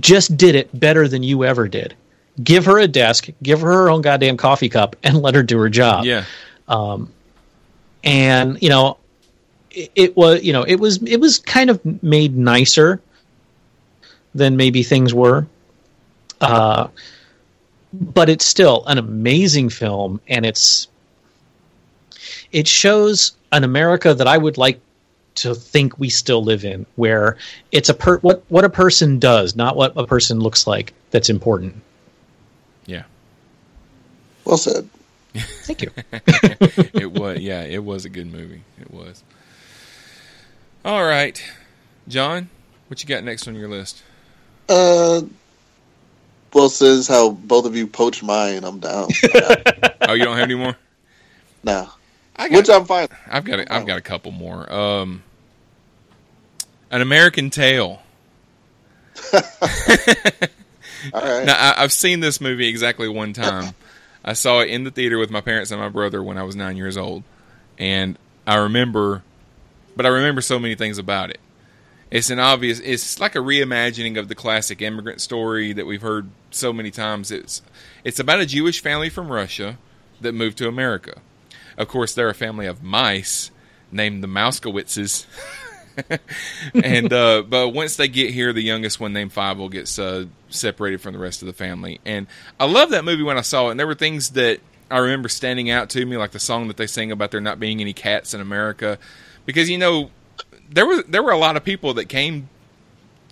just 0.01 0.37
did 0.37 0.55
it 0.55 0.79
better 0.79 1.07
than 1.07 1.23
you 1.23 1.45
ever 1.45 1.69
did. 1.69 1.95
Give 2.43 2.65
her 2.65 2.79
a 2.79 2.89
desk, 2.89 3.29
give 3.43 3.61
her 3.61 3.71
her 3.71 3.91
own 3.91 4.03
goddamn 4.03 4.37
coffee 4.37 4.69
cup, 4.69 4.97
and 5.03 5.23
let 5.23 5.35
her 5.35 5.43
do 5.43 5.59
her 5.59 5.69
job. 5.69 6.05
Yeah. 6.05 6.25
Um, 6.67 7.13
and 8.03 8.61
you 8.61 8.69
know, 8.69 8.99
it, 9.75 9.91
it 9.95 10.17
was 10.17 10.43
you 10.43 10.53
know 10.53 10.63
it 10.63 10.77
was 10.77 11.03
it 11.03 11.19
was 11.19 11.39
kind 11.39 11.71
of 11.71 12.03
made 12.03 12.37
nicer 12.37 13.01
than 14.35 14.57
maybe 14.57 14.83
things 14.83 15.13
were. 15.13 15.47
Uh, 16.41 16.89
but 17.93 18.29
it's 18.29 18.45
still 18.45 18.85
an 18.87 18.99
amazing 18.99 19.69
film, 19.69 20.21
and 20.27 20.47
it's 20.47 20.89
it 22.51 22.67
shows 22.67 23.33
an 23.53 23.65
America 23.65 24.15
that 24.15 24.27
I 24.27 24.39
would 24.39 24.59
like 24.59 24.81
to 25.35 25.55
think 25.55 25.99
we 25.99 26.09
still 26.09 26.43
live 26.43 26.65
in, 26.65 26.87
where 26.97 27.37
it's 27.71 27.89
a 27.89 27.95
per- 27.95 28.19
what 28.19 28.43
what 28.49 28.65
a 28.65 28.71
person 28.71 29.19
does, 29.19 29.55
not 29.55 29.77
what 29.77 29.93
a 29.97 30.07
person 30.07 30.41
looks 30.41 30.67
like, 30.67 30.95
that's 31.11 31.31
important. 31.31 31.81
Yeah. 32.87 33.05
Well 34.45 34.57
said. 34.57 34.89
Thank 35.35 35.83
you. 35.83 35.91
it 36.13 37.13
was 37.13 37.39
yeah, 37.41 37.63
it 37.63 37.85
was 37.85 38.05
a 38.05 38.09
good 38.09 38.31
movie. 38.31 38.63
It 38.81 38.91
was. 38.91 39.23
All 40.85 41.05
right, 41.05 41.43
John, 42.09 42.49
what 42.89 43.03
you 43.03 43.09
got 43.09 43.23
next 43.23 43.47
on 43.47 43.55
your 43.55 43.69
list? 43.69 44.03
Uh, 44.69 45.23
well, 46.53 46.69
since 46.69 47.07
how 47.07 47.31
both 47.31 47.67
of 47.67 47.77
you 47.77 47.87
poached 47.87 48.23
mine, 48.23 48.65
I'm 48.65 48.81
down. 48.81 49.09
oh, 50.03 50.13
you 50.15 50.25
don't 50.25 50.37
have 50.37 50.45
any 50.45 50.55
more? 50.55 50.77
no. 51.63 51.89
I 52.35 52.49
got, 52.49 52.57
Which 52.57 52.71
I'm 52.71 52.87
fine. 52.87 53.09
I've 53.31 53.45
got 53.45 53.61
a, 53.61 53.73
I've 53.73 53.87
got 53.87 53.99
a 53.99 54.01
couple 54.01 54.33
more. 54.33 54.73
Um, 54.73 55.23
an 56.91 57.03
American 57.03 57.51
Tale. 57.51 58.03
All 59.35 61.21
right. 61.21 61.45
Now 61.45 61.57
I, 61.57 61.75
I've 61.77 61.93
seen 61.93 62.21
this 62.21 62.41
movie 62.41 62.69
exactly 62.69 63.09
one 63.09 63.35
time. 63.35 63.75
I 64.25 64.33
saw 64.33 64.61
it 64.61 64.71
in 64.71 64.85
the 64.85 64.91
theater 64.91 65.19
with 65.19 65.31
my 65.31 65.41
parents 65.41 65.71
and 65.71 65.81
my 65.81 65.91
brother 65.91 66.23
when 66.23 66.39
I 66.39 66.43
was 66.43 66.57
nine 66.57 66.77
years 66.77 66.97
old, 66.97 67.23
and 67.79 68.19
I 68.47 68.57
remember, 68.57 69.23
but 69.97 70.07
I 70.07 70.09
remember 70.09 70.41
so 70.41 70.59
many 70.59 70.75
things 70.75 70.99
about 70.99 71.31
it. 71.31 71.41
It's 72.11 72.29
an 72.29 72.39
obvious. 72.39 72.79
It's 72.81 73.19
like 73.21 73.35
a 73.35 73.39
reimagining 73.39 74.19
of 74.19 74.29
the 74.29 74.35
classic 74.35 74.83
immigrant 74.83 75.21
story 75.21 75.73
that 75.73 75.87
we've 75.87 76.03
heard 76.03 76.29
so 76.51 76.73
many 76.73 76.91
times. 76.91 77.31
It's 77.31 77.63
it's 78.05 78.21
about 78.21 78.41
a 78.41 78.47
Jewish 78.47 78.83
family 78.83 79.09
from 79.09 79.33
Russia 79.33 79.79
that 80.21 80.33
moved 80.33 80.59
to 80.59 80.69
America. 80.69 81.21
Of 81.79 81.89
course, 81.89 82.15
they're 82.15 82.29
a 82.29 82.35
family 82.35 82.67
of 82.67 82.83
mice 82.83 83.51
named 83.91 84.23
the 84.23 84.29
Mousekewitzes. 84.29 85.25
and 86.75 87.13
uh, 87.13 87.43
but 87.49 87.71
once 87.71 87.97
they 87.97 88.09
get 88.09 88.31
here, 88.31 88.53
the 88.53 88.63
youngest 88.63 89.01
one 89.01 89.13
named 89.13 89.33
Fievel 89.33 89.71
gets 89.71 89.99
uh, 89.99 90.27
separated 90.51 91.01
from 91.01 91.13
the 91.13 91.19
rest 91.19 91.43
of 91.43 91.47
the 91.47 91.53
family. 91.55 92.01
And 92.05 92.27
I 92.59 92.67
love 92.67 92.91
that 92.91 93.05
movie 93.05 93.23
when 93.23 93.39
I 93.39 93.43
saw 93.43 93.69
it. 93.69 93.73
And 93.73 93.81
there 93.81 93.87
were 93.87 93.95
things 93.95 94.31
that 94.31 94.61
I 94.91 94.99
remember 94.99 95.29
standing 95.29 95.71
out 95.71 95.91
to 95.91 96.05
me, 96.05 96.17
like 96.17 96.33
the 96.33 96.39
song 96.39 96.69
that 96.69 96.77
they 96.77 96.87
sing 96.87 97.11
about 97.11 97.31
there 97.31 97.41
not 97.41 97.59
being 97.59 97.81
any 97.81 97.95
cats 97.95 98.35
in 98.35 98.41
America, 98.41 98.99
because 99.47 99.69
you 99.71 99.79
know 99.79 100.11
there 100.71 100.87
was 100.87 101.05
there 101.05 101.23
were 101.23 101.33
a 101.33 101.39
lot 101.39 101.57
of 101.57 101.65
people 101.65 101.95
that 101.95 102.07
came 102.07 102.49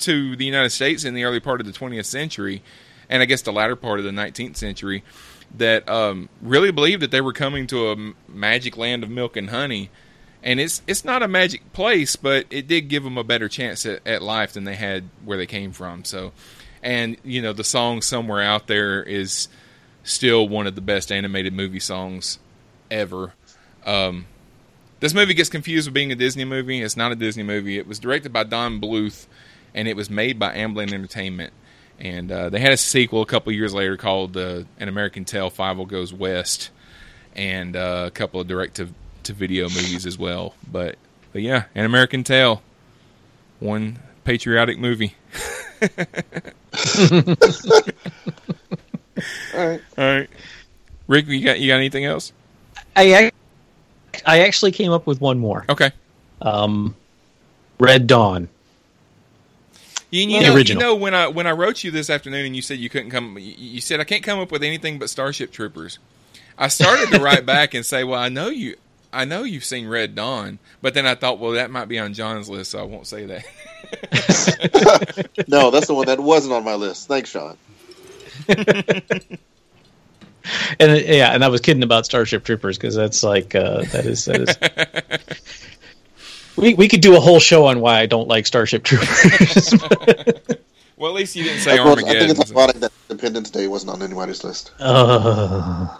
to 0.00 0.36
the 0.36 0.44
United 0.44 0.70
States 0.70 1.04
in 1.04 1.14
the 1.14 1.24
early 1.24 1.40
part 1.40 1.60
of 1.60 1.66
the 1.66 1.72
20th 1.72 2.06
century, 2.06 2.62
and 3.08 3.22
I 3.22 3.26
guess 3.26 3.42
the 3.42 3.52
latter 3.52 3.76
part 3.76 3.98
of 3.98 4.04
the 4.04 4.10
19th 4.10 4.56
century, 4.56 5.04
that 5.56 5.88
um, 5.88 6.28
really 6.40 6.70
believed 6.70 7.02
that 7.02 7.10
they 7.10 7.20
were 7.20 7.32
coming 7.32 7.66
to 7.68 7.90
a 7.90 8.12
magic 8.28 8.76
land 8.76 9.02
of 9.02 9.10
milk 9.10 9.36
and 9.36 9.50
honey. 9.50 9.90
And 10.42 10.58
it's 10.58 10.80
it's 10.86 11.04
not 11.04 11.22
a 11.22 11.28
magic 11.28 11.72
place, 11.74 12.16
but 12.16 12.46
it 12.50 12.66
did 12.66 12.88
give 12.88 13.04
them 13.04 13.18
a 13.18 13.24
better 13.24 13.48
chance 13.48 13.84
at, 13.84 14.06
at 14.06 14.22
life 14.22 14.54
than 14.54 14.64
they 14.64 14.76
had 14.76 15.04
where 15.24 15.36
they 15.36 15.46
came 15.46 15.72
from. 15.72 16.04
So, 16.04 16.32
and 16.82 17.18
you 17.22 17.42
know, 17.42 17.52
the 17.52 17.64
song 17.64 18.00
"Somewhere 18.00 18.40
Out 18.40 18.66
There" 18.66 19.02
is 19.02 19.48
still 20.02 20.48
one 20.48 20.66
of 20.66 20.74
the 20.74 20.80
best 20.80 21.12
animated 21.12 21.52
movie 21.52 21.78
songs 21.78 22.38
ever. 22.90 23.34
Um, 23.84 24.24
this 25.00 25.14
movie 25.14 25.34
gets 25.34 25.48
confused 25.48 25.88
with 25.88 25.94
being 25.94 26.12
a 26.12 26.14
Disney 26.14 26.44
movie. 26.44 26.82
It's 26.82 26.96
not 26.96 27.10
a 27.10 27.16
Disney 27.16 27.42
movie. 27.42 27.78
It 27.78 27.86
was 27.86 27.98
directed 27.98 28.32
by 28.32 28.44
Don 28.44 28.80
Bluth, 28.80 29.26
and 29.74 29.88
it 29.88 29.96
was 29.96 30.10
made 30.10 30.38
by 30.38 30.54
Amblin 30.54 30.92
Entertainment. 30.92 31.52
And 31.98 32.30
uh, 32.30 32.50
they 32.50 32.60
had 32.60 32.72
a 32.72 32.76
sequel 32.76 33.22
a 33.22 33.26
couple 33.26 33.52
years 33.52 33.74
later 33.74 33.96
called 33.96 34.36
uh, 34.36 34.62
An 34.78 34.88
American 34.88 35.24
Tail: 35.24 35.50
Fievel 35.50 35.88
Goes 35.88 36.12
West, 36.12 36.70
and 37.34 37.76
uh, 37.76 38.04
a 38.06 38.10
couple 38.10 38.40
of 38.40 38.46
direct 38.46 38.76
to, 38.76 38.88
to 39.24 39.32
video 39.32 39.64
movies 39.64 40.06
as 40.06 40.18
well. 40.18 40.54
But 40.70 40.96
but 41.32 41.42
yeah, 41.42 41.64
An 41.74 41.84
American 41.84 42.24
Tale, 42.24 42.62
one 43.58 43.98
patriotic 44.24 44.78
movie. 44.78 45.14
All 49.54 49.66
right. 49.68 49.80
All 49.98 50.04
right, 50.04 50.30
Rick, 51.06 51.26
you 51.26 51.44
got 51.44 51.60
you 51.60 51.68
got 51.68 51.76
anything 51.76 52.04
else? 52.04 52.32
I 52.96 53.30
ac- 54.20 54.26
I 54.26 54.40
actually 54.40 54.72
came 54.72 54.92
up 54.92 55.06
with 55.06 55.20
one 55.20 55.38
more. 55.38 55.64
Okay. 55.68 55.90
Um, 56.42 56.94
Red 57.78 58.06
Dawn. 58.06 58.48
You, 60.10 60.22
you 60.28 60.40
know, 60.40 60.54
original. 60.54 60.82
you 60.82 60.88
know 60.88 60.94
when 60.96 61.14
I 61.14 61.28
when 61.28 61.46
I 61.46 61.52
wrote 61.52 61.84
you 61.84 61.90
this 61.92 62.10
afternoon 62.10 62.44
and 62.46 62.56
you 62.56 62.62
said 62.62 62.78
you 62.78 62.88
couldn't 62.88 63.10
come, 63.10 63.38
you- 63.38 63.54
you 63.56 63.80
said 63.80 64.00
I 64.00 64.04
can't 64.04 64.22
come 64.24 64.38
up 64.40 64.50
with 64.50 64.62
anything 64.64 64.98
but 64.98 65.08
Starship 65.10 65.52
Troopers. 65.52 65.98
I 66.58 66.68
started 66.68 67.10
to 67.10 67.20
write 67.22 67.46
back 67.54 67.74
and 67.74 67.86
say, 67.86 68.02
well, 68.04 68.18
I 68.20 68.28
know 68.28 68.48
you, 68.48 68.76
I 69.12 69.24
know 69.24 69.44
you've 69.44 69.64
seen 69.64 69.86
Red 69.88 70.14
Dawn, 70.14 70.58
but 70.82 70.94
then 70.94 71.06
I 71.06 71.14
thought, 71.14 71.38
well, 71.38 71.52
that 71.52 71.70
might 71.70 71.86
be 71.88 71.98
on 71.98 72.12
John's 72.12 72.48
list, 72.48 72.72
so 72.72 72.80
I 72.80 72.82
won't 72.82 73.06
say 73.06 73.24
that. 73.26 73.44
no, 75.48 75.70
that's 75.70 75.86
the 75.86 75.94
one 75.94 76.06
that 76.06 76.18
wasn't 76.20 76.54
on 76.54 76.64
my 76.64 76.74
list. 76.74 77.06
Thanks, 77.08 77.30
Sean. 77.30 77.56
And 80.78 81.00
yeah, 81.06 81.32
and 81.34 81.44
I 81.44 81.48
was 81.48 81.60
kidding 81.60 81.82
about 81.82 82.04
Starship 82.06 82.44
Troopers 82.44 82.76
because 82.78 82.94
that's 82.94 83.22
like 83.22 83.54
uh, 83.54 83.82
that 83.92 84.06
is 84.06 84.24
that 84.26 84.40
is. 84.40 84.56
we 86.56 86.74
we 86.74 86.88
could 86.88 87.00
do 87.00 87.16
a 87.16 87.20
whole 87.20 87.40
show 87.40 87.66
on 87.66 87.80
why 87.80 88.00
I 88.00 88.06
don't 88.06 88.28
like 88.28 88.46
Starship 88.46 88.82
Troopers. 88.84 89.72
well, 90.96 91.10
at 91.10 91.14
least 91.16 91.36
you 91.36 91.44
didn't 91.44 91.60
say 91.60 91.78
I, 91.78 91.84
wrote- 91.84 91.98
I 91.98 92.02
think 92.02 92.08
Armageddon. 92.08 92.40
it's 92.40 92.50
ironic 92.52 92.76
that 92.76 92.92
Independence 93.08 93.50
Day 93.50 93.68
wasn't 93.68 93.92
on 93.92 94.02
anybody's 94.02 94.42
list. 94.44 94.72
uh, 94.80 95.96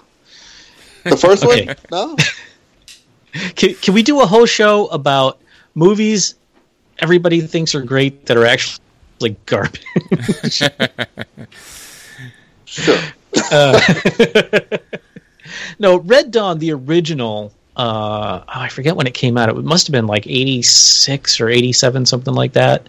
The 1.05 1.17
first 1.17 1.45
Okay. 1.45 1.67
one? 1.67 1.77
No. 1.91 2.17
can, 3.55 3.75
can 3.75 3.95
we 3.95 4.03
do 4.03 4.21
a 4.21 4.27
whole 4.27 4.47
show 4.47 4.87
about 4.89 5.39
movies 5.75 6.35
everybody 6.99 7.41
thinks 7.41 7.75
are 7.75 7.81
great 7.83 8.27
that 8.27 8.37
are 8.37 8.45
actually 8.47 8.83
like 9.21 9.47
garbage? 9.47 10.63
Sure. 12.67 12.99
Uh, 13.51 13.81
no, 15.79 15.99
Red 15.99 16.31
Dawn, 16.31 16.59
the 16.59 16.73
original. 16.73 17.53
Uh, 17.77 18.41
oh, 18.43 18.45
I 18.49 18.69
forget 18.69 18.97
when 18.97 19.07
it 19.07 19.15
came 19.15 19.39
out. 19.39 19.49
It 19.49 19.57
must 19.57 19.87
have 19.87 19.93
been 19.93 20.07
like 20.07 20.27
eighty 20.27 20.63
six 20.63 21.41
or 21.41 21.49
eighty 21.49 21.73
seven, 21.73 22.05
something 22.07 22.35
like 22.35 22.53
that. 22.55 22.87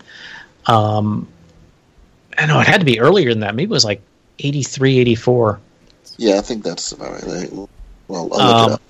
Um, 0.65 1.27
I 2.37 2.45
know 2.45 2.59
it 2.59 2.67
had 2.67 2.79
to 2.81 2.85
be 2.85 2.99
earlier 2.99 3.29
than 3.29 3.41
that. 3.41 3.55
Maybe 3.55 3.69
it 3.69 3.73
was 3.73 3.83
like 3.85 4.01
83, 4.39 4.99
84. 4.99 5.59
Yeah, 6.17 6.37
I 6.37 6.41
think 6.41 6.63
that's 6.63 6.91
about 6.91 7.21
right. 7.23 7.51
Well, 7.51 7.69
I'll 8.09 8.27
look 8.29 8.39
it 8.39 8.41
Um, 8.41 8.71
up. 8.73 8.81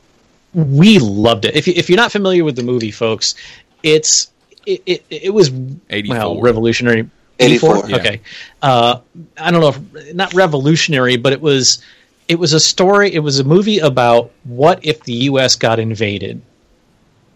we 0.54 1.00
loved 1.00 1.46
it. 1.46 1.56
If 1.56 1.68
you, 1.68 1.74
if 1.76 1.90
you're 1.90 1.98
not 1.98 2.12
familiar 2.12 2.44
with 2.44 2.56
the 2.56 2.64
movie, 2.64 2.92
folks, 2.92 3.36
it's 3.84 4.32
it 4.66 4.84
it, 4.86 5.06
it 5.10 5.34
was 5.34 5.50
84. 5.90 6.16
well 6.18 6.42
revolutionary. 6.42 7.10
84, 7.42 7.90
yeah. 7.90 7.96
Okay, 7.98 8.22
uh, 8.62 9.00
I 9.38 9.52
don't 9.52 9.62
know, 9.62 9.70
if, 9.70 10.16
not 10.16 10.34
revolutionary, 10.34 11.18
but 11.18 11.34
it 11.34 11.42
was 11.42 11.84
it 12.28 12.40
was 12.40 12.54
a 12.54 12.60
story. 12.60 13.14
It 13.14 13.20
was 13.20 13.40
a 13.40 13.44
movie 13.44 13.80
about 13.80 14.32
what 14.44 14.86
if 14.86 15.04
the 15.04 15.14
U.S. 15.14 15.56
got 15.56 15.80
invaded, 15.80 16.42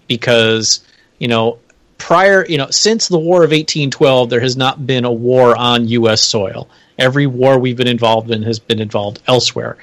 because 0.07 0.83
you 1.19 1.27
know 1.27 1.59
prior 1.97 2.45
you 2.45 2.57
know 2.57 2.69
since 2.69 3.07
the 3.07 3.19
War 3.19 3.43
of 3.43 3.51
1812, 3.51 4.29
there 4.29 4.39
has 4.39 4.55
not 4.55 4.85
been 4.85 5.05
a 5.05 5.11
war 5.11 5.55
on 5.57 5.87
U.S. 5.89 6.21
soil. 6.21 6.69
Every 6.97 7.27
war 7.27 7.59
we've 7.59 7.75
been 7.75 7.87
involved 7.87 8.31
in 8.31 8.43
has 8.43 8.59
been 8.59 8.79
involved 8.79 9.21
elsewhere. 9.27 9.77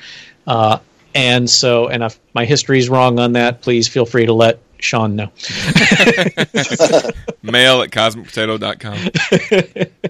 Uh, 0.46 0.78
and 1.14 1.48
so, 1.48 1.88
and 1.88 2.02
if 2.02 2.18
my 2.34 2.44
history 2.44 2.78
is 2.78 2.88
wrong 2.88 3.18
on 3.18 3.32
that, 3.34 3.60
please 3.60 3.86
feel 3.86 4.06
free 4.06 4.26
to 4.26 4.32
let 4.32 4.60
Sean, 4.82 5.16
no. 5.16 5.24
Mail 7.42 7.82
at 7.82 7.90
cosmicpotato.com. 7.90 9.88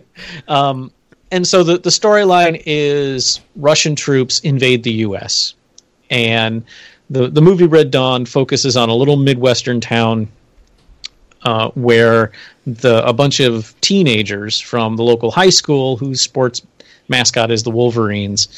Um, 0.47 0.93
and 1.33 1.49
so 1.49 1.65
the, 1.65 1.79
the 1.79 1.91
storyline 1.91 2.63
is 2.65 3.41
Russian 3.57 3.97
troops 3.97 4.39
invade 4.41 4.85
the 4.85 4.93
U.S. 4.93 5.55
And 6.11 6.63
the, 7.11 7.29
the 7.29 7.41
movie 7.41 7.67
Red 7.67 7.91
Dawn 7.91 8.25
focuses 8.27 8.77
on 8.77 8.89
a 8.89 8.95
little 8.95 9.17
Midwestern 9.17 9.81
town 9.81 10.29
uh, 11.43 11.71
where 11.71 12.31
the 12.67 13.05
a 13.07 13.13
bunch 13.13 13.41
of 13.41 13.75
teenagers 13.81 14.61
from 14.61 14.97
the 14.97 15.03
local 15.03 15.31
high 15.31 15.51
school 15.51 15.97
whose 15.97 16.21
sports 16.21 16.63
mascot 17.09 17.51
is 17.51 17.63
the 17.63 17.71
Wolverines 17.71 18.49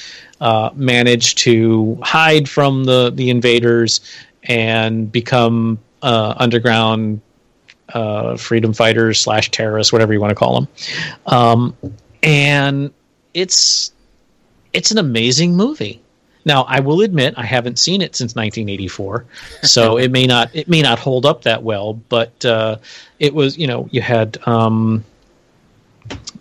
uh, 0.41 0.71
manage 0.75 1.35
to 1.37 1.99
hide 2.03 2.49
from 2.49 2.85
the, 2.85 3.11
the 3.11 3.31
invaders 3.31 4.01
and 4.45 5.11
become 5.11 5.79
uh, 6.05 6.35
underground 6.37 7.23
uh, 7.89 8.37
freedom 8.37 8.73
fighters 8.75 9.21
slash 9.21 9.51
terrorists, 9.51 9.93
whatever 9.93 10.13
you 10.13 10.21
want 10.21 10.31
to 10.31 10.35
call 10.35 10.61
them. 10.61 10.69
Um, 11.27 11.77
and 12.23 12.93
it's 13.33 13.93
it's 14.73 14.91
an 14.91 14.99
amazing 14.99 15.57
movie. 15.57 16.01
Now, 16.47 16.65
I 16.65 16.81
will 16.81 17.01
admit 17.01 17.35
I 17.39 17.47
haven't 17.47 17.79
seen 17.79 18.03
it 18.03 18.15
since 18.15 18.35
1984, 18.35 19.25
so 19.63 19.97
it 19.97 20.11
may 20.11 20.27
not 20.27 20.51
it 20.55 20.69
may 20.69 20.83
not 20.83 20.99
hold 20.99 21.25
up 21.25 21.43
that 21.43 21.63
well. 21.63 21.95
But 21.95 22.45
uh, 22.45 22.77
it 23.19 23.35
was, 23.35 23.57
you 23.59 23.67
know, 23.67 23.89
you 23.91 24.03
had. 24.03 24.39
Um, 24.47 25.05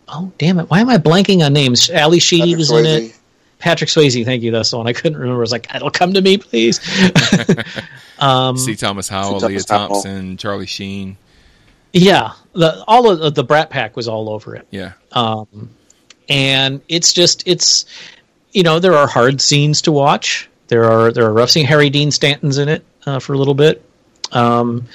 oh 0.10 0.32
damn 0.38 0.60
it! 0.60 0.70
Why 0.70 0.82
am 0.82 0.90
I 0.90 0.98
blanking 0.98 1.46
on 1.46 1.54
names? 1.54 1.90
Ally 1.90 2.18
Sheedy 2.18 2.42
Patrick 2.42 2.58
was 2.58 2.72
in 2.72 2.86
it. 2.86 3.20
Patrick 3.64 3.90
Swayze, 3.90 4.24
thank 4.26 4.44
you. 4.44 4.52
That's 4.52 4.72
the 4.72 4.78
one 4.78 4.88
I 4.88 4.94
couldn't 4.94 5.18
remember. 5.18 5.40
I 5.40 5.42
was 5.42 5.52
like, 5.52 5.74
"It'll 5.74 5.90
come 5.90 6.14
to 6.14 6.22
me, 6.22 6.38
please." 6.38 6.80
um, 8.20 8.58
C. 8.58 8.76
Thomas 8.76 9.08
Howell, 9.08 9.40
C. 9.40 9.48
Lea 9.48 9.54
Thomas 9.54 9.70
Howell. 9.70 9.88
Thompson, 9.90 10.38
Charlie 10.38 10.66
Sheen. 10.66 11.18
yeah, 11.94 12.34
the 12.52 12.84
all 12.88 13.10
of 13.10 13.34
the 13.34 13.44
Brat 13.44 13.70
Pack 13.70 13.96
was 13.96 14.08
all 14.08 14.30
over 14.30 14.56
it. 14.56 14.68
Yeah. 14.70 14.94
um, 15.14 15.70
and 16.30 16.82
it's 16.88 17.14
just 17.14 17.48
it's 17.48 17.86
you 18.52 18.64
know 18.64 18.80
there 18.80 18.94
are 18.94 19.08
hard 19.08 19.42
scenes 19.42 19.82
to 19.82 19.92
watch 19.92 20.50
there 20.68 20.86
are 20.86 21.12
there 21.12 21.26
are 21.26 21.34
rough 21.34 21.50
scenes 21.50 21.68
harry 21.68 21.90
dean 21.90 22.12
stanton's 22.12 22.58
in 22.58 22.70
it 22.70 22.86
uh, 23.06 23.20
for 23.20 23.34
a 23.34 23.38
little 23.38 23.54
bit 23.54 23.84
um, 24.32 24.88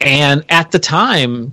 and 0.00 0.44
at 0.48 0.70
the 0.70 0.78
time 0.78 1.52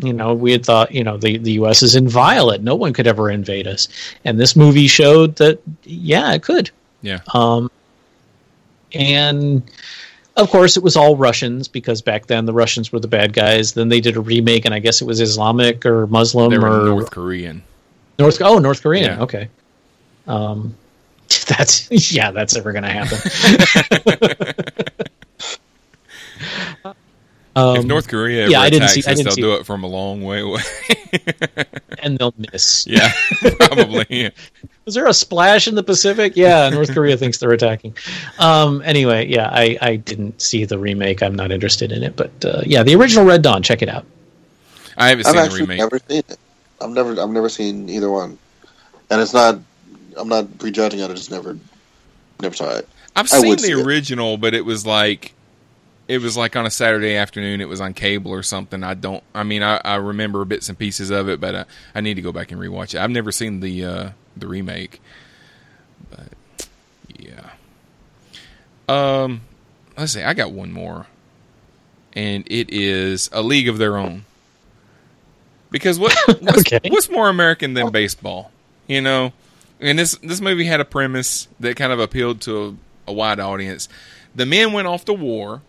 you 0.00 0.12
know 0.12 0.34
we 0.34 0.52
had 0.52 0.64
thought 0.64 0.92
you 0.92 1.02
know 1.02 1.16
the, 1.16 1.38
the 1.38 1.52
us 1.52 1.82
is 1.82 1.94
inviolate 1.94 2.60
no 2.62 2.74
one 2.74 2.92
could 2.92 3.06
ever 3.06 3.30
invade 3.30 3.66
us 3.66 3.88
and 4.24 4.38
this 4.38 4.54
movie 4.54 4.86
showed 4.86 5.36
that 5.36 5.58
yeah 5.84 6.32
it 6.34 6.42
could 6.42 6.70
Yeah. 7.02 7.20
um, 7.32 7.70
and 8.92 9.62
of 10.36 10.50
course, 10.50 10.76
it 10.76 10.82
was 10.82 10.96
all 10.96 11.16
Russians 11.16 11.66
because 11.66 12.02
back 12.02 12.26
then 12.26 12.44
the 12.44 12.52
Russians 12.52 12.92
were 12.92 13.00
the 13.00 13.08
bad 13.08 13.32
guys. 13.32 13.72
Then 13.72 13.88
they 13.88 14.02
did 14.02 14.16
a 14.16 14.20
remake, 14.20 14.66
and 14.66 14.74
I 14.74 14.80
guess 14.80 15.00
it 15.00 15.06
was 15.06 15.18
Islamic 15.18 15.86
or 15.86 16.06
Muslim 16.08 16.52
or 16.62 16.84
North 16.84 17.10
Korean. 17.10 17.62
North. 18.18 18.42
Oh, 18.42 18.58
North 18.58 18.82
Korean. 18.82 19.16
Yeah. 19.16 19.22
Okay. 19.22 19.48
Um, 20.26 20.74
that's 21.48 22.12
yeah, 22.12 22.32
that's 22.32 22.54
never 22.54 22.72
going 22.72 22.84
to 22.84 22.90
happen. 22.90 23.18
um, 27.56 27.76
if 27.78 27.84
North 27.84 28.08
Korea 28.08 28.42
ever 28.42 28.52
yeah, 28.52 28.60
I 28.60 28.68
didn't 28.68 28.84
attacks 28.84 29.04
see. 29.04 29.10
I 29.10 29.14
didn't 29.14 29.24
they'll 29.24 29.34
see, 29.34 29.40
do 29.40 29.54
it 29.54 29.66
from 29.66 29.82
a 29.82 29.86
long 29.86 30.22
way 30.22 30.40
away. 30.40 30.60
and 32.00 32.18
they'll 32.18 32.34
miss. 32.52 32.86
yeah, 32.86 33.10
probably. 33.58 34.06
Yeah. 34.10 34.30
Was 34.84 34.94
there 34.94 35.06
a 35.06 35.14
splash 35.14 35.66
in 35.66 35.74
the 35.74 35.82
Pacific? 35.82 36.34
Yeah, 36.36 36.68
North 36.68 36.92
Korea 36.92 37.16
thinks 37.18 37.38
they're 37.38 37.52
attacking. 37.52 37.96
Um, 38.38 38.82
anyway, 38.82 39.26
yeah, 39.26 39.48
I, 39.50 39.76
I 39.80 39.96
didn't 39.96 40.40
see 40.40 40.64
the 40.64 40.78
remake. 40.78 41.22
I'm 41.22 41.34
not 41.34 41.50
interested 41.50 41.92
in 41.92 42.02
it, 42.02 42.14
but 42.14 42.44
uh, 42.44 42.62
yeah, 42.64 42.82
the 42.82 42.94
original 42.94 43.24
Red 43.24 43.42
Dawn. 43.42 43.62
Check 43.62 43.82
it 43.82 43.88
out. 43.88 44.04
I 44.96 45.08
haven't 45.08 45.26
I've 45.26 45.50
seen 45.50 45.50
the 45.50 45.60
remake. 45.62 45.78
never 45.78 45.98
seen 45.98 46.22
it. 46.28 46.38
I've 46.80 46.90
never, 46.90 47.20
I've 47.20 47.30
never 47.30 47.48
seen 47.48 47.88
either 47.88 48.10
one, 48.10 48.38
and 49.10 49.20
it's 49.20 49.34
not. 49.34 49.58
I'm 50.16 50.28
not 50.28 50.58
prejudging 50.58 51.00
it. 51.00 51.10
I 51.10 51.14
just 51.14 51.30
never, 51.30 51.58
never 52.40 52.54
saw 52.54 52.76
it. 52.76 52.88
I've 53.16 53.32
I 53.32 53.40
seen 53.40 53.52
the 53.52 53.58
see 53.58 53.72
it. 53.72 53.86
original, 53.86 54.36
but 54.36 54.54
it 54.54 54.64
was 54.64 54.86
like 54.86 55.32
it 56.08 56.18
was 56.18 56.36
like 56.36 56.54
on 56.56 56.66
a 56.66 56.70
Saturday 56.70 57.16
afternoon. 57.16 57.60
It 57.60 57.68
was 57.68 57.80
on 57.80 57.94
cable 57.94 58.30
or 58.32 58.42
something. 58.42 58.82
I 58.84 58.94
don't. 58.94 59.22
I 59.34 59.42
mean, 59.42 59.62
I, 59.62 59.80
I 59.84 59.96
remember 59.96 60.44
bits 60.44 60.68
and 60.68 60.78
pieces 60.78 61.10
of 61.10 61.28
it, 61.28 61.40
but 61.40 61.54
I, 61.54 61.64
I 61.94 62.00
need 62.00 62.14
to 62.14 62.22
go 62.22 62.32
back 62.32 62.52
and 62.52 62.60
rewatch 62.60 62.94
it. 62.94 63.00
I've 63.00 63.10
never 63.10 63.32
seen 63.32 63.60
the 63.60 63.84
uh, 63.84 64.10
the 64.36 64.46
remake, 64.46 65.00
but 66.10 66.68
yeah. 67.18 67.50
Um, 68.88 69.40
let's 69.98 70.12
see. 70.12 70.22
I 70.22 70.34
got 70.34 70.52
one 70.52 70.72
more, 70.72 71.06
and 72.12 72.44
it 72.46 72.70
is 72.70 73.28
A 73.32 73.42
League 73.42 73.68
of 73.68 73.78
Their 73.78 73.96
Own. 73.96 74.24
Because 75.70 75.98
what 75.98 76.16
what's, 76.40 76.60
Okay. 76.72 76.80
what's 76.88 77.10
more 77.10 77.28
American 77.28 77.74
than 77.74 77.90
baseball? 77.90 78.52
You 78.86 79.00
know, 79.00 79.32
and 79.80 79.98
this 79.98 80.16
this 80.18 80.40
movie 80.40 80.64
had 80.66 80.80
a 80.80 80.84
premise 80.84 81.48
that 81.58 81.76
kind 81.76 81.92
of 81.92 81.98
appealed 81.98 82.40
to 82.42 82.78
a, 83.08 83.10
a 83.10 83.12
wide 83.12 83.40
audience. 83.40 83.88
The 84.36 84.46
men 84.46 84.72
went 84.72 84.86
off 84.86 85.04
to 85.06 85.12
war, 85.14 85.62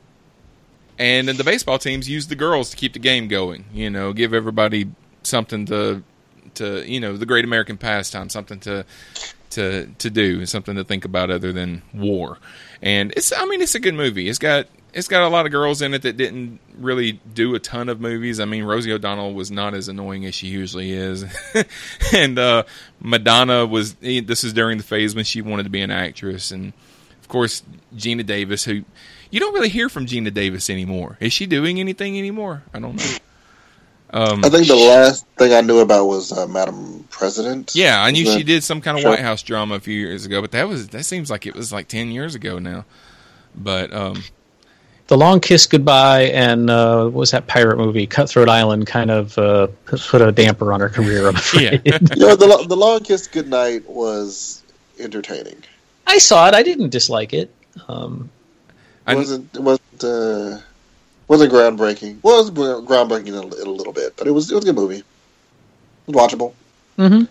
and 0.99 1.27
then 1.27 1.37
the 1.37 1.43
baseball 1.43 1.77
teams 1.77 2.09
used 2.09 2.29
the 2.29 2.35
girls 2.35 2.69
to 2.71 2.77
keep 2.77 2.93
the 2.93 2.99
game 2.99 3.27
going. 3.27 3.65
You 3.73 3.89
know, 3.89 4.13
give 4.13 4.33
everybody 4.33 4.89
something 5.23 5.65
to 5.67 6.03
to 6.55 6.89
you 6.89 6.99
know 6.99 7.17
the 7.17 7.25
great 7.25 7.45
American 7.45 7.77
pastime, 7.77 8.29
something 8.29 8.59
to 8.61 8.85
to 9.51 9.87
to 9.87 10.09
do, 10.09 10.45
something 10.45 10.75
to 10.75 10.83
think 10.83 11.05
about 11.05 11.29
other 11.29 11.53
than 11.53 11.81
war. 11.93 12.37
And 12.81 13.13
it's 13.15 13.31
I 13.31 13.45
mean 13.45 13.61
it's 13.61 13.75
a 13.75 13.79
good 13.79 13.93
movie. 13.93 14.27
It's 14.29 14.39
got 14.39 14.67
it's 14.93 15.07
got 15.07 15.21
a 15.21 15.27
lot 15.27 15.45
of 15.45 15.51
girls 15.51 15.81
in 15.81 15.93
it 15.93 16.01
that 16.01 16.17
didn't 16.17 16.59
really 16.77 17.13
do 17.33 17.53
a 17.55 17.59
ton 17.59 17.89
of 17.89 18.01
movies. 18.01 18.39
I 18.39 18.45
mean 18.45 18.63
Rosie 18.63 18.91
O'Donnell 18.91 19.33
was 19.33 19.51
not 19.51 19.73
as 19.73 19.87
annoying 19.87 20.25
as 20.25 20.35
she 20.35 20.47
usually 20.47 20.91
is, 20.91 21.25
and 22.13 22.39
uh, 22.39 22.63
Madonna 22.99 23.65
was. 23.65 23.95
This 23.95 24.43
is 24.43 24.53
during 24.53 24.77
the 24.77 24.83
phase 24.83 25.15
when 25.15 25.25
she 25.25 25.41
wanted 25.41 25.63
to 25.63 25.69
be 25.69 25.81
an 25.81 25.91
actress, 25.91 26.51
and 26.51 26.73
of 27.19 27.27
course 27.27 27.63
Geena 27.95 28.25
Davis, 28.25 28.63
who 28.63 28.83
you 29.31 29.39
don't 29.39 29.53
really 29.53 29.69
hear 29.69 29.89
from 29.89 30.05
Geena 30.05 30.33
Davis 30.33 30.69
anymore. 30.69 31.17
Is 31.19 31.33
she 31.33 31.45
doing 31.45 31.79
anything 31.79 32.17
anymore? 32.17 32.63
I 32.73 32.79
don't 32.79 32.95
know. 32.95 33.17
Um, 34.09 34.45
I 34.45 34.49
think 34.49 34.67
the 34.67 34.75
last 34.75 35.25
thing 35.37 35.53
I 35.53 35.59
knew 35.61 35.79
about 35.79 36.05
was 36.05 36.31
uh, 36.31 36.47
Madam 36.47 37.05
President. 37.09 37.73
Yeah, 37.75 38.01
I 38.01 38.11
knew 38.11 38.25
she 38.25 38.43
did 38.43 38.63
some 38.63 38.79
kind 38.79 38.97
of 38.97 39.01
Sure. 39.01 39.11
White 39.11 39.19
House 39.19 39.43
drama 39.43 39.75
a 39.75 39.79
few 39.81 39.99
years 39.99 40.25
ago, 40.25 40.39
but 40.39 40.51
that 40.51 40.67
was 40.67 40.89
that 40.89 41.03
seems 41.03 41.29
like 41.29 41.45
it 41.45 41.55
was 41.55 41.73
like 41.73 41.87
ten 41.89 42.11
years 42.11 42.33
ago 42.33 42.57
now. 42.57 42.85
But 43.53 43.91
um, 43.91 44.23
The 45.07 45.17
Long 45.17 45.41
Kiss 45.41 45.65
Goodbye 45.65 46.23
and 46.33 46.69
uh, 46.69 47.03
what 47.03 47.13
was 47.13 47.31
that 47.31 47.47
pirate 47.47 47.77
movie, 47.77 48.07
Cutthroat 48.07 48.47
Island, 48.47 48.87
kind 48.87 49.11
of 49.11 49.37
uh, 49.37 49.67
put 49.85 49.99
put 49.99 50.21
a 50.21 50.31
damper 50.31 50.71
on 50.71 50.79
her 50.79 50.89
career. 50.89 51.27
I'm 51.27 51.35
afraid. 51.35 51.81
you 51.85 51.91
know, 52.15 52.37
the 52.37 52.65
the 52.65 52.77
Long 52.77 53.01
Kiss 53.01 53.27
Goodnight 53.27 53.89
was 53.89 54.63
entertaining. 54.99 55.57
I 56.05 56.17
saw 56.19 56.47
it. 56.47 56.53
I 56.53 56.63
didn't 56.63 56.91
dislike 56.91 57.33
it. 57.33 57.53
Um, 57.89 58.29
It 59.07 59.15
wasn't 59.15 59.55
it 59.55 59.61
wasn't 59.61 60.03
uh, 60.03 60.57
wasn't 61.27 61.51
groundbreaking. 61.51 62.19
Well, 62.21 62.39
it 62.39 62.41
was 62.41 62.49
gr- 62.51 62.93
groundbreaking 62.93 63.27
in 63.27 63.35
a, 63.35 63.61
in 63.61 63.67
a 63.67 63.71
little 63.71 63.93
bit, 63.93 64.15
but 64.17 64.27
it 64.27 64.31
was 64.31 64.51
it 64.51 64.55
was 64.55 64.63
a 64.63 64.67
good 64.67 64.75
movie. 64.75 64.97
It 64.97 65.05
was 66.07 66.15
watchable. 66.15 66.53
mm-hmm. 66.97 67.25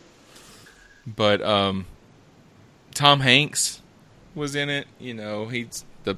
but 1.06 1.42
um, 1.42 1.86
Tom 2.94 3.20
Hanks 3.20 3.80
was 4.34 4.54
in 4.54 4.68
it. 4.70 4.86
You 4.98 5.14
know, 5.14 5.46
he's 5.46 5.84
the 6.04 6.16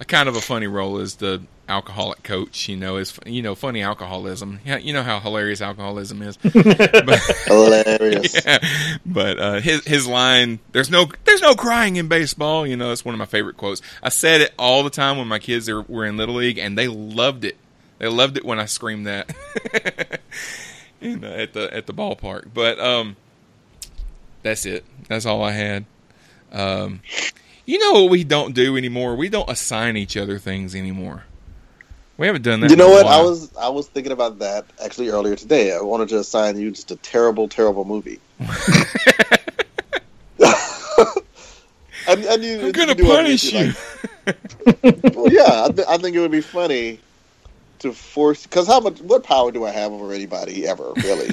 a 0.00 0.04
kind 0.04 0.28
of 0.28 0.36
a 0.36 0.40
funny 0.40 0.66
role 0.66 0.98
as 0.98 1.16
the 1.16 1.42
alcoholic 1.68 2.22
coach. 2.22 2.68
You 2.68 2.76
know, 2.76 2.96
is 2.96 3.18
you 3.26 3.42
know 3.42 3.54
funny 3.54 3.82
alcoholism. 3.82 4.60
Yeah, 4.64 4.78
you 4.78 4.92
know 4.92 5.02
how 5.02 5.20
hilarious 5.20 5.60
alcoholism 5.60 6.22
is. 6.22 6.36
but, 6.42 7.20
Hilarious. 7.46 8.34
Yeah, 8.44 8.58
but 9.04 9.38
uh, 9.38 9.60
his 9.60 9.84
his 9.84 10.06
line, 10.06 10.58
"There's 10.72 10.90
no 10.90 11.08
there's 11.24 11.42
no 11.42 11.54
crying 11.54 11.96
in 11.96 12.08
baseball." 12.08 12.66
You 12.66 12.76
know, 12.76 12.92
it's 12.92 13.04
one 13.04 13.14
of 13.14 13.18
my 13.18 13.26
favorite 13.26 13.56
quotes. 13.56 13.82
I 14.02 14.08
said 14.08 14.40
it 14.40 14.54
all 14.58 14.82
the 14.82 14.90
time 14.90 15.18
when 15.18 15.28
my 15.28 15.38
kids 15.38 15.68
are, 15.68 15.82
were 15.82 16.04
in 16.04 16.16
little 16.16 16.36
league, 16.36 16.58
and 16.58 16.76
they 16.76 16.88
loved 16.88 17.44
it. 17.44 17.56
They 17.98 18.08
loved 18.08 18.36
it 18.36 18.44
when 18.44 18.58
I 18.58 18.66
screamed 18.66 19.06
that. 19.06 19.34
in, 21.00 21.24
uh, 21.24 21.28
at 21.28 21.52
the 21.52 21.72
at 21.74 21.86
the 21.86 21.94
ballpark. 21.94 22.48
But 22.52 22.78
um, 22.78 23.16
that's 24.42 24.66
it. 24.66 24.84
That's 25.08 25.26
all 25.26 25.42
I 25.42 25.52
had. 25.52 25.84
Um, 26.52 27.00
you 27.66 27.78
know 27.78 28.02
what 28.02 28.10
we 28.10 28.24
don't 28.24 28.54
do 28.54 28.76
anymore? 28.76 29.14
We 29.14 29.28
don't 29.28 29.50
assign 29.50 29.96
each 29.96 30.16
other 30.16 30.38
things 30.38 30.74
anymore. 30.74 31.24
We 32.18 32.26
haven't 32.26 32.42
done 32.42 32.60
that. 32.60 32.70
You 32.70 32.76
know 32.76 32.90
what? 32.90 33.06
I 33.06 33.22
was 33.22 33.56
I 33.56 33.68
was 33.68 33.86
thinking 33.86 34.12
about 34.12 34.40
that 34.40 34.66
actually 34.84 35.08
earlier 35.08 35.36
today. 35.36 35.72
I 35.72 35.80
wanted 35.80 36.08
to 36.10 36.18
assign 36.18 36.58
you 36.58 36.72
just 36.72 36.90
a 36.90 36.96
terrible, 36.96 37.48
terrible 37.48 37.84
movie. 37.84 38.18
and, 42.08 42.24
and 42.24 42.44
you, 42.44 42.66
I'm 42.66 42.72
gonna 42.72 42.96
punish 42.96 43.52
you 43.52 43.72
like. 44.26 44.36
well, 45.14 45.32
yeah, 45.32 45.66
I, 45.66 45.70
th- 45.70 45.88
I 45.88 45.96
think 45.98 46.16
it 46.16 46.20
would 46.20 46.32
be 46.32 46.40
funny 46.40 46.98
to 47.78 47.92
force 47.92 48.42
because 48.42 48.66
how 48.66 48.80
much 48.80 49.00
what 49.00 49.22
power 49.22 49.52
do 49.52 49.64
I 49.64 49.70
have 49.70 49.92
over 49.92 50.12
anybody 50.12 50.66
ever 50.66 50.92
really? 50.96 51.28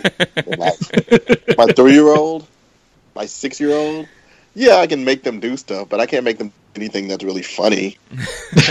my 0.58 0.72
my 1.58 1.66
three 1.74 1.94
year 1.94 2.10
old, 2.10 2.46
my 3.16 3.26
six 3.26 3.60
year 3.60 3.72
old. 3.72 4.08
yeah, 4.54 4.76
I 4.76 4.86
can 4.86 5.04
make 5.04 5.24
them 5.24 5.40
do 5.40 5.58
stuff, 5.58 5.90
but 5.90 6.00
I 6.00 6.06
can't 6.06 6.24
make 6.24 6.38
them 6.38 6.54
anything 6.76 7.08
that's 7.08 7.24
really 7.24 7.44
funny. 7.44 7.98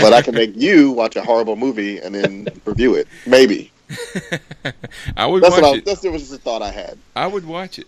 but 0.01 0.13
I 0.13 0.21
can 0.21 0.35
make 0.35 0.51
you 0.55 0.91
watch 0.91 1.15
a 1.15 1.21
horrible 1.21 1.55
movie 1.55 1.99
and 1.99 2.13
then 2.15 2.47
review 2.65 2.95
it. 2.95 3.07
Maybe. 3.25 3.71
I 5.17 5.25
would 5.25 5.43
That's 5.43 5.53
watch 5.53 5.61
what 5.61 5.75
I, 5.75 5.77
it. 5.77 5.85
that's 5.85 6.03
was 6.03 6.29
the 6.29 6.37
thought 6.37 6.61
I 6.61 6.71
had. 6.71 6.97
I 7.15 7.27
would 7.27 7.45
watch 7.45 7.77
it. 7.79 7.87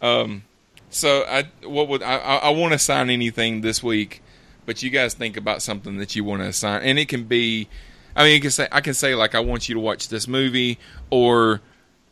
Um, 0.00 0.44
so 0.90 1.24
I 1.28 1.44
what 1.66 1.88
would 1.88 2.02
I 2.02 2.16
I, 2.16 2.36
I 2.36 2.50
want 2.50 2.72
to 2.72 2.76
assign 2.76 3.10
anything 3.10 3.60
this 3.60 3.82
week, 3.82 4.22
but 4.66 4.82
you 4.82 4.90
guys 4.90 5.14
think 5.14 5.36
about 5.36 5.62
something 5.62 5.96
that 5.98 6.14
you 6.14 6.22
want 6.22 6.42
to 6.42 6.48
assign, 6.48 6.82
and 6.82 6.98
it 6.98 7.08
can 7.08 7.24
be. 7.24 7.68
I 8.14 8.24
mean, 8.24 8.34
you 8.34 8.40
can 8.40 8.50
say 8.50 8.68
I 8.70 8.80
can 8.80 8.94
say 8.94 9.14
like 9.14 9.34
I 9.34 9.40
want 9.40 9.68
you 9.68 9.74
to 9.74 9.80
watch 9.80 10.08
this 10.08 10.28
movie, 10.28 10.78
or 11.10 11.60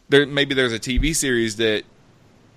there 0.08 0.26
maybe 0.26 0.54
there's 0.54 0.72
a 0.72 0.78
TV 0.78 1.14
series 1.14 1.56
that 1.56 1.84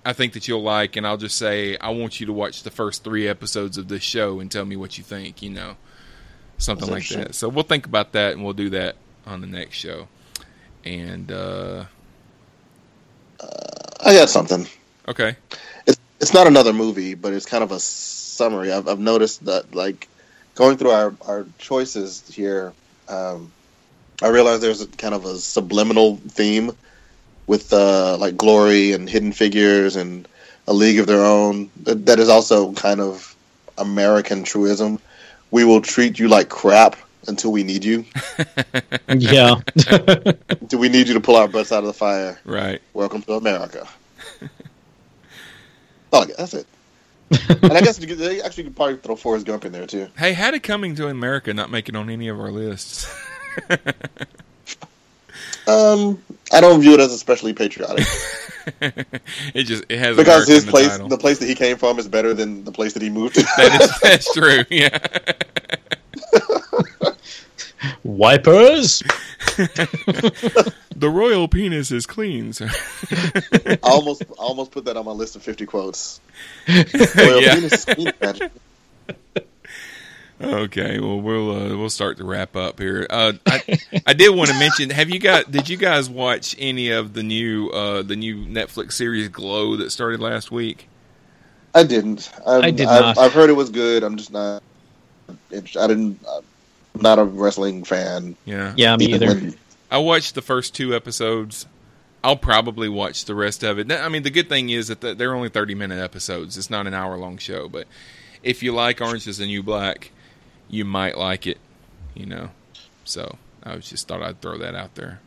I 0.04 0.12
think 0.12 0.34
that 0.34 0.46
you'll 0.46 0.62
like, 0.62 0.96
and 0.96 1.06
I'll 1.06 1.16
just 1.16 1.38
say 1.38 1.76
I 1.78 1.90
want 1.90 2.20
you 2.20 2.26
to 2.26 2.32
watch 2.32 2.62
the 2.62 2.70
first 2.70 3.04
three 3.04 3.26
episodes 3.26 3.78
of 3.78 3.88
this 3.88 4.02
show 4.02 4.40
and 4.40 4.50
tell 4.50 4.64
me 4.64 4.76
what 4.76 4.98
you 4.98 5.04
think. 5.04 5.42
You 5.42 5.50
know, 5.50 5.76
something 6.58 6.88
like 6.88 7.08
that. 7.08 7.34
So 7.34 7.48
we'll 7.48 7.64
think 7.64 7.86
about 7.86 8.12
that, 8.12 8.32
and 8.32 8.44
we'll 8.44 8.52
do 8.52 8.70
that 8.70 8.96
on 9.26 9.40
the 9.40 9.46
next 9.46 9.76
show. 9.76 10.08
And 10.84 11.32
uh, 11.32 11.86
I 14.04 14.14
got 14.14 14.28
something. 14.28 14.66
okay, 15.08 15.36
It's 15.86 15.98
it's 16.20 16.34
not 16.34 16.46
another 16.46 16.72
movie, 16.72 17.14
but 17.14 17.32
it's 17.32 17.46
kind 17.46 17.64
of 17.64 17.72
a 17.72 17.80
summary. 17.80 18.72
I've 18.72 18.88
I've 18.88 18.98
noticed 18.98 19.46
that 19.46 19.74
like 19.74 20.08
going 20.54 20.76
through 20.76 20.90
our 20.90 21.14
our 21.26 21.46
choices 21.58 22.22
here, 22.28 22.74
um, 23.08 23.50
I 24.22 24.28
realize 24.28 24.60
there's 24.60 24.82
a, 24.82 24.86
kind 24.86 25.14
of 25.14 25.24
a 25.24 25.36
subliminal 25.36 26.16
theme 26.16 26.72
with 27.46 27.72
uh, 27.72 28.16
like 28.18 28.36
glory 28.36 28.92
and 28.92 29.08
hidden 29.08 29.32
figures 29.32 29.96
and 29.96 30.26
a 30.66 30.72
league 30.72 30.98
of 30.98 31.06
their 31.06 31.24
own. 31.24 31.70
That 31.82 32.06
that 32.06 32.18
is 32.18 32.28
also 32.28 32.72
kind 32.72 33.00
of 33.00 33.34
American 33.78 34.44
truism. 34.44 34.98
We 35.50 35.64
will 35.64 35.80
treat 35.80 36.18
you 36.18 36.28
like 36.28 36.48
crap 36.48 36.96
until 37.26 37.52
we 37.52 37.62
need 37.62 37.84
you. 37.84 38.04
Yeah. 39.08 39.56
Until 40.48 40.78
we 40.80 40.88
need 40.88 41.08
you 41.08 41.14
to 41.14 41.20
pull 41.20 41.36
our 41.36 41.46
butts 41.46 41.70
out 41.70 41.80
of 41.80 41.86
the 41.86 41.92
fire. 41.92 42.40
right. 42.44 42.80
Welcome 42.94 43.22
to 43.22 43.34
America. 43.34 43.86
oh, 46.12 46.24
that's 46.36 46.54
it. 46.54 46.66
and 47.30 47.72
I 47.72 47.80
guess 47.80 48.00
you 48.00 48.06
could, 48.06 48.18
they 48.18 48.40
actually 48.40 48.64
could 48.64 48.76
probably 48.76 48.96
throw 48.96 49.14
Forrest 49.14 49.46
Gump 49.46 49.64
in 49.66 49.72
there 49.72 49.86
too. 49.86 50.08
Hey, 50.16 50.32
how 50.32 50.50
did 50.50 50.62
Coming 50.62 50.94
to 50.96 51.08
America 51.08 51.52
not 51.54 51.70
make 51.70 51.88
it 51.88 51.94
on 51.94 52.10
any 52.10 52.28
of 52.28 52.40
our 52.40 52.50
lists? 52.50 53.06
Um, 55.66 56.22
I 56.52 56.60
don't 56.60 56.80
view 56.80 56.94
it 56.94 57.00
as 57.00 57.12
especially 57.12 57.52
patriotic 57.54 58.06
it 58.80 59.64
just 59.64 59.84
it 59.88 59.98
has 59.98 60.16
because 60.16 60.46
his 60.48 60.64
the 60.64 60.70
place, 60.70 60.88
title. 60.88 61.08
the 61.08 61.18
place 61.18 61.38
that 61.38 61.46
he 61.46 61.54
came 61.54 61.76
from, 61.76 61.98
is 61.98 62.08
better 62.08 62.32
than 62.34 62.64
the 62.64 62.72
place 62.72 62.92
that 62.94 63.02
he 63.02 63.10
moved 63.10 63.34
to. 63.36 63.42
That 63.42 63.80
is, 63.82 64.00
that's 64.02 64.32
true. 64.32 64.64
Yeah. 64.70 64.98
Wipers. 68.02 69.02
the 70.96 71.10
royal 71.10 71.48
penis 71.48 71.90
is 71.90 72.06
clean. 72.06 72.52
So. 72.54 72.66
I 72.70 73.78
almost, 73.82 74.22
I 74.22 74.26
almost 74.38 74.70
put 74.70 74.86
that 74.86 74.96
on 74.96 75.04
my 75.04 75.12
list 75.12 75.36
of 75.36 75.42
fifty 75.42 75.66
quotes. 75.66 76.20
Royal 76.68 77.42
Yeah. 77.42 77.54
penis 77.56 77.72
is 77.74 77.84
clean, 77.84 78.12
Patrick. 78.18 78.52
Okay, 80.40 80.98
well 80.98 81.20
we'll 81.20 81.50
uh, 81.50 81.76
we'll 81.76 81.90
start 81.90 82.16
to 82.18 82.24
wrap 82.24 82.56
up 82.56 82.78
here. 82.80 83.06
Uh, 83.08 83.34
I 83.46 83.78
I 84.06 84.12
did 84.14 84.34
want 84.34 84.50
to 84.50 84.58
mention. 84.58 84.90
Have 84.90 85.08
you 85.08 85.20
got? 85.20 85.50
Did 85.50 85.68
you 85.68 85.76
guys 85.76 86.10
watch 86.10 86.56
any 86.58 86.90
of 86.90 87.12
the 87.14 87.22
new 87.22 87.68
uh, 87.70 88.02
the 88.02 88.16
new 88.16 88.44
Netflix 88.44 88.92
series 88.92 89.28
Glow 89.28 89.76
that 89.76 89.90
started 89.90 90.20
last 90.20 90.50
week? 90.50 90.88
I 91.74 91.84
didn't. 91.84 92.30
I'm, 92.46 92.62
I 92.64 92.70
did 92.70 92.86
I've, 92.88 93.00
not. 93.00 93.18
I've 93.18 93.32
heard 93.32 93.48
it 93.50 93.54
was 93.54 93.70
good. 93.70 94.02
I'm 94.02 94.16
just 94.16 94.32
not. 94.32 94.62
I 95.28 95.60
didn't. 95.60 96.20
I'm 96.94 97.00
not 97.00 97.18
a 97.18 97.24
wrestling 97.24 97.84
fan. 97.84 98.36
Yeah. 98.44 98.74
Yeah, 98.76 98.96
me 98.96 99.14
either. 99.14 99.26
when- 99.28 99.54
I 99.90 99.98
watched 99.98 100.34
the 100.34 100.42
first 100.42 100.74
two 100.74 100.94
episodes. 100.94 101.66
I'll 102.24 102.36
probably 102.36 102.88
watch 102.88 103.26
the 103.26 103.34
rest 103.34 103.62
of 103.62 103.78
it. 103.78 103.92
I 103.92 104.08
mean, 104.08 104.22
the 104.22 104.30
good 104.30 104.48
thing 104.48 104.70
is 104.70 104.88
that 104.88 105.00
they're 105.00 105.34
only 105.34 105.48
thirty 105.50 105.74
minute 105.74 106.02
episodes. 106.02 106.56
It's 106.56 106.70
not 106.70 106.86
an 106.86 106.94
hour 106.94 107.16
long 107.16 107.38
show. 107.38 107.68
But 107.68 107.86
if 108.42 108.62
you 108.62 108.72
like 108.72 109.00
Orange 109.00 109.26
Is 109.28 109.38
the 109.38 109.46
New 109.46 109.62
Black, 109.62 110.10
you 110.68 110.84
might 110.84 111.16
like 111.16 111.46
it. 111.46 111.58
You 112.14 112.26
know, 112.26 112.50
so 113.04 113.36
I 113.62 113.74
was 113.74 113.88
just 113.88 114.08
thought 114.08 114.22
I'd 114.22 114.40
throw 114.40 114.58
that 114.58 114.74
out 114.74 114.94
there. 114.94 115.20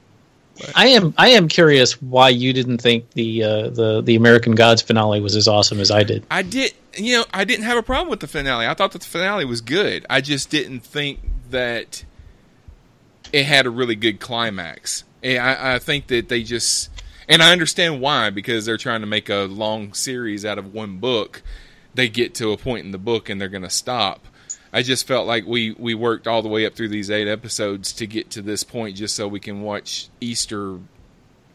I 0.75 0.87
am 0.87 1.13
I 1.17 1.29
am 1.29 1.47
curious 1.47 2.01
why 2.01 2.29
you 2.29 2.53
didn't 2.53 2.79
think 2.79 3.11
the 3.11 3.43
uh, 3.43 3.69
the 3.69 4.01
the 4.01 4.15
American 4.15 4.55
Gods 4.55 4.81
finale 4.81 5.21
was 5.21 5.35
as 5.35 5.47
awesome 5.47 5.79
as 5.79 5.91
I 5.91 6.03
did. 6.03 6.25
I 6.31 6.41
did, 6.41 6.73
you 6.95 7.17
know, 7.17 7.25
I 7.33 7.43
didn't 7.43 7.65
have 7.65 7.77
a 7.77 7.83
problem 7.83 8.09
with 8.09 8.21
the 8.21 8.27
finale. 8.27 8.65
I 8.65 8.73
thought 8.73 8.91
that 8.93 9.01
the 9.01 9.07
finale 9.07 9.45
was 9.45 9.61
good. 9.61 10.05
I 10.09 10.21
just 10.21 10.49
didn't 10.49 10.81
think 10.81 11.19
that 11.51 12.03
it 13.31 13.45
had 13.45 13.65
a 13.65 13.69
really 13.69 13.95
good 13.95 14.19
climax. 14.19 15.03
I, 15.23 15.75
I 15.75 15.79
think 15.79 16.07
that 16.07 16.29
they 16.29 16.43
just, 16.43 16.89
and 17.27 17.41
I 17.41 17.51
understand 17.51 18.01
why 18.01 18.29
because 18.29 18.65
they're 18.65 18.77
trying 18.77 19.01
to 19.01 19.07
make 19.07 19.29
a 19.29 19.45
long 19.45 19.93
series 19.93 20.45
out 20.45 20.57
of 20.57 20.73
one 20.73 20.97
book. 20.97 21.41
They 21.93 22.09
get 22.09 22.35
to 22.35 22.51
a 22.51 22.57
point 22.57 22.85
in 22.85 22.91
the 22.91 22.97
book 22.99 23.27
and 23.27 23.41
they're 23.41 23.47
going 23.49 23.63
to 23.63 23.69
stop. 23.69 24.25
I 24.73 24.81
just 24.81 25.07
felt 25.07 25.27
like 25.27 25.45
we 25.45 25.71
we 25.71 25.93
worked 25.95 26.27
all 26.27 26.41
the 26.41 26.49
way 26.49 26.65
up 26.65 26.75
through 26.75 26.89
these 26.89 27.09
eight 27.09 27.27
episodes 27.27 27.93
to 27.93 28.07
get 28.07 28.31
to 28.31 28.41
this 28.41 28.63
point, 28.63 28.95
just 28.97 29.15
so 29.15 29.27
we 29.27 29.39
can 29.39 29.61
watch 29.61 30.09
Easter 30.19 30.79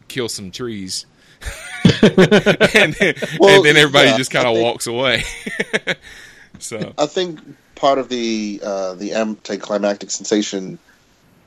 kill 0.07 0.29
some 0.29 0.51
trees. 0.51 1.05
and, 2.01 2.93
then, 2.93 3.15
Well, 3.39 3.57
and 3.57 3.65
then 3.65 3.77
everybody 3.77 4.09
yeah, 4.09 4.17
just 4.17 4.31
kind 4.31 4.47
of 4.47 4.57
walks 4.61 4.87
away. 4.87 5.23
so 6.59 6.93
I 6.97 7.05
think 7.05 7.39
part 7.75 7.97
of 7.99 8.09
the 8.09 8.61
uh, 8.63 8.93
the 8.95 9.13
anticlimactic 9.13 10.09
sensation 10.11 10.79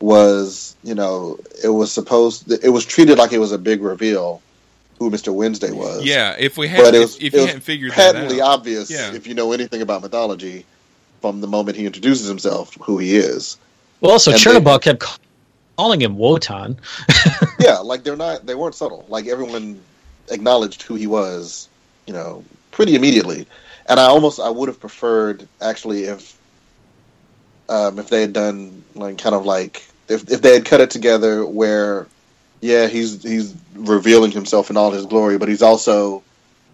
was, 0.00 0.76
you 0.82 0.94
know, 0.94 1.38
it 1.64 1.70
was 1.70 1.90
supposed, 1.90 2.52
it 2.52 2.68
was 2.68 2.84
treated 2.84 3.16
like 3.16 3.32
it 3.32 3.38
was 3.38 3.52
a 3.52 3.58
big 3.58 3.80
reveal 3.80 4.42
who 4.98 5.10
Mister 5.10 5.32
Wednesday 5.32 5.72
was. 5.72 6.04
yeah, 6.04 6.36
if 6.38 6.56
we 6.56 6.68
had, 6.68 6.82
but 6.82 6.94
it 6.94 6.98
if, 6.98 7.02
was, 7.02 7.16
if 7.16 7.22
it 7.22 7.32
you 7.32 7.38
was 7.40 7.46
hadn't 7.46 7.62
figured 7.62 7.92
that 7.92 8.14
patently 8.14 8.40
out, 8.40 8.60
obvious 8.60 8.90
Yeah. 8.90 9.14
if 9.14 9.26
you 9.26 9.34
know 9.34 9.52
anything 9.52 9.82
about 9.82 10.02
mythology 10.02 10.64
from 11.26 11.40
the 11.40 11.48
moment 11.48 11.76
he 11.76 11.84
introduces 11.86 12.28
himself 12.28 12.76
who 12.80 12.98
he 12.98 13.16
is. 13.16 13.58
Well, 14.00 14.12
also 14.12 14.30
And 14.30 14.38
they- 14.38 14.44
Czernobog 14.44 14.82
kept 14.82 15.18
calling 15.76 16.00
him 16.00 16.16
Wotan. 16.16 16.78
yeah, 17.58 17.78
like 17.78 18.04
they're 18.04 18.16
not, 18.16 18.46
they 18.46 18.54
weren't 18.54 18.76
subtle. 18.76 19.04
Like 19.08 19.26
everyone 19.26 19.80
acknowledged 20.30 20.82
who 20.82 20.94
he 20.94 21.08
was, 21.08 21.68
you 22.06 22.12
know, 22.14 22.44
pretty 22.70 22.94
immediately. 22.94 23.48
And 23.88 23.98
I 23.98 24.04
almost, 24.04 24.38
I 24.38 24.50
would 24.50 24.68
have 24.68 24.78
preferred 24.78 25.48
actually 25.60 26.04
if, 26.04 26.38
um, 27.68 27.98
if 27.98 28.08
they 28.08 28.20
had 28.20 28.32
done 28.32 28.84
like 28.94 29.18
kind 29.18 29.34
of 29.34 29.44
like 29.44 29.84
if 30.08 30.30
if 30.30 30.40
they 30.42 30.54
had 30.54 30.64
cut 30.64 30.80
it 30.80 30.90
together 30.90 31.44
where, 31.44 32.06
yeah, 32.60 32.86
he's 32.86 33.20
he's 33.24 33.52
revealing 33.74 34.30
himself 34.30 34.70
in 34.70 34.76
all 34.76 34.92
his 34.92 35.06
glory, 35.06 35.38
but 35.38 35.48
he's 35.48 35.62
also, 35.62 36.22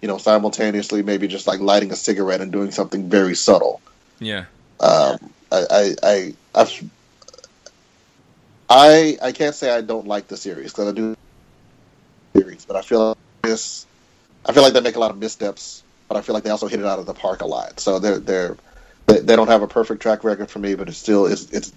you 0.02 0.08
know, 0.08 0.18
simultaneously 0.18 1.02
maybe 1.02 1.26
just 1.26 1.46
like 1.46 1.60
lighting 1.60 1.90
a 1.90 1.96
cigarette 1.96 2.42
and 2.42 2.52
doing 2.52 2.70
something 2.70 3.08
very 3.08 3.34
subtle. 3.34 3.80
Yeah, 4.24 4.44
Um, 4.80 5.30
I, 5.50 5.64
I, 5.70 5.94
I, 6.02 6.34
I've, 6.54 6.90
I, 8.68 9.18
I 9.22 9.32
can't 9.32 9.54
say 9.54 9.70
I 9.70 9.80
don't 9.80 10.06
like 10.06 10.28
the 10.28 10.36
series 10.36 10.72
because 10.72 10.88
I 10.88 10.92
do 10.92 11.16
series, 12.34 12.64
but 12.64 12.76
I 12.76 12.82
feel 12.82 13.08
like 13.08 13.18
this, 13.42 13.86
I 14.46 14.52
feel 14.52 14.62
like 14.62 14.72
they 14.72 14.80
make 14.80 14.96
a 14.96 15.00
lot 15.00 15.10
of 15.10 15.18
missteps, 15.18 15.82
but 16.08 16.16
I 16.16 16.22
feel 16.22 16.34
like 16.34 16.44
they 16.44 16.50
also 16.50 16.68
hit 16.68 16.80
it 16.80 16.86
out 16.86 16.98
of 16.98 17.06
the 17.06 17.14
park 17.14 17.42
a 17.42 17.46
lot. 17.46 17.80
So 17.80 17.98
they're 17.98 18.18
they're 18.18 18.56
they, 19.06 19.20
they 19.20 19.36
don't 19.36 19.48
have 19.48 19.62
a 19.62 19.68
perfect 19.68 20.02
track 20.02 20.24
record 20.24 20.50
for 20.50 20.58
me, 20.58 20.74
but 20.74 20.88
it's 20.88 20.98
still 20.98 21.26
it's 21.26 21.50
it's. 21.50 21.72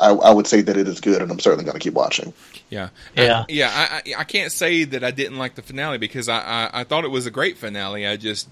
I, 0.00 0.10
I 0.10 0.32
would 0.32 0.48
say 0.48 0.60
that 0.62 0.76
it 0.76 0.88
is 0.88 1.00
good, 1.00 1.22
and 1.22 1.30
I'm 1.30 1.38
certainly 1.38 1.64
going 1.64 1.74
to 1.74 1.80
keep 1.80 1.94
watching. 1.94 2.32
yeah, 2.68 2.88
Yeah. 3.16 3.40
I, 3.40 3.44
yeah. 3.48 3.70
I, 3.72 3.96
I 3.96 4.20
I 4.20 4.24
can't 4.24 4.50
say 4.50 4.82
that 4.84 5.04
I 5.04 5.12
didn't 5.12 5.38
like 5.38 5.54
the 5.54 5.62
finale 5.62 5.98
because 5.98 6.28
I, 6.28 6.38
I 6.40 6.80
I 6.80 6.84
thought 6.84 7.04
it 7.04 7.12
was 7.12 7.26
a 7.26 7.30
great 7.30 7.58
finale. 7.58 8.04
I 8.06 8.16
just 8.16 8.48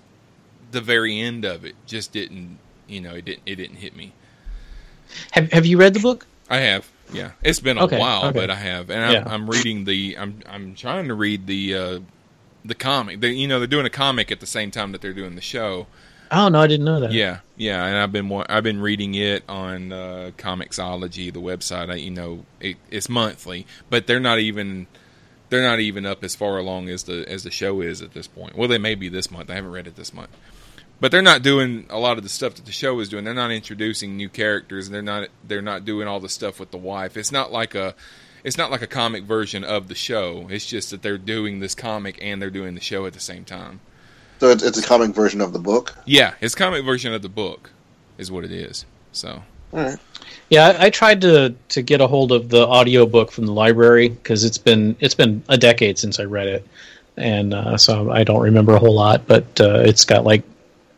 the 0.70 0.80
very 0.80 1.18
end 1.20 1.44
of 1.44 1.64
it 1.64 1.74
just 1.86 2.12
didn't, 2.12 2.58
you 2.88 3.00
know, 3.00 3.14
it 3.14 3.24
didn't 3.24 3.42
it 3.46 3.56
didn't 3.56 3.76
hit 3.76 3.96
me. 3.96 4.12
Have 5.32 5.52
Have 5.52 5.66
you 5.66 5.76
read 5.78 5.94
the 5.94 6.00
book? 6.00 6.26
I 6.48 6.58
have, 6.58 6.90
yeah. 7.12 7.32
It's 7.42 7.60
been 7.60 7.78
a 7.78 7.84
Okay, 7.84 7.98
while, 7.98 8.24
okay. 8.26 8.32
but 8.38 8.50
I 8.50 8.56
have, 8.56 8.90
and 8.90 9.04
I'm, 9.04 9.12
Yeah. 9.12 9.24
I'm 9.26 9.48
reading 9.48 9.84
the. 9.84 10.16
I'm 10.18 10.40
I'm 10.48 10.74
trying 10.74 11.08
to 11.08 11.14
read 11.14 11.46
the 11.46 11.74
uh, 11.74 11.98
the 12.64 12.74
comic. 12.74 13.20
They, 13.20 13.30
you 13.32 13.48
know, 13.48 13.58
they're 13.58 13.66
doing 13.66 13.86
a 13.86 13.90
comic 13.90 14.30
at 14.32 14.40
the 14.40 14.46
same 14.46 14.70
time 14.70 14.92
that 14.92 15.00
they're 15.00 15.12
doing 15.12 15.34
the 15.34 15.40
show. 15.40 15.86
Oh 16.30 16.48
no, 16.48 16.60
I 16.60 16.66
didn't 16.66 16.86
know 16.86 17.00
that. 17.00 17.12
Yeah, 17.12 17.40
yeah, 17.56 17.84
and 17.84 17.96
I've 17.96 18.12
been 18.12 18.30
I've 18.48 18.64
been 18.64 18.80
reading 18.80 19.14
it 19.14 19.44
on 19.48 19.92
uh, 19.92 20.30
Comixology, 20.38 21.32
the 21.32 21.40
website. 21.42 21.90
I, 21.90 21.96
you 21.96 22.10
know, 22.10 22.44
it, 22.60 22.76
it's 22.90 23.08
monthly, 23.10 23.66
but 23.90 24.06
they're 24.06 24.20
not 24.20 24.38
even 24.38 24.86
they're 25.50 25.62
not 25.68 25.80
even 25.80 26.06
up 26.06 26.24
as 26.24 26.34
far 26.34 26.56
along 26.56 26.88
as 26.88 27.02
the 27.04 27.26
as 27.28 27.44
the 27.44 27.50
show 27.50 27.82
is 27.82 28.00
at 28.00 28.14
this 28.14 28.26
point. 28.26 28.56
Well, 28.56 28.68
they 28.68 28.78
may 28.78 28.94
be 28.94 29.10
this 29.10 29.30
month. 29.30 29.50
I 29.50 29.54
haven't 29.56 29.72
read 29.72 29.86
it 29.86 29.96
this 29.96 30.14
month, 30.14 30.30
but 31.02 31.10
they're 31.10 31.20
not 31.20 31.42
doing 31.42 31.84
a 31.90 31.98
lot 31.98 32.16
of 32.16 32.22
the 32.22 32.28
stuff 32.28 32.54
that 32.54 32.64
the 32.64 32.70
show 32.70 33.00
is 33.00 33.08
doing. 33.08 33.24
They're 33.24 33.34
not 33.34 33.50
introducing 33.50 34.16
new 34.16 34.28
characters. 34.28 34.88
They're 34.88 35.02
not 35.02 35.30
they're 35.42 35.60
not 35.60 35.84
doing 35.84 36.06
all 36.06 36.20
the 36.20 36.28
stuff 36.28 36.60
with 36.60 36.70
the 36.70 36.78
wife. 36.78 37.16
It's 37.16 37.32
not 37.32 37.50
like 37.50 37.74
a 37.74 37.96
it's 38.44 38.56
not 38.56 38.70
like 38.70 38.82
a 38.82 38.86
comic 38.86 39.24
version 39.24 39.64
of 39.64 39.88
the 39.88 39.96
show. 39.96 40.46
It's 40.48 40.64
just 40.64 40.90
that 40.90 41.02
they're 41.02 41.18
doing 41.18 41.58
this 41.58 41.74
comic 41.74 42.20
and 42.22 42.40
they're 42.40 42.50
doing 42.50 42.76
the 42.76 42.80
show 42.80 43.04
at 43.06 43.14
the 43.14 43.20
same 43.20 43.44
time. 43.44 43.80
So 44.38 44.50
it's, 44.50 44.62
it's 44.62 44.78
a 44.78 44.82
comic 44.82 45.10
version 45.10 45.40
of 45.40 45.52
the 45.52 45.58
book. 45.58 45.96
Yeah, 46.04 46.34
his 46.38 46.54
comic 46.54 46.84
version 46.84 47.12
of 47.12 47.22
the 47.22 47.28
book 47.28 47.70
is 48.16 48.30
what 48.30 48.44
it 48.44 48.52
is. 48.52 48.86
So 49.10 49.42
All 49.72 49.80
right. 49.80 49.98
Yeah, 50.50 50.68
I, 50.68 50.86
I 50.86 50.90
tried 50.90 51.20
to 51.22 51.56
to 51.70 51.82
get 51.82 52.00
a 52.00 52.06
hold 52.06 52.30
of 52.30 52.48
the 52.48 52.64
audiobook 52.64 53.32
from 53.32 53.46
the 53.46 53.52
library 53.52 54.08
because 54.08 54.44
it's 54.44 54.58
been 54.58 54.94
it's 55.00 55.16
been 55.16 55.42
a 55.48 55.58
decade 55.58 55.98
since 55.98 56.20
I 56.20 56.24
read 56.26 56.46
it, 56.46 56.66
and 57.16 57.54
uh, 57.54 57.76
so 57.76 58.12
I 58.12 58.22
don't 58.22 58.42
remember 58.42 58.76
a 58.76 58.78
whole 58.78 58.94
lot. 58.94 59.26
But 59.26 59.60
uh, 59.60 59.82
it's 59.84 60.04
got 60.04 60.22
like 60.22 60.44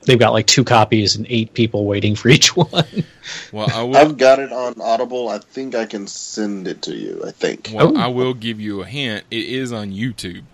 they've 0.07 0.19
got 0.19 0.33
like 0.33 0.47
two 0.47 0.65
copies 0.65 1.17
and 1.17 1.27
eight 1.29 1.55
people 1.55 1.85
waiting 1.85 2.15
for 2.17 2.29
each 2.29 2.57
one. 2.57 2.85
well, 3.53 3.69
I 3.73 3.83
will. 3.83 3.97
I've 3.97 4.17
got 4.19 4.39
it 4.39 4.53
on 4.53 4.81
Audible. 4.81 5.29
I 5.29 5.39
think 5.39 5.75
I 5.75 5.87
can 5.87 6.07
send 6.07 6.69
it 6.69 6.83
to 6.83 6.95
you. 6.95 7.23
I 7.27 7.31
think. 7.31 7.71
Well, 7.73 7.97
Oh. 7.97 8.01
I 8.01 8.07
will 8.09 8.35
give 8.35 8.61
you 8.61 8.83
a 8.83 8.87
hint. 8.87 9.25
It 9.31 9.45
is 9.47 9.73
on 9.73 9.91
YouTube. 9.93 10.45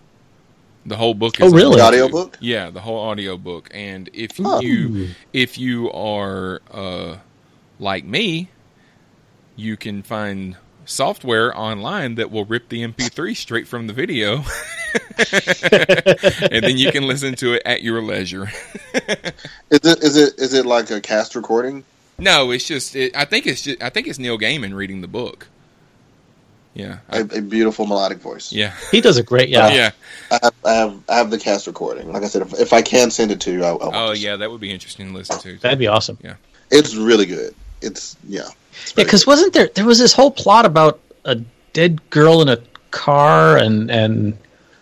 The 0.86 0.96
whole 0.96 1.12
book 1.14 1.34
Oh, 1.40 1.46
is 1.46 1.52
on 1.52 1.56
really? 1.58 1.76
The 1.76 1.82
YouTube. 1.82 1.86
audiobook? 1.88 2.38
Yeah, 2.40 2.70
the 2.70 2.80
whole 2.80 2.98
audio 3.00 3.36
book. 3.36 3.70
And 3.74 4.08
if 4.14 4.32
Oh. 4.42 4.60
you 4.60 5.08
if 5.32 5.58
you 5.58 5.90
are 5.92 6.62
uh, 6.70 7.16
like 7.78 8.04
me, 8.04 8.48
you 9.56 9.76
can 9.76 10.02
find 10.02 10.56
software 10.90 11.56
online 11.56 12.16
that 12.16 12.30
will 12.30 12.44
rip 12.44 12.68
the 12.68 12.86
MP3 12.86 13.36
straight 13.36 13.68
from 13.68 13.86
the 13.86 13.92
video, 13.92 14.36
and 16.50 16.64
then 16.64 16.76
you 16.76 16.92
can 16.92 17.06
listen 17.06 17.34
to 17.36 17.54
it 17.54 17.62
at 17.64 17.82
your 17.82 18.02
leisure. 18.02 18.50
Is 19.70 19.84
it 19.84 20.02
is 20.02 20.16
it 20.16 20.38
is 20.38 20.52
it 20.52 20.66
like 20.66 20.90
a 20.90 21.00
cast 21.00 21.36
recording? 21.36 21.84
No, 22.18 22.50
it's 22.50 22.66
just. 22.66 22.96
It, 22.96 23.16
I 23.16 23.24
think 23.24 23.46
it's 23.46 23.62
just. 23.62 23.82
I 23.82 23.88
think 23.88 24.08
it's 24.08 24.18
Neil 24.18 24.36
Gaiman 24.36 24.74
reading 24.74 25.00
the 25.00 25.08
book. 25.08 25.46
Yeah. 26.74 26.98
A, 27.08 27.20
a 27.20 27.40
beautiful 27.40 27.86
melodic 27.86 28.18
voice. 28.18 28.52
Yeah. 28.52 28.74
he 28.90 29.00
does 29.00 29.16
a 29.16 29.22
great 29.22 29.48
yeah. 29.48 29.72
Yeah. 29.72 29.90
I 30.30 30.38
have, 30.42 30.54
I 30.64 30.72
have 30.72 31.00
I 31.08 31.16
have 31.16 31.30
the 31.30 31.38
cast 31.38 31.66
recording. 31.66 32.12
Like 32.12 32.22
I 32.22 32.26
said, 32.26 32.42
if, 32.42 32.54
if 32.54 32.72
I 32.72 32.82
can 32.82 33.10
send 33.10 33.30
it 33.30 33.40
to 33.42 33.52
you, 33.52 33.64
I, 33.64 33.70
I 33.70 33.72
will. 33.72 33.90
Oh 33.94 34.12
yeah, 34.12 34.36
that 34.36 34.50
would 34.50 34.60
be 34.60 34.70
interesting 34.70 35.08
to 35.08 35.14
listen 35.14 35.38
to. 35.40 35.56
That'd 35.58 35.78
be 35.78 35.86
awesome. 35.86 36.18
Yeah. 36.22 36.34
It's 36.70 36.94
really 36.94 37.26
good. 37.26 37.54
It's 37.80 38.16
yeah. 38.28 38.48
Yeah, 38.96 39.04
because 39.04 39.26
wasn't 39.26 39.52
there 39.52 39.68
there 39.74 39.84
was 39.84 39.98
this 39.98 40.12
whole 40.12 40.30
plot 40.30 40.66
about 40.66 41.00
a 41.24 41.36
dead 41.72 42.08
girl 42.10 42.42
in 42.42 42.48
a 42.48 42.58
car 42.90 43.56
and 43.56 43.90
and 43.90 44.36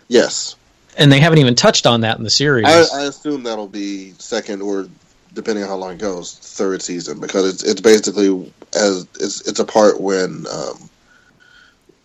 Yes. 0.07 0.55
and 0.97 1.11
they 1.11 1.19
haven't 1.19 1.39
even 1.39 1.55
touched 1.55 1.85
on 1.85 2.01
that 2.01 2.17
in 2.17 2.23
the 2.23 2.29
series. 2.29 2.65
I, 2.65 3.01
I 3.01 3.03
assume 3.03 3.43
that'll 3.43 3.67
be 3.67 4.13
second 4.17 4.61
or 4.61 4.87
depending 5.33 5.63
on 5.63 5.69
how 5.69 5.75
long 5.75 5.93
it 5.93 5.99
goes, 5.99 6.35
third 6.35 6.81
season 6.81 7.19
because 7.19 7.47
it's 7.53 7.63
it's 7.63 7.81
basically 7.81 8.51
as 8.75 9.07
it's 9.19 9.47
it's 9.47 9.59
a 9.59 9.65
part 9.65 9.99
when 9.99 10.45
um, 10.51 10.89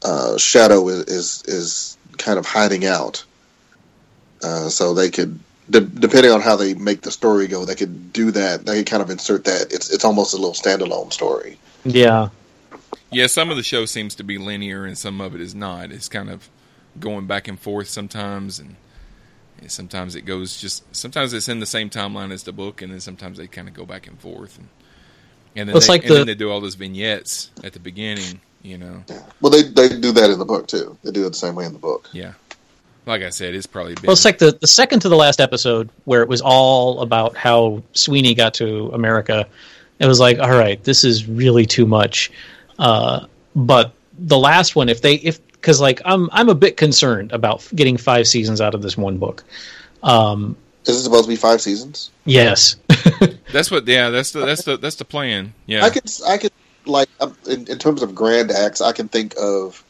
uh, 0.02 0.38
Shadow 0.38 0.88
is, 0.88 1.04
is 1.06 1.42
is 1.46 1.98
kind 2.18 2.38
of 2.38 2.46
hiding 2.46 2.84
out, 2.84 3.24
uh, 4.42 4.68
so 4.68 4.94
they 4.94 5.10
could 5.10 5.38
de- 5.70 5.80
depending 5.80 6.32
on 6.32 6.40
how 6.40 6.56
they 6.56 6.74
make 6.74 7.00
the 7.00 7.10
story 7.10 7.46
go, 7.46 7.64
they 7.64 7.74
could 7.74 8.12
do 8.12 8.30
that. 8.32 8.66
They 8.66 8.78
could 8.78 8.86
kind 8.86 9.02
of 9.02 9.10
insert 9.10 9.44
that. 9.44 9.72
It's 9.72 9.90
it's 9.90 10.04
almost 10.04 10.34
a 10.34 10.36
little 10.36 10.52
standalone 10.52 11.12
story. 11.12 11.58
Yeah. 11.84 12.28
Yeah, 13.10 13.26
some 13.28 13.50
of 13.50 13.56
the 13.56 13.62
show 13.62 13.84
seems 13.84 14.16
to 14.16 14.24
be 14.24 14.38
linear, 14.38 14.84
and 14.84 14.98
some 14.98 15.20
of 15.20 15.34
it 15.34 15.40
is 15.40 15.54
not. 15.54 15.92
It's 15.92 16.08
kind 16.08 16.30
of 16.30 16.48
going 16.98 17.26
back 17.26 17.46
and 17.48 17.58
forth 17.58 17.88
sometimes, 17.88 18.58
and, 18.58 18.74
and 19.60 19.70
sometimes 19.70 20.16
it 20.16 20.22
goes 20.22 20.60
just. 20.60 20.82
Sometimes 20.94 21.32
it's 21.32 21.48
in 21.48 21.60
the 21.60 21.66
same 21.66 21.90
timeline 21.90 22.32
as 22.32 22.42
the 22.42 22.52
book, 22.52 22.82
and 22.82 22.92
then 22.92 23.00
sometimes 23.00 23.38
they 23.38 23.46
kind 23.46 23.68
of 23.68 23.74
go 23.74 23.84
back 23.86 24.06
and 24.08 24.18
forth, 24.18 24.58
and, 24.58 24.68
and 25.54 25.68
then 25.68 25.74
Well, 25.74 25.76
it's 25.78 25.86
they, 25.86 25.92
like 25.92 26.02
and 26.02 26.10
the- 26.10 26.14
then 26.16 26.26
they 26.26 26.34
do 26.34 26.50
all 26.50 26.60
those 26.60 26.74
vignettes 26.74 27.50
at 27.62 27.72
the 27.72 27.80
beginning. 27.80 28.40
You 28.62 28.78
know, 28.78 29.04
Well, 29.42 29.50
they 29.50 29.62
they 29.62 29.90
do 29.90 30.10
that 30.12 30.30
in 30.30 30.38
the 30.38 30.44
book 30.46 30.66
too. 30.66 30.96
They 31.04 31.10
do 31.12 31.26
it 31.26 31.30
the 31.30 31.36
same 31.36 31.54
way 31.54 31.66
in 31.66 31.72
the 31.74 31.78
book. 31.78 32.08
yeah. 32.12 32.32
Like 33.06 33.20
I 33.22 33.28
said, 33.28 33.54
it's 33.54 33.66
probably 33.66 33.92
been. 33.94 34.04
Well, 34.06 34.14
it's 34.14 34.24
like 34.24 34.38
the, 34.38 34.52
the 34.58 34.66
second 34.66 35.00
to 35.00 35.10
the 35.10 35.16
last 35.16 35.38
episode 35.38 35.90
where 36.06 36.22
it 36.22 36.28
was 36.30 36.40
all 36.40 37.00
about 37.02 37.36
how 37.36 37.82
Sweeney 37.92 38.34
got 38.34 38.54
to 38.54 38.88
America. 38.94 39.46
It 40.04 40.06
was 40.06 40.20
like, 40.20 40.38
all 40.38 40.50
right, 40.50 40.82
this 40.84 41.02
is 41.02 41.26
really 41.26 41.64
too 41.64 41.86
much. 41.86 42.30
Uh, 42.78 43.24
but 43.56 43.94
the 44.18 44.38
last 44.38 44.76
one, 44.76 44.90
if 44.90 45.00
they 45.00 45.14
if 45.14 45.40
because 45.52 45.80
like 45.80 46.02
I'm 46.04 46.28
I'm 46.30 46.50
a 46.50 46.54
bit 46.54 46.76
concerned 46.76 47.32
about 47.32 47.66
getting 47.74 47.96
five 47.96 48.26
seasons 48.26 48.60
out 48.60 48.74
of 48.74 48.82
this 48.82 48.98
one 48.98 49.16
book. 49.16 49.42
Um, 50.02 50.56
Is 50.84 50.96
it 50.96 51.02
supposed 51.04 51.24
to 51.24 51.30
be 51.30 51.36
five 51.36 51.62
seasons? 51.62 52.10
yes, 52.26 52.76
that's 53.52 53.70
what. 53.70 53.86
Yeah, 53.86 54.10
that's 54.10 54.32
the 54.32 54.44
that's 54.44 54.64
the 54.64 54.76
that's 54.76 54.96
the 54.96 55.06
plan. 55.06 55.54
Yeah, 55.64 55.86
I 55.86 55.88
could 55.88 56.04
I 56.28 56.36
could 56.36 56.52
like 56.84 57.08
um, 57.20 57.34
in, 57.48 57.66
in 57.68 57.78
terms 57.78 58.02
of 58.02 58.14
grand 58.14 58.50
acts, 58.50 58.82
I 58.82 58.92
can 58.92 59.08
think 59.08 59.34
of 59.40 59.82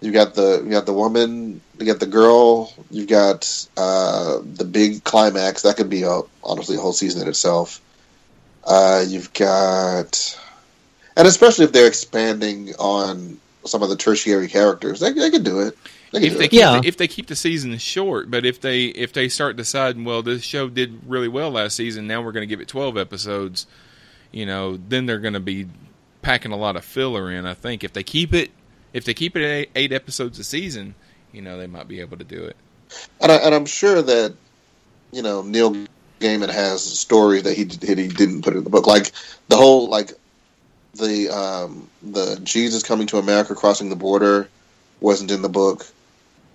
you 0.00 0.12
got 0.12 0.34
the 0.34 0.62
you 0.64 0.70
got 0.70 0.86
the 0.86 0.94
woman, 0.94 1.60
you 1.78 1.84
got 1.84 2.00
the 2.00 2.06
girl, 2.06 2.72
you've 2.90 3.08
got 3.08 3.68
uh, 3.76 4.38
the 4.42 4.64
big 4.64 5.04
climax. 5.04 5.60
That 5.60 5.76
could 5.76 5.90
be 5.90 6.04
a, 6.04 6.22
honestly 6.42 6.76
a 6.76 6.80
whole 6.80 6.94
season 6.94 7.20
in 7.20 7.28
itself. 7.28 7.82
Uh, 8.64 9.04
you've 9.06 9.32
got, 9.32 10.38
and 11.16 11.26
especially 11.26 11.64
if 11.64 11.72
they're 11.72 11.86
expanding 11.86 12.74
on 12.78 13.38
some 13.64 13.82
of 13.82 13.88
the 13.88 13.96
tertiary 13.96 14.48
characters, 14.48 15.00
they, 15.00 15.12
they 15.12 15.30
could 15.30 15.44
do 15.44 15.60
it. 15.60 15.76
They 16.12 16.22
if 16.22 16.32
do 16.32 16.38
they 16.38 16.44
it. 16.46 16.50
keep 16.50 16.60
Yeah. 16.60 16.80
the, 16.80 16.88
if 16.88 16.96
they 16.96 17.08
keep 17.08 17.26
the 17.26 17.36
season 17.36 17.76
short, 17.78 18.30
but 18.30 18.44
if 18.46 18.60
they 18.60 18.86
if 18.86 19.12
they 19.12 19.28
start 19.28 19.56
deciding, 19.56 20.04
well, 20.04 20.22
this 20.22 20.42
show 20.42 20.68
did 20.68 21.00
really 21.06 21.28
well 21.28 21.50
last 21.50 21.76
season, 21.76 22.06
now 22.06 22.22
we're 22.22 22.32
going 22.32 22.42
to 22.42 22.46
give 22.46 22.60
it 22.60 22.68
twelve 22.68 22.96
episodes, 22.96 23.66
you 24.32 24.46
know, 24.46 24.76
then 24.88 25.06
they're 25.06 25.18
going 25.18 25.34
to 25.34 25.40
be 25.40 25.66
packing 26.22 26.52
a 26.52 26.56
lot 26.56 26.76
of 26.76 26.84
filler 26.84 27.30
in. 27.30 27.46
I 27.46 27.54
think 27.54 27.84
if 27.84 27.92
they 27.92 28.02
keep 28.02 28.32
it 28.34 28.50
if 28.92 29.04
they 29.04 29.14
keep 29.14 29.36
it 29.36 29.42
at 29.42 29.50
eight, 29.50 29.70
eight 29.76 29.92
episodes 29.92 30.38
a 30.38 30.44
season, 30.44 30.94
you 31.32 31.42
know, 31.42 31.58
they 31.58 31.66
might 31.66 31.88
be 31.88 32.00
able 32.00 32.16
to 32.16 32.24
do 32.24 32.42
it. 32.44 32.56
and, 33.20 33.30
I, 33.30 33.36
and 33.36 33.54
I'm 33.54 33.66
sure 33.66 34.00
that 34.00 34.34
you 35.12 35.22
know 35.22 35.42
Neil 35.42 35.86
Gaiman 36.20 36.50
has 36.50 36.82
stories 36.82 37.44
that 37.44 37.56
he 37.56 37.64
that 37.64 37.98
he 37.98 38.08
didn't 38.08 38.42
put 38.42 38.56
in 38.56 38.64
the 38.64 38.70
book, 38.70 38.86
like 38.86 39.12
the 39.48 39.56
whole 39.56 39.88
like 39.88 40.12
the 40.94 41.28
um, 41.30 41.88
the 42.02 42.40
Jesus 42.42 42.82
coming 42.82 43.06
to 43.08 43.18
America 43.18 43.54
crossing 43.54 43.88
the 43.88 43.96
border 43.96 44.48
wasn't 45.00 45.30
in 45.30 45.42
the 45.42 45.48
book. 45.48 45.86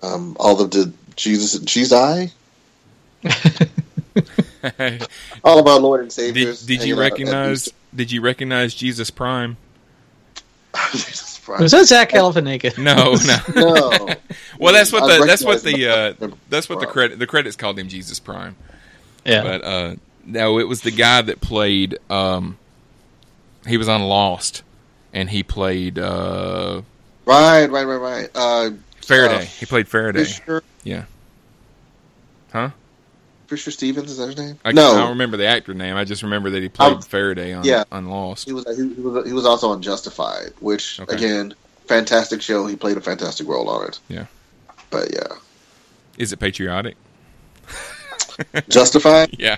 Um, 0.02 0.36
all 0.38 0.60
of 0.60 0.70
the 0.70 0.92
Jesus 1.16 1.58
Jesus 1.60 1.92
I 1.92 2.30
all 5.44 5.58
of 5.58 5.66
our 5.66 5.80
Lord 5.80 6.00
and 6.00 6.10
did, 6.10 6.12
Saviors. 6.12 6.66
did 6.66 6.84
you 6.84 6.94
hanging 6.96 6.98
out 6.98 6.98
at 6.98 7.10
recognize 7.10 7.72
did 7.94 8.12
you 8.12 8.20
recognize 8.20 8.74
Jesus 8.74 9.10
Prime? 9.10 9.56
Easter. 10.74 10.92
Jesus 10.98 11.34
was 11.48 11.70
that 11.72 11.86
Zach 11.86 12.10
Galifianakis? 12.10 12.78
No, 12.78 13.14
no. 13.26 13.38
No. 13.54 14.16
well, 14.58 14.72
that's 14.72 14.92
what 14.92 15.06
the 15.06 15.24
that's 15.26 15.44
what 15.44 15.62
the 15.62 15.88
uh, 15.88 16.14
that's 16.48 16.68
what 16.68 16.80
the 16.80 16.86
credit 16.86 17.18
the 17.18 17.26
credits 17.26 17.56
called 17.56 17.78
him 17.78 17.88
Jesus 17.88 18.18
Prime. 18.18 18.56
Yeah, 19.24 19.42
But 19.42 19.64
uh, 19.64 19.94
no, 20.24 20.58
it 20.58 20.68
was 20.68 20.80
the 20.82 20.90
guy 20.90 21.22
that 21.22 21.40
played. 21.40 21.98
Um, 22.10 22.58
he 23.66 23.76
was 23.78 23.88
on 23.88 24.02
Lost, 24.02 24.62
and 25.12 25.28
he 25.30 25.42
played 25.42 25.98
uh, 25.98 26.82
Right, 27.26 27.66
right, 27.70 27.84
right, 27.84 27.96
right. 27.96 28.30
Uh, 28.34 28.70
Faraday. 29.02 29.36
Uh, 29.36 29.40
he 29.40 29.66
played 29.66 29.88
Faraday. 29.88 30.24
Fisher, 30.24 30.62
Yeah. 30.82 31.04
Huh? 32.52 32.70
Fisher 33.46 33.70
Stevens 33.70 34.10
is 34.10 34.16
that 34.18 34.26
his 34.28 34.36
name? 34.38 34.58
I, 34.64 34.72
no, 34.72 34.92
I 34.92 34.96
don't 34.98 35.10
remember 35.10 35.36
the 35.36 35.46
actor 35.46 35.74
name. 35.74 35.96
I 35.96 36.04
just 36.04 36.22
remember 36.22 36.50
that 36.50 36.62
he 36.62 36.68
played 36.68 36.92
Um, 36.94 37.02
Faraday 37.02 37.52
on 37.52 37.64
yeah. 37.64 37.84
on 37.92 38.06
Lost. 38.08 38.46
He 38.46 38.52
was 38.52 38.64
he, 38.76 38.94
he 38.94 39.00
was 39.00 39.26
he 39.26 39.32
was 39.32 39.44
also 39.44 39.70
on 39.70 39.82
Justified, 39.82 40.52
which 40.60 40.98
Okay. 41.00 41.14
again, 41.14 41.54
fantastic 41.86 42.40
show. 42.40 42.66
He 42.66 42.74
played 42.76 42.96
a 42.96 43.00
fantastic 43.02 43.46
role 43.46 43.68
on 43.68 43.88
it. 43.88 43.98
Yeah. 44.08 44.26
But 44.90 45.12
yeah, 45.12 45.36
Is 46.18 46.32
it 46.32 46.38
patriotic? 46.38 46.96
Justified. 48.68 49.36
Yeah. 49.38 49.56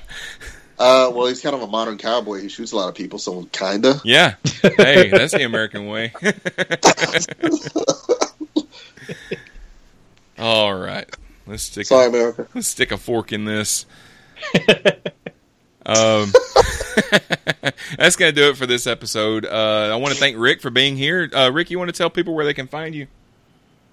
Uh, 0.79 1.11
well, 1.15 1.27
he's 1.27 1.41
kind 1.41 1.55
of 1.55 1.63
a 1.63 1.67
modern 1.67 1.97
cowboy. 1.97 2.41
He 2.41 2.49
shoots 2.49 2.73
a 2.73 2.77
lot 2.77 2.89
of 2.89 2.95
people, 2.95 3.19
so 3.19 3.45
kinda. 3.45 4.01
Yeah. 4.05 4.35
hey, 4.63 5.11
that's 5.11 5.33
the 5.33 5.45
American 5.45 5.87
way. 5.87 6.13
All 10.39 10.75
right. 10.75 11.09
Let's 11.47 11.63
stick. 11.63 11.87
Sorry, 11.87 12.07
a, 12.07 12.09
America. 12.09 12.47
let's 12.55 12.69
stick 12.69 12.93
a 12.93 12.99
fork 12.99 13.33
in 13.33 13.47
this. 13.47 13.87
um, 15.87 16.31
that's 17.97 18.17
going 18.17 18.29
to 18.29 18.33
do 18.33 18.51
it 18.51 18.57
for 18.57 18.67
this 18.67 18.87
episode. 18.87 19.47
Uh, 19.47 19.91
I 19.93 19.97
want 19.97 20.13
to 20.13 20.21
thank 20.21 20.37
Rick 20.37 20.61
for 20.61 20.71
being 20.71 20.97
here. 20.97 21.31
Uh, 21.33 21.51
Rick, 21.51 21.71
you 21.71 21.79
want 21.79 21.89
to 21.89 21.97
tell 21.97 22.11
people 22.11 22.35
where 22.35 22.45
they 22.45 22.55
can 22.55 22.67
find 22.67 22.95
you? 22.95 23.07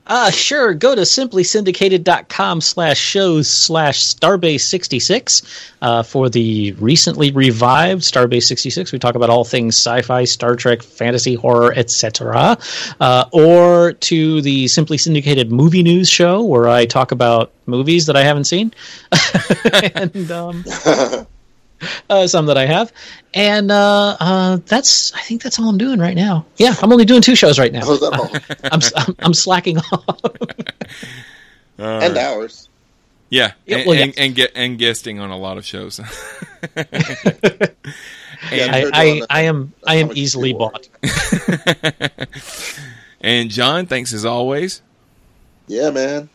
Uh, 0.05 0.29
sure. 0.29 0.73
Go 0.73 0.95
to 0.95 1.01
simplysyndicated.com 1.01 2.61
slash 2.61 2.97
shows 2.97 3.49
slash 3.49 4.03
Starbase 4.03 4.61
66 4.61 5.41
uh, 5.81 6.03
for 6.03 6.29
the 6.29 6.73
recently 6.73 7.31
revived 7.31 8.01
Starbase 8.01 8.43
66. 8.43 8.91
We 8.91 8.99
talk 8.99 9.15
about 9.15 9.29
all 9.29 9.45
things 9.45 9.75
sci 9.75 10.01
fi, 10.01 10.25
Star 10.25 10.55
Trek, 10.55 10.83
fantasy, 10.83 11.35
horror, 11.35 11.73
etc. 11.73 12.57
Uh, 12.99 13.25
or 13.31 13.93
to 13.93 14.41
the 14.41 14.67
Simply 14.67 14.97
Syndicated 14.97 15.51
movie 15.51 15.83
news 15.83 16.09
show 16.09 16.43
where 16.43 16.67
I 16.67 16.85
talk 16.85 17.11
about 17.11 17.51
movies 17.65 18.05
that 18.07 18.17
I 18.17 18.23
haven't 18.23 18.45
seen. 18.45 18.73
and 19.95 20.31
um, 20.31 20.65
uh, 22.09 22.27
some 22.27 22.45
that 22.47 22.57
I 22.57 22.65
have. 22.65 22.91
And 23.33 23.71
uh, 23.71 24.17
uh, 24.19 24.57
that's, 24.65 25.13
I 25.13 25.21
think 25.21 25.41
that's 25.41 25.59
all 25.59 25.69
I'm 25.69 25.77
doing 25.77 25.99
right 25.99 26.15
now. 26.15 26.45
Yeah, 26.57 26.75
I'm 26.81 26.91
only 26.91 27.05
doing 27.05 27.21
two 27.21 27.35
shows 27.35 27.59
right 27.59 27.71
now. 27.71 27.85
How's? 27.85 28.03
I'm, 28.63 28.79
I'm, 28.95 29.15
I'm 29.19 29.33
slacking 29.33 29.77
off. 29.77 30.19
All 31.79 31.85
and 31.85 32.17
hours. 32.17 32.69
Yeah, 33.29 33.53
Yeah, 33.65 33.77
and, 33.77 33.87
well, 33.87 33.99
and, 33.99 34.07
yes. 34.09 34.17
and 34.17 34.35
get 34.35 34.51
and 34.53 34.77
guesting 34.77 35.19
on 35.19 35.31
a 35.31 35.37
lot 35.37 35.57
of 35.57 35.65
shows. 35.65 35.99
I, 36.75 37.71
I, 38.51 39.21
I 39.27 39.41
am 39.41 39.73
I 39.87 39.95
am 39.95 40.11
easily 40.13 40.53
bought. 40.53 40.87
and 43.21 43.49
John, 43.49 43.87
thanks 43.87 44.13
as 44.13 44.23
always. 44.23 44.83
Yeah, 45.65 45.89
man. 45.89 46.29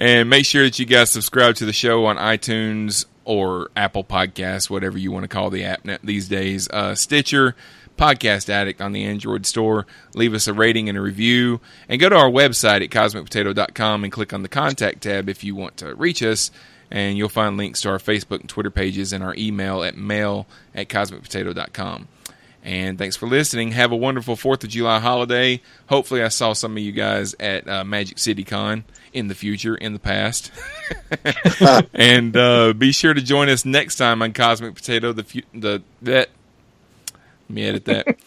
And 0.00 0.30
make 0.30 0.46
sure 0.46 0.64
that 0.64 0.78
you 0.78 0.86
guys 0.86 1.10
subscribe 1.10 1.56
to 1.56 1.66
the 1.66 1.74
show 1.74 2.06
on 2.06 2.16
iTunes 2.16 3.04
or 3.24 3.70
Apple 3.76 4.04
Podcasts, 4.04 4.70
whatever 4.70 4.98
you 4.98 5.12
want 5.12 5.24
to 5.24 5.28
call 5.28 5.50
the 5.50 5.64
app 5.64 5.86
these 6.02 6.28
days. 6.28 6.68
Uh, 6.70 6.94
Stitcher, 6.94 7.54
Podcast 8.00 8.48
Addict 8.48 8.80
on 8.80 8.92
the 8.92 9.04
Android 9.04 9.44
store. 9.44 9.86
Leave 10.14 10.32
us 10.32 10.48
a 10.48 10.54
rating 10.54 10.88
and 10.88 10.96
a 10.96 11.00
review. 11.02 11.60
And 11.88 12.00
go 12.00 12.08
to 12.08 12.16
our 12.16 12.30
website 12.30 12.82
at 12.82 12.90
cosmicpotato.com 12.90 14.04
and 14.04 14.12
click 14.12 14.32
on 14.32 14.42
the 14.42 14.48
contact 14.48 15.02
tab 15.02 15.28
if 15.28 15.44
you 15.44 15.54
want 15.54 15.76
to 15.78 15.94
reach 15.94 16.22
us. 16.22 16.50
And 16.90 17.16
you'll 17.16 17.28
find 17.28 17.56
links 17.56 17.82
to 17.82 17.90
our 17.90 17.98
Facebook 17.98 18.40
and 18.40 18.48
Twitter 18.48 18.70
pages 18.70 19.12
and 19.12 19.22
our 19.22 19.34
email 19.36 19.84
at 19.84 19.96
mail 19.96 20.46
at 20.74 20.88
cosmicpotato.com. 20.88 22.08
And 22.64 22.98
thanks 22.98 23.16
for 23.16 23.26
listening. 23.26 23.72
Have 23.72 23.92
a 23.92 23.96
wonderful 23.96 24.34
4th 24.34 24.64
of 24.64 24.70
July 24.70 24.98
holiday. 24.98 25.62
Hopefully, 25.88 26.22
I 26.22 26.28
saw 26.28 26.52
some 26.52 26.76
of 26.76 26.82
you 26.82 26.92
guys 26.92 27.34
at 27.38 27.68
uh, 27.68 27.84
Magic 27.84 28.18
City 28.18 28.44
Con 28.44 28.84
in 29.12 29.28
the 29.28 29.34
future, 29.34 29.74
in 29.74 29.92
the 29.92 29.98
past. 29.98 30.50
and 31.94 32.36
uh, 32.36 32.72
be 32.72 32.92
sure 32.92 33.14
to 33.14 33.20
join 33.20 33.48
us 33.48 33.64
next 33.64 33.96
time 33.96 34.22
on 34.22 34.32
Cosmic 34.32 34.74
Potato. 34.74 35.12
The 35.12 35.24
fu- 35.24 35.42
the 35.52 35.82
that 36.02 36.30
let 37.48 37.54
me 37.54 37.64
edit 37.64 37.84
that. 37.86 38.18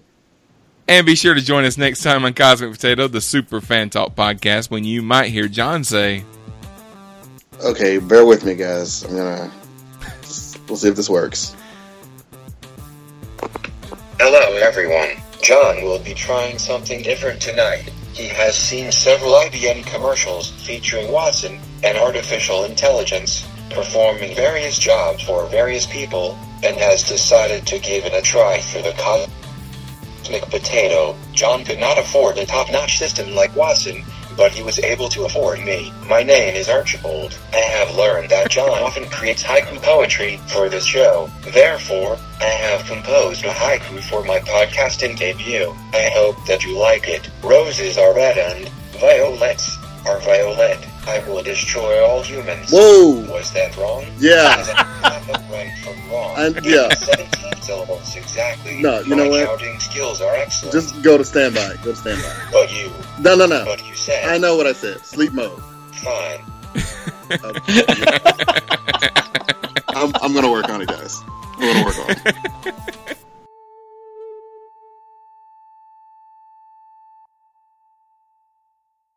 and 0.88 1.06
be 1.06 1.14
sure 1.14 1.34
to 1.34 1.40
join 1.40 1.64
us 1.64 1.76
next 1.76 2.02
time 2.02 2.24
on 2.24 2.34
Cosmic 2.34 2.72
Potato, 2.72 3.08
the 3.08 3.20
Super 3.20 3.60
Fan 3.60 3.90
Talk 3.90 4.14
podcast, 4.14 4.70
when 4.70 4.84
you 4.84 5.02
might 5.02 5.30
hear 5.30 5.48
John 5.48 5.84
say, 5.84 6.24
Okay, 7.62 7.98
bear 7.98 8.26
with 8.26 8.44
me, 8.44 8.54
guys. 8.54 9.04
I'm 9.04 9.16
gonna. 9.16 9.50
We'll 10.68 10.76
see 10.76 10.88
if 10.88 10.96
this 10.96 11.10
works. 11.10 11.54
Hello, 14.18 14.56
everyone. 14.56 15.10
John 15.42 15.82
will 15.84 15.98
be 15.98 16.14
trying 16.14 16.58
something 16.58 17.02
different 17.02 17.40
tonight. 17.40 17.90
He 18.14 18.28
has 18.28 18.54
seen 18.54 18.92
several 18.92 19.32
IBM 19.32 19.86
commercials 19.86 20.50
featuring 20.50 21.10
Watson 21.10 21.58
and 21.82 21.98
artificial 21.98 22.62
intelligence 22.62 23.44
performing 23.70 24.36
various 24.36 24.78
jobs 24.78 25.24
for 25.24 25.46
various 25.46 25.84
people 25.84 26.38
and 26.62 26.76
has 26.76 27.02
decided 27.08 27.66
to 27.66 27.80
give 27.80 28.04
it 28.04 28.14
a 28.14 28.22
try 28.22 28.60
for 28.60 28.80
the 28.82 28.92
cosmic 28.92 30.48
potato. 30.48 31.16
John 31.32 31.64
could 31.64 31.80
not 31.80 31.98
afford 31.98 32.38
a 32.38 32.46
top-notch 32.46 32.98
system 32.98 33.34
like 33.34 33.56
Watson, 33.56 34.04
but 34.36 34.52
he 34.52 34.62
was 34.62 34.78
able 34.78 35.08
to 35.10 35.24
afford 35.24 35.60
me. 35.60 35.92
My 36.08 36.22
name 36.22 36.54
is 36.54 36.68
Archibald. 36.68 37.38
I 37.52 37.56
have 37.56 37.96
learned 37.96 38.30
that 38.30 38.50
John 38.50 38.70
often 38.70 39.08
creates 39.08 39.42
haiku 39.42 39.80
poetry 39.82 40.38
for 40.46 40.68
this 40.68 40.84
show. 40.84 41.30
Therefore, 41.42 42.18
I 42.40 42.44
have 42.44 42.86
composed 42.86 43.44
a 43.44 43.50
haiku 43.50 44.02
for 44.02 44.24
my 44.24 44.40
podcasting 44.40 45.18
debut. 45.18 45.74
I 45.92 46.10
hope 46.14 46.44
that 46.46 46.64
you 46.64 46.78
like 46.78 47.08
it. 47.08 47.30
Roses 47.42 47.98
are 47.98 48.14
red 48.14 48.38
and 48.38 48.68
violets 49.00 49.78
are 50.06 50.20
violet. 50.20 50.78
I 51.06 51.22
will 51.28 51.42
destroy 51.42 52.02
all 52.04 52.22
humans. 52.22 52.70
Whoa. 52.72 53.20
Was 53.30 53.52
that 53.52 53.76
wrong? 53.76 54.04
Yeah. 54.18 54.60
Is 54.60 54.66
that 54.68 55.24
not 55.28 55.42
right 55.50 55.70
from 55.82 56.10
wrong? 56.10 56.34
And- 56.38 56.64
yeah. 56.64 56.88
17 56.94 57.62
syllables 57.62 58.16
exactly. 58.16 58.80
No, 58.82 59.00
you 59.00 59.10
My 59.10 59.16
know 59.24 59.28
what? 59.30 59.46
counting 59.46 59.78
skills 59.80 60.20
are 60.20 60.34
excellent. 60.34 60.72
Just 60.72 61.02
go 61.02 61.16
to 61.18 61.24
standby. 61.24 61.76
Go 61.82 61.90
to 61.92 61.96
standby. 61.96 62.48
But 62.52 62.72
you, 62.72 62.90
No, 63.20 63.34
no, 63.36 63.46
no. 63.46 63.64
but 63.64 63.86
you 63.86 63.94
said 63.94 64.24
I 64.28 64.38
know 64.38 64.56
what 64.56 64.66
I 64.66 64.72
said. 64.72 65.00
Sleep 65.04 65.32
mode. 65.32 65.60
fine. 65.92 66.40
I'm, 69.96 70.12
I'm 70.20 70.32
gonna 70.34 70.50
work 70.50 70.68
on 70.68 70.82
it, 70.82 70.88
guys. 70.88 71.22
I'm 71.58 71.72
gonna 71.72 71.84
work 71.86 71.98
on 71.98 72.10
it. 72.10 72.18